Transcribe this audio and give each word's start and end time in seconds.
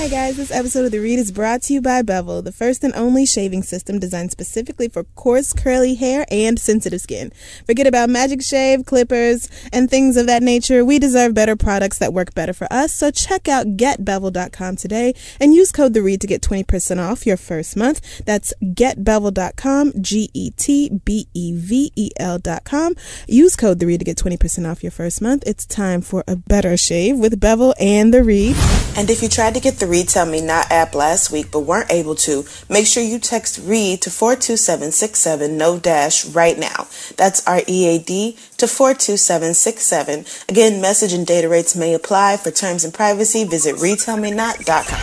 Hi 0.00 0.08
guys, 0.08 0.38
this 0.38 0.50
episode 0.50 0.86
of 0.86 0.92
The 0.92 0.98
Read 0.98 1.18
is 1.18 1.30
brought 1.30 1.60
to 1.64 1.74
you 1.74 1.82
by 1.82 2.00
Bevel, 2.00 2.40
the 2.40 2.52
first 2.52 2.82
and 2.82 2.94
only 2.94 3.26
shaving 3.26 3.62
system 3.62 3.98
designed 3.98 4.30
specifically 4.30 4.88
for 4.88 5.04
coarse, 5.04 5.52
curly 5.52 5.94
hair 5.94 6.24
and 6.30 6.58
sensitive 6.58 7.02
skin. 7.02 7.30
Forget 7.66 7.86
about 7.86 8.08
magic 8.08 8.40
shave, 8.40 8.86
clippers, 8.86 9.50
and 9.70 9.90
things 9.90 10.16
of 10.16 10.26
that 10.26 10.42
nature. 10.42 10.86
We 10.86 10.98
deserve 10.98 11.34
better 11.34 11.54
products 11.54 11.98
that 11.98 12.14
work 12.14 12.32
better 12.32 12.54
for 12.54 12.66
us, 12.72 12.94
so 12.94 13.10
check 13.10 13.46
out 13.46 13.76
getbevel.com 13.76 14.76
today 14.76 15.12
and 15.38 15.52
use 15.52 15.70
code 15.70 15.92
The 15.92 16.00
Read 16.00 16.22
to 16.22 16.26
get 16.26 16.40
20% 16.40 16.98
off 16.98 17.26
your 17.26 17.36
first 17.36 17.76
month. 17.76 18.24
That's 18.24 18.54
getbevel.com, 18.62 19.92
G 20.00 20.30
E 20.32 20.50
T 20.52 20.88
B 21.04 21.28
E 21.34 21.54
V 21.54 21.92
E 21.94 22.10
L.com. 22.16 22.94
Use 23.28 23.54
code 23.54 23.80
The 23.80 23.86
Read 23.86 23.98
to 23.98 24.06
get 24.06 24.16
20% 24.16 24.66
off 24.66 24.82
your 24.82 24.92
first 24.92 25.20
month. 25.20 25.42
It's 25.46 25.66
time 25.66 26.00
for 26.00 26.24
a 26.26 26.36
better 26.36 26.78
shave 26.78 27.18
with 27.18 27.38
Bevel 27.38 27.74
and 27.78 28.14
The 28.14 28.24
Read. 28.24 28.56
And 28.96 29.10
if 29.10 29.22
you 29.22 29.28
tried 29.28 29.52
to 29.54 29.60
get 29.60 29.78
the 29.78 29.89
Read 29.90 30.08
Tell 30.08 30.24
Me 30.24 30.40
Not 30.40 30.70
app 30.70 30.94
last 30.94 31.30
week 31.32 31.50
but 31.50 31.60
weren't 31.60 31.90
able 31.90 32.14
to, 32.14 32.44
make 32.68 32.86
sure 32.86 33.02
you 33.02 33.18
text 33.18 33.58
READ 33.58 34.00
to 34.02 34.10
42767 34.10 35.58
no 35.58 35.78
dash 35.78 36.24
right 36.26 36.56
now. 36.56 36.86
That's 37.16 37.46
R 37.46 37.62
E 37.66 37.86
A 37.88 37.98
D 37.98 38.36
to 38.56 38.68
42767. 38.68 40.24
Again, 40.48 40.80
message 40.80 41.12
and 41.12 41.26
data 41.26 41.48
rates 41.48 41.74
may 41.74 41.94
apply. 41.94 42.36
For 42.36 42.50
terms 42.50 42.84
and 42.84 42.94
privacy, 42.94 43.44
visit 43.44 43.76
readtellmenot.com. 43.76 44.98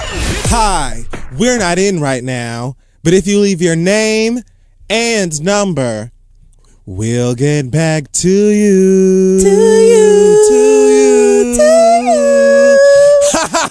Hi, 0.50 1.04
we're 1.38 1.60
not 1.60 1.78
in 1.78 2.00
right 2.00 2.24
now, 2.24 2.78
but 3.04 3.14
if 3.14 3.28
you 3.28 3.40
leave 3.40 3.62
your 3.62 3.76
name 3.76 4.40
and 4.90 5.44
number, 5.44 6.12
we'll 6.86 7.36
get 7.36 7.70
back 7.70 8.12
to 8.14 8.30
you. 8.30 9.40
To 9.42 9.50
you. 9.50 10.48
To 10.50 10.56
you. 10.90 11.56
To 11.56 11.62
you. 11.62 12.37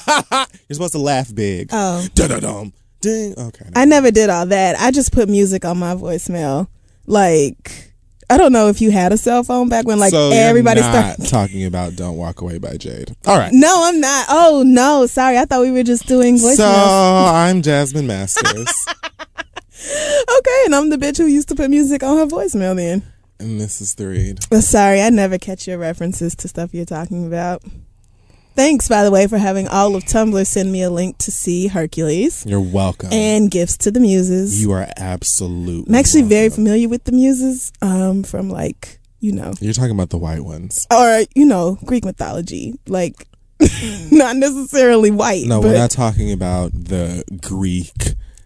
You're 0.69 0.75
supposed 0.75 0.93
to 0.93 0.99
laugh 0.99 1.35
big. 1.35 1.69
Oh. 1.73 2.07
Da-da-dum. 2.15 2.73
Ding. 3.01 3.35
Okay. 3.39 3.67
I 3.75 3.85
never 3.85 4.11
did 4.11 4.31
all 4.31 4.47
that. 4.47 4.77
I 4.79 4.91
just 4.91 5.13
put 5.13 5.29
music 5.29 5.65
on 5.65 5.79
my 5.79 5.95
voicemail. 5.95 6.69
Like, 7.07 7.93
I 8.31 8.37
don't 8.39 8.53
know 8.53 8.69
if 8.69 8.81
you 8.81 8.91
had 8.91 9.13
a 9.13 9.17
cell 9.17 9.45
phone 9.45 9.69
back 9.69 9.87
when, 9.87 9.99
like, 9.99 10.11
so 10.11 10.31
everybody 10.33 10.81
started. 10.81 11.27
talking 11.29 11.65
about 11.65 11.95
"Don't 11.95 12.17
Walk 12.17 12.41
Away" 12.41 12.59
by 12.59 12.77
Jade. 12.77 13.15
All 13.27 13.39
right. 13.39 13.53
No, 13.53 13.83
I'm 13.85 14.01
not. 14.01 14.27
Oh, 14.29 14.65
no. 14.67 15.07
Sorry. 15.07 15.39
I 15.39 15.45
thought 15.45 15.61
we 15.61 15.71
were 15.71 15.83
just 15.85 16.07
doing 16.07 16.37
voicemails. 16.37 16.57
So 16.57 16.67
I'm 17.35 17.63
Jasmine 17.63 18.07
Masters, 18.07 18.87
okay. 19.79 20.63
And 20.65 20.75
I'm 20.75 20.89
the 20.91 20.97
bitch 20.97 21.19
who 21.19 21.27
used 21.27 21.49
to 21.49 21.55
put 21.55 21.71
music 21.71 22.03
on 22.03 22.17
her 22.19 22.27
voicemail 22.27 22.75
then. 22.77 23.03
and 23.39 23.61
this 23.61 23.81
is 23.81 23.95
the 23.95 24.09
read. 24.09 24.43
Sorry, 24.63 25.01
I 25.03 25.11
never 25.11 25.39
catch 25.39 25.69
your 25.69 25.79
references 25.79 26.35
to 26.37 26.49
stuff 26.49 26.73
you're 26.75 26.85
talking 26.87 27.27
about. 27.27 27.63
Thanks, 28.57 28.89
by 28.89 29.05
the 29.05 29.11
way, 29.11 29.27
for 29.27 29.39
having 29.39 29.69
all 29.69 29.95
of 29.95 30.05
Tumblr 30.05 30.47
send 30.47 30.73
me 30.73 30.83
a 30.83 30.91
link 30.91 31.19
to 31.19 31.31
see 31.31 31.67
Hercules 31.69 32.45
You're 32.47 32.61
welcome. 32.61 33.13
and 33.13 33.51
gifts 33.51 33.77
to 33.79 33.91
the 33.91 34.01
muses. 34.01 34.61
you 34.61 34.73
are 34.73 34.89
absolutely. 34.97 35.91
I'm 35.91 35.95
actually 35.95 36.23
very 36.23 36.49
familiar 36.49 36.89
with 36.89 37.05
the 37.05 37.13
muses 37.13 37.71
um, 37.83 38.23
from, 38.23 38.49
like, 38.51 38.99
you 39.21 39.33
know, 39.33 39.53
You're 39.61 39.73
talking 39.75 39.91
about 39.93 40.11
the 40.11 40.19
white 40.19 40.43
ones. 40.45 40.87
or 40.93 41.23
you 41.35 41.47
know 41.47 41.79
greek 41.85 42.05
mythology 42.05 42.75
like 42.87 43.27
not 44.13 44.37
necessarily 44.37 45.11
white 45.11 45.47
No, 45.47 45.61
but 45.61 45.69
we're 45.69 45.79
not 45.79 45.91
talking 45.91 46.33
about 46.33 46.73
the 46.73 47.25
Greek 47.41 47.93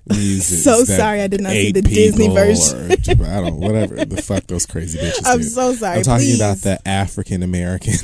muses. 0.07 0.63
So 0.65 0.85
sorry 0.85 1.21
I 1.23 1.27
did 1.27 1.41
not 1.41 1.51
see 1.53 1.73
the 1.73 1.83
Disney 1.83 2.29
version. 2.29 2.93
or- 2.93 3.27
I 3.27 3.41
don't. 3.41 3.57
Whatever 3.61 4.05
the 4.05 4.23
fuck 4.23 4.47
those 4.47 4.65
crazy 4.67 4.99
bitches. 5.03 5.23
i'm 5.27 5.39
do. 5.39 5.45
so 5.45 5.75
sorry 5.75 5.99
I'm 5.99 6.03
talking 6.05 6.27
please. 6.27 6.41
about 6.41 6.59
the 6.59 6.79
African 6.89 7.43
American. 7.43 7.95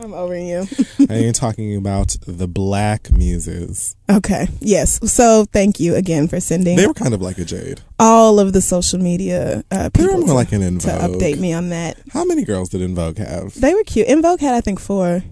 I'm 0.00 0.14
over 0.14 0.36
you 0.36 0.66
I 1.10 1.14
am 1.14 1.32
talking 1.34 1.76
about 1.76 2.16
the 2.26 2.48
black 2.48 3.10
muses. 3.12 3.96
okay 4.10 4.48
yes 4.60 4.98
so 5.12 5.44
thank 5.52 5.78
you 5.78 5.94
again 5.94 6.26
for 6.26 6.40
sending 6.40 6.76
They 6.76 6.86
were 6.86 6.94
kind 6.94 7.12
of 7.14 7.20
like 7.20 7.38
a 7.38 7.44
jade. 7.44 7.82
all 7.98 8.40
of 8.40 8.52
the 8.52 8.60
social 8.62 8.98
media 8.98 9.62
uh, 9.70 9.90
They 9.92 10.02
were 10.04 10.08
people 10.08 10.18
more 10.20 10.28
to, 10.28 10.34
like 10.34 10.52
an 10.52 10.62
In 10.62 10.78
to 10.80 10.88
update 10.88 11.38
me 11.38 11.52
on 11.52 11.68
that 11.68 11.98
How 12.12 12.24
many 12.24 12.44
girls 12.44 12.70
did 12.70 12.80
En 12.82 12.94
Vogue 12.94 13.18
have? 13.18 13.54
they 13.60 13.74
were 13.74 13.84
cute 13.84 14.08
En 14.08 14.22
Vogue 14.22 14.40
had 14.40 14.54
i 14.54 14.60
think 14.60 14.80
four 14.80 15.22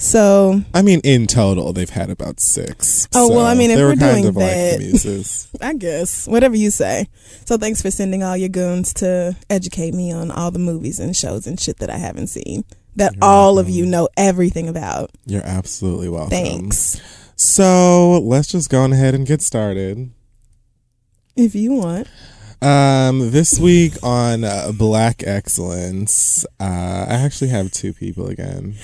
so 0.00 0.62
I 0.72 0.82
mean, 0.82 1.00
in 1.02 1.26
total, 1.26 1.72
they've 1.72 1.90
had 1.90 2.08
about 2.08 2.38
six. 2.38 3.08
Oh, 3.16 3.30
well, 3.34 3.44
I 3.44 3.54
mean, 3.54 3.72
if 3.72 3.78
they 3.78 3.82
we're 3.82 3.96
doing 3.96 4.26
of 4.28 4.36
like 4.36 4.44
that- 4.46 4.78
the 4.78 4.84
muses. 4.84 5.48
i 5.60 5.74
guess 5.74 6.28
whatever 6.28 6.54
you 6.54 6.70
say 6.70 7.08
so 7.46 7.56
thanks 7.56 7.82
for 7.82 7.90
sending 7.90 8.22
all 8.22 8.36
your 8.36 8.48
goons 8.48 8.94
to 8.94 9.36
educate 9.50 9.94
me 9.94 10.12
on 10.12 10.30
all 10.30 10.52
the 10.52 10.58
movies 10.60 11.00
and 11.00 11.16
shows 11.16 11.48
and 11.48 11.58
shit 11.58 11.78
that 11.78 11.90
i 11.90 11.96
haven't 11.96 12.28
seen 12.28 12.62
that 12.98 13.14
all 13.22 13.58
of 13.58 13.68
you 13.68 13.86
know 13.86 14.08
everything 14.16 14.68
about 14.68 15.10
You're 15.26 15.44
absolutely 15.44 16.08
welcome. 16.08 16.30
Thanks. 16.30 17.00
So 17.36 18.20
let's 18.20 18.48
just 18.48 18.70
go 18.70 18.82
on 18.82 18.92
ahead 18.92 19.14
and 19.14 19.26
get 19.26 19.42
started. 19.42 20.10
If 21.36 21.54
you 21.54 21.72
want. 21.72 22.08
Um, 22.60 23.30
this 23.30 23.60
week 23.60 23.92
on 24.02 24.42
uh, 24.42 24.72
Black 24.72 25.22
Excellence, 25.24 26.44
uh, 26.58 27.06
I 27.08 27.14
actually 27.14 27.50
have 27.50 27.70
two 27.70 27.92
people 27.92 28.26
again 28.26 28.74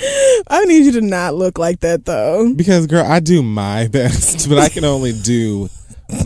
I 0.49 0.65
need 0.65 0.85
you 0.87 0.93
to 0.93 1.01
not 1.01 1.35
look 1.35 1.59
like 1.59 1.81
that 1.81 2.05
though. 2.05 2.53
because, 2.55 2.87
girl, 2.87 3.05
I 3.05 3.21
do 3.21 3.43
my 3.43 3.89
best, 3.93 4.49
but 4.49 4.59
I 4.59 4.69
can 4.69 4.85
only 4.85 5.13
do 5.13 5.69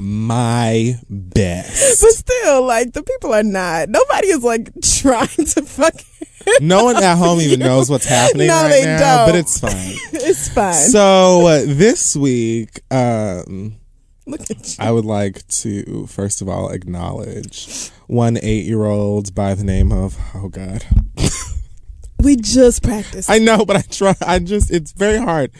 my 0.00 0.94
best. 1.08 2.02
But 2.02 2.10
still, 2.10 2.62
like 2.66 2.92
the 2.92 3.02
people 3.02 3.32
are 3.32 3.42
not. 3.42 3.88
Nobody 3.88 4.28
is 4.28 4.42
like 4.42 4.70
trying 4.82 5.28
to 5.28 5.62
fucking. 5.62 6.27
No 6.60 6.84
one 6.84 6.96
at 7.02 7.16
home 7.16 7.40
even 7.40 7.60
knows 7.60 7.88
what's 7.90 8.04
happening 8.06 8.46
No, 8.48 8.62
right 8.62 8.68
they 8.70 8.84
now, 8.84 8.98
don't. 9.18 9.28
but 9.28 9.34
it's 9.36 9.58
fine. 9.60 9.94
It's 10.12 10.48
fine. 10.48 10.74
So 10.74 11.46
uh, 11.46 11.62
this 11.66 12.14
week, 12.16 12.80
um, 12.90 13.76
look 14.26 14.42
at 14.50 14.78
you. 14.78 14.84
I 14.84 14.90
would 14.90 15.04
like 15.04 15.46
to 15.48 16.06
first 16.06 16.42
of 16.42 16.48
all 16.48 16.70
acknowledge 16.70 17.90
one 18.06 18.36
eight-year-old 18.42 19.34
by 19.34 19.54
the 19.54 19.64
name 19.64 19.92
of 19.92 20.16
oh 20.34 20.48
god. 20.48 20.84
We 22.20 22.34
just 22.34 22.82
practiced. 22.82 23.30
I 23.30 23.38
know, 23.38 23.64
but 23.64 23.76
I 23.76 23.82
try. 23.82 24.14
I 24.26 24.40
just 24.40 24.72
it's 24.72 24.90
very 24.90 25.18
hard. 25.18 25.52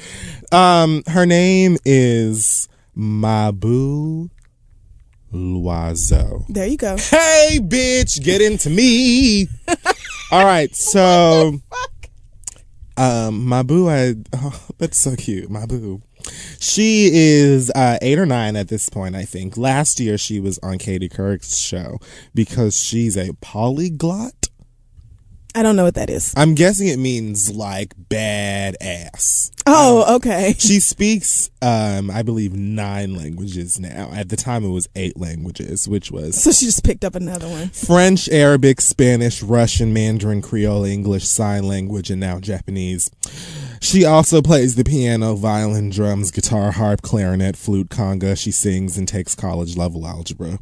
Um, 0.50 1.05
her 1.06 1.25
name 1.25 1.77
is 1.84 2.69
Mabou 2.97 4.28
Loiseau. 5.33 6.47
there 6.49 6.66
you 6.66 6.77
go. 6.77 6.97
Hey, 6.97 7.60
bitch, 7.62 8.21
get 8.25 8.41
into 8.43 8.71
me. 8.71 9.47
All 10.31 10.44
right, 10.44 10.75
so 10.77 11.61
um, 12.99 13.47
Mabou, 13.47 13.89
I 13.89 14.16
oh, 14.37 14.66
that's 14.78 14.99
so 14.99 15.16
cute, 15.16 15.50
my 15.50 15.66
boo. 15.66 16.03
She 16.59 17.11
is 17.12 17.71
uh, 17.71 17.99
eight 18.03 18.19
or 18.19 18.27
nine 18.27 18.56
at 18.56 18.69
this 18.69 18.89
point, 18.91 19.15
I 19.15 19.25
think. 19.25 19.56
Last 19.56 20.00
year, 20.00 20.19
she 20.19 20.41
was 20.41 20.59
on 20.59 20.78
Katie 20.78 21.09
Couric's 21.09 21.56
show 21.56 21.99
because 22.34 22.78
she's 22.78 23.16
a 23.16 23.33
polyglot. 23.41 24.38
I 25.54 25.62
don't 25.62 25.76
know 25.76 25.84
what 25.84 25.94
that 25.94 26.10
is. 26.10 26.34
I'm 26.36 26.54
guessing 26.54 26.88
it 26.88 26.98
means 26.98 27.54
like 27.54 27.94
badass. 28.09 29.50
Oh, 29.66 30.16
okay. 30.16 30.54
She 30.69 30.81
speaks, 30.81 31.50
um, 31.62 32.10
I 32.10 32.22
believe, 32.22 32.53
nine 32.53 33.14
languages 33.14 33.81
now. 33.81 34.10
At 34.12 34.28
the 34.28 34.36
time, 34.36 34.64
it 34.64 34.69
was 34.69 34.88
eight 34.94 35.19
languages, 35.19 35.88
which 35.88 36.10
was 36.10 36.41
So 36.41 36.53
she 36.53 36.66
just 36.66 36.84
picked 36.84 37.04
up 37.04 37.14
another 37.14 37.48
one. 37.48 37.69
French, 37.70 38.28
Arabic, 38.28 38.81
Spanish, 38.81 39.42
Russian, 39.42 39.92
Mandarin, 39.92 40.42
Creole, 40.42 40.84
English, 40.84 41.26
Sign 41.26 41.66
Language, 41.66 42.10
and 42.10 42.20
now 42.20 42.38
Japanese. 42.38 43.10
She 43.80 44.04
also 44.04 44.42
plays 44.42 44.75
the 44.76 44.84
piano, 44.84 45.34
violin, 45.34 45.91
drums, 45.91 46.30
guitar, 46.30 46.72
harp, 46.72 47.00
clarinet, 47.03 47.56
flute, 47.56 47.89
conga. 47.89 48.36
She 48.39 48.50
sings 48.50 48.98
and 48.98 49.09
takes 49.09 49.34
college 49.34 49.77
level 49.77 50.06
algebra. 50.06 50.59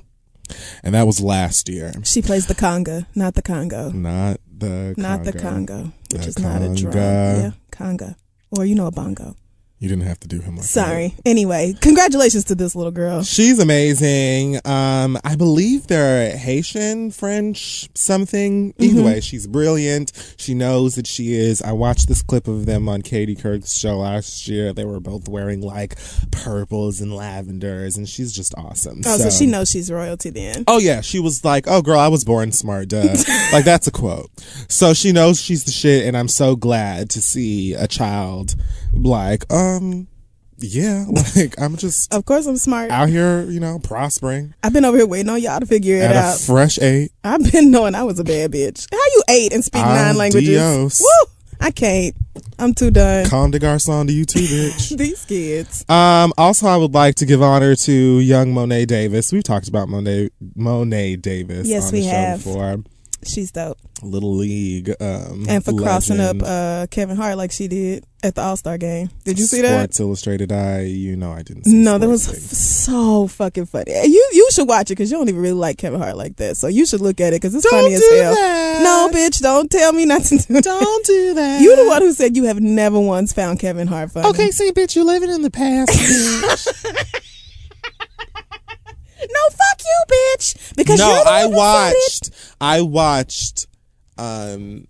And 0.82 0.94
that 0.94 1.06
was 1.06 1.20
last 1.20 1.68
year. 1.68 1.92
She 2.04 2.22
plays 2.22 2.46
the 2.46 2.54
conga, 2.54 3.06
not 3.14 3.34
the 3.34 3.42
Congo. 3.42 3.90
Not 3.90 4.40
the 4.58 4.94
Not 4.96 5.24
the 5.24 5.32
conga. 5.32 5.42
Congo, 5.42 5.92
which 6.12 6.22
The 6.22 6.28
is 6.28 6.38
not 6.38 6.62
a 6.62 6.74
drum. 6.74 6.92
conga. 6.92 7.42
Yeah, 7.42 7.50
conga. 7.70 8.16
Or 8.56 8.64
you 8.64 8.74
know 8.74 8.86
a 8.86 8.90
bongo. 8.92 9.36
You 9.78 9.90
didn't 9.90 10.04
have 10.06 10.18
to 10.20 10.28
do 10.28 10.40
him 10.40 10.56
like 10.56 10.62
that. 10.62 10.68
Sorry. 10.68 11.14
Anyway, 11.26 11.74
congratulations 11.82 12.44
to 12.44 12.54
this 12.54 12.74
little 12.74 12.92
girl. 12.92 13.22
She's 13.22 13.58
amazing. 13.58 14.56
Um, 14.64 15.18
I 15.22 15.36
believe 15.36 15.86
they're 15.86 16.34
Haitian, 16.34 17.10
French, 17.10 17.86
something. 17.94 18.72
Either 18.78 19.02
way, 19.02 19.20
she's 19.20 19.46
brilliant. 19.46 20.12
She 20.38 20.54
knows 20.54 20.94
that 20.94 21.06
she 21.06 21.34
is. 21.34 21.60
I 21.60 21.72
watched 21.72 22.08
this 22.08 22.22
clip 22.22 22.48
of 22.48 22.64
them 22.64 22.88
on 22.88 23.02
Katie 23.02 23.36
Couric's 23.36 23.76
show 23.76 23.98
last 23.98 24.48
year. 24.48 24.72
They 24.72 24.86
were 24.86 24.98
both 24.98 25.28
wearing 25.28 25.60
like 25.60 25.96
purples 26.30 27.02
and 27.02 27.12
lavenders, 27.14 27.98
and 27.98 28.08
she's 28.08 28.32
just 28.32 28.54
awesome. 28.56 29.02
Oh, 29.04 29.18
so, 29.18 29.28
she 29.28 29.44
knows 29.44 29.70
she's 29.70 29.92
royalty 29.92 30.30
then. 30.30 30.64
Oh 30.68 30.78
yeah, 30.78 31.02
she 31.02 31.20
was 31.20 31.44
like, 31.44 31.66
"Oh 31.68 31.82
girl, 31.82 32.00
I 32.00 32.08
was 32.08 32.24
born 32.24 32.50
smart, 32.50 32.88
duh." 32.88 33.02
like 33.52 33.64
that's 33.64 33.86
a 33.86 33.90
quote. 33.90 34.30
So 34.68 34.94
she 34.94 35.12
knows 35.12 35.40
she's 35.40 35.64
the 35.64 35.72
shit, 35.72 36.06
and 36.06 36.16
I'm 36.16 36.28
so 36.28 36.56
glad 36.56 37.10
to 37.10 37.22
see 37.22 37.74
a 37.74 37.86
child 37.86 38.54
like, 38.92 39.50
um, 39.52 40.08
yeah, 40.58 41.04
like 41.36 41.60
I'm 41.60 41.76
just 41.76 42.12
Of 42.14 42.24
course, 42.24 42.46
I'm 42.46 42.56
smart. 42.56 42.90
out 42.90 43.08
here, 43.08 43.42
you 43.44 43.60
know, 43.60 43.78
prospering 43.78 44.54
I've 44.62 44.72
been 44.72 44.84
over 44.84 44.96
here 44.96 45.06
waiting 45.06 45.28
on 45.30 45.40
y'all 45.40 45.60
to 45.60 45.66
figure 45.66 45.96
it 45.96 46.02
at 46.10 46.16
out. 46.16 46.36
a 46.36 46.38
fresh 46.38 46.78
eight. 46.80 47.12
I've 47.24 47.50
been 47.52 47.70
knowing 47.70 47.94
I 47.94 48.02
was 48.04 48.18
a 48.18 48.24
bad 48.24 48.52
bitch. 48.52 48.86
How 48.90 48.96
you 48.98 49.22
eight 49.28 49.52
and 49.52 49.64
speak 49.64 49.82
nine 49.82 50.08
I'm 50.10 50.16
languages? 50.16 50.48
Dios. 50.48 51.00
Woo! 51.00 51.32
I 51.58 51.70
can't. 51.70 52.14
I'm 52.58 52.74
too 52.74 52.90
done. 52.90 53.26
Calm 53.26 53.50
de 53.50 53.58
garçon 53.58 54.06
to 54.06 54.12
you 54.12 54.24
too, 54.26 54.40
bitch. 54.40 54.96
These 54.96 55.24
kids. 55.24 55.84
Um, 55.88 56.32
also, 56.36 56.66
I 56.66 56.76
would 56.76 56.92
like 56.92 57.14
to 57.16 57.26
give 57.26 57.42
honor 57.42 57.74
to 57.74 57.92
young 57.92 58.52
Mo'ne 58.52 58.84
Davis. 58.86 59.32
We've 59.32 59.42
talked 59.42 59.66
about 59.68 59.88
Mo'ne 59.88 60.28
Mo'ne 60.54 61.18
Davis 61.20 61.66
Yes, 61.66 61.86
on 61.88 61.92
we 61.92 62.00
the 62.00 62.04
show 62.06 62.10
have. 62.12 62.44
before. 62.44 62.76
She's 63.24 63.50
dope. 63.50 63.78
Little 64.02 64.34
League, 64.34 64.90
um, 65.00 65.46
And 65.48 65.64
for 65.64 65.72
crossing 65.72 66.20
up 66.20 66.36
uh, 66.42 66.86
Kevin 66.90 67.16
Hart 67.16 67.36
like 67.38 67.50
she 67.50 67.66
did 67.66 68.04
at 68.22 68.34
the 68.34 68.42
All 68.42 68.56
Star 68.56 68.76
game. 68.78 69.08
Did 69.24 69.38
you 69.38 69.46
see 69.46 69.62
that? 69.62 69.78
Sports 69.94 70.00
Illustrated. 70.00 70.52
I, 70.52 70.82
you 70.82 71.16
know, 71.16 71.32
I 71.32 71.42
didn't. 71.42 71.64
See 71.64 71.74
No, 71.74 71.96
that 71.98 72.06
was 72.08 72.28
f- 72.28 72.34
so 72.36 73.26
fucking 73.26 73.66
funny. 73.66 73.92
You 74.06 74.28
you 74.32 74.48
should 74.52 74.68
watch 74.68 74.90
it 74.90 74.96
because 74.96 75.10
you 75.10 75.16
don't 75.16 75.28
even 75.28 75.40
really 75.40 75.54
like 75.54 75.78
Kevin 75.78 75.98
Hart 76.00 76.16
like 76.16 76.36
that. 76.36 76.56
So 76.56 76.66
you 76.68 76.84
should 76.86 77.00
look 77.00 77.20
at 77.20 77.32
it 77.32 77.36
because 77.40 77.54
it's 77.54 77.64
Don't 77.64 77.82
funny 77.84 77.94
as 77.94 78.02
hell. 78.10 78.34
that. 78.34 78.82
No, 78.82 79.08
bitch, 79.12 79.40
don't 79.40 79.70
tell 79.70 79.92
me 79.92 80.04
not 80.04 80.22
to 80.24 80.36
do 80.38 80.60
Don't 80.60 81.06
do 81.06 81.34
that. 81.34 81.62
You 81.62 81.74
the 81.76 81.86
one 81.86 82.02
who 82.02 82.12
said 82.12 82.36
you 82.36 82.44
have 82.44 82.60
never 82.60 83.00
once 83.00 83.32
found 83.32 83.58
Kevin 83.60 83.86
Hart 83.88 84.12
funny. 84.12 84.28
Okay, 84.28 84.50
see, 84.50 84.70
bitch, 84.72 84.94
you're 84.94 85.04
living 85.06 85.30
in 85.30 85.40
the 85.42 85.50
past. 85.50 85.90
bitch. 85.90 87.22
No, 89.18 89.40
fuck 89.50 89.80
you, 89.80 90.14
bitch. 90.14 90.76
Because 90.76 90.98
no, 91.00 91.22
I 91.26 91.46
one 91.46 91.52
who 91.52 91.52
said 91.52 91.52
it. 91.52 91.56
watched. 91.56 92.45
I 92.60 92.80
watched. 92.82 93.66
Um. 94.18 94.86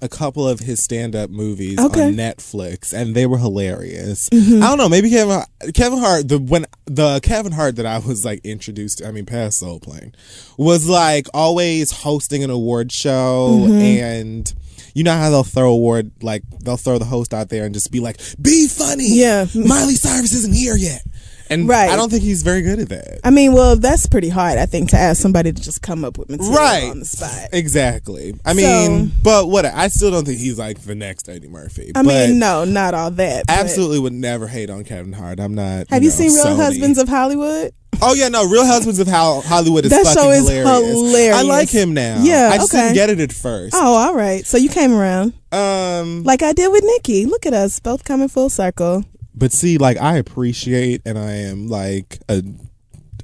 A 0.00 0.08
couple 0.08 0.46
of 0.46 0.60
his 0.60 0.80
stand-up 0.80 1.28
movies 1.28 1.76
Okay. 1.76 2.06
on 2.06 2.14
Netflix, 2.14 2.92
and 2.92 3.16
they 3.16 3.26
were 3.26 3.36
hilarious. 3.38 4.28
Mm-hmm. 4.28 4.62
I 4.62 4.68
don't 4.68 4.78
know, 4.78 4.88
maybe 4.88 5.10
Kevin 5.10 5.42
Kevin 5.74 5.98
Hart, 5.98 6.28
the 6.28 6.38
when 6.38 6.66
the 6.84 7.18
Kevin 7.18 7.50
Hart 7.50 7.74
that 7.76 7.86
I 7.86 7.98
was 7.98 8.24
like 8.24 8.40
introduced 8.44 8.98
to, 8.98 9.08
I 9.08 9.10
mean, 9.10 9.26
past 9.26 9.58
Soul 9.58 9.80
Plane, 9.80 10.14
was 10.56 10.88
like 10.88 11.26
always 11.34 11.90
hosting 11.90 12.44
an 12.44 12.50
award 12.50 12.92
show, 12.92 13.56
Mm-hmm. 13.62 13.72
and 14.04 14.54
you 14.94 15.02
know 15.02 15.14
how 15.14 15.30
they'll 15.30 15.42
throw 15.42 15.72
award 15.72 16.12
like 16.22 16.44
they'll 16.62 16.76
throw 16.76 16.98
the 16.98 17.04
host 17.04 17.34
out 17.34 17.48
there 17.48 17.64
and 17.64 17.74
just 17.74 17.90
be 17.90 17.98
like, 17.98 18.20
"Be 18.40 18.68
funny." 18.68 19.08
Yeah. 19.16 19.46
Miley 19.52 19.94
Cyrus 19.96 20.32
isn't 20.32 20.54
here 20.54 20.76
yet, 20.76 21.02
and 21.50 21.68
Right. 21.68 21.90
I 21.90 21.96
don't 21.96 22.10
think 22.10 22.22
he's 22.22 22.42
very 22.42 22.62
good 22.62 22.78
at 22.78 22.88
that. 22.90 23.20
I 23.24 23.30
mean, 23.30 23.52
well, 23.52 23.76
that's 23.76 24.06
pretty 24.06 24.28
hard, 24.28 24.58
I 24.58 24.66
think, 24.66 24.90
to 24.90 24.96
ask 24.96 25.20
somebody 25.20 25.52
to 25.52 25.62
just 25.62 25.82
come 25.82 26.04
up 26.04 26.18
with 26.18 26.28
material 26.28 26.54
right 26.56 26.90
on 26.90 26.98
the 27.00 27.04
spot. 27.04 27.48
exactly 27.52 28.34
i 28.44 28.52
mean 28.52 29.12
but 29.22 29.48
what 29.48 29.64
i 29.64 29.88
still 29.88 30.10
don't 30.10 30.24
think 30.26 30.38
he's 30.38 30.58
like 30.58 30.80
the 30.82 30.94
next 30.94 31.28
eddie 31.28 31.48
murphy 31.48 31.92
I 31.94 32.02
mean, 32.02 32.38
no, 32.38 32.64
not 32.64 32.94
all 32.94 33.10
that. 33.12 33.44
absolutely 33.48 33.98
would 34.00 34.12
never 34.12 34.46
hate 34.46 34.70
on 34.70 34.84
kevin 34.84 35.12
hart 35.12 35.38
i'm 35.40 35.54
not 35.54 35.88
Have 35.90 36.02
you 36.02 36.08
know, 36.10 36.14
seen 36.14 36.32
Real 36.34 36.44
Sony. 36.46 36.56
Husbands 36.56 36.98
of 36.98 37.08
Hollywood? 37.08 37.72
oh 38.02 38.14
yeah 38.14 38.28
no 38.28 38.46
real 38.48 38.64
husbands 38.66 38.98
of 38.98 39.08
hollywood 39.08 39.84
is 39.84 39.90
That 39.90 40.04
fucking 40.04 40.22
show 40.22 40.30
is 40.30 40.48
hilarious. 40.48 40.90
hilarious. 40.92 41.36
i 41.36 41.42
like 41.42 41.68
him 41.70 41.94
now 41.94 42.18
Yeah, 42.22 42.50
i 42.52 42.56
just 42.58 42.72
okay. 42.74 42.82
didn't 42.82 42.94
get 42.94 43.10
it 43.10 43.20
at 43.20 43.32
first 43.32 43.74
Oh, 43.76 43.94
all 43.94 44.14
right. 44.14 44.44
So 44.46 44.56
you 44.58 44.68
came 44.68 44.92
around 44.92 45.32
um 45.52 46.22
like 46.24 46.42
I 46.42 46.52
did 46.52 46.70
with 46.70 46.84
Nikki. 46.84 47.24
Look 47.26 47.46
at 47.46 47.54
us, 47.54 47.80
both 47.80 48.04
coming 48.04 48.28
full 48.28 48.50
circle. 48.50 49.04
But 49.38 49.52
see 49.52 49.78
like 49.78 49.96
i 49.98 50.16
appreciate 50.16 51.02
and 51.06 51.18
i 51.18 51.32
am 51.32 51.68
like 51.68 52.18
a 52.28 52.42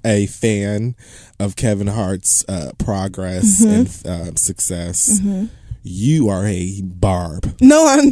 a 0.05 0.27
fan 0.27 0.95
of 1.41 1.57
kevin 1.57 1.87
hart's 1.89 2.45
uh 2.49 2.71
progress 2.79 3.65
Mm-hmm. 3.65 4.07
and 4.09 4.33
uh, 4.33 4.35
success 4.37 5.21
you 5.83 6.29
are 6.31 6.47
a 6.47 6.81
barb 6.83 7.55
No, 7.61 7.87
I'm. 7.87 8.11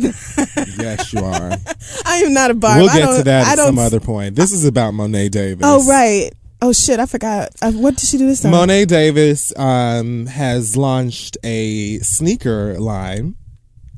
yes 0.78 1.12
you 1.12 1.20
are 1.24 1.52
I 2.04 2.16
am 2.18 2.34
not 2.34 2.50
a 2.50 2.54
barb. 2.54 2.78
we'll 2.80 2.90
I 2.90 2.94
get 2.98 3.06
don't, 3.06 3.16
to 3.18 3.24
that 3.24 3.46
I 3.46 3.52
at 3.52 3.56
don't. 3.56 3.66
some 3.66 3.78
other 3.78 4.00
point. 4.00 4.36
This 4.36 4.52
is 4.52 4.64
about 4.66 4.92
Mo'ne 4.92 5.28
Davis. 5.30 5.62
Oh 5.64 5.86
right. 5.88 6.30
Oh 6.60 6.72
shit, 6.72 7.00
I 7.00 7.06
forgot. 7.06 7.48
Uh, 7.62 7.72
what 7.72 7.96
did 7.96 8.06
she 8.06 8.18
do 8.18 8.26
this 8.26 8.42
time? 8.42 8.52
Mo'ne 8.52 8.86
Davis 8.86 9.52
um, 9.58 10.26
has 10.26 10.76
launched 10.76 11.38
a 11.42 11.98
sneaker 12.00 12.78
line. 12.78 13.36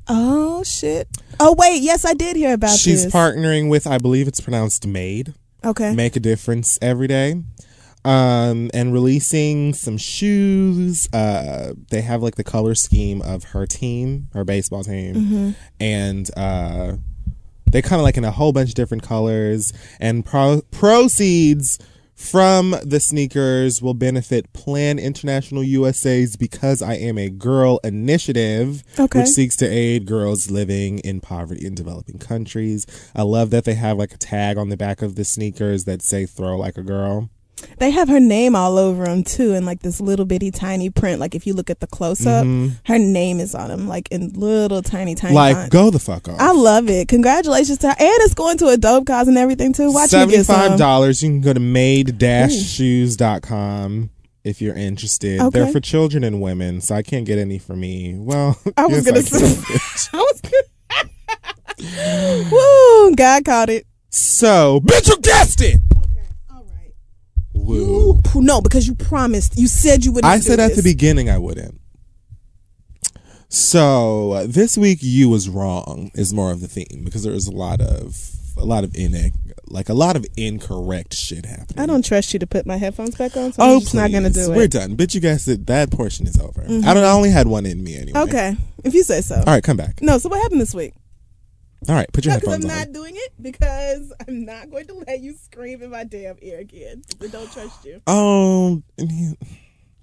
Oh 0.09 0.63
shit. 0.65 1.09
Oh 1.41 1.55
wait, 1.59 1.83
yes, 1.83 2.05
I 2.05 2.15
did 2.15 2.37
hear 2.37 2.55
about 2.55 2.69
this. 2.73 2.81
She's 2.83 3.05
this. 3.05 3.13
partnering 3.15 3.71
with, 3.71 3.87
I 3.87 3.99
believe 3.99 4.29
it's 4.29 4.41
pronounced 4.41 4.87
Made, 4.87 5.35
okay. 5.65 5.95
Make 5.95 6.17
a 6.17 6.21
Difference 6.21 6.79
Every 6.83 7.07
Day. 7.09 7.43
Um, 8.07 8.71
and 8.75 8.93
releasing 8.93 9.73
some 9.73 9.97
shoes. 9.97 11.09
Uh, 11.11 11.73
they 11.91 12.03
have 12.03 12.23
like 12.23 12.35
the 12.35 12.45
color 12.45 12.75
scheme 12.75 13.23
of 13.23 13.45
her 13.45 13.65
team, 13.65 14.29
her 14.35 14.45
baseball 14.45 14.85
team, 14.85 15.15
Mm-hmm. 15.15 15.51
and 15.81 16.31
uh, 16.37 16.97
they 17.71 17.81
kind 17.81 17.99
of 18.01 18.03
like 18.05 18.19
in 18.19 18.25
a 18.25 18.31
whole 18.31 18.53
bunch 18.53 18.69
of 18.69 18.75
different 18.75 19.03
colors. 19.05 19.73
And 19.99 20.23
pro- 20.25 20.61
proceeds 20.71 21.79
from 22.25 22.75
the 22.83 23.01
sneakers 23.01 23.83
will 23.83 23.95
benefit 23.95 24.53
Plan 24.53 24.99
International 24.99 25.63
USA's 25.63 26.37
Because 26.37 26.81
I 26.83 26.95
Am 26.95 27.19
a 27.19 27.29
Girl 27.31 27.79
initiative, 27.85 28.83
Okay. 28.99 29.21
which 29.21 29.29
seeks 29.29 29.57
to 29.57 29.67
aid 29.67 30.07
girls 30.07 30.51
living 30.51 30.99
in 31.01 31.21
poverty 31.21 31.67
in 31.67 31.75
developing 31.75 32.19
countries. 32.19 32.87
I 33.15 33.23
love 33.23 33.51
that 33.51 33.65
they 33.65 33.75
have 33.75 33.99
like 33.99 34.13
a 34.15 34.19
tag 34.19 34.57
on 34.57 34.69
the 34.69 34.77
back 34.77 35.03
of 35.03 35.15
the 35.17 35.25
sneakers 35.25 35.85
that 35.85 36.03
say 36.03 36.27
"Throw 36.27 36.57
like 36.57 36.79
a 36.79 36.83
girl." 36.83 37.29
They 37.79 37.91
have 37.91 38.09
her 38.09 38.21
name 38.21 38.55
all 38.57 38.79
over 38.79 39.05
them 39.05 39.25
too, 39.25 39.55
in 39.55 39.65
like 39.65 39.81
this 39.81 39.99
little 40.01 40.27
bitty 40.27 40.51
tiny 40.51 40.91
print. 40.91 41.21
Like 41.21 41.35
if 41.35 41.47
you 41.47 41.55
look 41.55 41.71
at 41.71 41.81
the 41.81 41.87
close 41.87 42.27
up, 42.27 42.45
her 42.87 42.99
name 42.99 43.41
is 43.41 43.55
on 43.55 43.69
them, 43.69 43.89
like 43.89 44.11
in 44.11 44.33
little 44.33 44.83
tiny 44.83 45.15
tiny. 45.15 45.35
Mm-hmm. 45.35 45.37
like, 45.37 45.57
font. 45.57 45.73
go 45.73 45.91
the 45.91 45.99
fuck 45.99 46.29
off. 46.29 46.39
I 46.41 46.53
love 46.53 46.91
it. 46.91 47.09
Congratulations 47.09 47.79
to 47.79 47.89
her, 47.89 47.97
and 47.99 48.19
it's 48.23 48.35
going 48.35 48.59
to 48.59 48.69
a 48.69 48.77
dope 48.77 49.07
cause 49.07 49.27
and 49.29 49.39
everything 49.39 49.73
too. 49.73 49.91
Watch 49.93 50.13
me 50.13 50.27
get 50.27 50.45
Seventy-five 50.45 50.79
dollars. 50.79 51.23
You 51.23 51.31
can 51.31 51.41
go 51.41 51.53
to 51.53 51.61
made-shoes.com 51.61 54.11
if 54.45 54.61
you're 54.61 54.77
interested. 54.77 55.41
Okay. 55.41 55.59
They're 55.59 55.73
for 55.73 55.81
children 55.81 56.23
and 56.23 56.41
women, 56.41 56.81
so 56.81 56.95
I 56.95 57.03
can't 57.03 57.27
get 57.27 57.39
any 57.39 57.59
for 57.59 57.75
me. 57.75 58.15
Well, 58.17 58.57
I 58.77 58.87
was 58.87 59.05
yes, 59.07 59.31
gonna 59.31 59.33
say. 59.57 60.09
I 60.13 60.21
was 60.21 60.41
gonna. 60.43 60.63
Woo! 62.53 63.17
God 63.17 63.45
caught 63.45 63.69
it. 63.71 63.85
So, 64.11 64.81
bitch, 64.85 65.09
you 65.09 65.19
guessed 65.19 65.61
it. 65.61 65.81
Okay. 67.65 67.81
All 67.81 68.15
right. 68.17 68.23
Woo. 68.35 68.37
Ooh, 68.37 68.43
no, 68.43 68.61
because 68.61 68.87
you 68.87 68.95
promised. 68.95 69.59
You 69.59 69.67
said 69.69 70.05
you 70.05 70.13
would. 70.13 70.25
I 70.25 70.39
said 70.41 70.61
at 70.61 70.75
the 70.77 70.83
beginning 70.83 71.31
I 71.31 71.39
wouldn't. 71.39 71.81
So 73.49 74.33
uh, 74.33 74.47
this 74.49 74.77
week 74.77 74.99
you 75.01 75.29
was 75.29 75.49
wrong 75.49 76.11
is 76.15 76.35
more 76.35 76.51
of 76.51 76.61
the 76.61 76.69
theme 76.69 77.03
because 77.05 77.23
there 77.23 77.33
is 77.33 77.47
a 77.47 77.53
lot 77.53 77.81
of 77.81 78.31
a 78.57 78.65
lot 78.65 78.85
of 78.85 78.95
in 78.97 79.33
like 79.67 79.89
a 79.89 79.95
lot 79.95 80.17
of 80.17 80.27
incorrect 80.37 81.15
shit 81.15 81.47
happening. 81.47 81.79
I 81.79 81.87
don't 81.87 82.05
trust 82.05 82.33
you 82.33 82.39
to 82.41 82.47
put 82.47 82.67
my 82.67 82.77
headphones 82.77 83.15
back 83.17 83.37
on, 83.37 83.53
so 83.53 83.63
Oh, 83.63 83.75
I'm 83.75 83.81
just 83.81 83.95
not 83.95 84.11
gonna 84.11 84.31
please. 84.31 84.47
do 84.47 84.53
We're 84.53 84.63
it. 84.65 84.71
done. 84.73 84.97
But 84.97 85.15
you 85.15 85.21
guys 85.21 85.45
that 85.45 85.67
that 85.69 85.91
portion 85.93 86.27
is 86.27 86.39
over. 86.39 86.63
I 86.65 86.95
don't. 86.95 87.05
I 87.05 87.11
only 87.13 87.31
had 87.31 87.47
one 87.47 87.65
in 87.67 87.83
me 87.83 87.97
anyway. 87.97 88.21
Okay, 88.21 88.57
if 88.83 88.93
you 88.95 89.05
say 89.05 89.21
so. 89.21 89.37
All 89.37 89.45
right, 89.45 89.63
come 89.63 89.77
back. 89.77 90.03
No, 90.03 90.19
so 90.19 90.29
what 90.29 90.41
happened 90.43 90.61
this 90.61 90.75
week? 90.75 90.95
All 91.89 91.95
right, 91.95 92.11
put 92.13 92.25
your 92.25 92.35
No, 92.35 92.41
because 92.41 92.55
I'm 92.55 92.63
headphones 92.63 92.73
on. 92.73 92.79
not 92.87 92.93
doing 92.95 93.15
it 93.17 93.33
because 93.43 94.13
I'm 94.27 94.45
not 94.45 94.71
going 94.71 94.87
to 94.87 94.95
let 95.07 95.21
you 95.21 95.35
scream 95.35 95.83
in 95.83 95.91
my 95.91 96.05
damn 96.05 96.37
ear 96.41 96.59
again. 96.59 97.03
I 97.23 97.27
don't 97.27 97.51
trust 97.53 97.85
you. 97.85 98.01
Oh, 98.07 98.83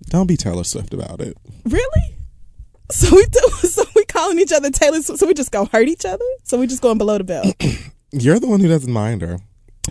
don't 0.09 0.27
be 0.27 0.37
Taylor 0.37 0.63
Swift 0.63 0.93
about 0.93 1.21
it. 1.21 1.35
Really? 1.65 2.15
So 2.91 3.15
we 3.15 3.25
do. 3.25 3.39
So 3.71 3.83
we 3.95 4.03
calling 4.05 4.37
each 4.39 4.51
other 4.51 4.69
Taylor. 4.69 5.01
Swift, 5.01 5.19
So 5.19 5.25
we 5.27 5.33
just 5.33 5.51
go 5.51 5.65
hurt 5.65 5.87
each 5.87 6.05
other. 6.05 6.25
So 6.43 6.57
we 6.59 6.67
just 6.67 6.81
going 6.81 6.97
below 6.97 7.17
the 7.17 7.23
belt. 7.23 7.55
You're 8.11 8.39
the 8.39 8.47
one 8.47 8.59
who 8.59 8.67
doesn't 8.67 8.91
mind 8.91 9.21
her. 9.21 9.39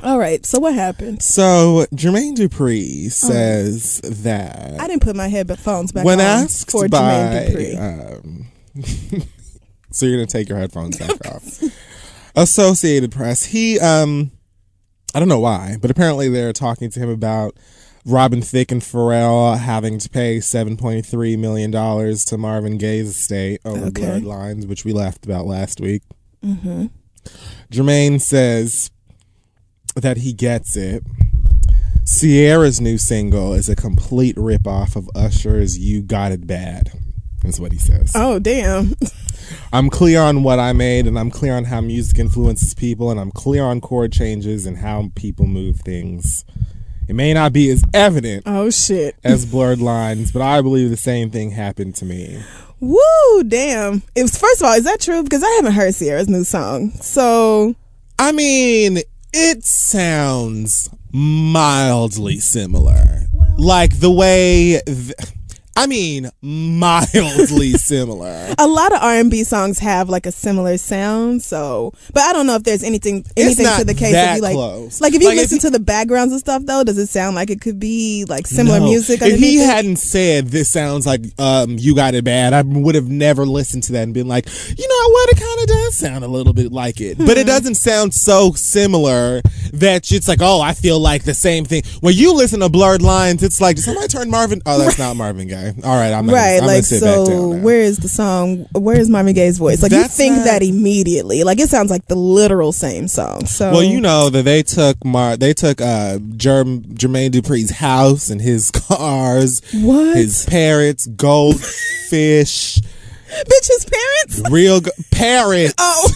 All 0.03 0.19
right. 0.19 0.45
So 0.47 0.59
what 0.61 0.75
happened? 0.75 1.23
So 1.23 1.87
Jermaine 1.95 2.37
Dupri 2.37 3.11
says 3.11 4.01
that 4.05 4.79
I 4.81 4.87
didn't 4.87 5.03
put 5.03 5.17
my 5.17 5.29
headphones 5.29 5.93
back 5.93 6.05
when 6.05 6.21
on 6.21 6.27
asked 6.27 6.71
for 6.71 6.89
by 6.89 6.99
Jermaine 7.01 7.77
Dupri. 7.77 8.19
um, 9.17 9.23
so 9.91 10.07
you're 10.07 10.17
gonna 10.17 10.27
take 10.27 10.49
your 10.49 10.59
headphones 10.59 10.99
back 10.99 11.11
off. 11.27 11.61
Associated 12.37 13.11
press. 13.13 13.45
He 13.45 13.79
um 13.81 14.31
i 15.15 15.19
don't 15.19 15.29
know 15.29 15.41
why 15.41 15.77
but 15.83 15.91
apparently 15.91 16.29
they're 16.29 16.53
talking 16.53 16.89
to 16.89 17.01
him 17.01 17.09
about 17.09 17.57
robin 18.07 18.41
thicke 18.41 18.71
and 18.71 18.81
pharrell 18.81 19.59
having 19.59 19.99
to 19.99 20.09
pay 20.09 20.39
7.3 20.39 21.37
million 21.39 21.71
dollars 21.73 22.25
to 22.27 22.39
marvin 22.39 22.79
gaye's 22.79 23.09
estate 23.09 23.61
over 23.65 23.87
Okay. 23.87 24.03
Blurred 24.03 24.25
Lines 24.25 24.67
which 24.67 24.85
we 24.85 24.93
laughed 24.93 25.27
about 25.27 25.47
last 25.47 25.81
week. 25.81 26.03
Jermaine 27.73 28.21
says 28.21 28.91
that 29.97 30.19
he 30.19 30.33
gets 30.33 30.77
it. 30.77 31.03
Ciara's 32.07 32.81
new 32.81 32.97
single 32.99 33.53
is 33.53 33.69
a 33.69 33.77
complete 33.77 34.37
ripoff 34.37 34.97
of 34.97 35.09
Usher's 35.15 35.79
You 35.79 36.03
Got 36.03 36.33
It 36.33 36.47
Bad, 36.47 36.93
is 37.45 37.61
what 37.61 37.73
he 37.73 37.79
says. 37.79 38.13
oh 38.15 38.39
damn. 38.39 38.95
I'm 39.73 39.91
clear 39.91 40.21
on 40.21 40.43
what 40.45 40.59
I 40.61 40.73
made, 40.73 41.07
and 41.07 41.19
I'm 41.19 41.31
clear 41.31 41.57
on 41.57 41.65
how 41.65 41.81
music 41.81 42.19
influences 42.19 42.73
people, 42.75 43.11
and 43.11 43.19
I'm 43.19 43.33
clear 43.33 43.65
on 43.65 43.81
chord 43.81 44.13
changes 44.13 44.65
and 44.67 44.77
how 44.79 45.11
people 45.17 45.47
move 45.47 45.81
things 45.81 46.45
It 47.09 47.15
may 47.15 47.35
not 47.35 47.53
be 47.53 47.69
as 47.71 47.83
evident 47.93 48.45
Oh 48.47 48.71
shit. 48.71 49.17
as 49.25 49.47
blurred 49.47 49.81
lines, 49.81 50.31
but 50.31 50.43
I 50.43 50.61
believe 50.61 50.91
the 50.91 50.97
same 50.97 51.31
thing 51.31 51.51
happened 51.51 51.97
to 51.97 52.05
me. 52.05 52.41
Woo, 52.79 53.43
damn. 53.47 54.03
It 54.15 54.23
was 54.23 54.37
first 54.39 54.61
of 54.61 54.67
all, 54.67 54.75
is 54.75 54.85
that 54.85 55.01
true? 55.01 55.23
Because 55.25 55.43
I 55.43 55.51
haven't 55.57 55.73
heard 55.73 55.95
Ciara's 55.95 56.29
new 56.29 56.45
song. 56.45 56.91
So 57.01 57.75
I 58.19 58.33
mean, 58.33 58.99
it 59.33 59.65
sounds 59.65 60.89
mildly 61.13 62.39
similar. 62.39 63.27
Like 63.59 63.99
the 64.01 64.11
way 64.11 64.81
th- 64.87 65.13
I 65.83 65.87
mean, 65.87 66.31
mildly 66.43 67.73
similar. 67.79 68.55
a 68.59 68.67
lot 68.67 68.93
of 68.93 69.03
R 69.03 69.15
and 69.15 69.31
B 69.31 69.45
songs 69.45 69.79
have 69.79 70.09
like 70.09 70.27
a 70.27 70.33
similar 70.33 70.77
sound. 70.79 71.43
So, 71.43 71.93
but 72.13 72.23
I 72.23 72.33
don't 72.33 72.47
know 72.47 72.57
if 72.57 72.65
there's 72.65 72.83
anything 72.83 73.25
anything 73.37 73.67
to 73.79 73.85
the 73.85 73.95
case 73.95 74.13
that 74.13 74.31
if 74.31 74.37
you 74.37 74.43
like 74.43 74.55
close. 74.55 75.01
like 75.01 75.15
if 75.15 75.23
you 75.23 75.29
Like, 75.29 75.37
if 75.37 75.43
listen 75.45 75.57
he- 75.57 75.61
to 75.63 75.71
the 75.71 75.81
backgrounds 75.81 76.33
and 76.33 76.41
stuff 76.41 76.63
though. 76.65 76.85
Does 76.85 76.99
it 76.99 77.07
sound 77.09 77.37
like 77.37 77.51
it 77.51 77.61
could 77.61 77.79
be 77.81 78.25
like 78.29 78.47
similar 78.47 78.81
No. 78.81 78.87
music? 78.87 79.21
If 79.23 79.39
he 79.39 79.61
it? 79.63 79.67
hadn't 79.67 79.97
said 79.97 80.49
this 80.49 80.71
sounds 80.71 81.07
like 81.07 81.23
um, 81.39 81.77
you 81.79 81.95
got 81.95 82.15
it 82.15 82.25
bad, 82.25 82.53
I 82.53 82.63
would 82.63 82.95
have 82.95 83.09
never 83.09 83.47
listened 83.47 83.83
to 83.85 83.93
that 83.93 84.03
and 84.03 84.15
been 84.15 84.29
like, 84.29 84.47
you 84.77 84.89
know 84.89 85.11
what, 85.13 85.29
it 85.31 85.41
kind 85.41 85.61
of 85.61 85.67
does 85.67 85.97
sound 85.97 86.25
a 86.25 86.29
little 86.29 86.53
bit 86.53 86.73
like 86.73 87.01
it, 87.01 87.19
but 87.19 87.39
it 87.39 87.43
Hmm. 87.43 87.47
doesn't 87.49 87.75
sound 87.77 88.13
so 88.15 88.53
similar 88.53 89.41
that 89.73 90.11
it's 90.13 90.29
like, 90.29 90.41
oh, 90.43 90.61
I 90.61 90.75
feel 90.75 90.99
like 90.99 91.25
the 91.25 91.35
same 91.35 91.65
thing. 91.65 91.83
When 92.01 92.15
you 92.15 92.35
listen 92.35 92.61
to 92.61 92.69
Blurred 92.69 93.03
Lines, 93.03 93.43
it's 93.43 93.61
like, 93.61 93.77
did 93.77 93.83
somebody 93.85 94.09
turn 94.09 94.31
Marvin? 94.31 94.61
Oh, 94.67 94.79
that's 94.79 94.99
not 94.99 95.17
Marvin 95.17 95.49
Gaye. 95.49 95.70
All 95.85 95.97
right, 95.97 96.13
I'm 96.13 96.29
right, 96.29 96.59
I'm 96.59 96.67
like 96.67 96.75
gonna 96.77 96.83
sit 96.83 97.01
back 97.03 97.27
so. 97.27 97.49
Where 97.57 97.81
is 97.81 97.99
the 97.99 98.09
song? 98.09 98.67
Where 98.73 98.99
is 98.99 99.09
Marvin 99.11 99.35
Gaye's 99.35 99.59
voice? 99.59 99.83
Like 99.83 99.91
That's 99.93 100.19
you 100.19 100.25
think 100.25 100.37
not- 100.39 100.45
that 100.47 100.63
immediately. 100.63 101.45
Like 101.45 101.59
it 101.61 101.69
sounds 101.69 101.91
like 101.91 102.07
the 102.07 102.15
literal 102.17 102.73
same 102.73 103.09
song. 103.09 103.47
So 103.47 103.71
Well, 103.73 103.83
you 103.83 104.01
know 104.01 104.31
that 104.31 104.45
they 104.45 104.63
took 104.63 105.05
Mar, 105.05 105.37
they 105.37 105.53
took 105.55 105.81
uh 105.81 106.19
Jerm, 106.19 106.83
Jermaine 106.95 107.31
Dupri's 107.31 107.71
house 107.71 108.31
and 108.31 108.41
his 108.41 108.71
cars, 108.89 109.63
What? 109.75 110.17
his 110.17 110.45
parrots, 110.47 111.07
goldfish, 111.07 112.79
bitch, 113.31 113.69
his 113.69 113.87
parents. 113.87 114.51
real 114.51 114.81
go- 114.81 114.91
parrots. 115.11 115.75
Oh, 115.79 116.11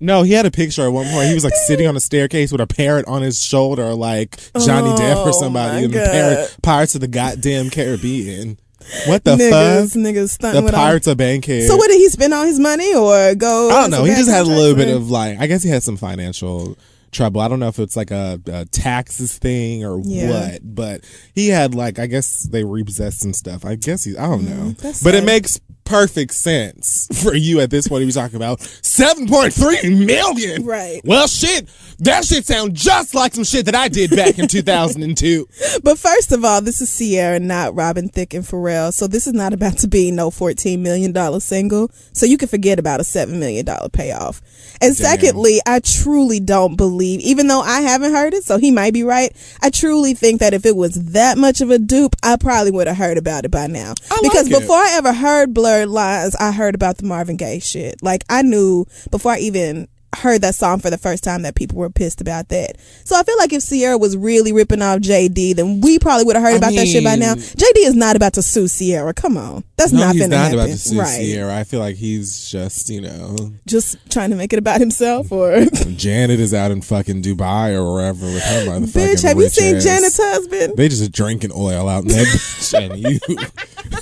No, 0.00 0.22
he 0.22 0.32
had 0.32 0.46
a 0.46 0.50
picture 0.50 0.82
at 0.82 0.88
one 0.88 1.06
point. 1.10 1.28
He 1.28 1.34
was 1.34 1.44
like 1.44 1.54
sitting 1.66 1.86
on 1.86 1.96
a 1.96 2.00
staircase 2.00 2.52
with 2.52 2.60
a 2.60 2.66
parrot 2.66 3.06
on 3.06 3.22
his 3.22 3.40
shoulder, 3.42 3.94
like 3.94 4.36
Johnny 4.64 4.90
Depp 4.90 5.16
or 5.24 5.28
Oh, 5.28 5.32
somebody. 5.32 5.84
And 5.84 5.92
the 5.94 5.98
parrot, 5.98 6.56
Pirates 6.62 6.94
of 6.94 7.00
the 7.00 7.08
goddamn 7.08 7.70
Caribbean. 7.70 8.58
What 9.06 9.22
the 9.24 9.36
niggas, 9.36 9.92
fuck? 9.92 10.00
niggas 10.00 10.30
stunting 10.30 10.64
The 10.64 10.72
all- 10.72 10.78
Pirates 10.78 11.06
of 11.06 11.16
Bankhead. 11.18 11.64
So 11.68 11.76
what 11.76 11.88
did 11.88 11.98
he 11.98 12.08
spend 12.08 12.32
all 12.32 12.44
his 12.46 12.58
money 12.58 12.94
or 12.94 13.34
go? 13.34 13.70
I 13.70 13.82
don't 13.82 13.90
know. 13.90 14.04
He 14.04 14.14
just 14.14 14.30
had 14.30 14.46
a 14.46 14.48
little 14.48 14.76
bit 14.76 14.88
of. 14.88 15.10
like, 15.10 15.38
I 15.38 15.46
guess 15.46 15.62
he 15.62 15.68
had 15.68 15.82
some 15.82 15.96
financial 15.98 16.78
trouble. 17.10 17.40
I 17.40 17.48
don't 17.48 17.58
know 17.58 17.68
if 17.68 17.78
it's 17.78 17.96
like 17.96 18.10
a, 18.10 18.40
a 18.46 18.64
taxes 18.66 19.36
thing 19.36 19.84
or 19.84 20.00
Yeah. 20.04 20.30
what, 20.52 20.60
but 20.62 21.04
he 21.34 21.48
had 21.48 21.74
like, 21.74 21.98
I 21.98 22.06
guess 22.06 22.42
they 22.44 22.64
repossessed 22.64 23.20
some 23.20 23.32
stuff. 23.34 23.64
I 23.64 23.74
guess 23.74 24.04
he, 24.04 24.16
I 24.16 24.26
don't 24.26 24.44
know. 24.44 24.70
Mm, 24.72 24.78
that's 24.78 25.02
But 25.02 25.14
it 25.14 25.24
makes 25.24 25.58
perfect 25.88 26.34
sense 26.34 27.08
for 27.22 27.34
you 27.34 27.60
at 27.60 27.70
this 27.70 27.88
point. 27.88 28.00
He 28.00 28.06
was 28.06 28.14
talking 28.14 28.36
about 28.36 28.58
7.3 28.58 30.06
million. 30.06 30.64
Right. 30.64 31.00
Well, 31.02 31.26
shit, 31.26 31.68
that 32.00 32.26
shit 32.26 32.44
sounds 32.44 32.80
just 32.80 33.14
like 33.14 33.34
some 33.34 33.44
shit 33.44 33.64
that 33.64 33.74
I 33.74 33.88
did 33.88 34.10
back 34.10 34.38
in 34.38 34.48
2002. 34.48 35.48
But 35.82 35.98
first 35.98 36.32
of 36.32 36.44
all, 36.44 36.60
this 36.60 36.80
is 36.80 36.98
Ciara, 36.98 37.38
not 37.38 37.74
Robin 37.74 38.08
Thicke 38.08 38.34
and 38.34 38.44
Pharrell. 38.44 38.92
So 38.92 39.06
this 39.06 39.26
is 39.26 39.32
not 39.32 39.52
about 39.52 39.78
to 39.78 39.88
be 39.88 40.10
no 40.10 40.30
$14 40.30 40.78
million 40.80 41.40
single. 41.40 41.90
So 42.12 42.26
you 42.26 42.36
can 42.36 42.48
forget 42.48 42.78
about 42.78 43.00
a 43.00 43.04
$7 43.04 43.38
million 43.38 43.64
payoff. 43.92 44.42
And 44.80 44.96
secondly, 44.96 45.60
I 45.66 45.80
truly 45.80 46.40
don't 46.40 46.76
believe, 46.76 47.20
even 47.20 47.48
though 47.48 47.60
I 47.60 47.80
haven't 47.80 48.12
heard 48.12 48.34
it, 48.34 48.44
so 48.44 48.58
he 48.58 48.70
might 48.70 48.92
be 48.92 49.02
right. 49.02 49.34
I 49.62 49.70
truly 49.70 50.14
think 50.14 50.40
that 50.40 50.54
if 50.54 50.66
it 50.66 50.76
was 50.76 50.94
that 51.12 51.38
much 51.38 51.60
of 51.60 51.70
a 51.70 51.78
dupe, 51.78 52.14
I 52.22 52.36
probably 52.36 52.70
would 52.72 52.86
have 52.86 52.96
heard 52.96 53.18
about 53.18 53.44
it 53.44 53.50
by 53.50 53.66
now. 53.66 53.94
I 54.10 54.18
because 54.22 54.48
like 54.48 54.56
it. 54.56 54.60
before 54.60 54.76
I 54.76 54.90
ever 54.92 55.12
heard 55.12 55.54
Lines, 55.86 56.36
I 56.36 56.52
heard 56.52 56.74
about 56.74 56.98
the 56.98 57.04
Marvin 57.04 57.36
Gaye 57.36 57.58
shit. 57.58 58.02
Like 58.02 58.24
I 58.28 58.42
knew 58.42 58.86
before 59.10 59.32
I 59.32 59.38
even 59.38 59.88
heard 60.18 60.42
that 60.42 60.54
song 60.54 60.80
for 60.80 60.90
the 60.90 60.98
first 60.98 61.24
time 61.24 61.42
that 61.42 61.54
people 61.54 61.78
were 61.78 61.90
pissed 61.90 62.20
about 62.20 62.48
that. 62.48 62.76
So 63.04 63.16
I 63.16 63.22
feel 63.22 63.36
like 63.38 63.52
if 63.52 63.66
Ciara 63.68 63.96
was 63.98 64.16
really 64.16 64.52
ripping 64.52 64.82
off 64.82 64.98
JD, 65.00 65.56
then 65.56 65.80
we 65.80 65.98
probably 65.98 66.24
would 66.24 66.36
have 66.36 66.42
heard 66.44 66.54
I 66.54 66.56
about 66.56 66.72
that 66.74 66.86
shit 66.86 67.04
by 67.04 67.16
now. 67.16 67.34
JD 67.34 67.76
is 67.78 67.94
not 67.94 68.16
about 68.16 68.34
to 68.34 68.42
sue 68.42 68.68
Ciara. 68.68 69.14
Come 69.14 69.36
on. 69.36 69.64
That's 69.76 69.92
No, 69.92 70.00
not 70.00 70.14
he's 70.16 70.28
not 70.28 70.36
happen. 70.38 70.54
about 70.58 70.66
to 70.68 70.76
sue 70.78 70.98
right. 71.00 71.24
Ciara. 71.24 71.56
I 71.56 71.64
feel 71.64 71.80
like 71.80 71.96
he's 71.96 72.48
just, 72.50 72.90
you 72.90 73.00
know, 73.00 73.36
Just 73.66 73.96
trying 74.10 74.30
to 74.30 74.36
make 74.36 74.52
it 74.52 74.58
about 74.58 74.80
himself 74.80 75.30
or 75.32 75.64
Janet 75.96 76.40
is 76.40 76.52
out 76.52 76.70
in 76.70 76.82
fucking 76.82 77.22
Dubai 77.22 77.72
or 77.74 77.92
wherever 77.92 78.26
with 78.26 78.42
her 78.42 78.66
motherfucking 78.66 79.14
Bitch, 79.14 79.22
have 79.22 79.36
you 79.38 79.48
seen 79.48 79.76
ass. 79.76 79.84
Janet's 79.84 80.16
husband? 80.22 80.76
They 80.76 80.88
just 80.88 81.12
drinking 81.12 81.52
oil 81.54 81.88
out 81.88 82.02
in 82.02 82.08
that 82.08 82.26
bitch 82.26 82.74
and 82.78 82.98
you 82.98 83.18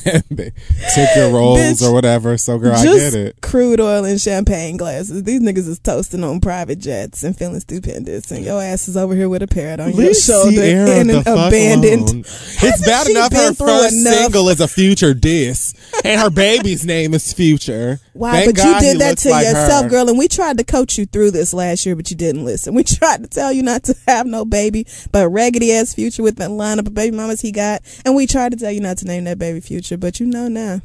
and 0.05 0.23
they 0.31 0.51
took 0.95 1.17
your 1.17 1.31
rolls 1.33 1.59
Bitch, 1.61 1.83
or 1.83 1.93
whatever. 1.93 2.37
So 2.39 2.59
girl, 2.59 2.75
I 2.75 2.85
get 2.85 3.15
it. 3.15 3.41
crude 3.41 3.81
oil 3.81 4.05
and 4.05 4.21
champagne 4.21 4.77
glasses. 4.77 5.23
These 5.25 5.41
niggas 5.41 5.69
is 5.69 5.79
on 6.15 6.41
private 6.41 6.79
jets 6.79 7.23
and 7.25 7.37
feeling 7.37 7.61
stupendous, 7.61 8.31
and 8.31 8.45
your 8.45 8.63
ass 8.63 8.89
is 8.89 8.97
over 8.97 9.15
here 9.15 9.29
with 9.29 9.43
a 9.43 9.47
parrot 9.47 9.81
on 9.81 9.93
your 9.93 10.15
shoulder 10.15 10.57
Ciara 10.57 10.87
the 10.87 11.01
an 11.01 11.11
abandoned. 11.21 12.03
alone. 12.11 12.19
It's 12.27 12.57
Hasn't 12.61 12.87
bad 12.87 13.07
enough 13.09 13.33
her 13.33 13.53
first 13.55 13.95
enough? 13.95 14.15
single 14.15 14.49
is 14.49 14.61
a 14.61 14.69
future 14.69 15.13
diss, 15.15 15.75
and 16.05 16.21
her 16.21 16.31
baby's 16.31 16.85
name 16.87 17.13
is 17.15 17.33
Future. 17.33 18.01
Wow, 18.15 18.33
Thank 18.33 18.47
but 18.47 18.57
God 18.57 18.83
you 18.83 18.93
did 18.93 19.01
that 19.01 19.19
to 19.19 19.31
like 19.31 19.45
yourself, 19.45 19.85
her. 19.85 19.91
girl. 19.91 20.09
And 20.09 20.17
we 20.19 20.27
tried 20.29 20.57
to 20.59 20.65
coach 20.65 20.97
you 20.97 21.05
through 21.07 21.33
this 21.33 21.53
last 21.53 21.85
year, 21.85 21.95
but 21.97 22.11
you 22.11 22.17
didn't 22.17 22.45
listen. 22.45 22.75
We 22.77 22.85
tried 22.85 23.23
to 23.23 23.29
tell 23.29 23.53
you 23.53 23.63
not 23.63 23.85
to 23.85 23.95
have 24.07 24.27
no 24.27 24.45
baby, 24.45 24.87
but 25.13 25.29
raggedy 25.29 25.73
ass 25.73 25.93
future 25.95 26.23
with 26.23 26.37
that 26.37 26.51
lineup 26.51 26.87
of 26.87 26.95
baby 26.95 27.17
mamas 27.17 27.41
he 27.43 27.53
got. 27.53 27.83
And 28.05 28.15
we 28.17 28.27
tried 28.27 28.53
to 28.53 28.57
tell 28.59 28.71
you 28.73 28.81
not 28.81 28.99
to 28.99 29.07
name 29.07 29.25
that 29.25 29.39
baby 29.39 29.61
future, 29.61 29.97
but 29.99 30.19
you 30.21 30.27
know 30.27 30.49
now. 30.49 30.81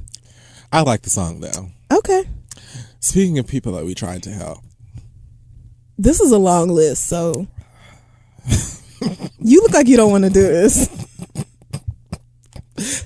I 0.71 0.81
like 0.81 1.01
the 1.03 1.09
song 1.09 1.39
though. 1.41 1.69
Okay. 1.91 2.23
Speaking 2.99 3.39
of 3.39 3.47
people 3.47 3.71
that 3.73 3.85
we 3.85 3.93
tried 3.95 4.23
to 4.23 4.29
help, 4.31 4.59
This 5.97 6.19
is 6.19 6.31
a 6.31 6.37
long 6.37 6.69
list, 6.69 7.07
so 7.07 7.47
you 9.39 9.61
look 9.61 9.73
like 9.73 9.87
you 9.87 9.97
don't 9.97 10.11
want 10.11 10.23
to 10.23 10.29
do 10.29 10.41
this. 10.41 10.89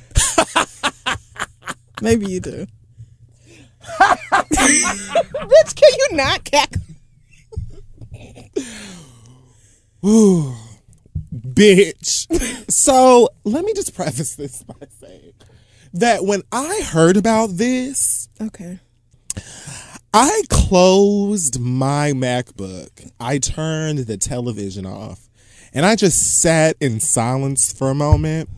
Maybe 2.01 2.27
you 2.27 2.39
do. 2.39 2.67
Bitch, 3.89 5.75
can 5.75 5.91
you 5.93 6.07
not 6.11 6.43
cackle? 6.43 6.81
Ooh, 10.05 10.53
bitch. 11.35 12.71
so 12.71 13.29
let 13.43 13.65
me 13.65 13.73
just 13.73 13.95
preface 13.95 14.35
this 14.35 14.63
by 14.63 14.75
saying 14.99 15.33
that 15.93 16.25
when 16.25 16.43
I 16.51 16.81
heard 16.83 17.17
about 17.17 17.57
this, 17.57 18.29
Okay. 18.41 18.79
I 20.17 20.43
closed 20.49 21.59
my 21.59 22.13
MacBook. 22.13 23.11
I 23.19 23.37
turned 23.37 23.99
the 23.99 24.15
television 24.15 24.85
off 24.85 25.27
and 25.73 25.85
I 25.85 25.97
just 25.97 26.41
sat 26.41 26.77
in 26.79 27.01
silence 27.01 27.73
for 27.73 27.89
a 27.89 27.93
moment. 27.93 28.49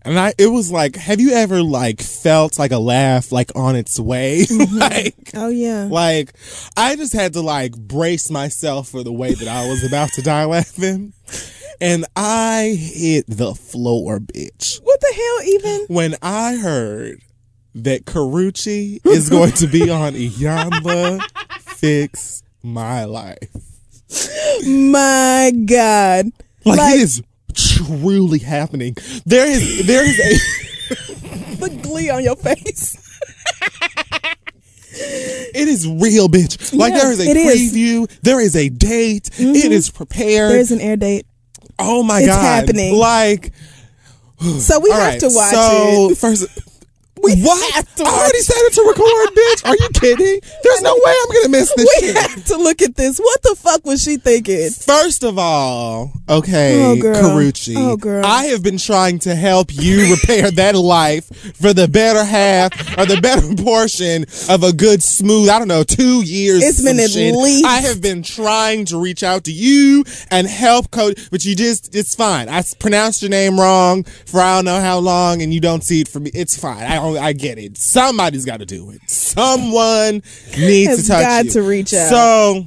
And 0.00 0.18
I 0.18 0.32
it 0.38 0.46
was 0.46 0.72
like, 0.72 0.96
have 0.96 1.20
you 1.20 1.32
ever 1.32 1.62
like 1.62 2.00
felt 2.00 2.58
like 2.58 2.72
a 2.72 2.78
laugh 2.78 3.30
like 3.30 3.52
on 3.54 3.76
its 3.76 4.00
way? 4.00 4.46
Mm-hmm. 4.48 4.78
like 4.78 5.32
Oh 5.34 5.50
yeah. 5.50 5.86
like 5.90 6.32
I 6.78 6.96
just 6.96 7.12
had 7.12 7.34
to 7.34 7.42
like 7.42 7.76
brace 7.76 8.30
myself 8.30 8.88
for 8.88 9.02
the 9.02 9.12
way 9.12 9.34
that 9.34 9.48
I 9.48 9.68
was 9.68 9.84
about 9.84 10.14
to 10.14 10.22
die 10.22 10.46
laughing. 10.46 11.12
And 11.78 12.06
I 12.16 12.74
hit 12.78 13.26
the 13.28 13.54
floor, 13.54 14.18
bitch. 14.18 14.80
What 14.82 14.98
the 14.98 15.12
hell 15.14 15.42
even? 15.46 15.94
When 15.94 16.16
I 16.22 16.56
heard 16.56 17.22
that 17.74 18.04
Karrueche 18.04 19.04
is 19.06 19.28
going 19.30 19.52
to 19.52 19.66
be 19.66 19.90
on 19.90 20.14
Iyanla 20.14 21.22
Fix 21.60 22.42
My 22.62 23.04
Life. 23.04 23.38
My 24.66 25.52
God. 25.66 26.26
Like, 26.64 26.78
Like- 26.78 26.94
it 26.96 27.00
is 27.00 27.22
truly 27.54 28.38
happening. 28.38 28.96
There 29.26 29.46
is 29.48 29.86
there 29.86 30.04
is 30.04 30.18
a 30.18 30.38
The 31.58 31.70
glee 31.82 32.08
on 32.10 32.22
your 32.22 32.36
face. 32.36 32.96
it 34.92 35.68
is 35.68 35.86
real, 35.88 36.28
bitch. 36.28 36.76
Like 36.76 36.94
there 36.94 37.10
is 37.12 37.20
a 37.20 37.28
it 37.30 37.36
is. 37.36 37.72
preview, 37.72 38.20
there 38.22 38.40
is 38.40 38.56
a 38.56 38.68
date, 38.68 39.28
it 39.28 39.32
mm-hmm. 39.32 39.72
is 39.72 39.90
prepared. 39.90 40.52
There's 40.52 40.70
an 40.70 40.80
air 40.80 40.96
date. 40.96 41.26
oh 41.78 42.02
my 42.02 42.18
it's 42.20 42.26
god. 42.28 42.38
It's 42.38 42.42
happening. 42.42 42.94
Like 42.96 43.52
So 44.40 44.78
we 44.80 44.90
all 44.90 44.96
have 44.98 45.08
right, 45.14 45.20
to 45.20 45.30
watch 45.32 45.50
so 45.54 46.10
it. 46.10 46.18
first 46.18 46.46
We 47.22 47.40
what? 47.42 47.72
have 47.74 47.94
to 47.96 48.04
I 48.04 48.08
already 48.08 48.38
set 48.40 48.56
it 48.56 48.72
to 48.74 48.82
record, 48.82 49.28
bitch. 49.36 49.68
Are 49.68 49.76
you 49.76 49.88
kidding? 49.94 50.40
There's 50.62 50.82
no 50.82 50.94
way 50.94 51.14
I'm 51.22 51.28
gonna 51.34 51.48
miss 51.50 51.72
this 51.74 51.88
We 52.00 52.08
shit. 52.08 52.16
have 52.16 52.44
to 52.46 52.56
look 52.56 52.82
at 52.82 52.96
this. 52.96 53.18
What 53.18 53.42
the 53.42 53.54
fuck 53.56 53.84
was 53.84 54.02
she 54.02 54.16
thinking? 54.16 54.70
First 54.70 55.24
of 55.24 55.38
all, 55.38 56.12
okay, 56.28 56.82
Oh, 56.84 56.96
girl. 57.00 57.14
Karrueche, 57.16 57.74
Oh, 57.76 57.96
girl. 57.96 58.24
I 58.24 58.44
have 58.46 58.62
been 58.62 58.78
trying 58.78 59.18
to 59.20 59.34
help 59.34 59.68
you 59.74 60.10
repair 60.12 60.50
that 60.50 60.74
life 60.74 61.26
for 61.56 61.72
the 61.72 61.88
better 61.88 62.24
half 62.24 62.72
or 62.98 63.06
the 63.06 63.20
better 63.20 63.54
portion 63.62 64.24
of 64.48 64.62
a 64.62 64.72
good 64.72 65.02
smooth, 65.02 65.48
I 65.48 65.58
don't 65.58 65.68
know, 65.68 65.82
two 65.84 66.22
years. 66.24 66.62
It's 66.64 66.82
been 66.82 66.98
at 67.00 67.10
shit. 67.10 67.34
least- 67.34 67.64
I 67.64 67.80
have 67.80 68.00
been 68.00 68.22
trying 68.22 68.84
to 68.86 69.00
reach 69.00 69.22
out 69.22 69.44
to 69.44 69.52
you 69.52 70.04
and 70.30 70.46
help 70.46 70.90
coach, 70.90 71.18
but 71.30 71.44
you 71.44 71.54
just, 71.54 71.94
it's 71.94 72.14
fine. 72.14 72.48
I 72.48 72.62
pronounced 72.78 73.22
your 73.22 73.30
name 73.30 73.58
wrong 73.58 74.04
for 74.26 74.40
I 74.40 74.56
don't 74.56 74.64
know 74.64 74.80
how 74.80 74.98
long 74.98 75.42
and 75.42 75.52
you 75.52 75.60
don't 75.60 75.82
see 75.82 76.00
it 76.00 76.08
for 76.08 76.20
me. 76.20 76.30
It's 76.34 76.58
fine. 76.58 76.84
I 76.84 76.96
don't, 76.96 77.07
I 77.16 77.32
get 77.32 77.58
it. 77.58 77.78
Somebody's 77.78 78.44
got 78.44 78.58
to 78.60 78.66
do 78.66 78.90
it. 78.90 79.08
Someone 79.08 80.22
needs 80.58 80.90
Has 80.90 81.02
to 81.02 81.08
touch 81.08 81.22
got 81.24 81.44
you. 81.46 81.50
to 81.52 81.62
reach 81.62 81.94
out. 81.94 82.10
So, 82.10 82.66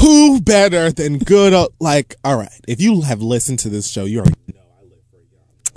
who 0.00 0.40
better 0.40 0.90
than 0.90 1.18
good 1.18 1.54
like 1.80 2.16
all 2.24 2.36
right 2.36 2.60
if 2.66 2.80
you 2.80 3.02
have 3.02 3.22
listened 3.22 3.58
to 3.60 3.68
this 3.68 3.88
show 3.88 4.04
you 4.04 4.18
already 4.18 4.34
know 4.52 4.60
i 4.78 4.82
live 4.82 4.98
for 5.10 5.16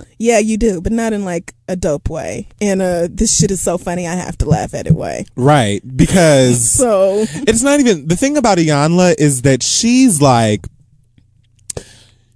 you 0.02 0.06
Yeah, 0.18 0.38
you 0.40 0.56
do, 0.58 0.80
but 0.80 0.90
not 0.92 1.12
in 1.12 1.24
like 1.24 1.54
a 1.68 1.76
dope 1.76 2.10
way. 2.10 2.48
And 2.60 2.82
uh, 2.82 3.06
this 3.10 3.34
shit 3.38 3.50
is 3.52 3.60
so 3.62 3.78
funny, 3.78 4.06
I 4.08 4.14
have 4.14 4.36
to 4.38 4.46
laugh 4.46 4.74
at 4.74 4.86
it 4.88 4.94
way. 4.94 5.24
right 5.36 5.80
because 5.96 6.70
So 6.72 7.24
it's 7.46 7.62
not 7.62 7.78
even 7.80 8.08
the 8.08 8.16
thing 8.16 8.36
about 8.36 8.58
Iyanla 8.58 9.14
is 9.18 9.42
that 9.42 9.62
she's 9.62 10.20
like 10.20 10.66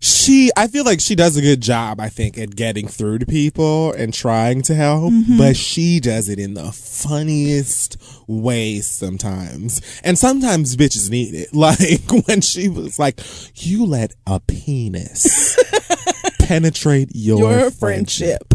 she 0.04 0.50
I 0.54 0.66
feel 0.66 0.84
like 0.84 1.00
she 1.00 1.14
does 1.14 1.36
a 1.38 1.40
good 1.40 1.62
job 1.62 1.98
I 1.98 2.10
think 2.10 2.36
at 2.36 2.54
getting 2.54 2.86
through 2.88 3.20
to 3.20 3.26
people 3.26 3.92
and 3.92 4.12
trying 4.12 4.60
to 4.62 4.74
help 4.74 5.12
mm-hmm. 5.12 5.38
but 5.38 5.56
she 5.56 5.98
does 5.98 6.28
it 6.28 6.38
in 6.38 6.52
the 6.52 6.72
funniest 6.72 7.96
ways 8.26 8.86
sometimes. 8.86 9.80
And 10.02 10.18
sometimes 10.18 10.76
bitches 10.76 11.10
need 11.10 11.34
it. 11.34 11.48
Like 11.64 12.26
when 12.26 12.42
she 12.42 12.68
was 12.68 12.98
like 12.98 13.20
you 13.54 13.86
let 13.86 14.12
a 14.26 14.40
penis 14.40 15.56
penetrate 16.40 17.08
your, 17.14 17.38
your 17.38 17.70
friendship. 17.70 18.42
friendship. 18.48 18.53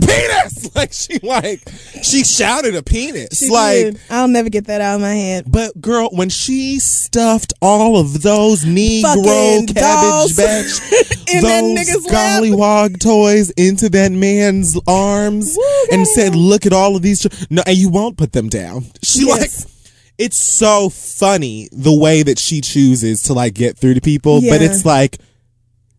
Penis 0.00 0.74
like 0.76 0.92
she 0.92 1.18
like 1.20 1.60
she 2.02 2.24
shouted 2.24 2.74
a 2.74 2.82
penis 2.82 3.38
She 3.38 3.48
like 3.50 3.76
did. 3.76 4.00
I'll 4.10 4.28
never 4.28 4.48
get 4.48 4.66
that 4.66 4.80
out 4.80 4.96
of 4.96 5.00
my 5.00 5.14
head. 5.14 5.44
but 5.50 5.78
girl, 5.80 6.08
when 6.12 6.28
she 6.28 6.78
stuffed 6.78 7.52
all 7.62 7.96
of 7.98 8.22
those 8.22 8.64
Negro 8.64 9.02
Fucking 9.02 9.66
Cabbage 9.74 10.36
Patch, 10.36 10.80
those 11.42 12.06
lap. 12.06 12.42
gollywog 12.42 13.00
toys 13.00 13.50
into 13.50 13.88
that 13.90 14.12
man's 14.12 14.78
arms, 14.86 15.54
Woo, 15.56 15.86
and 15.92 16.06
said, 16.06 16.34
"Look 16.34 16.66
at 16.66 16.72
all 16.72 16.96
of 16.96 17.02
these." 17.02 17.22
ch-" 17.22 17.50
No, 17.50 17.62
and 17.66 17.76
you 17.76 17.88
won't 17.88 18.16
put 18.16 18.32
them 18.32 18.48
down. 18.48 18.86
She 19.02 19.26
Yes. 19.26 19.64
like. 19.64 19.74
It's 20.18 20.36
so 20.36 20.88
funny 20.88 21.68
the 21.70 21.94
way 21.96 22.24
that 22.24 22.40
she 22.40 22.60
chooses 22.60 23.22
to 23.24 23.34
like 23.34 23.54
get 23.54 23.78
through 23.78 23.94
to 23.94 24.00
people, 24.00 24.40
but 24.40 24.60
it's 24.60 24.84
like 24.84 25.18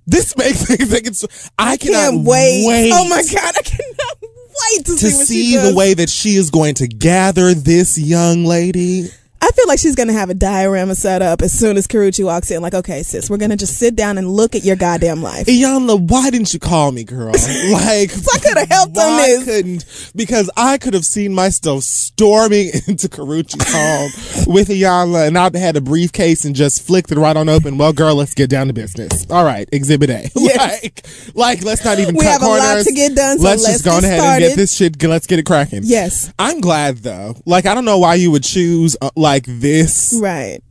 this 0.09 0.35
makes 0.37 0.69
me 0.69 0.77
think 0.77 1.07
it's. 1.07 1.49
I, 1.57 1.77
cannot 1.77 2.11
Can't 2.11 2.25
wait. 2.25 2.65
wait 2.67 2.91
Oh 2.93 3.07
my 3.09 3.21
god, 3.23 3.53
I 3.57 3.61
cannot 3.61 4.17
wait 4.21 4.85
to, 4.85 4.91
to 4.97 5.09
see 5.09 5.51
see 5.51 5.55
the 5.57 5.63
does. 5.63 5.75
way 5.75 5.93
that 5.93 6.09
she 6.09 6.35
is 6.35 6.49
going 6.49 6.75
to 6.75 6.87
gather 6.87 7.53
this 7.53 7.97
young 7.97 8.43
lady. 8.45 9.09
I 9.49 9.51
feel 9.51 9.67
like 9.67 9.79
she's 9.79 9.95
gonna 9.95 10.13
have 10.13 10.29
a 10.29 10.35
diorama 10.35 10.93
set 10.93 11.23
up 11.23 11.41
as 11.41 11.51
soon 11.51 11.75
as 11.75 11.87
Karrueche 11.87 12.23
walks 12.23 12.51
in. 12.51 12.61
Like, 12.61 12.75
okay, 12.75 13.01
sis, 13.01 13.31
we're 13.31 13.37
gonna 13.37 13.57
just 13.57 13.79
sit 13.79 13.95
down 13.95 14.19
and 14.19 14.29
look 14.29 14.55
at 14.55 14.63
your 14.63 14.75
goddamn 14.75 15.23
life. 15.23 15.47
Iyanla, 15.47 15.99
why 16.07 16.29
didn't 16.29 16.53
you 16.53 16.59
call 16.59 16.91
me, 16.91 17.03
girl? 17.03 17.33
Like, 17.69 18.11
I 18.11 18.39
coulda 18.39 18.65
helped 18.69 18.97
on 18.97 19.17
this. 19.17 19.45
couldn't? 19.45 20.11
Because 20.15 20.49
I 20.55 20.77
could 20.77 20.93
have 20.93 21.05
seen 21.05 21.33
myself 21.33 21.83
storming 21.83 22.69
into 22.87 23.07
Karrueche's 23.07 23.71
home 23.71 24.53
with 24.53 24.69
Iyanla, 24.69 25.27
and 25.27 25.37
I'd 25.37 25.55
had 25.55 25.75
a 25.75 25.81
briefcase 25.81 26.45
and 26.45 26.55
just 26.55 26.85
flicked 26.85 27.11
it 27.11 27.17
right 27.17 27.35
on 27.35 27.49
open. 27.49 27.77
Well, 27.77 27.93
girl, 27.93 28.15
let's 28.15 28.33
get 28.33 28.49
down 28.49 28.67
to 28.67 28.73
business. 28.73 29.29
All 29.31 29.43
right, 29.43 29.67
Exhibit 29.71 30.09
A. 30.09 30.29
Yes. 30.39 30.83
Like, 30.83 31.05
like, 31.35 31.63
let's 31.63 31.83
not 31.83 31.99
even 31.99 32.15
We 32.15 32.23
cut 32.23 32.33
have 32.33 32.41
a 32.43 32.47
lot 32.47 32.83
to 32.83 32.91
get 32.91 33.15
done, 33.15 33.37
so 33.39 33.43
let's, 33.43 33.63
let's 33.63 33.73
just 33.75 33.85
go 33.85 33.99
get 33.99 34.03
ahead 34.03 34.19
and 34.19 34.39
get 34.41 34.55
this 34.55 34.73
shit. 34.73 35.01
Let's 35.03 35.27
get 35.27 35.39
it 35.39 35.45
cracking. 35.45 35.81
Yes. 35.83 36.31
I'm 36.37 36.61
glad 36.61 36.97
though. 36.97 37.35
Like, 37.45 37.65
I 37.65 37.73
don't 37.73 37.85
know 37.85 37.99
why 37.99 38.15
you 38.15 38.31
would 38.31 38.43
choose 38.43 38.95
uh, 39.01 39.09
like 39.15 39.38
this. 39.45 40.17
Right. 40.21 40.61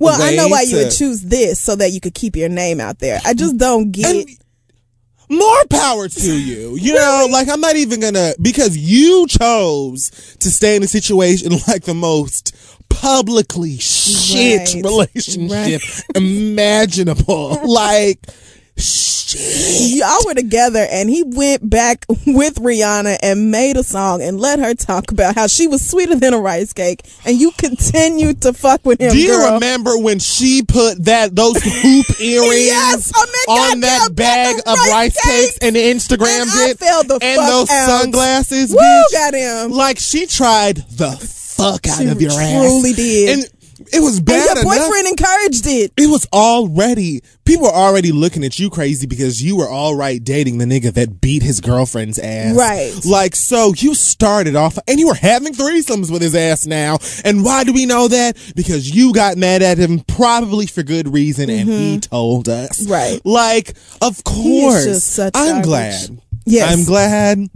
Well, 0.00 0.20
I 0.20 0.34
know 0.34 0.48
why 0.48 0.62
you 0.62 0.76
would 0.78 0.92
choose 0.92 1.22
this 1.22 1.58
so 1.60 1.76
that 1.76 1.90
you 1.92 2.00
could 2.00 2.14
keep 2.14 2.34
your 2.36 2.48
name 2.48 2.80
out 2.80 2.98
there. 2.98 3.20
I 3.24 3.34
just 3.34 3.56
don't 3.58 3.90
get. 3.92 4.06
And 4.14 4.28
more 5.28 5.64
power 5.70 6.08
to 6.08 6.38
you. 6.40 6.76
You 6.76 6.94
know, 6.94 7.28
like 7.30 7.48
I'm 7.48 7.60
not 7.60 7.76
even 7.76 8.00
gonna 8.00 8.32
because 8.40 8.76
you 8.76 9.26
chose 9.28 10.10
to 10.40 10.50
stay 10.50 10.76
in 10.76 10.82
a 10.82 10.86
situation 10.86 11.52
like 11.68 11.84
the 11.84 11.94
most 11.94 12.54
publicly 12.88 13.78
shit 13.78 14.74
Right. 14.74 14.84
relationship 14.84 15.82
imaginable. 16.14 17.58
like 17.66 18.26
shit. 18.76 19.98
Y'all 19.98 20.18
were 20.26 20.34
together, 20.34 20.86
and 20.90 21.08
he 21.08 21.22
went 21.22 21.68
back 21.68 22.04
with 22.26 22.56
Rihanna 22.56 23.16
and 23.22 23.50
made 23.50 23.76
a 23.76 23.82
song 23.82 24.20
and 24.22 24.38
let 24.38 24.58
her 24.58 24.74
talk 24.74 25.10
about 25.10 25.34
how 25.34 25.46
she 25.46 25.66
was 25.66 25.88
sweeter 25.88 26.14
than 26.16 26.34
a 26.34 26.38
rice 26.38 26.72
cake, 26.72 27.00
and 27.24 27.40
you 27.40 27.50
continued 27.52 28.42
to 28.42 28.52
fuck 28.52 28.84
with 28.84 29.00
him. 29.00 29.12
Do 29.12 29.18
you 29.18 29.28
girl. 29.38 29.54
remember 29.54 29.96
when 29.96 30.18
she 30.18 30.62
put 30.62 31.04
that 31.04 31.34
those 31.34 31.56
hoop 31.62 32.20
earrings 32.20 32.66
Yes, 32.66 33.12
on 33.16 33.26
that 33.26 33.46
on 33.72 33.80
that 33.80 33.98
goddamn 34.08 34.14
bag 34.14 34.56
of 34.66 34.78
rice 34.88 35.18
cakes 35.24 35.58
and 35.62 35.76
Instagrammed 35.76 36.42
And 36.42 36.50
I 36.50 36.70
it 36.70 36.78
the 36.78 37.18
and 37.22 37.48
those 37.48 37.70
out. 37.70 37.86
sunglasses? 38.02 38.70
Woo, 38.70 38.76
bitch? 38.78 39.12
goddamn. 39.12 39.70
Like 39.72 39.98
she 39.98 40.26
tried 40.26 40.76
the 40.76 41.10
fuck 41.12 41.86
out 41.88 41.98
She 42.02 42.08
of 42.08 42.20
your 42.20 42.32
ass. 42.32 42.60
truly 42.60 42.92
did. 42.92 43.38
and 43.38 43.48
it 43.92 44.00
was 44.00 44.20
bad. 44.20 44.34
And 44.34 44.64
your 44.64 44.74
enough. 44.74 44.88
boyfriend 44.88 45.08
encouraged 45.08 45.66
it. 45.66 45.92
it 45.96 46.08
was 46.08 46.26
already 46.32 47.22
people 47.44 47.66
were 47.66 47.72
already 47.72 48.12
looking 48.12 48.44
at 48.44 48.58
you 48.58 48.70
crazy 48.70 49.06
because 49.06 49.42
you 49.42 49.56
were 49.56 49.68
all 49.68 49.94
right 49.94 50.22
dating 50.22 50.58
the 50.58 50.64
nigga 50.64 50.92
that 50.94 51.20
beat 51.20 51.42
his 51.42 51.60
girlfriend's 51.60 52.18
ass. 52.18 52.56
Right. 52.56 52.92
Like 53.04 53.34
so 53.36 53.72
you 53.76 53.94
started 53.94 54.56
off 54.56 54.78
and 54.88 54.98
you 54.98 55.08
were 55.08 55.14
having 55.14 55.54
threesomes 55.54 56.10
with 56.10 56.22
his 56.22 56.34
ass 56.34 56.66
now. 56.66 56.98
And 57.24 57.44
why 57.44 57.64
do 57.64 57.72
we 57.72 57.86
know 57.86 58.08
that? 58.08 58.36
Because 58.56 58.94
you 58.94 59.12
got 59.12 59.36
mad 59.36 59.62
at 59.62 59.78
him 59.78 60.00
probably 60.00 60.66
for 60.66 60.82
good 60.82 61.12
reason 61.12 61.50
and 61.50 61.68
he 61.68 62.00
told 62.00 62.48
us. 62.48 62.80
Mm-hmm. 62.80 62.92
Right. 62.92 63.20
Like, 63.24 63.74
of 64.00 64.22
course. 64.24 64.84
just 64.84 65.12
such 65.14 65.32
I'm 65.34 65.62
garbage. 65.62 65.66
glad. 65.66 66.22
Yes. 66.44 66.72
I'm 66.72 66.84
glad 66.84 67.50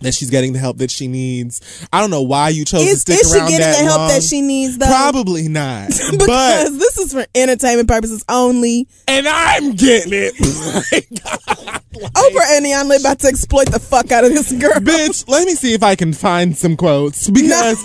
that 0.00 0.14
she's 0.14 0.30
getting 0.30 0.52
the 0.52 0.58
help 0.58 0.78
that 0.78 0.90
she 0.90 1.08
needs. 1.08 1.86
I 1.92 2.00
don't 2.00 2.10
know 2.10 2.22
why 2.22 2.50
you 2.50 2.64
chose 2.64 2.84
to 2.84 2.88
Is, 2.90 3.00
stick 3.02 3.20
is 3.20 3.32
she 3.32 3.38
around 3.38 3.48
getting 3.48 3.66
that 3.66 3.78
the 3.78 3.84
help 3.84 3.98
long. 3.98 4.08
that 4.08 4.22
she 4.22 4.40
needs, 4.40 4.78
though? 4.78 4.86
Probably 4.86 5.48
not. 5.48 5.88
but 6.18 6.18
because 6.18 6.78
this 6.78 6.98
is 6.98 7.12
for 7.12 7.26
entertainment 7.34 7.88
purposes 7.88 8.24
only. 8.28 8.86
and 9.06 9.26
I'm 9.28 9.72
getting 9.72 10.12
it. 10.14 10.34
Oprah 11.98 12.56
and 12.56 12.64
Iyanla 12.66 13.00
about 13.00 13.18
to 13.20 13.28
exploit 13.28 13.68
the 13.70 13.80
fuck 13.80 14.12
out 14.12 14.24
of 14.24 14.30
this 14.32 14.52
girl. 14.52 14.74
Bitch, 14.74 15.28
let 15.28 15.46
me 15.46 15.54
see 15.54 15.74
if 15.74 15.82
I 15.82 15.96
can 15.96 16.12
find 16.12 16.56
some 16.56 16.76
quotes 16.76 17.28
because 17.30 17.82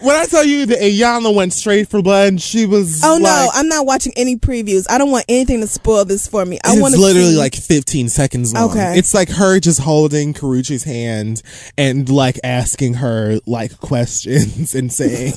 when 0.00 0.16
I 0.16 0.26
tell 0.26 0.44
you 0.44 0.66
that 0.66 0.78
Iyanla 0.78 1.34
went 1.34 1.52
straight 1.52 1.88
for 1.88 2.02
blood, 2.02 2.40
she 2.40 2.66
was 2.66 3.02
Oh 3.04 3.18
no, 3.18 3.48
I'm 3.52 3.68
not 3.68 3.86
watching 3.86 4.12
any 4.16 4.36
previews. 4.36 4.86
I 4.88 4.98
don't 4.98 5.10
want 5.10 5.24
anything 5.28 5.60
to 5.60 5.66
spoil 5.66 6.04
this 6.04 6.26
for 6.26 6.44
me. 6.44 6.58
I 6.64 6.80
want 6.80 6.96
literally 6.96 7.32
see. 7.32 7.38
like 7.38 7.54
15 7.54 8.08
seconds 8.08 8.54
long. 8.54 8.70
Okay. 8.70 8.98
It's 8.98 9.14
like 9.14 9.28
her 9.30 9.60
just 9.60 9.80
holding 9.80 10.34
Karrueche's 10.34 10.84
hand 10.84 11.42
and 11.76 12.08
like 12.08 12.38
asking 12.42 12.94
her 12.94 13.40
like 13.46 13.78
questions 13.78 14.74
and 14.74 14.92
saying, 14.92 15.34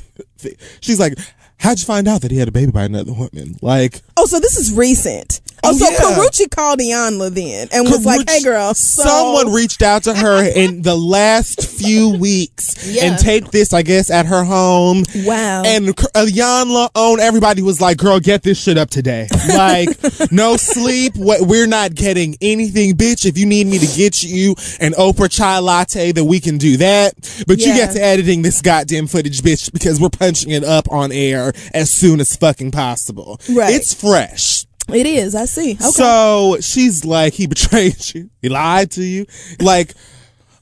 she's 0.81 0.99
like, 0.99 1.17
how'd 1.59 1.79
you 1.79 1.85
find 1.85 2.07
out 2.07 2.21
that 2.21 2.31
he 2.31 2.37
had 2.37 2.47
a 2.47 2.51
baby 2.51 2.71
by 2.71 2.83
another 2.83 3.13
woman? 3.13 3.55
Like, 3.61 4.01
Oh, 4.17 4.25
so 4.25 4.39
this 4.39 4.57
is 4.57 4.73
recent. 4.73 5.41
Oh, 5.45 5.49
Oh, 5.65 5.71
so 5.77 5.89
yeah. 5.89 5.97
Karrueche 5.97 6.51
called 6.51 6.79
Iyanla 6.79 7.29
then 7.33 7.69
and 7.71 7.85
was 7.85 8.05
like, 8.05 8.29
"Hey, 8.29 8.41
girl, 8.43 8.73
so 8.73 9.01
Someone 9.03 9.53
reached 9.53 9.81
out 9.81 10.03
to 10.03 10.13
her 10.13 10.43
in 10.55 10.81
the 10.81 10.93
last 10.95 11.65
few 11.69 12.09
weeks 12.19 12.85
Yeah. 12.85 13.05
and 13.05 13.17
taped 13.17 13.53
this, 13.53 13.71
I 13.71 13.81
guess, 13.81 14.09
at 14.09 14.25
her 14.25 14.43
home. 14.43 15.05
Wow. 15.15 15.63
And 15.63 15.95
K- 15.95 16.05
uh, 16.15 16.25
Iyanla 16.25 16.89
on 16.95 17.21
everybody 17.21 17.61
was 17.61 17.79
like, 17.79 17.95
"Girl, 17.97 18.19
get 18.19 18.43
this 18.43 18.61
shit 18.61 18.77
up 18.77 18.89
today. 18.89 19.29
Like, 19.47 19.87
no 20.33 20.57
sleep. 20.57 21.15
What 21.15 21.43
we're 21.47 21.65
not 21.67 21.95
getting 21.95 22.35
anything, 22.41 22.95
bitch. 22.97 23.25
If 23.25 23.37
you 23.37 23.45
need 23.45 23.67
me 23.67 23.79
to 23.79 23.87
get 23.97 24.21
you 24.21 24.55
an 24.81 24.91
Oprah 24.93 25.31
chai 25.31 25.59
latte, 25.59 26.11
then 26.11 26.25
we 26.25 26.41
can 26.41 26.57
do 26.57 26.75
that. 26.77 27.13
But 27.47 27.59
you 27.59 27.67
get 27.73 27.93
to 27.93 28.03
editing 28.03 28.41
this 28.41 28.61
goddamn 28.61 29.07
footage, 29.07 29.41
bitch, 29.41 29.71
because 29.71 30.01
we're 30.01 30.09
punching 30.09 30.51
it 30.51 30.65
up 30.65 30.91
on 30.91 31.13
air 31.13 31.53
as 31.73 31.89
soon 31.89 32.19
as 32.19 32.35
fucking 32.35 32.71
possible. 32.71 33.39
Right. 33.49 33.73
It's 33.73 33.93
fresh." 34.03 34.65
It 34.89 35.05
is. 35.05 35.33
I 35.33 35.45
see. 35.45 35.71
Okay. 35.71 35.77
So 35.79 36.57
she's 36.59 37.05
like, 37.05 37.33
he 37.33 37.47
betrayed 37.47 37.95
you. 38.13 38.29
He 38.41 38.49
lied 38.49 38.91
to 38.91 39.03
you. 39.03 39.25
Like, 39.61 39.93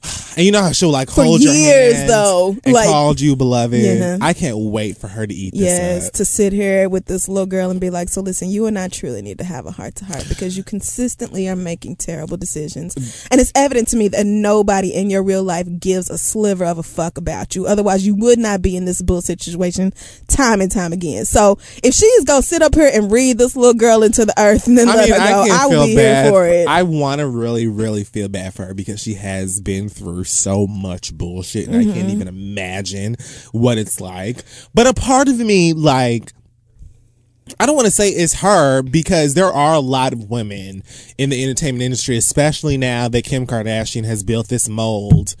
And 0.34 0.46
you 0.46 0.50
know 0.50 0.62
how 0.62 0.72
she'll 0.72 0.88
like 0.88 1.10
For 1.10 1.24
hold 1.24 1.42
your 1.42 1.52
years, 1.52 1.92
hands 1.94 2.08
though, 2.10 2.56
and 2.64 2.72
like- 2.72 2.88
called 2.88 3.20
you 3.20 3.36
beloved. 3.36 3.78
Yeah. 3.78 4.16
I 4.22 4.32
can't 4.32 4.56
wait 4.56 4.96
for 4.96 5.06
her 5.06 5.26
to 5.26 5.34
eat 5.34 5.52
this 5.52 5.60
Yes, 5.60 6.10
to 6.12 6.24
sit 6.24 6.54
here 6.54 6.88
with 6.88 7.04
this 7.04 7.28
little 7.28 7.44
girl 7.44 7.68
and 7.70 7.78
be 7.78 7.90
like, 7.90 8.08
so 8.08 8.22
listen, 8.22 8.48
you 8.48 8.64
and 8.64 8.78
I 8.78 8.88
truly 8.88 9.20
need 9.20 9.36
to 9.38 9.44
have 9.44 9.66
a 9.66 9.70
heart 9.70 9.94
to 9.96 10.06
heart 10.06 10.24
because 10.30 10.56
you 10.56 10.64
consistently 10.64 11.50
are 11.50 11.54
making 11.56 11.96
terrible 11.96 12.38
decisions. 12.38 13.26
And 13.30 13.42
it's 13.42 13.52
evident 13.54 13.88
to 13.88 13.96
me 13.98 14.08
that 14.08 14.24
nobody 14.24 14.94
in 14.94 15.10
your 15.10 15.22
real 15.22 15.42
life 15.42 15.68
gives 15.78 16.08
a 16.08 16.16
sliver 16.16 16.64
of 16.64 16.78
a 16.78 16.82
fuck 16.82 17.18
about 17.18 17.54
you. 17.54 17.66
Otherwise, 17.66 18.06
you 18.06 18.14
would 18.14 18.38
not 18.38 18.62
be 18.62 18.74
in 18.74 18.86
this 18.86 19.02
bullshit 19.02 19.42
situation 19.42 19.92
time 20.28 20.62
and 20.62 20.72
time 20.72 20.94
again. 20.94 21.26
So 21.26 21.58
if 21.84 21.92
she's 21.92 22.24
going 22.24 22.40
to 22.40 22.48
sit 22.48 22.62
up 22.62 22.74
here 22.74 22.90
and 22.90 23.12
read 23.12 23.36
this 23.36 23.54
little 23.54 23.74
girl 23.74 24.02
into 24.02 24.24
the 24.24 24.34
earth 24.40 24.66
and 24.66 24.78
then 24.78 24.88
I 24.88 24.94
let 24.94 25.10
mean, 25.10 25.20
her 25.20 25.26
I 25.26 25.30
go, 25.30 25.42
I, 25.42 25.68
feel 25.68 25.80
will 25.80 25.86
be 25.88 25.96
bad. 25.96 26.24
here 26.24 26.32
for 26.32 26.46
it. 26.48 26.66
I 26.66 26.84
want 26.84 27.18
to 27.18 27.28
really, 27.28 27.66
really 27.66 28.04
feel 28.04 28.30
bad 28.30 28.54
for 28.54 28.64
her 28.64 28.72
because 28.72 28.98
she 28.98 29.12
has 29.12 29.60
been 29.60 29.90
through 29.92 30.24
so 30.24 30.66
much 30.66 31.14
bullshit, 31.14 31.66
and 31.68 31.76
I 31.76 31.80
Mm-hmm. 31.84 31.92
can't 31.92 32.10
even 32.10 32.28
imagine 32.28 33.16
what 33.52 33.78
it's 33.78 34.00
like. 34.00 34.42
But 34.74 34.86
a 34.86 34.94
part 34.94 35.28
of 35.28 35.38
me, 35.38 35.72
like, 35.72 36.32
I 37.58 37.66
don't 37.66 37.74
want 37.76 37.86
to 37.86 37.92
say 37.92 38.08
it's 38.08 38.34
her 38.34 38.82
because 38.82 39.34
there 39.34 39.52
are 39.52 39.74
a 39.74 39.80
lot 39.80 40.12
of 40.12 40.30
women 40.30 40.82
in 41.18 41.30
the 41.30 41.42
entertainment 41.42 41.82
industry, 41.82 42.16
especially 42.16 42.76
now 42.76 43.08
that 43.08 43.24
Kim 43.24 43.46
Kardashian 43.46 44.04
has 44.04 44.22
built 44.22 44.48
this 44.48 44.68
mold. 44.68 45.34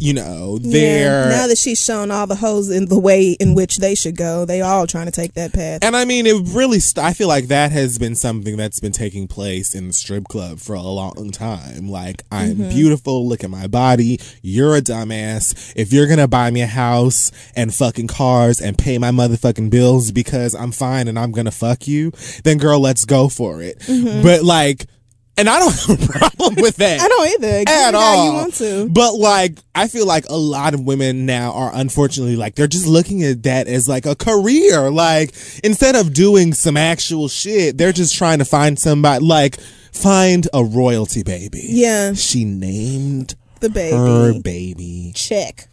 You 0.00 0.12
know, 0.12 0.58
they're 0.58 1.30
yeah, 1.30 1.36
now 1.36 1.46
that 1.46 1.56
she's 1.56 1.80
shown 1.80 2.10
all 2.10 2.26
the 2.26 2.34
hoes 2.34 2.68
in 2.68 2.86
the 2.86 2.98
way 2.98 3.30
in 3.38 3.54
which 3.54 3.78
they 3.78 3.94
should 3.94 4.16
go, 4.16 4.44
they 4.44 4.60
all 4.60 4.86
trying 4.88 5.06
to 5.06 5.12
take 5.12 5.34
that 5.34 5.52
path. 5.52 5.84
And 5.84 5.96
I 5.96 6.04
mean, 6.04 6.26
it 6.26 6.34
really, 6.48 6.80
st- 6.80 7.04
I 7.04 7.12
feel 7.12 7.28
like 7.28 7.46
that 7.46 7.70
has 7.72 7.96
been 7.96 8.14
something 8.16 8.56
that's 8.56 8.80
been 8.80 8.92
taking 8.92 9.28
place 9.28 9.74
in 9.74 9.86
the 9.86 9.92
strip 9.92 10.24
club 10.24 10.58
for 10.58 10.74
a 10.74 10.82
long 10.82 11.30
time. 11.30 11.88
Like, 11.88 12.22
I'm 12.30 12.54
Mm-hmm. 12.56 12.68
beautiful, 12.70 13.26
look 13.28 13.44
at 13.44 13.50
my 13.50 13.66
body, 13.68 14.18
you're 14.42 14.76
a 14.76 14.80
dumbass. 14.82 15.72
If 15.76 15.92
you're 15.92 16.06
gonna 16.08 16.28
buy 16.28 16.50
me 16.50 16.60
a 16.62 16.66
house 16.66 17.30
and 17.56 17.72
fucking 17.72 18.08
cars 18.08 18.60
and 18.60 18.76
pay 18.76 18.98
my 18.98 19.10
motherfucking 19.10 19.70
bills 19.70 20.10
because 20.12 20.54
I'm 20.54 20.72
fine 20.72 21.08
and 21.08 21.18
I'm 21.18 21.30
gonna 21.32 21.50
fuck 21.52 21.86
you, 21.88 22.12
then 22.42 22.58
girl, 22.58 22.80
let's 22.80 23.04
go 23.04 23.28
for 23.28 23.62
it. 23.62 23.78
But 24.22 24.42
like, 24.42 24.86
and 25.36 25.48
I 25.48 25.58
don't 25.58 25.74
have 25.74 26.02
a 26.04 26.12
problem 26.18 26.54
with 26.62 26.76
that. 26.76 27.00
I 27.00 27.08
don't 27.08 27.28
either. 27.28 27.58
Give 27.64 27.68
at 27.68 27.94
all. 27.94 28.26
you 28.26 28.32
want 28.34 28.54
to. 28.54 28.88
But 28.88 29.14
like, 29.14 29.58
I 29.74 29.88
feel 29.88 30.06
like 30.06 30.26
a 30.28 30.36
lot 30.36 30.74
of 30.74 30.80
women 30.80 31.26
now 31.26 31.52
are 31.52 31.70
unfortunately 31.74 32.36
like 32.36 32.54
they're 32.54 32.66
just 32.66 32.86
looking 32.86 33.22
at 33.24 33.42
that 33.44 33.66
as 33.66 33.88
like 33.88 34.06
a 34.06 34.14
career. 34.14 34.90
Like 34.90 35.34
instead 35.64 35.96
of 35.96 36.12
doing 36.12 36.52
some 36.54 36.76
actual 36.76 37.28
shit, 37.28 37.76
they're 37.78 37.92
just 37.92 38.14
trying 38.14 38.38
to 38.38 38.44
find 38.44 38.78
somebody 38.78 39.24
like 39.24 39.60
find 39.92 40.46
a 40.52 40.64
royalty 40.64 41.22
baby. 41.22 41.64
Yeah. 41.68 42.12
She 42.14 42.44
named 42.44 43.34
The 43.60 43.70
baby. 43.70 43.96
her 43.96 44.40
baby. 44.40 45.12
Check. 45.14 45.68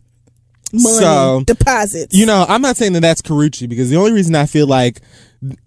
Money. 0.74 0.86
So, 1.00 1.43
deposits. 1.45 2.15
You 2.15 2.26
know, 2.26 2.45
I'm 2.47 2.62
not 2.62 2.78
saying 2.78 2.93
that 2.93 3.02
that's 3.02 3.21
Karrueche 3.21 3.67
because 3.67 3.89
the 3.89 3.97
only 3.97 4.13
reason 4.13 4.36
I 4.36 4.45
feel 4.45 4.67
like 4.67 5.02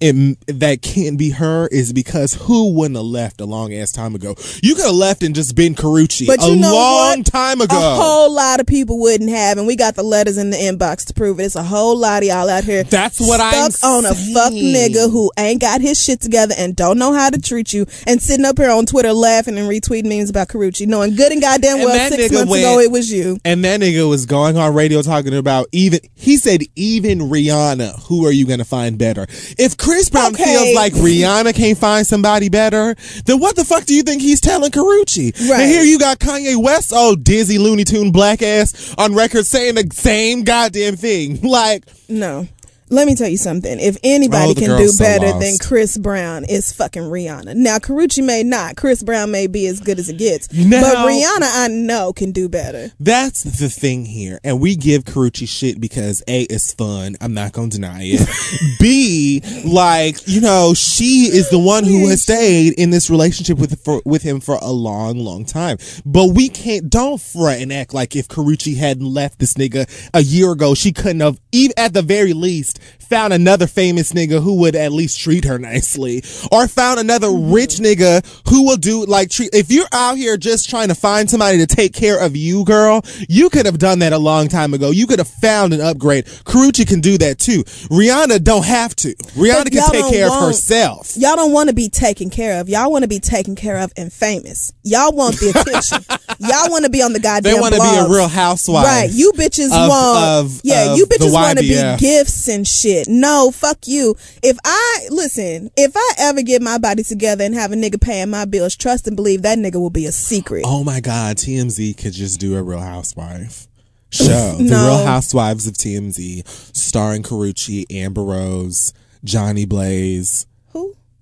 it, 0.00 0.38
that 0.46 0.82
can't 0.82 1.18
be 1.18 1.30
her 1.30 1.66
is 1.68 1.92
because 1.92 2.34
who 2.34 2.72
wouldn't 2.74 2.96
have 2.96 3.04
left 3.04 3.40
a 3.40 3.44
long 3.44 3.74
ass 3.74 3.90
time 3.90 4.14
ago? 4.14 4.34
You 4.62 4.74
could 4.76 4.84
have 4.84 4.94
left 4.94 5.22
and 5.22 5.34
just 5.34 5.56
been 5.56 5.74
Karrueche 5.74 6.26
But 6.26 6.42
a 6.44 6.50
you 6.50 6.56
know 6.56 6.72
long 6.72 7.18
what? 7.18 7.26
time 7.26 7.60
ago. 7.60 7.76
A 7.76 7.96
whole 8.00 8.32
lot 8.32 8.60
of 8.60 8.66
people 8.66 9.00
wouldn't 9.00 9.30
have, 9.30 9.58
and 9.58 9.66
we 9.66 9.74
got 9.74 9.96
the 9.96 10.02
letters 10.04 10.38
in 10.38 10.50
the 10.50 10.56
inbox 10.56 11.04
to 11.06 11.14
prove 11.14 11.40
it. 11.40 11.44
It's 11.44 11.56
a 11.56 11.62
whole 11.64 11.96
lot 11.96 12.22
of 12.22 12.28
y'all 12.28 12.48
out 12.48 12.62
here. 12.64 12.84
That's 12.84 13.20
what 13.20 13.40
I'm 13.40 13.70
stuck 13.72 13.88
on 13.90 14.06
a 14.06 14.14
fuck 14.14 14.52
nigga 14.52 15.10
who 15.10 15.32
ain't 15.38 15.60
got 15.60 15.80
his 15.80 16.00
shit 16.02 16.20
together 16.20 16.54
and 16.56 16.76
don't 16.76 16.98
know 16.98 17.12
how 17.12 17.30
to 17.30 17.40
treat 17.40 17.72
you, 17.72 17.86
and 18.06 18.22
sitting 18.22 18.44
up 18.44 18.58
here 18.58 18.70
on 18.70 18.86
Twitter 18.86 19.12
laughing 19.12 19.58
and 19.58 19.68
retweeting 19.68 20.06
memes 20.06 20.30
about 20.30 20.48
Karrueche, 20.48 20.86
knowing 20.86 21.16
good 21.16 21.32
and 21.32 21.42
goddamn 21.42 21.78
well 21.78 21.88
that 21.88 22.12
six 22.12 22.32
months 22.32 22.50
went- 22.50 22.62
ago 22.62 22.78
it 22.78 22.90
was 22.92 23.10
you. 23.10 23.38
And 23.44 23.64
that 23.64 23.80
nigga 23.80 24.08
was 24.08 24.26
going 24.26 24.56
on 24.56 24.72
radio 24.74 25.02
talking 25.02 25.34
about 25.34 25.66
even 25.72 25.98
he 26.14 26.36
said 26.36 26.62
even 26.76 27.18
Rihanna, 27.18 28.04
who 28.04 28.24
are 28.26 28.32
you 28.32 28.46
gonna 28.46 28.64
find 28.64 28.96
better? 28.98 29.26
If 29.64 29.76
Chris 29.76 30.10
Brown 30.10 30.34
Okay. 30.34 30.44
feels 30.44 30.74
like 30.74 30.92
Rihanna 30.92 31.54
can't 31.54 31.78
find 31.78 32.06
somebody 32.06 32.48
better, 32.48 32.94
then 33.24 33.40
what 33.40 33.56
the 33.56 33.64
fuck 33.64 33.84
do 33.84 33.94
you 33.94 34.02
think 34.02 34.20
he's 34.20 34.40
telling 34.40 34.70
Karrueche? 34.70 35.32
Right. 35.50 35.60
And 35.62 35.70
here 35.70 35.82
you 35.82 35.98
got 35.98 36.18
Kanye 36.18 36.62
West, 36.62 36.92
oh 36.94 37.16
dizzy 37.16 37.58
Looney 37.58 37.84
Tune 37.84 38.10
black 38.12 38.42
ass 38.42 38.94
on 38.98 39.14
record 39.14 39.46
saying 39.46 39.76
the 39.76 39.88
same 39.92 40.44
goddamn 40.44 40.96
thing. 40.96 41.40
Like 41.54 41.84
No. 42.08 42.46
Let 42.90 43.06
me 43.06 43.14
tell 43.14 43.28
you 43.28 43.38
something. 43.38 43.80
If 43.80 43.96
anybody 44.04 44.50
Oh, 44.50 44.54
can 44.54 44.78
do 44.78 44.88
so 44.88 45.04
better 45.04 45.26
lost. 45.28 45.40
than 45.40 45.56
Chris 45.68 45.96
Brown, 45.96 46.44
it's 46.48 46.72
fucking 46.72 47.02
Rihanna. 47.02 47.54
Now, 47.56 47.78
Karrueche 47.78 48.22
may 48.24 48.42
not. 48.42 48.76
Chris 48.76 49.02
Brown 49.02 49.30
may 49.30 49.46
be 49.46 49.66
as 49.66 49.80
good 49.80 49.98
as 49.98 50.08
it 50.10 50.18
gets. 50.18 50.52
Now- 50.52 50.82
but 50.82 50.96
Rihanna, 51.08 51.48
I 51.64 51.68
know, 51.68 52.12
can 52.12 52.30
do 52.30 52.48
better. 52.48 52.92
That's 53.00 53.42
the 53.42 53.70
thing 53.70 54.04
here. 54.04 54.38
And 54.44 54.60
we 54.60 54.76
give 54.76 55.04
Karrueche 55.04 55.48
shit 55.48 55.80
because 55.80 56.22
A, 56.28 56.42
it's 56.42 56.72
fun. 56.74 57.16
I'm 57.20 57.32
not 57.32 57.52
going 57.52 57.70
to 57.70 57.76
deny 57.78 58.00
it. 58.02 58.78
B, 58.80 59.40
like, 59.64 60.26
you 60.28 60.40
know, 60.42 60.74
she 60.74 61.30
is 61.32 61.48
the 61.50 61.58
one 61.58 61.84
who 61.84 62.08
has 62.08 62.22
stayed 62.22 62.74
in 62.74 62.90
this 62.90 63.08
relationship 63.08 63.58
with, 63.58 63.80
for, 63.82 64.02
with 64.04 64.22
him 64.22 64.40
for 64.40 64.56
a 64.60 64.70
long, 64.70 65.18
long 65.18 65.44
time. 65.44 65.78
But 66.04 66.34
we 66.34 66.48
can't, 66.50 66.90
don't 66.90 67.20
fret 67.20 67.60
and 67.62 67.72
act 67.72 67.94
like 67.94 68.14
if 68.14 68.28
Karrueche 68.28 68.76
hadn't 68.76 69.06
left 69.06 69.38
this 69.38 69.54
nigga 69.54 69.88
a 70.12 70.20
year 70.22 70.52
ago, 70.52 70.74
she 70.74 70.92
couldn't 70.92 71.20
have, 71.20 71.40
even 71.50 71.72
at 71.78 71.94
the 71.94 72.02
very 72.02 72.32
least, 72.34 72.73
found 73.04 73.32
another 73.32 73.66
famous 73.66 74.12
nigga 74.12 74.42
who 74.42 74.56
would 74.60 74.74
at 74.74 74.92
least 74.92 75.20
treat 75.20 75.44
her 75.44 75.58
nicely. 75.58 76.22
Or 76.50 76.66
found 76.66 76.98
another 76.98 77.28
mm-hmm. 77.28 77.52
rich 77.52 77.76
nigga 77.76 78.24
who 78.48 78.64
will 78.64 78.76
do, 78.76 79.04
like, 79.04 79.30
treat, 79.30 79.50
if 79.52 79.70
you're 79.70 79.86
out 79.92 80.16
here 80.16 80.36
just 80.36 80.68
trying 80.68 80.88
to 80.88 80.94
find 80.94 81.30
somebody 81.30 81.58
to 81.58 81.66
take 81.66 81.92
care 81.92 82.18
of 82.18 82.34
you, 82.36 82.64
girl, 82.64 83.02
you 83.28 83.50
could 83.50 83.66
have 83.66 83.78
done 83.78 84.00
that 84.00 84.12
a 84.12 84.18
long 84.18 84.48
time 84.48 84.74
ago. 84.74 84.90
You 84.90 85.06
could 85.06 85.18
have 85.18 85.28
found 85.28 85.72
an 85.72 85.80
upgrade. 85.80 86.24
Karrueche 86.24 86.86
can 86.86 87.00
do 87.00 87.18
that 87.18 87.38
too. 87.38 87.64
Rihanna 87.64 88.42
don't 88.42 88.64
have 88.64 88.96
to. 88.96 89.14
Rihanna 89.14 89.70
can 89.70 89.90
take 89.90 90.12
care 90.12 90.26
of 90.26 90.40
herself. 90.40 91.16
Y'all 91.16 91.36
don't 91.36 91.52
want 91.52 91.68
to 91.68 91.74
be 91.74 91.88
taken 91.88 92.30
care 92.30 92.60
of. 92.60 92.68
Y'all 92.68 92.90
want 92.90 93.02
to 93.02 93.08
be 93.08 93.20
taken 93.20 93.54
care 93.54 93.78
of 93.78 93.92
and 93.96 94.12
famous. 94.12 94.72
Y'all 94.82 95.12
want 95.12 95.36
the 95.36 95.50
attention. 95.50 96.04
y'all 96.40 96.70
want 96.70 96.84
to 96.84 96.90
be 96.90 97.02
on 97.02 97.12
the 97.12 97.20
goddamn 97.20 97.54
They 97.54 97.60
want 97.60 97.74
to 97.74 97.80
be 97.80 97.96
a 97.96 98.08
real 98.08 98.28
housewife. 98.28 98.84
Right, 98.84 99.10
you 99.12 99.32
bitches 99.32 99.66
of- 99.66 99.88
want 99.88 100.24
of- 100.24 100.60
yeah, 100.64 100.92
of 100.92 100.98
you 100.98 101.06
bitches 101.06 101.32
want 101.32 101.58
to 101.58 101.62
be 101.62 101.96
gifts 101.98 102.48
and 102.48 102.63
shit. 102.64 103.08
No, 103.08 103.50
fuck 103.50 103.86
you. 103.86 104.16
If 104.42 104.58
I 104.64 105.06
listen, 105.10 105.70
if 105.76 105.92
I 105.96 106.12
ever 106.18 106.42
get 106.42 106.62
my 106.62 106.78
body 106.78 107.02
together 107.02 107.44
and 107.44 107.54
have 107.54 107.72
a 107.72 107.76
nigga 107.76 108.00
paying 108.00 108.30
my 108.30 108.44
bills, 108.44 108.76
trust 108.76 109.06
and 109.06 109.16
believe 109.16 109.42
that 109.42 109.58
nigga 109.58 109.76
will 109.76 109.90
be 109.90 110.06
a 110.06 110.12
secret. 110.12 110.64
Oh 110.66 110.84
my 110.84 111.00
God, 111.00 111.36
TMZ 111.36 111.96
could 111.96 112.12
just 112.12 112.40
do 112.40 112.56
a 112.56 112.62
Real 112.62 112.80
Housewife 112.80 113.68
show. 114.10 114.56
The 114.58 114.64
Real 114.64 115.04
Housewives 115.04 115.66
of 115.66 115.74
TMZ, 115.74 116.46
starring 116.76 117.22
Karrueche, 117.22 117.84
Amber 117.90 118.22
Rose, 118.22 118.92
Johnny 119.24 119.64
Blaze? 119.64 120.46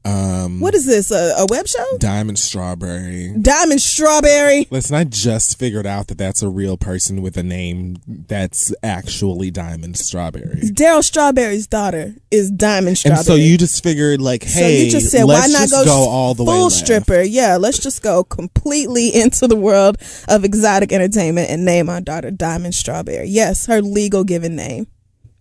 Um, 0.05 0.59
What 0.59 0.75
is 0.75 0.85
this? 0.85 1.11
A, 1.13 1.35
a 1.39 1.47
web 1.49 1.69
show? 1.69 1.85
Diamond 1.99 2.39
Strawberry. 2.39 3.35
Diamond 3.41 3.81
Strawberry. 3.81 4.67
Listen, 4.71 4.97
I 4.97 5.05
just 5.05 5.59
figured 5.59 5.87
out 5.87 6.09
that 6.09 6.19
that's 6.19 6.43
a 6.43 6.49
real 6.49 6.77
person 6.77 7.23
with 7.23 7.37
a 7.37 7.43
name 7.45 7.97
that's 8.07 8.75
actually 8.83 9.51
Diamond 9.53 9.97
Strawberry. 9.97 10.61
Darryl 10.73 11.05
Strawberry's 11.05 11.69
daughter 11.69 12.15
is 12.33 12.51
Diamond 12.51 12.99
Strawberry. 12.99 13.19
And 13.19 13.27
so 13.27 13.35
you 13.37 13.57
just 13.57 13.83
figured, 13.85 14.21
like, 14.21 14.43
So 14.43 14.59
hey, 14.61 14.85
you 14.87 14.91
just 14.91 15.11
said, 15.11 15.25
let's 15.25 15.47
why 15.47 15.53
not 15.53 15.69
just 15.69 15.73
go, 15.73 15.85
go, 15.85 16.09
all 16.09 16.35
the 16.35 16.43
way 16.45 16.53
full 16.55 16.65
left. 16.65 16.77
stripper? 16.77 17.21
Yeah, 17.23 17.57
let's 17.57 17.79
just 17.79 18.03
go 18.03 18.25
completely 18.25 19.09
into 19.15 19.47
the 19.47 19.57
world 19.57 19.99
of 20.29 20.45
exotic 20.45 20.93
entertainment 20.93 21.49
and 21.49 21.65
name 21.65 21.89
our 21.89 22.01
daughter 22.01 22.33
Diamond 22.33 22.75
Strawberry. 22.75 23.29
Yes, 23.29 23.67
her 23.67 23.81
legal 23.81 24.25
given 24.25 24.57
name. 24.57 24.89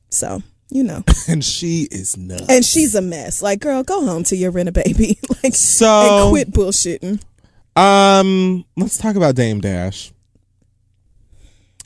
So 0.10 0.44
you 0.72 0.84
know, 0.84 1.04
And 1.28 1.44
she 1.44 1.88
is 1.92 2.18
nuts. 2.18 2.46
and 2.50 2.66
she's 2.66 2.96
a 2.96 3.02
mess. 3.02 3.42
Like, 3.42 3.60
girl, 3.60 3.84
go 3.84 4.04
home 4.06 4.24
to 4.26 4.36
your 4.36 4.52
rent 4.52 4.70
a 4.70 4.72
baby. 4.72 5.20
like, 5.44 5.54
So- 5.54 6.24
and 6.26 6.32
quit 6.32 6.52
bullshitting. 6.52 7.22
Um, 7.76 8.66
let's 8.76 8.98
talk 8.98 9.16
about 9.16 9.36
Dame 9.36 9.62
Dash. 9.62 10.12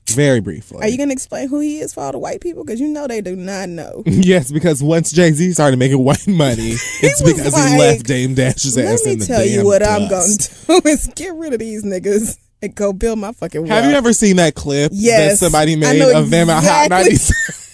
Very 0.10 0.40
briefly. 0.40 0.80
Are 0.82 0.88
you 0.88 0.98
gonna 1.00 1.14
explain 1.14 1.48
who 1.50 1.60
he 1.60 1.80
is 1.80 1.94
for 1.94 2.02
all 2.02 2.12
the 2.12 2.20
white 2.20 2.40
people? 2.40 2.64
Because 2.64 2.80
you 2.80 2.88
know 2.88 3.08
they 3.08 3.22
do 3.22 3.36
not 3.36 3.70
know. 3.70 4.04
Yes, 4.06 4.52
because 4.52 4.82
once 4.84 5.12
Jay 5.12 5.32
Z 5.32 5.52
started 5.54 5.78
making 5.80 5.98
white 6.04 6.28
money, 6.28 6.74
it's 7.02 7.24
because 7.24 7.54
like, 7.54 7.72
he 7.72 7.78
left 7.80 8.06
Dame 8.06 8.36
Dash's 8.36 8.78
Let 8.78 8.86
ass 8.86 9.06
me 9.06 9.14
in 9.14 9.20
the 9.20 9.26
tell 9.26 9.44
you 9.44 9.66
what 9.66 9.82
I'm 9.84 10.08
gonna 10.08 10.28
do 10.68 10.82
is 10.90 11.08
get 11.16 11.34
rid 11.34 11.54
of 11.54 11.60
these 11.60 11.84
niggas 11.84 12.38
and 12.62 12.76
go 12.76 12.94
build 12.94 13.18
my 13.18 13.32
fucking. 13.32 13.66
Have 13.66 13.86
you 13.86 13.96
ever 13.96 14.14
seen 14.14 14.36
that 14.36 14.54
clip 14.54 14.92
Yes. 14.94 15.40
that 15.40 15.46
somebody 15.46 15.76
made 15.76 16.00
of 16.02 16.30
them 16.30 16.50
at 16.52 16.64
Hot 16.64 16.86
exactly. 16.86 17.12
97? 17.14 17.65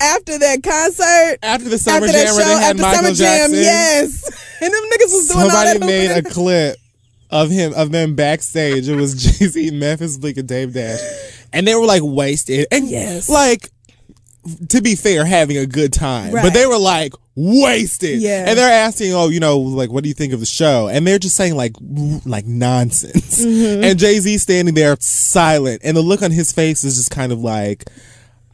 After 0.00 0.38
that 0.38 0.62
concert? 0.62 1.38
After 1.42 1.68
the 1.68 1.78
Summer 1.78 2.06
after 2.06 2.12
Jam 2.18 2.26
show, 2.26 2.34
they 2.36 2.44
had 2.44 2.62
after 2.80 2.82
Michael 2.82 2.96
Summer 3.04 3.14
Jackson? 3.14 3.54
Jam, 3.54 3.62
yes. 3.62 4.44
And 4.60 4.74
them 4.74 4.82
niggas 4.90 5.00
was 5.14 5.28
doing 5.28 5.40
all 5.44 5.50
Somebody 5.50 5.78
that. 5.78 5.86
made 5.86 6.10
a 6.10 6.22
clip 6.22 6.76
of 7.30 7.48
him 7.48 7.72
of 7.74 7.92
them 7.92 8.16
backstage. 8.16 8.88
It 8.88 8.96
was 8.96 9.14
Jay 9.38 9.46
Z, 9.46 9.70
Memphis 9.70 10.18
Bleek, 10.18 10.36
and 10.36 10.48
Dame 10.48 10.72
Dash, 10.72 10.98
and 11.52 11.64
they 11.64 11.76
were 11.76 11.86
like 11.86 12.02
wasted 12.02 12.66
and 12.72 12.88
Yes. 12.88 13.28
like 13.28 13.70
to 14.70 14.80
be 14.82 14.96
fair, 14.96 15.24
having 15.24 15.58
a 15.58 15.66
good 15.66 15.92
time, 15.92 16.32
Right. 16.32 16.42
but 16.42 16.54
they 16.54 16.66
were 16.66 16.78
like 16.78 17.12
wasted. 17.36 18.20
Yeah. 18.20 18.46
And 18.48 18.58
they're 18.58 18.68
asking, 18.84 19.12
oh, 19.14 19.28
you 19.28 19.38
know, 19.38 19.58
like, 19.58 19.92
what 19.92 20.02
do 20.02 20.08
you 20.08 20.14
think 20.14 20.32
of 20.32 20.40
the 20.40 20.46
show? 20.46 20.88
And 20.88 21.06
they're 21.06 21.18
just 21.20 21.36
saying 21.36 21.54
like, 21.54 21.74
like 22.24 22.46
nonsense. 22.46 23.40
Mm-hmm. 23.44 23.84
And 23.84 23.96
Jay 23.98 24.18
Z 24.18 24.38
standing 24.38 24.74
there 24.74 24.96
silent, 24.98 25.82
and 25.84 25.96
the 25.96 26.00
look 26.02 26.22
on 26.22 26.32
his 26.32 26.50
face 26.50 26.82
is 26.82 26.96
just 26.96 27.10
kind 27.12 27.30
of 27.30 27.38
like. 27.40 27.84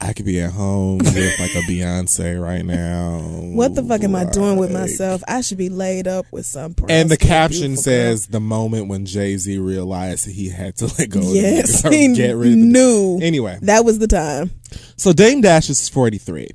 I 0.01 0.13
could 0.13 0.27
be 0.27 0.41
at 0.41 0.53
home 0.53 0.99
with 0.99 1.39
like 1.41 1.55
a 1.55 1.61
Beyonce 1.63 2.41
right 2.41 2.65
now. 2.65 3.21
What 3.21 3.75
the 3.75 3.83
fuck 3.83 4.03
am 4.03 4.15
I 4.15 4.25
doing 4.25 4.57
with 4.59 4.73
myself? 4.73 5.23
I 5.27 5.41
should 5.41 5.57
be 5.59 5.69
laid 5.71 6.07
up 6.07 6.27
with 6.31 6.45
some. 6.47 6.75
And 6.89 7.09
the 7.11 7.17
caption 7.17 7.73
beautiful 7.73 7.75
girl. 7.77 7.83
says 7.83 8.27
the 8.27 8.41
moment 8.41 8.89
when 8.89 9.07
Jay 9.07 9.37
Z 9.37 9.57
realized 9.59 10.27
he 10.29 10.51
had 10.51 10.77
to 10.79 10.87
let 10.99 11.09
go 11.11 11.21
of 11.21 11.27
Yes, 11.27 11.83
the 11.83 11.89
niggas 11.89 11.93
he 11.93 12.15
get 12.15 12.37
rid 12.37 12.53
of 12.53 12.59
the 12.59 12.65
knew. 12.67 13.19
Anyway, 13.23 13.59
That 13.63 13.85
was 13.85 13.99
the 13.99 14.09
time. 14.09 14.51
so 14.97 15.13
Dame 15.13 15.41
Dash 15.41 15.71
is 15.71 15.89
43. 15.89 16.49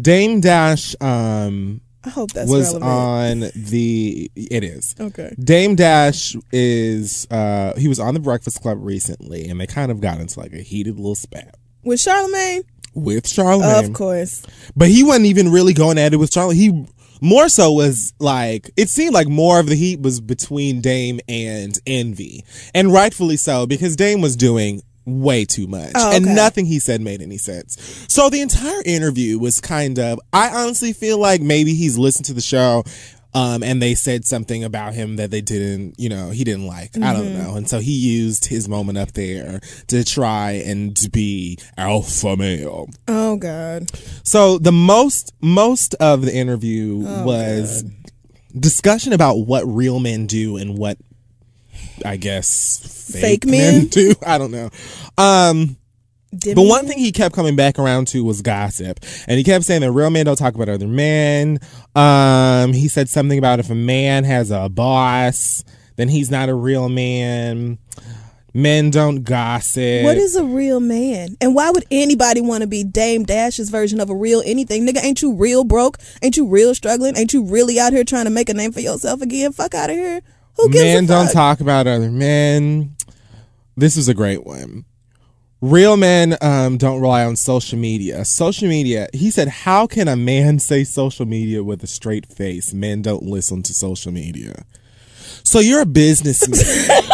Dame 0.00 0.40
Dash 0.40 0.94
um, 1.00 1.80
I 2.04 2.08
hope 2.10 2.30
that's 2.32 2.48
was 2.48 2.72
relevant. 2.72 2.84
on 2.84 3.40
the. 3.56 4.30
It 4.36 4.62
is. 4.62 4.94
Okay. 5.00 5.34
Dame 5.40 5.74
Dash 5.74 6.36
is. 6.52 7.26
Uh, 7.30 7.74
he 7.76 7.88
was 7.88 7.98
on 7.98 8.14
the 8.14 8.20
Breakfast 8.20 8.62
Club 8.62 8.78
recently, 8.80 9.48
and 9.48 9.60
they 9.60 9.66
kind 9.66 9.90
of 9.90 10.00
got 10.00 10.20
into 10.20 10.38
like 10.38 10.52
a 10.52 10.58
heated 10.62 10.96
little 10.96 11.14
spat 11.16 11.56
With 11.82 11.98
Charlamagne? 11.98 12.62
With 12.96 13.24
Charlamagne. 13.24 13.86
Of 13.86 13.92
course. 13.92 14.42
But 14.74 14.88
he 14.88 15.04
wasn't 15.04 15.26
even 15.26 15.52
really 15.52 15.74
going 15.74 15.98
at 15.98 16.12
it 16.12 16.16
with 16.16 16.32
Charlotte. 16.32 16.56
He 16.56 16.86
more 17.20 17.48
so 17.48 17.72
was 17.72 18.12
like 18.18 18.70
it 18.76 18.88
seemed 18.88 19.14
like 19.14 19.28
more 19.28 19.60
of 19.60 19.66
the 19.66 19.74
heat 19.76 20.00
was 20.00 20.20
between 20.20 20.80
Dame 20.80 21.20
and 21.28 21.78
Envy, 21.86 22.44
and 22.74 22.92
rightfully 22.92 23.36
so 23.36 23.66
because 23.66 23.96
Dame 23.96 24.20
was 24.20 24.36
doing 24.36 24.82
way 25.06 25.44
too 25.44 25.68
much, 25.68 25.92
Oh, 25.94 26.14
and 26.14 26.24
nothing 26.34 26.66
he 26.66 26.80
said 26.80 27.00
made 27.00 27.22
any 27.22 27.38
sense. 27.38 28.04
So 28.08 28.28
the 28.28 28.40
entire 28.40 28.82
interview 28.84 29.38
was 29.38 29.60
kind 29.60 29.98
of. 29.98 30.18
I 30.32 30.48
honestly 30.48 30.92
feel 30.92 31.18
like 31.18 31.40
maybe 31.40 31.74
he's 31.74 31.96
listened 31.96 32.24
to 32.26 32.34
the 32.34 32.40
show. 32.40 32.82
Um, 33.36 33.62
and 33.62 33.82
they 33.82 33.94
said 33.94 34.24
something 34.24 34.64
about 34.64 34.94
him 34.94 35.16
that 35.16 35.30
they 35.30 35.42
didn't, 35.42 36.00
you 36.00 36.08
know, 36.08 36.30
he 36.30 36.42
didn't 36.42 36.66
like. 36.66 36.96
I 36.96 37.12
don't 37.12 37.26
Mm-hmm. 37.26 37.42
know. 37.42 37.56
And 37.56 37.68
so 37.68 37.80
he 37.80 37.92
used 37.92 38.46
his 38.46 38.66
moment 38.66 38.96
up 38.96 39.12
there 39.12 39.60
to 39.88 40.04
try 40.04 40.52
and 40.52 40.98
be 41.12 41.58
alpha 41.76 42.34
male. 42.36 42.88
Oh 43.06 43.36
God. 43.36 43.90
So 44.24 44.56
the 44.56 44.72
most 44.72 45.34
most 45.42 45.94
of 45.96 46.22
the 46.22 46.34
interview 46.34 47.04
Oh, 47.06 47.24
was 47.26 47.84
discussion 48.58 49.12
about 49.12 49.34
what 49.40 49.64
real 49.66 50.00
men 50.00 50.26
do 50.26 50.56
and 50.56 50.78
what 50.78 50.96
I 52.06 52.16
guess 52.16 53.10
fake, 53.12 53.20
Fake 53.20 53.46
men? 53.46 53.74
men? 53.80 53.86
do. 53.88 54.14
I 54.26 54.38
don't 54.38 54.50
know. 54.50 54.70
Um 55.18 55.76
But 56.54 56.62
one 56.62 56.86
thing 56.86 56.98
he 56.98 57.12
kept 57.12 57.34
coming 57.34 57.56
back 57.56 57.78
around 57.78 58.08
to 58.08 58.24
was 58.24 58.42
gossip. 58.42 59.00
And 59.26 59.38
he 59.38 59.44
kept 59.44 59.64
saying 59.64 59.80
that 59.82 59.92
real 59.92 60.10
men 60.10 60.26
don't 60.26 60.36
talk 60.36 60.54
about 60.54 60.68
other 60.68 60.86
men. 60.86 61.58
Um 61.94 62.72
he 62.72 62.88
said 62.88 63.08
something 63.08 63.38
about 63.38 63.60
if 63.60 63.70
a 63.70 63.74
man 63.74 64.24
has 64.24 64.50
a 64.50 64.68
boss, 64.68 65.64
then 65.96 66.08
he's 66.08 66.30
not 66.30 66.48
a 66.48 66.54
real 66.54 66.88
man. 66.88 67.78
Men 68.56 68.88
don't 68.88 69.22
gossip. 69.22 70.04
What 70.04 70.16
is 70.16 70.34
a 70.34 70.42
real 70.42 70.80
man? 70.80 71.36
And 71.42 71.54
why 71.54 71.70
would 71.70 71.84
anybody 71.90 72.40
want 72.40 72.62
to 72.62 72.66
be 72.66 72.84
Dame 72.84 73.24
Dash's 73.24 73.68
version 73.68 74.00
of 74.00 74.08
a 74.08 74.14
real 74.14 74.42
anything? 74.46 74.86
Nigga, 74.86 75.04
ain't 75.04 75.20
you 75.20 75.34
real 75.34 75.62
broke? 75.62 75.98
Ain't 76.22 76.38
you 76.38 76.46
real 76.46 76.74
struggling? 76.74 77.18
Ain't 77.18 77.34
you 77.34 77.44
really 77.44 77.78
out 77.78 77.92
here 77.92 78.02
trying 78.02 78.24
to 78.24 78.30
make 78.30 78.48
a 78.48 78.54
name 78.54 78.72
for 78.72 78.80
yourself 78.80 79.20
again? 79.20 79.52
Fuck 79.52 79.74
out 79.74 79.90
of 79.90 79.96
here. 79.96 80.22
Who 80.56 80.70
gives 80.70 80.84
men 80.84 81.04
a 81.04 81.06
don't 81.06 81.32
talk 81.32 81.60
about 81.60 81.86
other 81.86 82.10
men. 82.10 82.96
This 83.76 83.98
is 83.98 84.08
a 84.08 84.14
great 84.14 84.46
one. 84.46 84.86
Real 85.62 85.96
men 85.96 86.36
um, 86.42 86.76
don't 86.76 87.00
rely 87.00 87.24
on 87.24 87.34
social 87.36 87.78
media. 87.78 88.24
Social 88.24 88.68
media, 88.68 89.08
he 89.14 89.30
said, 89.30 89.48
how 89.48 89.86
can 89.86 90.06
a 90.06 90.16
man 90.16 90.58
say 90.68 90.84
social 90.84 91.26
media 91.26 91.64
with 91.64 91.82
a 91.82 91.86
straight 91.86 92.26
face? 92.26 92.74
Men 92.74 93.02
don't 93.02 93.22
listen 93.22 93.62
to 93.64 93.74
social 93.74 94.12
media. 94.12 94.64
So 95.42 95.60
you're 95.60 95.82
a 95.82 95.86
businessman. 95.86 96.58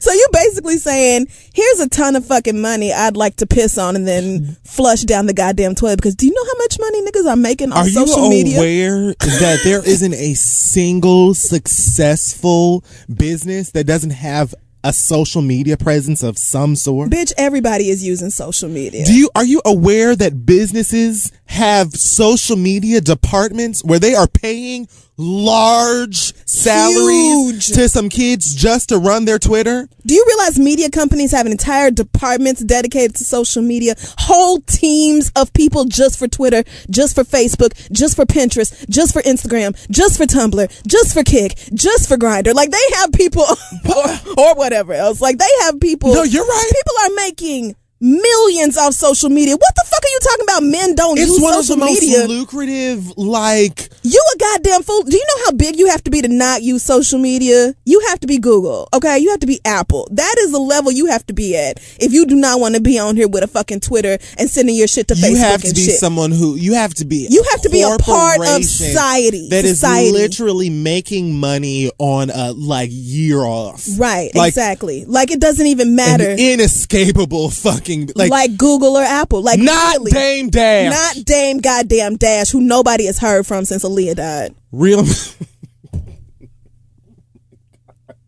So 0.00 0.12
you're 0.12 0.28
basically 0.32 0.78
saying, 0.78 1.28
here's 1.54 1.80
a 1.80 1.88
ton 1.88 2.16
of 2.16 2.26
fucking 2.26 2.60
money 2.60 2.92
I'd 2.92 3.16
like 3.16 3.36
to 3.36 3.46
piss 3.46 3.78
on 3.78 3.94
and 3.94 4.06
then 4.06 4.56
flush 4.64 5.02
down 5.02 5.26
the 5.26 5.34
goddamn 5.34 5.76
toilet 5.76 5.96
because 5.96 6.16
do 6.16 6.26
you 6.26 6.34
know 6.34 6.44
how 6.44 6.58
much 6.58 6.78
money 6.80 7.02
niggas 7.02 7.30
are 7.30 7.36
making 7.36 7.70
on 7.72 7.78
Are 7.78 7.88
social 7.88 8.24
you 8.24 8.30
media? 8.30 8.58
aware 8.58 9.14
that 9.14 9.60
there 9.62 9.86
isn't 9.86 10.14
a 10.14 10.34
single 10.34 11.34
successful 11.34 12.82
business 13.14 13.70
that 13.72 13.84
doesn't 13.84 14.10
have 14.10 14.54
a 14.84 14.92
social 14.92 15.42
media 15.42 15.76
presence 15.76 16.22
of 16.22 16.38
some 16.38 16.76
sort? 16.76 17.10
Bitch, 17.10 17.32
everybody 17.36 17.88
is 17.88 18.04
using 18.04 18.30
social 18.30 18.68
media. 18.68 19.04
Do 19.04 19.14
you 19.14 19.30
are 19.34 19.44
you 19.44 19.62
aware 19.64 20.14
that 20.16 20.44
businesses 20.46 21.32
have 21.52 21.92
social 21.92 22.56
media 22.56 23.00
departments 23.00 23.84
where 23.84 23.98
they 23.98 24.14
are 24.14 24.26
paying 24.26 24.88
large 25.18 26.34
salaries 26.46 27.66
Huge. 27.66 27.66
to 27.68 27.88
some 27.88 28.08
kids 28.08 28.54
just 28.54 28.88
to 28.88 28.98
run 28.98 29.24
their 29.24 29.38
Twitter? 29.38 29.88
Do 30.06 30.14
you 30.14 30.24
realize 30.26 30.58
media 30.58 30.90
companies 30.90 31.30
have 31.32 31.46
an 31.46 31.52
entire 31.52 31.90
departments 31.90 32.62
dedicated 32.62 33.16
to 33.16 33.24
social 33.24 33.62
media? 33.62 33.94
Whole 34.18 34.60
teams 34.60 35.30
of 35.36 35.52
people 35.52 35.84
just 35.84 36.18
for 36.18 36.26
Twitter, 36.26 36.64
just 36.90 37.14
for 37.14 37.24
Facebook, 37.24 37.90
just 37.92 38.16
for 38.16 38.24
Pinterest, 38.24 38.88
just 38.88 39.12
for 39.12 39.22
Instagram, 39.22 39.76
just 39.90 40.16
for 40.16 40.24
Tumblr, 40.24 40.86
just 40.86 41.14
for 41.14 41.22
Kik, 41.22 41.56
just 41.74 42.08
for 42.08 42.16
Grindr. 42.16 42.54
Like 42.54 42.70
they 42.70 42.96
have 42.96 43.12
people 43.12 43.42
or, 43.96 44.08
or 44.38 44.54
whatever 44.54 44.92
else. 44.94 45.20
Like 45.20 45.38
they 45.38 45.50
have 45.62 45.80
people. 45.80 46.14
No, 46.14 46.22
you're 46.22 46.46
right. 46.46 46.70
People 46.72 46.94
are 47.04 47.24
making 47.24 47.76
millions 48.02 48.76
off 48.76 48.94
social 48.94 49.30
media. 49.30 49.54
What 49.56 49.74
the 49.76 49.84
fuck 49.86 50.02
are 50.02 50.08
you 50.12 50.18
talking 50.22 50.44
about? 50.44 50.62
Men 50.64 50.94
don't 50.94 51.16
use 51.16 51.28
the 51.28 51.34
city. 51.34 51.36
It's 51.36 51.38
use 51.38 51.42
one 51.42 51.52
of 51.54 51.58
the 51.58 51.64
social 51.64 52.26
most 52.26 52.28
lucrative 52.28 53.16
like 53.16 53.88
You 54.02 54.22
a 54.34 54.38
goddamn 54.38 54.82
fool. 54.82 55.02
Do 55.04 55.16
you 55.16 55.24
know 55.28 55.44
how 55.46 55.52
big 55.52 55.76
you 55.78 55.86
have 55.88 56.02
to 56.04 56.10
be 56.10 56.20
to 56.22 56.28
not 56.28 56.62
use 56.62 56.82
social 56.82 57.18
media? 57.18 57.74
You 57.84 58.00
have 58.08 58.18
to 58.20 58.26
be 58.26 58.38
Google, 58.38 58.88
okay? 58.92 59.18
You 59.18 59.30
have 59.30 59.40
to 59.40 59.46
be 59.46 59.60
Apple. 59.64 60.08
That 60.10 60.34
is 60.40 60.50
the 60.52 60.58
level 60.58 60.90
you 60.90 61.06
have 61.06 61.24
to 61.26 61.32
be 61.32 61.56
at 61.56 61.78
if 62.00 62.12
you 62.12 62.26
do 62.26 62.34
not 62.34 62.58
want 62.60 62.74
to 62.74 62.80
be 62.80 62.98
on 62.98 63.14
here 63.16 63.28
with 63.28 63.44
a 63.44 63.46
fucking 63.46 63.80
Twitter 63.80 64.18
and 64.38 64.50
sending 64.50 64.74
your 64.74 64.88
shit 64.88 65.06
to 65.08 65.14
Facebook 65.14 65.30
you 65.30 65.36
have 65.36 65.62
to 65.62 65.72
be 65.74 65.84
shit. 65.84 65.94
someone 65.94 66.32
who 66.32 66.56
you 66.56 66.74
have 66.74 66.92
to 66.94 67.04
be 67.04 67.28
You 67.30 67.44
have 67.52 67.62
to 67.62 67.70
be 67.70 67.82
a 67.82 67.96
part 67.98 68.40
of 68.40 68.64
society. 68.64 69.48
that 69.50 69.64
is 69.64 69.78
Society. 69.80 70.10
literally 70.12 70.70
making 70.70 71.38
money 71.38 71.90
on 71.98 72.30
a 72.30 72.52
like 72.52 72.90
year 72.92 73.38
off 73.40 73.86
right, 73.98 74.34
like 74.34 74.48
exactly. 74.48 75.04
Like 75.04 75.30
it 75.30 75.40
doesn't 75.40 75.66
even 75.66 75.94
matter. 75.94 76.28
an 76.30 76.38
inescapable 76.38 77.50
fucking 77.50 77.91
like, 78.14 78.30
Like, 78.30 78.56
Google 78.56 78.96
or 78.96 79.02
Apple. 79.02 79.42
Like 79.42 79.58
not 79.60 79.98
really. 79.98 80.10
Dame 80.10 80.50
Dash 80.50 80.92
Not 81.16 81.24
Dame 81.24 81.58
goddamn 81.58 82.16
Dash, 82.16 82.50
who 82.50 82.60
nobody 82.60 83.06
has 83.06 83.18
heard 83.18 83.46
from 83.46 83.64
since 83.64 83.84
Aaliyah 83.84 84.16
died. 84.16 84.54
real 84.70 85.02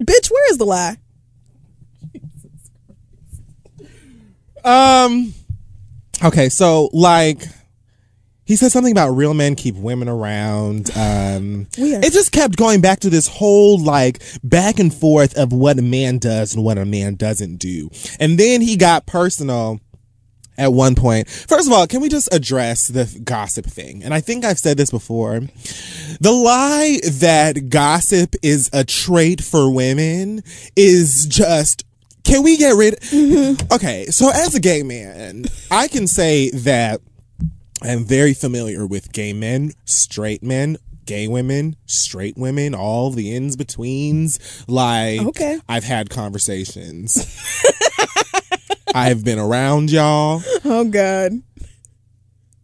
Bitch, 0.03 0.31
where 0.31 0.51
is 0.51 0.59
the 0.59 0.67
lie? 0.67 0.97
Um. 4.65 5.35
Okay, 6.23 6.49
so 6.49 6.91
like, 6.93 7.43
he 8.45 8.57
said 8.57 8.71
something 8.73 8.93
about 8.93 9.11
real 9.11 9.35
men 9.35 9.55
keep 9.55 9.75
women 9.75 10.09
around. 10.09 10.91
Um, 10.97 11.67
Weird. 11.79 12.05
it 12.05 12.13
just 12.13 12.33
kept 12.33 12.57
going 12.57 12.81
back 12.81 13.01
to 13.01 13.11
this 13.11 13.27
whole 13.27 13.79
like 13.79 14.23
back 14.43 14.79
and 14.79 14.93
forth 14.93 15.37
of 15.37 15.53
what 15.53 15.79
a 15.79 15.83
man 15.83 16.19
does 16.19 16.55
and 16.55 16.65
what 16.65 16.79
a 16.79 16.85
man 16.85 17.15
doesn't 17.15 17.57
do, 17.57 17.91
and 18.21 18.39
then 18.39 18.61
he 18.61 18.77
got 18.77 19.07
personal. 19.07 19.81
At 20.57 20.73
one 20.73 20.95
point, 20.95 21.29
first 21.29 21.67
of 21.67 21.73
all, 21.73 21.85
can 21.89 22.01
we 22.01 22.09
just 22.09 22.33
address 22.33 22.87
the 22.87 23.21
gossip 23.25 23.67
thing? 23.67 24.05
And 24.05 24.15
I 24.15 24.21
think 24.21 24.45
I've 24.45 24.61
said 24.61 24.77
this 24.77 24.93
before. 24.93 25.41
The 26.21 26.31
lie 26.31 27.01
that 27.15 27.71
gossip 27.71 28.37
is 28.41 28.71
a 28.73 28.85
trait 28.85 29.43
for 29.43 29.69
women 29.69 30.45
is 30.77 31.27
just 31.27 31.85
can 32.23 32.45
we 32.45 32.57
get 32.57 32.77
rid 32.77 32.95
Okay, 33.73 34.07
so 34.07 34.31
as 34.31 34.55
a 34.55 34.61
gay 34.61 34.85
man, 34.85 35.47
I 35.73 35.89
can 35.89 36.07
say 36.07 36.51
that 36.51 37.01
I'm 37.83 38.05
very 38.05 38.35
familiar 38.35 38.87
with 38.87 39.13
gay 39.13 39.33
men, 39.33 39.73
straight 39.85 40.43
men, 40.43 40.79
gay 41.05 41.27
women, 41.29 41.77
straight 41.87 42.37
women, 42.37 42.75
all 42.75 43.11
the 43.11 43.35
ins 43.35 43.57
betweens. 43.57 44.39
Like 44.69 45.21
Okay. 45.21 45.61
I've 45.69 45.85
had 45.85 46.09
conversations. 46.11 47.17
I've 48.95 49.25
been 49.25 49.39
around 49.41 49.91
y'all 49.91 50.43
Oh 50.65 50.85
God. 50.85 51.33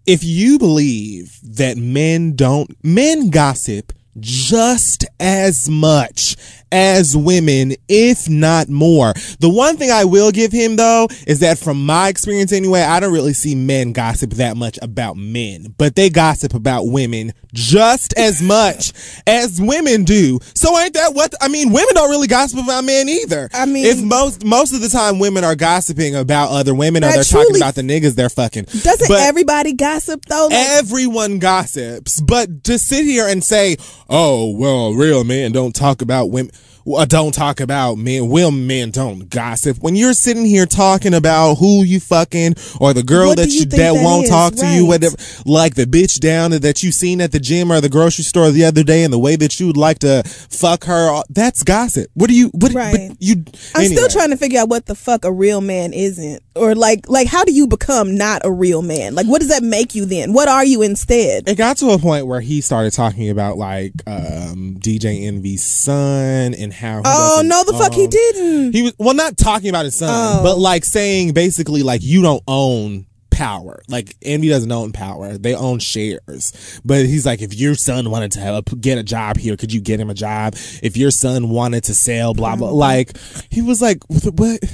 if 0.06 0.22
you 0.22 0.58
believe 0.58 1.38
that 1.42 1.76
men 1.76 2.36
don't 2.36 2.76
men 2.84 3.30
gossip 3.30 3.92
just 4.18 5.04
as 5.18 5.68
much 5.68 6.36
as 6.72 7.16
women, 7.16 7.74
if 7.88 8.28
not 8.28 8.68
more. 8.68 9.12
The 9.40 9.48
one 9.48 9.76
thing 9.76 9.90
I 9.90 10.04
will 10.04 10.30
give 10.30 10.52
him 10.52 10.76
though 10.76 11.08
is 11.26 11.40
that 11.40 11.58
from 11.58 11.84
my 11.84 12.08
experience 12.08 12.52
anyway, 12.52 12.82
I 12.82 13.00
don't 13.00 13.12
really 13.12 13.32
see 13.32 13.54
men 13.54 13.92
gossip 13.92 14.30
that 14.34 14.56
much 14.56 14.78
about 14.82 15.16
men, 15.16 15.74
but 15.78 15.96
they 15.96 16.10
gossip 16.10 16.54
about 16.54 16.84
women 16.88 17.32
just 17.52 18.14
as 18.16 18.40
much 18.40 18.92
as 19.26 19.60
women 19.60 20.04
do. 20.04 20.38
So 20.54 20.78
ain't 20.78 20.94
that 20.94 21.14
what 21.14 21.34
I 21.40 21.48
mean? 21.48 21.72
Women 21.72 21.94
don't 21.94 22.10
really 22.10 22.28
gossip 22.28 22.62
about 22.62 22.84
men 22.84 23.08
either. 23.08 23.48
I 23.52 23.66
mean- 23.66 23.86
if 23.86 24.00
most 24.00 24.44
most 24.44 24.72
of 24.72 24.80
the 24.80 24.88
time 24.88 25.18
women 25.18 25.44
are 25.44 25.56
gossiping 25.56 26.14
about 26.14 26.50
other 26.50 26.74
women 26.74 27.02
or 27.04 27.10
they're 27.10 27.24
talking 27.24 27.56
about 27.56 27.74
the 27.74 27.82
niggas 27.82 28.14
they're 28.14 28.28
fucking. 28.28 28.64
Doesn't 28.64 29.08
But- 29.08 29.20
everybody 29.20 29.72
gossip 29.72 30.24
though? 30.26 30.48
Like, 30.50 30.68
Everyone 30.70 31.38
gossips, 31.38 32.20
but 32.20 32.64
to 32.64 32.78
sit 32.78 33.04
here 33.04 33.26
and 33.26 33.42
say, 33.42 33.76
"Oh, 34.08 34.50
well, 34.50 34.92
real 34.92 35.24
men 35.24 35.52
don't 35.52 35.74
talk 35.74 36.02
about 36.02 36.30
women." 36.30 36.52
Well, 36.90 37.06
don't 37.06 37.32
talk 37.32 37.60
about 37.60 37.98
men. 37.98 38.30
Real 38.32 38.50
men 38.50 38.90
don't 38.90 39.28
gossip. 39.30 39.78
When 39.80 39.94
you're 39.94 40.12
sitting 40.12 40.44
here 40.44 40.66
talking 40.66 41.14
about 41.14 41.54
who 41.54 41.84
you 41.84 42.00
fucking 42.00 42.54
or 42.80 42.92
the 42.92 43.04
girl 43.04 43.28
What 43.28 43.36
that 43.38 43.48
you 43.50 43.60
you 43.60 43.64
that 43.66 43.76
that 43.76 43.92
won't 43.92 44.24
is? 44.24 44.30
talk 44.30 44.54
to 44.56 44.66
you, 44.66 44.86
whatever, 44.86 45.16
like 45.46 45.76
the 45.76 45.84
bitch 45.84 46.18
down 46.18 46.50
that 46.50 46.82
you 46.82 46.90
seen 46.90 47.20
at 47.20 47.30
the 47.30 47.38
gym 47.38 47.70
or 47.70 47.80
the 47.80 47.88
grocery 47.88 48.24
store 48.24 48.50
the 48.50 48.64
other 48.64 48.82
day, 48.82 49.04
and 49.04 49.12
the 49.12 49.20
way 49.20 49.36
that 49.36 49.60
you 49.60 49.68
would 49.68 49.76
like 49.76 50.00
to 50.00 50.22
fuck 50.24 50.84
her, 50.84 51.22
that's 51.30 51.62
gossip. 51.62 52.10
What 52.14 52.28
do 52.28 52.34
you? 52.34 52.48
What? 52.48 52.72
Right. 52.72 53.16
You. 53.20 53.44
I'm 53.74 53.82
anyway. 53.82 53.94
still 53.94 54.08
trying 54.08 54.30
to 54.30 54.36
figure 54.36 54.58
out 54.58 54.68
what 54.68 54.86
the 54.86 54.96
fuck 54.96 55.24
a 55.24 55.32
real 55.32 55.60
man 55.60 55.92
isn't, 55.92 56.42
or 56.56 56.74
like, 56.74 57.08
like 57.08 57.28
how 57.28 57.44
do 57.44 57.52
you 57.52 57.68
become 57.68 58.16
not 58.16 58.42
a 58.44 58.50
real 58.50 58.82
man? 58.82 59.14
Like, 59.14 59.26
what 59.26 59.40
does 59.40 59.50
that 59.50 59.62
make 59.62 59.94
you 59.94 60.06
then? 60.06 60.32
What 60.32 60.48
are 60.48 60.64
you 60.64 60.82
instead? 60.82 61.48
it 61.48 61.56
got 61.56 61.76
to 61.78 61.90
a 61.90 61.98
point 61.98 62.26
where 62.26 62.40
he 62.40 62.60
started 62.60 62.92
talking 62.92 63.30
about 63.30 63.58
like 63.58 63.92
um, 64.08 64.76
DJ 64.80 65.26
Envy's 65.26 65.62
son 65.62 66.54
and 66.54 66.72
He 66.80 67.02
Oh 67.04 67.42
no, 67.44 67.64
the 67.64 67.72
fuck 67.74 67.92
he 67.92 68.06
didn't. 68.06 68.72
He 68.72 68.82
was 68.82 68.94
well, 68.98 69.14
not 69.14 69.36
talking 69.36 69.68
about 69.68 69.84
his 69.84 69.96
son, 69.96 70.08
Oh. 70.10 70.42
but 70.42 70.58
like 70.58 70.84
saying 70.84 71.32
basically 71.32 71.82
like 71.82 72.02
you 72.02 72.22
don't 72.22 72.42
own 72.48 73.06
power. 73.30 73.82
Like 73.88 74.16
Envy 74.22 74.48
doesn't 74.50 74.70
own 74.70 74.92
power; 74.92 75.38
they 75.38 75.54
own 75.54 75.78
shares. 75.78 76.80
But 76.84 77.06
he's 77.06 77.24
like, 77.24 77.40
if 77.40 77.54
your 77.54 77.74
son 77.74 78.10
wanted 78.10 78.32
to 78.32 78.40
have 78.40 78.54
a, 78.54 78.76
get 78.76 78.98
a 78.98 79.02
job 79.02 79.38
here, 79.38 79.56
could 79.56 79.72
you 79.72 79.80
get 79.80 79.98
him 79.98 80.10
a 80.10 80.14
job? 80.14 80.54
If 80.82 80.96
your 80.96 81.10
son 81.10 81.48
wanted 81.48 81.84
to 81.84 81.94
sell, 81.94 82.34
blah 82.34 82.56
blah. 82.56 82.68
Mm-hmm. 82.68 82.76
Like 82.76 83.16
he 83.50 83.62
was 83.62 83.80
like, 83.80 83.98
what? 84.08 84.64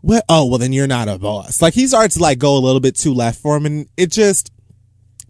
What? 0.00 0.24
Oh 0.28 0.46
well, 0.46 0.58
then 0.58 0.72
you're 0.72 0.86
not 0.86 1.08
a 1.08 1.18
boss. 1.18 1.60
Like 1.60 1.74
he 1.74 1.86
started 1.86 2.12
to 2.12 2.20
like 2.20 2.38
go 2.38 2.56
a 2.56 2.60
little 2.60 2.80
bit 2.80 2.94
too 2.96 3.12
left 3.14 3.40
for 3.40 3.56
him, 3.56 3.66
and 3.66 3.88
it 3.96 4.10
just. 4.10 4.50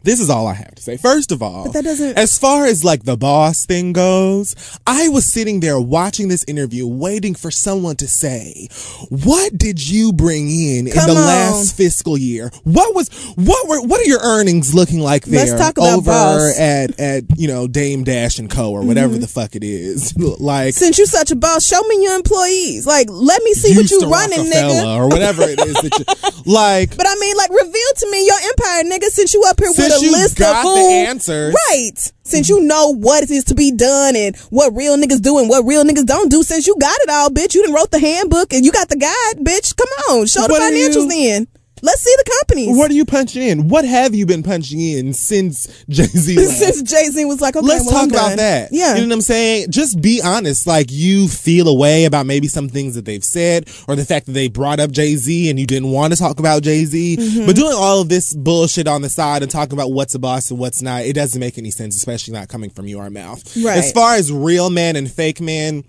This 0.05 0.21
is 0.21 0.29
all 0.31 0.47
I 0.47 0.53
have 0.55 0.75
to 0.75 0.83
say. 0.83 0.97
First 0.99 1.33
of 1.33 1.43
all, 1.43 1.71
that 1.73 1.83
doesn't- 1.85 2.17
as 2.19 2.39
far 2.39 2.67
as 2.67 2.85
like 2.85 3.05
the 3.05 3.17
boss 3.17 3.65
thing 3.65 3.93
goes, 3.95 4.55
I 4.87 5.09
was 5.09 5.25
sitting 5.27 5.61
there 5.61 5.81
watching 5.81 6.29
this 6.29 6.45
interview, 6.47 6.87
waiting 6.87 7.35
for 7.35 7.51
someone 7.51 7.97
to 7.97 8.07
say, 8.07 8.69
"What 9.09 9.57
did 9.57 9.89
you 9.89 10.13
bring 10.13 10.51
in 10.51 10.87
in 10.87 10.95
the 10.95 11.01
on. 11.09 11.15
last 11.15 11.75
fiscal 11.75 12.19
year? 12.19 12.51
What 12.65 12.95
was 12.95 13.09
what 13.35 13.67
were 13.69 13.81
what 13.81 14.01
are 14.01 14.05
your 14.05 14.21
earnings 14.23 14.75
looking 14.75 15.01
like 15.01 15.25
there? 15.25 15.47
Let's 15.47 15.59
talk 15.61 15.79
about 15.79 15.99
over 15.99 16.11
boss. 16.11 16.43
Mm-hmm. 16.53 16.63
at 16.63 17.01
at 17.01 17.25
you 17.39 17.49
know 17.49 17.67
Dame 17.67 18.05
Dash 18.05 18.39
and 18.39 18.51
Co 18.51 18.71
or 18.73 18.83
whatever 18.83 19.17
the 19.17 19.27
fuck 19.27 19.57
it 19.57 19.65
is. 19.65 20.15
like 20.39 20.75
Since 20.75 20.99
you're 20.99 21.07
such 21.07 21.31
a 21.31 21.37
boss, 21.37 21.65
show 21.67 21.81
me 21.83 22.03
your 22.03 22.15
employees. 22.15 22.87
Like, 22.87 23.09
let 23.11 23.43
me 23.43 23.55
see 23.55 23.75
what 23.75 23.91
you 23.91 24.01
running, 24.01 24.51
nigga. 24.53 24.99
or 24.99 25.09
whatever 25.09 25.43
it 25.45 25.59
is 25.61 25.75
that 25.75 25.99
you 25.99 26.43
like. 26.53 26.95
But 26.97 27.07
I 27.09 27.15
mean, 27.19 27.37
like, 27.37 27.51
reveal 27.51 27.91
to 27.97 28.11
me 28.11 28.27
your 28.27 28.37
empire, 28.45 28.83
nigga. 28.85 29.09
Since 29.11 29.33
you 29.33 29.43
up 29.47 29.59
here 29.59 29.73
Since 29.73 29.94
a 29.97 30.11
list 30.11 30.39
got 30.39 30.65
of 30.65 30.73
the 30.75 30.81
who, 30.81 30.91
answers. 30.91 31.55
right? 31.71 32.13
Since 32.23 32.49
you 32.49 32.61
know 32.61 32.95
what 32.95 33.29
is 33.31 33.45
to 33.45 33.55
be 33.55 33.71
done 33.73 34.17
and 34.17 34.37
what 34.51 34.75
real 34.75 34.97
niggas 34.97 35.21
do 35.23 35.39
and 35.39 35.49
what 35.49 35.65
real 35.67 35.85
niggas 35.85 36.07
don't 36.07 36.31
do, 36.31 36.43
since 36.43 36.67
you 36.67 36.77
got 36.81 36.97
it 37.03 37.11
all, 37.11 37.31
bitch, 37.31 37.55
you 37.55 37.63
done 37.65 37.75
wrote 37.75 37.91
the 37.91 37.99
handbook 37.99 38.53
and 38.53 38.65
you 38.65 38.73
got 38.73 38.89
the 38.89 38.97
guide, 38.97 39.45
bitch. 39.45 39.77
Come 39.77 39.89
on, 40.19 40.27
show 40.27 40.43
the 40.47 40.49
What 40.53 40.63
are 40.63 40.71
financials 40.71 40.95
you- 41.05 41.09
then. 41.09 41.49
Let's 41.85 42.01
see 42.01 42.15
the 42.17 42.31
companies. 42.41 42.79
What 42.79 42.91
are 42.91 42.95
you 42.95 43.05
punching 43.05 43.43
in? 43.43 43.69
What 43.69 43.85
have 43.85 44.15
you 44.15 44.25
been 44.25 44.43
punching 44.43 44.81
in 44.81 45.13
since 45.13 45.67
Jay 45.87 46.05
Z? 46.05 46.35
Since 46.37 46.83
Jay 46.83 47.05
Z 47.11 47.23
was 47.27 47.43
like, 47.43 47.57
okay, 47.57 47.67
Let's 47.67 47.85
well, 47.85 48.01
talk 48.01 48.11
about 48.11 48.39
that. 48.39 48.71
Yeah. 48.73 48.95
You 48.95 49.03
know 49.03 49.09
what 49.09 49.15
I'm 49.17 49.21
saying? 49.21 49.67
Just 49.71 50.01
be 50.01 50.23
honest. 50.25 50.67
Like 50.67 50.87
you 50.91 51.29
feel 51.29 51.69
a 51.69 51.75
way 51.75 52.07
about 52.07 52.25
maybe 52.25 52.49
some 52.49 52.71
things 52.71 52.95
that 52.95 53.05
they've 53.05 53.23
said 53.23 53.69
or 53.87 53.97
the 53.97 54.05
fact 54.07 54.25
that 54.25 54.33
they 54.33 54.49
brought 54.49 54.81
up 54.81 54.93
Jay 54.93 55.15
Z 55.17 55.51
and 55.51 55.61
you 55.61 55.67
didn't 55.67 55.91
want 55.91 56.15
to 56.15 56.19
talk 56.19 56.39
about 56.39 56.63
Jay 56.63 56.87
Z. 56.87 57.19
Mm-hmm. 57.19 57.45
But 57.45 57.55
doing 57.55 57.75
all 57.77 58.01
of 58.01 58.09
this 58.09 58.33
bullshit 58.33 58.89
on 58.89 59.03
the 59.03 59.11
side 59.11 59.43
and 59.43 59.51
talking 59.51 59.75
about 59.75 59.93
what's 59.93 60.15
a 60.15 60.19
boss 60.19 60.51
and 60.51 60.59
what's 60.59 60.81
not, 60.81 61.03
it 61.03 61.13
doesn't 61.13 61.39
make 61.39 61.59
any 61.59 61.71
sense, 61.71 61.97
especially 61.97 62.33
not 62.33 62.49
coming 62.49 62.71
from 62.71 62.87
your 62.87 63.11
mouth. 63.11 63.45
Right. 63.59 63.77
As 63.77 63.93
far 63.93 64.15
as 64.15 64.33
real 64.33 64.71
man 64.71 64.97
and 64.97 65.11
fake 65.11 65.39
man, 65.39 65.85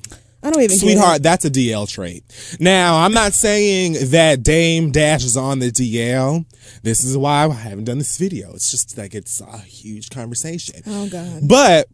I 0.46 0.52
don't 0.52 0.62
even 0.62 0.78
Sweetheart, 0.78 1.24
that's 1.24 1.44
a 1.44 1.50
DL 1.50 1.90
trait. 1.90 2.24
Now, 2.60 2.98
I'm 3.04 3.14
not 3.14 3.34
saying 3.34 4.12
that 4.12 4.44
Dame 4.44 4.92
Dash 4.92 5.24
is 5.24 5.36
on 5.36 5.58
the 5.58 5.72
DL. 5.72 6.46
This 6.84 7.04
is 7.04 7.18
why 7.18 7.46
I 7.46 7.52
haven't 7.52 7.86
done 7.86 7.98
this 7.98 8.16
video. 8.20 8.54
It's 8.54 8.70
just 8.70 8.96
like 8.96 9.16
it's 9.16 9.42
a 9.42 9.58
huge 9.58 10.12
conversation. 10.12 10.82
Oh 10.86 11.10
God. 11.10 11.48
But 11.48 11.88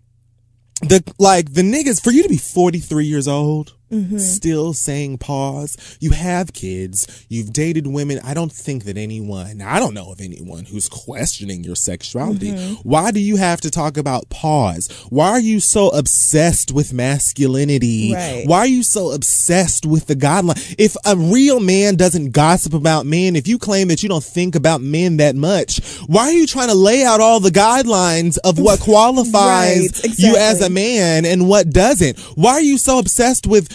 the 0.81 1.01
like 1.17 1.53
the 1.53 1.61
niggas 1.61 2.03
for 2.03 2.11
you 2.11 2.23
to 2.23 2.29
be 2.29 2.37
43 2.37 3.05
years 3.05 3.27
old 3.27 3.73
Mm-hmm. 3.91 4.17
still 4.17 4.73
saying 4.73 5.17
pause. 5.17 5.77
You 5.99 6.11
have 6.11 6.53
kids. 6.53 7.25
You've 7.29 7.51
dated 7.51 7.87
women. 7.87 8.19
I 8.23 8.33
don't 8.33 8.51
think 8.51 8.85
that 8.85 8.97
anyone 8.97 9.61
i 9.61 9.79
don't 9.79 9.93
know 9.93 10.11
of 10.11 10.21
anyone 10.21 10.65
who's 10.65 10.87
questioning 10.87 11.63
your 11.63 11.75
sexuality. 11.75 12.51
Mm-hmm. 12.51 12.73
Why 12.89 13.11
do 13.11 13.19
you 13.19 13.35
have 13.37 13.61
to 13.61 13.71
talk 13.71 13.97
about 13.97 14.29
pause? 14.29 14.89
Why 15.09 15.29
are 15.29 15.39
you 15.39 15.59
so 15.59 15.89
obsessed 15.89 16.71
with 16.71 16.93
masculinity? 16.93 18.13
Right. 18.13 18.43
why 18.45 18.59
are 18.59 18.67
you 18.67 18.83
so 18.83 19.11
obsessed 19.11 19.85
with 19.85 20.07
the 20.07 20.15
guideline? 20.15 20.75
If 20.77 20.95
a 21.05 21.15
real 21.15 21.59
man 21.59 21.95
doesn't 21.95 22.31
gossip 22.31 22.73
about 22.73 23.05
men 23.05 23.35
if 23.35 23.47
you 23.47 23.57
claim 23.57 23.87
that 23.89 24.03
you 24.03 24.09
don't 24.09 24.23
think 24.23 24.55
about 24.55 24.81
men 24.81 25.17
that 25.17 25.35
much 25.35 25.81
why 26.07 26.23
are 26.23 26.31
you 26.31 26.47
trying 26.47 26.69
to 26.69 26.75
lay 26.75 27.03
out 27.03 27.19
all 27.19 27.39
the 27.39 27.49
guidelines 27.49 28.37
of 28.43 28.59
what 28.59 28.79
qualifies 28.91 30.01
Right, 30.03 30.19
you 30.19 30.35
as 30.35 30.61
a 30.61 30.69
man 30.69 31.25
and 31.25 31.47
what 31.47 31.69
doesn't. 31.69 32.19
Why 32.35 32.53
are 32.53 32.61
you 32.61 32.77
so 32.77 32.99
obsessed 32.99 33.47
with 33.47 33.69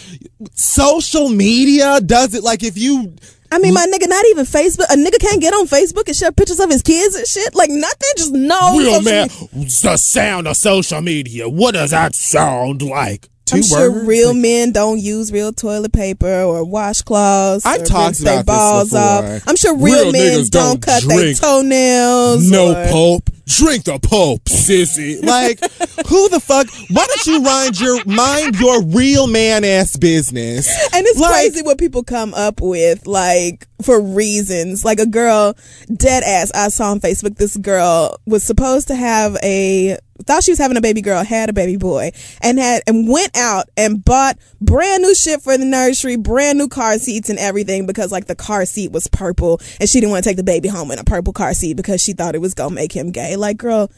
social 0.52 1.28
media? 1.28 2.00
Does 2.00 2.34
it 2.34 2.42
like 2.42 2.62
if 2.62 2.76
you 2.78 3.14
I 3.52 3.58
mean, 3.58 3.74
my 3.74 3.86
nigga, 3.86 4.08
not 4.08 4.24
even 4.26 4.44
Facebook. 4.44 4.86
A 4.90 4.96
nigga 4.96 5.20
can't 5.20 5.40
get 5.40 5.54
on 5.54 5.66
Facebook 5.66 6.06
and 6.08 6.16
share 6.16 6.32
pictures 6.32 6.60
of 6.60 6.68
his 6.70 6.82
kids 6.82 7.14
and 7.14 7.26
shit. 7.26 7.54
Like 7.54 7.70
nothing. 7.70 8.10
Just 8.16 8.32
no. 8.32 8.76
real 8.76 9.02
man 9.02 9.28
media. 9.28 9.68
the 9.82 9.96
sound 9.96 10.48
of 10.48 10.56
social 10.56 11.00
media? 11.00 11.48
What 11.48 11.74
does 11.74 11.90
that 11.90 12.14
sound 12.14 12.82
like? 12.82 13.28
Two 13.46 13.56
I'm 13.59 13.62
sure 13.62 13.90
real 14.04 14.28
Like, 14.32 14.38
men 14.42 14.72
don't 14.72 14.98
use 14.98 15.30
real 15.32 15.52
toilet 15.52 15.92
paper 15.92 16.42
or 16.42 16.64
washcloths. 16.64 17.64
I've 17.64 17.82
or 17.82 17.85
talked 17.85 18.20
about 18.20 18.37
this 18.38 18.44
balls 18.44 18.90
before. 18.90 19.00
off. 19.37 19.42
I'm 19.48 19.54
sure 19.56 19.76
real, 19.76 20.02
Real 20.11 20.12
men 20.12 20.32
don't, 20.40 20.50
don't 20.50 20.82
cut 20.82 21.02
their 21.04 21.32
toenails. 21.35 22.50
no 22.50 22.72
or- 22.74 22.88
pulp. 22.90 23.30
Drink 23.48 23.85
the 23.85 24.00
pulp, 24.00 24.42
sissy. 24.46 25.22
Like, 25.24 25.61
who 26.09 26.28
the 26.30 26.40
fuck? 26.40 26.66
Why 26.90 27.06
don't 27.06 27.26
you 27.26 27.40
mind 27.40 27.78
your 27.80 28.04
mind 28.04 28.59
your 28.59 28.82
real 28.82 29.28
man 29.28 29.62
ass 29.62 29.96
business? 29.96 30.66
And 30.92 31.06
it's 31.06 31.20
Like- 31.20 31.30
crazy 31.30 31.62
what 31.62 31.78
people 31.78 32.02
come 32.02 32.35
up 32.35 32.61
with, 32.61 33.06
like 33.06 33.68
for 33.82 34.00
reasons. 34.00 34.85
Like 34.85 34.98
a 34.98 35.06
girl, 35.06 35.54
dead 35.94 36.24
ass. 36.24 36.50
I 36.56 36.66
saw 36.70 36.90
on 36.90 36.98
Facebook. 36.98 37.37
This 37.37 37.56
girl 37.56 38.18
was 38.26 38.42
supposed 38.42 38.88
to 38.88 38.96
have 38.96 39.37
a 39.44 39.98
thought 40.24 40.44
she 40.44 40.52
was 40.52 40.59
having 40.59 40.76
a 40.76 40.81
baby 40.81 41.02
girl, 41.02 41.22
had 41.24 41.48
a 41.48 41.52
baby 41.52 41.76
boy, 41.76 42.12
and 42.40 42.59
had 42.59 42.83
and 42.87 43.09
went 43.09 43.37
out 43.37 43.68
and 43.76 44.05
bought 44.05 44.38
brand 44.61 45.02
new 45.02 45.14
shit 45.14 45.42
for 45.42 45.57
the 45.57 45.64
nursery, 45.64 46.16
brand 46.16 46.59
new 46.59 46.68
car 46.68 46.98
seats 46.98 47.31
and 47.31 47.38
everything 47.38 47.87
because 47.87 48.12
like 48.12 48.26
the 48.26 48.35
car 48.35 48.64
seat 48.64 48.92
was 48.92 49.07
purple 49.09 49.61
and 49.81 49.88
she 49.88 50.00
didn't 50.00 50.11
want 50.11 50.24
to 50.24 50.31
take 50.31 50.37
the 50.37 50.44
baby 50.44 50.68
home 50.68 50.90
in 50.90 50.98
a 50.98 51.05
purple 51.05 51.33
car 51.33 51.55
seat 51.55 51.74
because 51.74 52.02
she 52.02 52.12
thought 52.12 52.35
it 52.35 52.40
was 52.40 52.55
gonna 52.55 52.74
make 52.74 52.92
him 52.92 53.11
gay. 53.11 53.37
Like, 53.37 53.57
girl. 53.57 53.90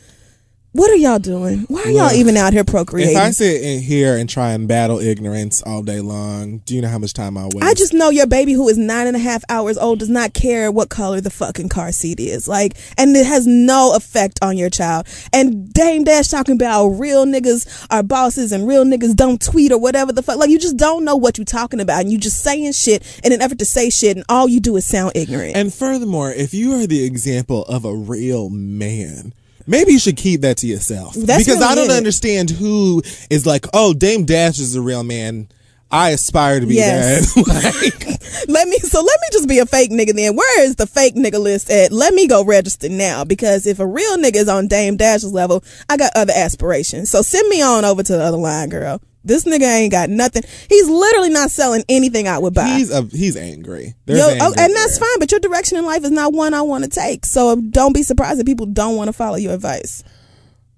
What 0.78 0.92
are 0.92 0.96
y'all 0.96 1.18
doing? 1.18 1.64
Why 1.66 1.82
are 1.82 1.90
y'all 1.90 2.04
Look, 2.04 2.12
even 2.12 2.36
out 2.36 2.52
here 2.52 2.62
procreating? 2.62 3.16
If 3.16 3.20
I 3.20 3.30
sit 3.32 3.62
in 3.62 3.82
here 3.82 4.16
and 4.16 4.30
try 4.30 4.52
and 4.52 4.68
battle 4.68 5.00
ignorance 5.00 5.60
all 5.62 5.82
day 5.82 5.98
long, 6.00 6.58
do 6.58 6.76
you 6.76 6.80
know 6.80 6.86
how 6.86 6.98
much 6.98 7.14
time 7.14 7.36
I 7.36 7.46
waste? 7.46 7.64
I 7.64 7.74
just 7.74 7.92
know 7.92 8.10
your 8.10 8.28
baby 8.28 8.52
who 8.52 8.68
is 8.68 8.78
nine 8.78 9.08
and 9.08 9.16
a 9.16 9.18
half 9.18 9.42
hours 9.48 9.76
old 9.76 9.98
does 9.98 10.08
not 10.08 10.34
care 10.34 10.70
what 10.70 10.88
color 10.88 11.20
the 11.20 11.30
fucking 11.30 11.68
car 11.68 11.90
seat 11.90 12.20
is. 12.20 12.46
Like, 12.46 12.76
and 12.96 13.16
it 13.16 13.26
has 13.26 13.44
no 13.44 13.96
effect 13.96 14.38
on 14.40 14.56
your 14.56 14.70
child. 14.70 15.08
And 15.32 15.72
Dame 15.72 16.04
Dash 16.04 16.28
talking 16.28 16.54
about 16.54 16.90
real 16.90 17.26
niggas 17.26 17.88
are 17.90 18.04
bosses 18.04 18.52
and 18.52 18.68
real 18.68 18.84
niggas 18.84 19.16
don't 19.16 19.42
tweet 19.42 19.72
or 19.72 19.78
whatever 19.78 20.12
the 20.12 20.22
fuck. 20.22 20.36
Like, 20.36 20.50
you 20.50 20.60
just 20.60 20.76
don't 20.76 21.04
know 21.04 21.16
what 21.16 21.38
you're 21.38 21.44
talking 21.44 21.80
about. 21.80 22.02
And 22.02 22.12
you 22.12 22.18
just 22.18 22.40
saying 22.44 22.70
shit 22.70 23.20
in 23.24 23.32
an 23.32 23.42
effort 23.42 23.58
to 23.58 23.64
say 23.64 23.90
shit, 23.90 24.16
and 24.16 24.24
all 24.28 24.46
you 24.46 24.60
do 24.60 24.76
is 24.76 24.86
sound 24.86 25.10
ignorant. 25.16 25.56
And 25.56 25.74
furthermore, 25.74 26.30
if 26.30 26.54
you 26.54 26.74
are 26.74 26.86
the 26.86 27.04
example 27.04 27.64
of 27.64 27.84
a 27.84 27.92
real 27.92 28.48
man, 28.48 29.32
maybe 29.68 29.92
you 29.92 29.98
should 30.00 30.16
keep 30.16 30.40
that 30.40 30.56
to 30.58 30.66
yourself. 30.66 31.14
That's 31.14 31.44
because 31.44 31.62
I 31.62 31.74
don't 31.76 31.90
it. 31.90 31.96
understand 31.96 32.50
who 32.50 33.02
is 33.30 33.46
like, 33.46 33.66
oh, 33.72 33.94
Dame 33.94 34.24
Dash 34.24 34.58
is 34.58 34.74
a 34.74 34.80
real 34.82 35.04
man. 35.04 35.48
I 35.90 36.10
aspire 36.10 36.60
to 36.60 36.66
be 36.66 36.74
Yes. 36.74 37.32
that. 37.34 37.46
like, 37.46 38.46
let 38.48 38.68
me 38.68 38.76
so 38.78 38.98
let 39.00 39.20
me 39.20 39.28
just 39.32 39.48
be 39.48 39.58
a 39.58 39.64
fake 39.64 39.90
nigga 39.90 40.14
then. 40.14 40.36
Where 40.36 40.62
is 40.64 40.76
the 40.76 40.86
fake 40.86 41.14
nigga 41.14 41.40
list 41.40 41.70
at? 41.70 41.92
Let 41.92 42.12
me 42.12 42.26
go 42.28 42.44
register 42.44 42.90
now 42.90 43.24
because 43.24 43.66
if 43.66 43.78
a 43.80 43.86
real 43.86 44.18
nigga 44.18 44.36
is 44.36 44.48
on 44.48 44.66
Dame 44.68 44.96
Dash's 44.98 45.32
level, 45.32 45.64
I 45.88 45.96
got 45.96 46.12
other 46.14 46.34
aspirations. 46.36 47.10
So 47.10 47.22
send 47.22 47.48
me 47.48 47.62
on 47.62 47.86
over 47.86 48.02
to 48.02 48.12
the 48.12 48.22
other 48.22 48.36
line, 48.36 48.68
girl. 48.68 49.00
This 49.24 49.44
nigga 49.44 49.62
ain't 49.62 49.92
got 49.92 50.10
nothing. 50.10 50.42
He's 50.68 50.88
literally 50.88 51.30
not 51.30 51.50
selling 51.50 51.84
anything 51.88 52.28
I 52.28 52.38
would 52.38 52.54
buy. 52.54 52.66
He's 52.68 52.90
a, 52.90 53.02
he's 53.02 53.36
angry. 53.36 53.94
There's 54.06 54.20
Yo, 54.20 54.26
oh, 54.40 54.54
and 54.56 54.74
that's 54.74 54.98
there. 54.98 55.08
fine, 55.08 55.18
but 55.18 55.30
your 55.30 55.40
direction 55.40 55.76
in 55.76 55.84
life 55.84 56.04
is 56.04 56.10
not 56.10 56.32
one 56.32 56.54
I 56.54 56.62
want 56.62 56.84
to 56.84 56.90
take. 56.90 57.26
So 57.26 57.56
don't 57.56 57.92
be 57.92 58.02
surprised 58.02 58.38
that 58.40 58.46
people 58.46 58.66
don't 58.66 58.96
want 58.96 59.08
to 59.08 59.12
follow 59.12 59.36
your 59.36 59.52
advice. 59.54 60.02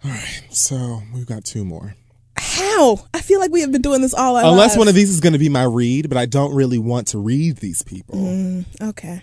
All 0.05 0.11
right. 0.11 0.43
So 0.51 1.03
we've 1.15 1.27
got 1.27 1.45
two 1.45 1.65
more. 1.65 1.95
How? 2.37 3.07
I 3.13 3.21
feel 3.21 3.39
like 3.39 3.51
we 3.53 3.61
have 3.61 3.71
been 3.71 3.83
doing 3.83 4.01
this 4.01 4.15
all 4.15 4.37
our 4.37 4.45
Unless 4.45 4.71
lives. 4.71 4.79
one 4.79 4.89
of 4.89 4.95
these 4.95 5.11
is 5.11 5.21
going 5.21 5.35
to 5.35 5.39
be 5.39 5.51
my 5.51 5.65
read, 5.65 6.09
but 6.09 6.17
I 6.17 6.27
don't 6.27 6.55
really 6.55 6.79
want 6.79 7.09
to 7.09 7.19
read 7.19 7.59
these 7.59 7.83
people. 7.83 8.17
Mm. 8.17 8.65
Okay. 8.89 9.23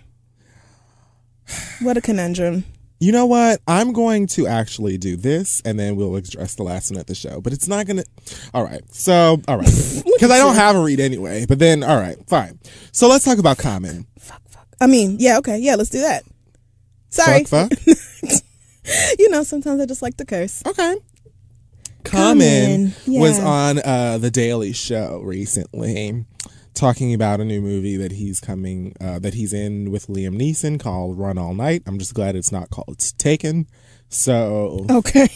What 1.81 1.97
a 1.97 2.01
conundrum. 2.01 2.65
You 2.99 3.11
know 3.11 3.27
what? 3.27 3.61
I'm 3.67 3.93
going 3.93 4.25
to 4.27 4.47
actually 4.47 4.97
do 4.97 5.15
this, 5.15 5.61
and 5.63 5.79
then 5.79 5.95
we'll 5.95 6.15
address 6.15 6.55
the 6.55 6.63
last 6.63 6.91
one 6.91 6.99
at 6.99 7.07
the 7.07 7.13
show. 7.13 7.41
But 7.41 7.53
it's 7.53 7.67
not 7.67 7.85
going 7.85 7.97
to. 7.97 8.05
All 8.53 8.63
right. 8.63 8.81
So, 8.93 9.41
all 9.47 9.57
right. 9.57 9.67
Because 10.17 10.31
I 10.31 10.39
don't 10.39 10.55
have 10.55 10.75
a 10.75 10.81
read 10.81 10.99
anyway. 10.99 11.45
But 11.45 11.59
then, 11.59 11.83
all 11.83 11.95
right, 11.95 12.17
fine. 12.27 12.57
So 12.91 13.07
let's 13.07 13.23
talk 13.23 13.37
about 13.37 13.59
Common. 13.59 14.07
Fuck, 14.17 14.41
fuck. 14.49 14.67
I 14.81 14.87
mean, 14.87 15.17
yeah, 15.19 15.37
okay, 15.37 15.59
yeah, 15.59 15.75
let's 15.75 15.91
do 15.91 16.01
that. 16.01 16.23
Sorry. 17.09 17.43
Fuck, 17.43 17.71
fuck. 17.71 17.99
You 19.19 19.29
know, 19.29 19.43
sometimes 19.43 19.81
I 19.81 19.85
just 19.85 20.01
like 20.01 20.15
to 20.17 20.25
curse. 20.25 20.63
Okay. 20.65 20.95
Common 22.03 22.93
Common, 23.05 23.19
was 23.19 23.37
on 23.37 23.79
uh, 23.79 24.17
the 24.17 24.31
Daily 24.31 24.71
Show 24.71 25.19
recently, 25.25 26.25
talking 26.77 27.13
about 27.13 27.39
a 27.39 27.45
new 27.45 27.59
movie 27.59 27.97
that 27.97 28.11
he's 28.13 28.39
coming, 28.39 28.95
uh, 29.01 29.17
that 29.19 29.33
he's 29.33 29.51
in 29.51 29.91
with 29.91 30.07
Liam 30.07 30.39
Neeson 30.39 30.79
called 30.79 31.17
Run 31.17 31.37
All 31.37 31.55
Night. 31.55 31.81
I'm 31.87 31.97
just 31.97 32.13
glad 32.13 32.35
it's 32.35 32.51
not 32.51 32.69
called 32.69 32.99
Taken. 33.17 33.67
So 34.09 34.85
Okay. 34.89 35.27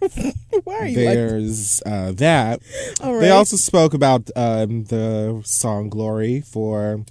Why 0.64 0.74
are 0.78 0.86
you 0.86 1.04
like 1.04 1.14
there's 1.14 1.82
uh, 1.84 2.12
that. 2.12 2.62
all 3.02 3.14
right? 3.14 3.20
They 3.20 3.30
also 3.30 3.56
spoke 3.56 3.94
about 3.94 4.30
um, 4.36 4.84
the 4.84 5.42
song 5.44 5.90
"Glory" 5.90 6.40
for. 6.40 7.04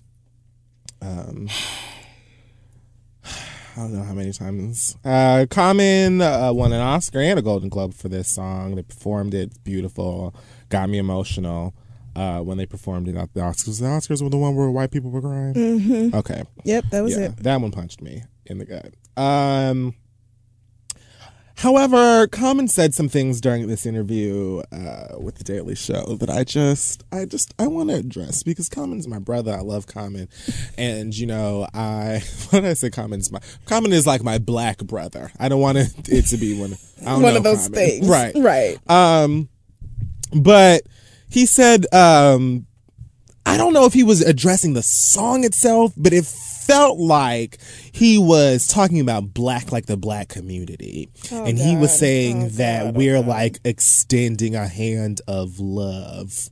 Um, 1.02 1.50
I 3.26 3.82
don't 3.82 3.94
know 3.94 4.04
how 4.04 4.14
many 4.14 4.32
times. 4.32 4.96
Uh, 5.04 5.46
Common 5.50 6.22
uh, 6.22 6.54
won 6.54 6.72
an 6.72 6.80
Oscar 6.80 7.20
and 7.20 7.38
a 7.38 7.42
Golden 7.42 7.68
Globe 7.68 7.94
for 7.94 8.08
this 8.08 8.30
song. 8.30 8.76
They 8.76 8.84
performed 8.84 9.34
it 9.34 9.50
It's 9.50 9.58
beautiful, 9.58 10.34
got 10.70 10.90
me 10.90 10.98
emotional 10.98 11.76
uh, 12.16 12.40
when 12.40 12.58
they 12.58 12.66
performed 12.66 13.08
at 13.10 13.34
the 13.34 13.40
Oscars. 13.42 13.80
The 13.80 13.86
Oscars 13.88 14.22
were 14.22 14.30
the 14.30 14.38
one 14.38 14.56
where 14.56 14.70
white 14.70 14.92
people 14.92 15.12
were 15.12 15.22
crying. 15.22 15.54
Mm-hmm. 15.54 16.16
Okay, 16.16 16.44
Yep, 16.64 16.86
that 16.92 17.02
was 17.02 17.18
yeah, 17.18 17.26
it. 17.26 17.38
that 17.38 17.62
one 17.62 17.72
punched 17.72 18.02
me 18.02 18.24
in 18.46 18.58
the 18.60 18.66
gut. 18.66 18.94
Um, 19.22 19.94
however, 21.58 22.28
Common 22.28 22.68
said 22.68 22.94
some 22.94 23.08
things 23.10 23.40
during 23.42 23.68
this 23.68 23.86
interview 23.86 24.62
uh, 24.72 25.18
with 25.20 25.36
the 25.36 25.44
Daily 25.44 25.76
Show 25.76 26.16
that 26.18 26.30
I 26.30 26.44
just, 26.44 27.04
I 27.12 27.26
just, 27.26 27.54
I 27.58 27.68
want 27.68 27.90
to 27.90 27.96
address 27.96 28.44
because 28.44 28.70
Common's 28.70 29.08
my 29.08 29.20
brother. 29.20 29.54
I 29.54 29.62
love 29.62 29.88
Common, 29.88 30.28
and 30.78 31.16
you 31.18 31.26
know, 31.28 31.68
I 31.74 32.22
when 32.50 32.66
I 32.66 32.74
say 32.74 32.90
Common's 32.90 33.32
my 33.32 33.40
Common 33.66 33.94
is 33.94 34.06
like 34.06 34.24
my 34.24 34.38
black 34.38 34.80
brother. 34.80 35.32
I 35.40 35.50
don't 35.50 35.62
want 35.62 35.78
it, 35.78 35.94
it 36.10 36.26
to 36.28 36.38
be 36.38 36.60
one. 36.60 36.76
I 37.02 37.06
don't 37.12 37.22
One 37.22 37.36
of 37.36 37.44
those 37.44 37.64
Common. 37.68 37.74
things. 37.74 38.08
right? 38.08 38.34
Right. 38.36 38.90
Um, 38.90 39.50
but 40.34 40.82
he 41.36 41.46
said, 41.46 41.86
um, 41.94 42.66
I 43.46 43.58
don't 43.58 43.74
know 43.74 43.86
if 43.86 43.94
he 43.94 44.04
was 44.04 44.22
addressing 44.22 44.74
the 44.74 44.82
song 44.82 45.44
itself, 45.44 45.94
but 45.96 46.14
it 46.14 46.26
felt 46.26 46.98
like 46.98 47.60
he 47.92 48.18
was 48.18 48.66
talking 48.68 49.00
about 49.00 49.34
black, 49.34 49.72
like 49.72 49.86
the 49.86 49.98
black 49.98 50.30
community. 50.30 51.10
and 51.32 51.60
he 51.60 51.76
was 51.78 51.98
saying 52.00 52.44
Oh, 52.44 52.48
that 52.50 52.84
God. 52.86 52.96
Oh, 52.96 52.98
we're 52.98 53.18
God. 53.22 53.28
like 53.28 53.60
extending 53.64 54.56
a 54.56 54.68
hand 54.68 55.22
of 55.28 55.60
love 55.60 56.50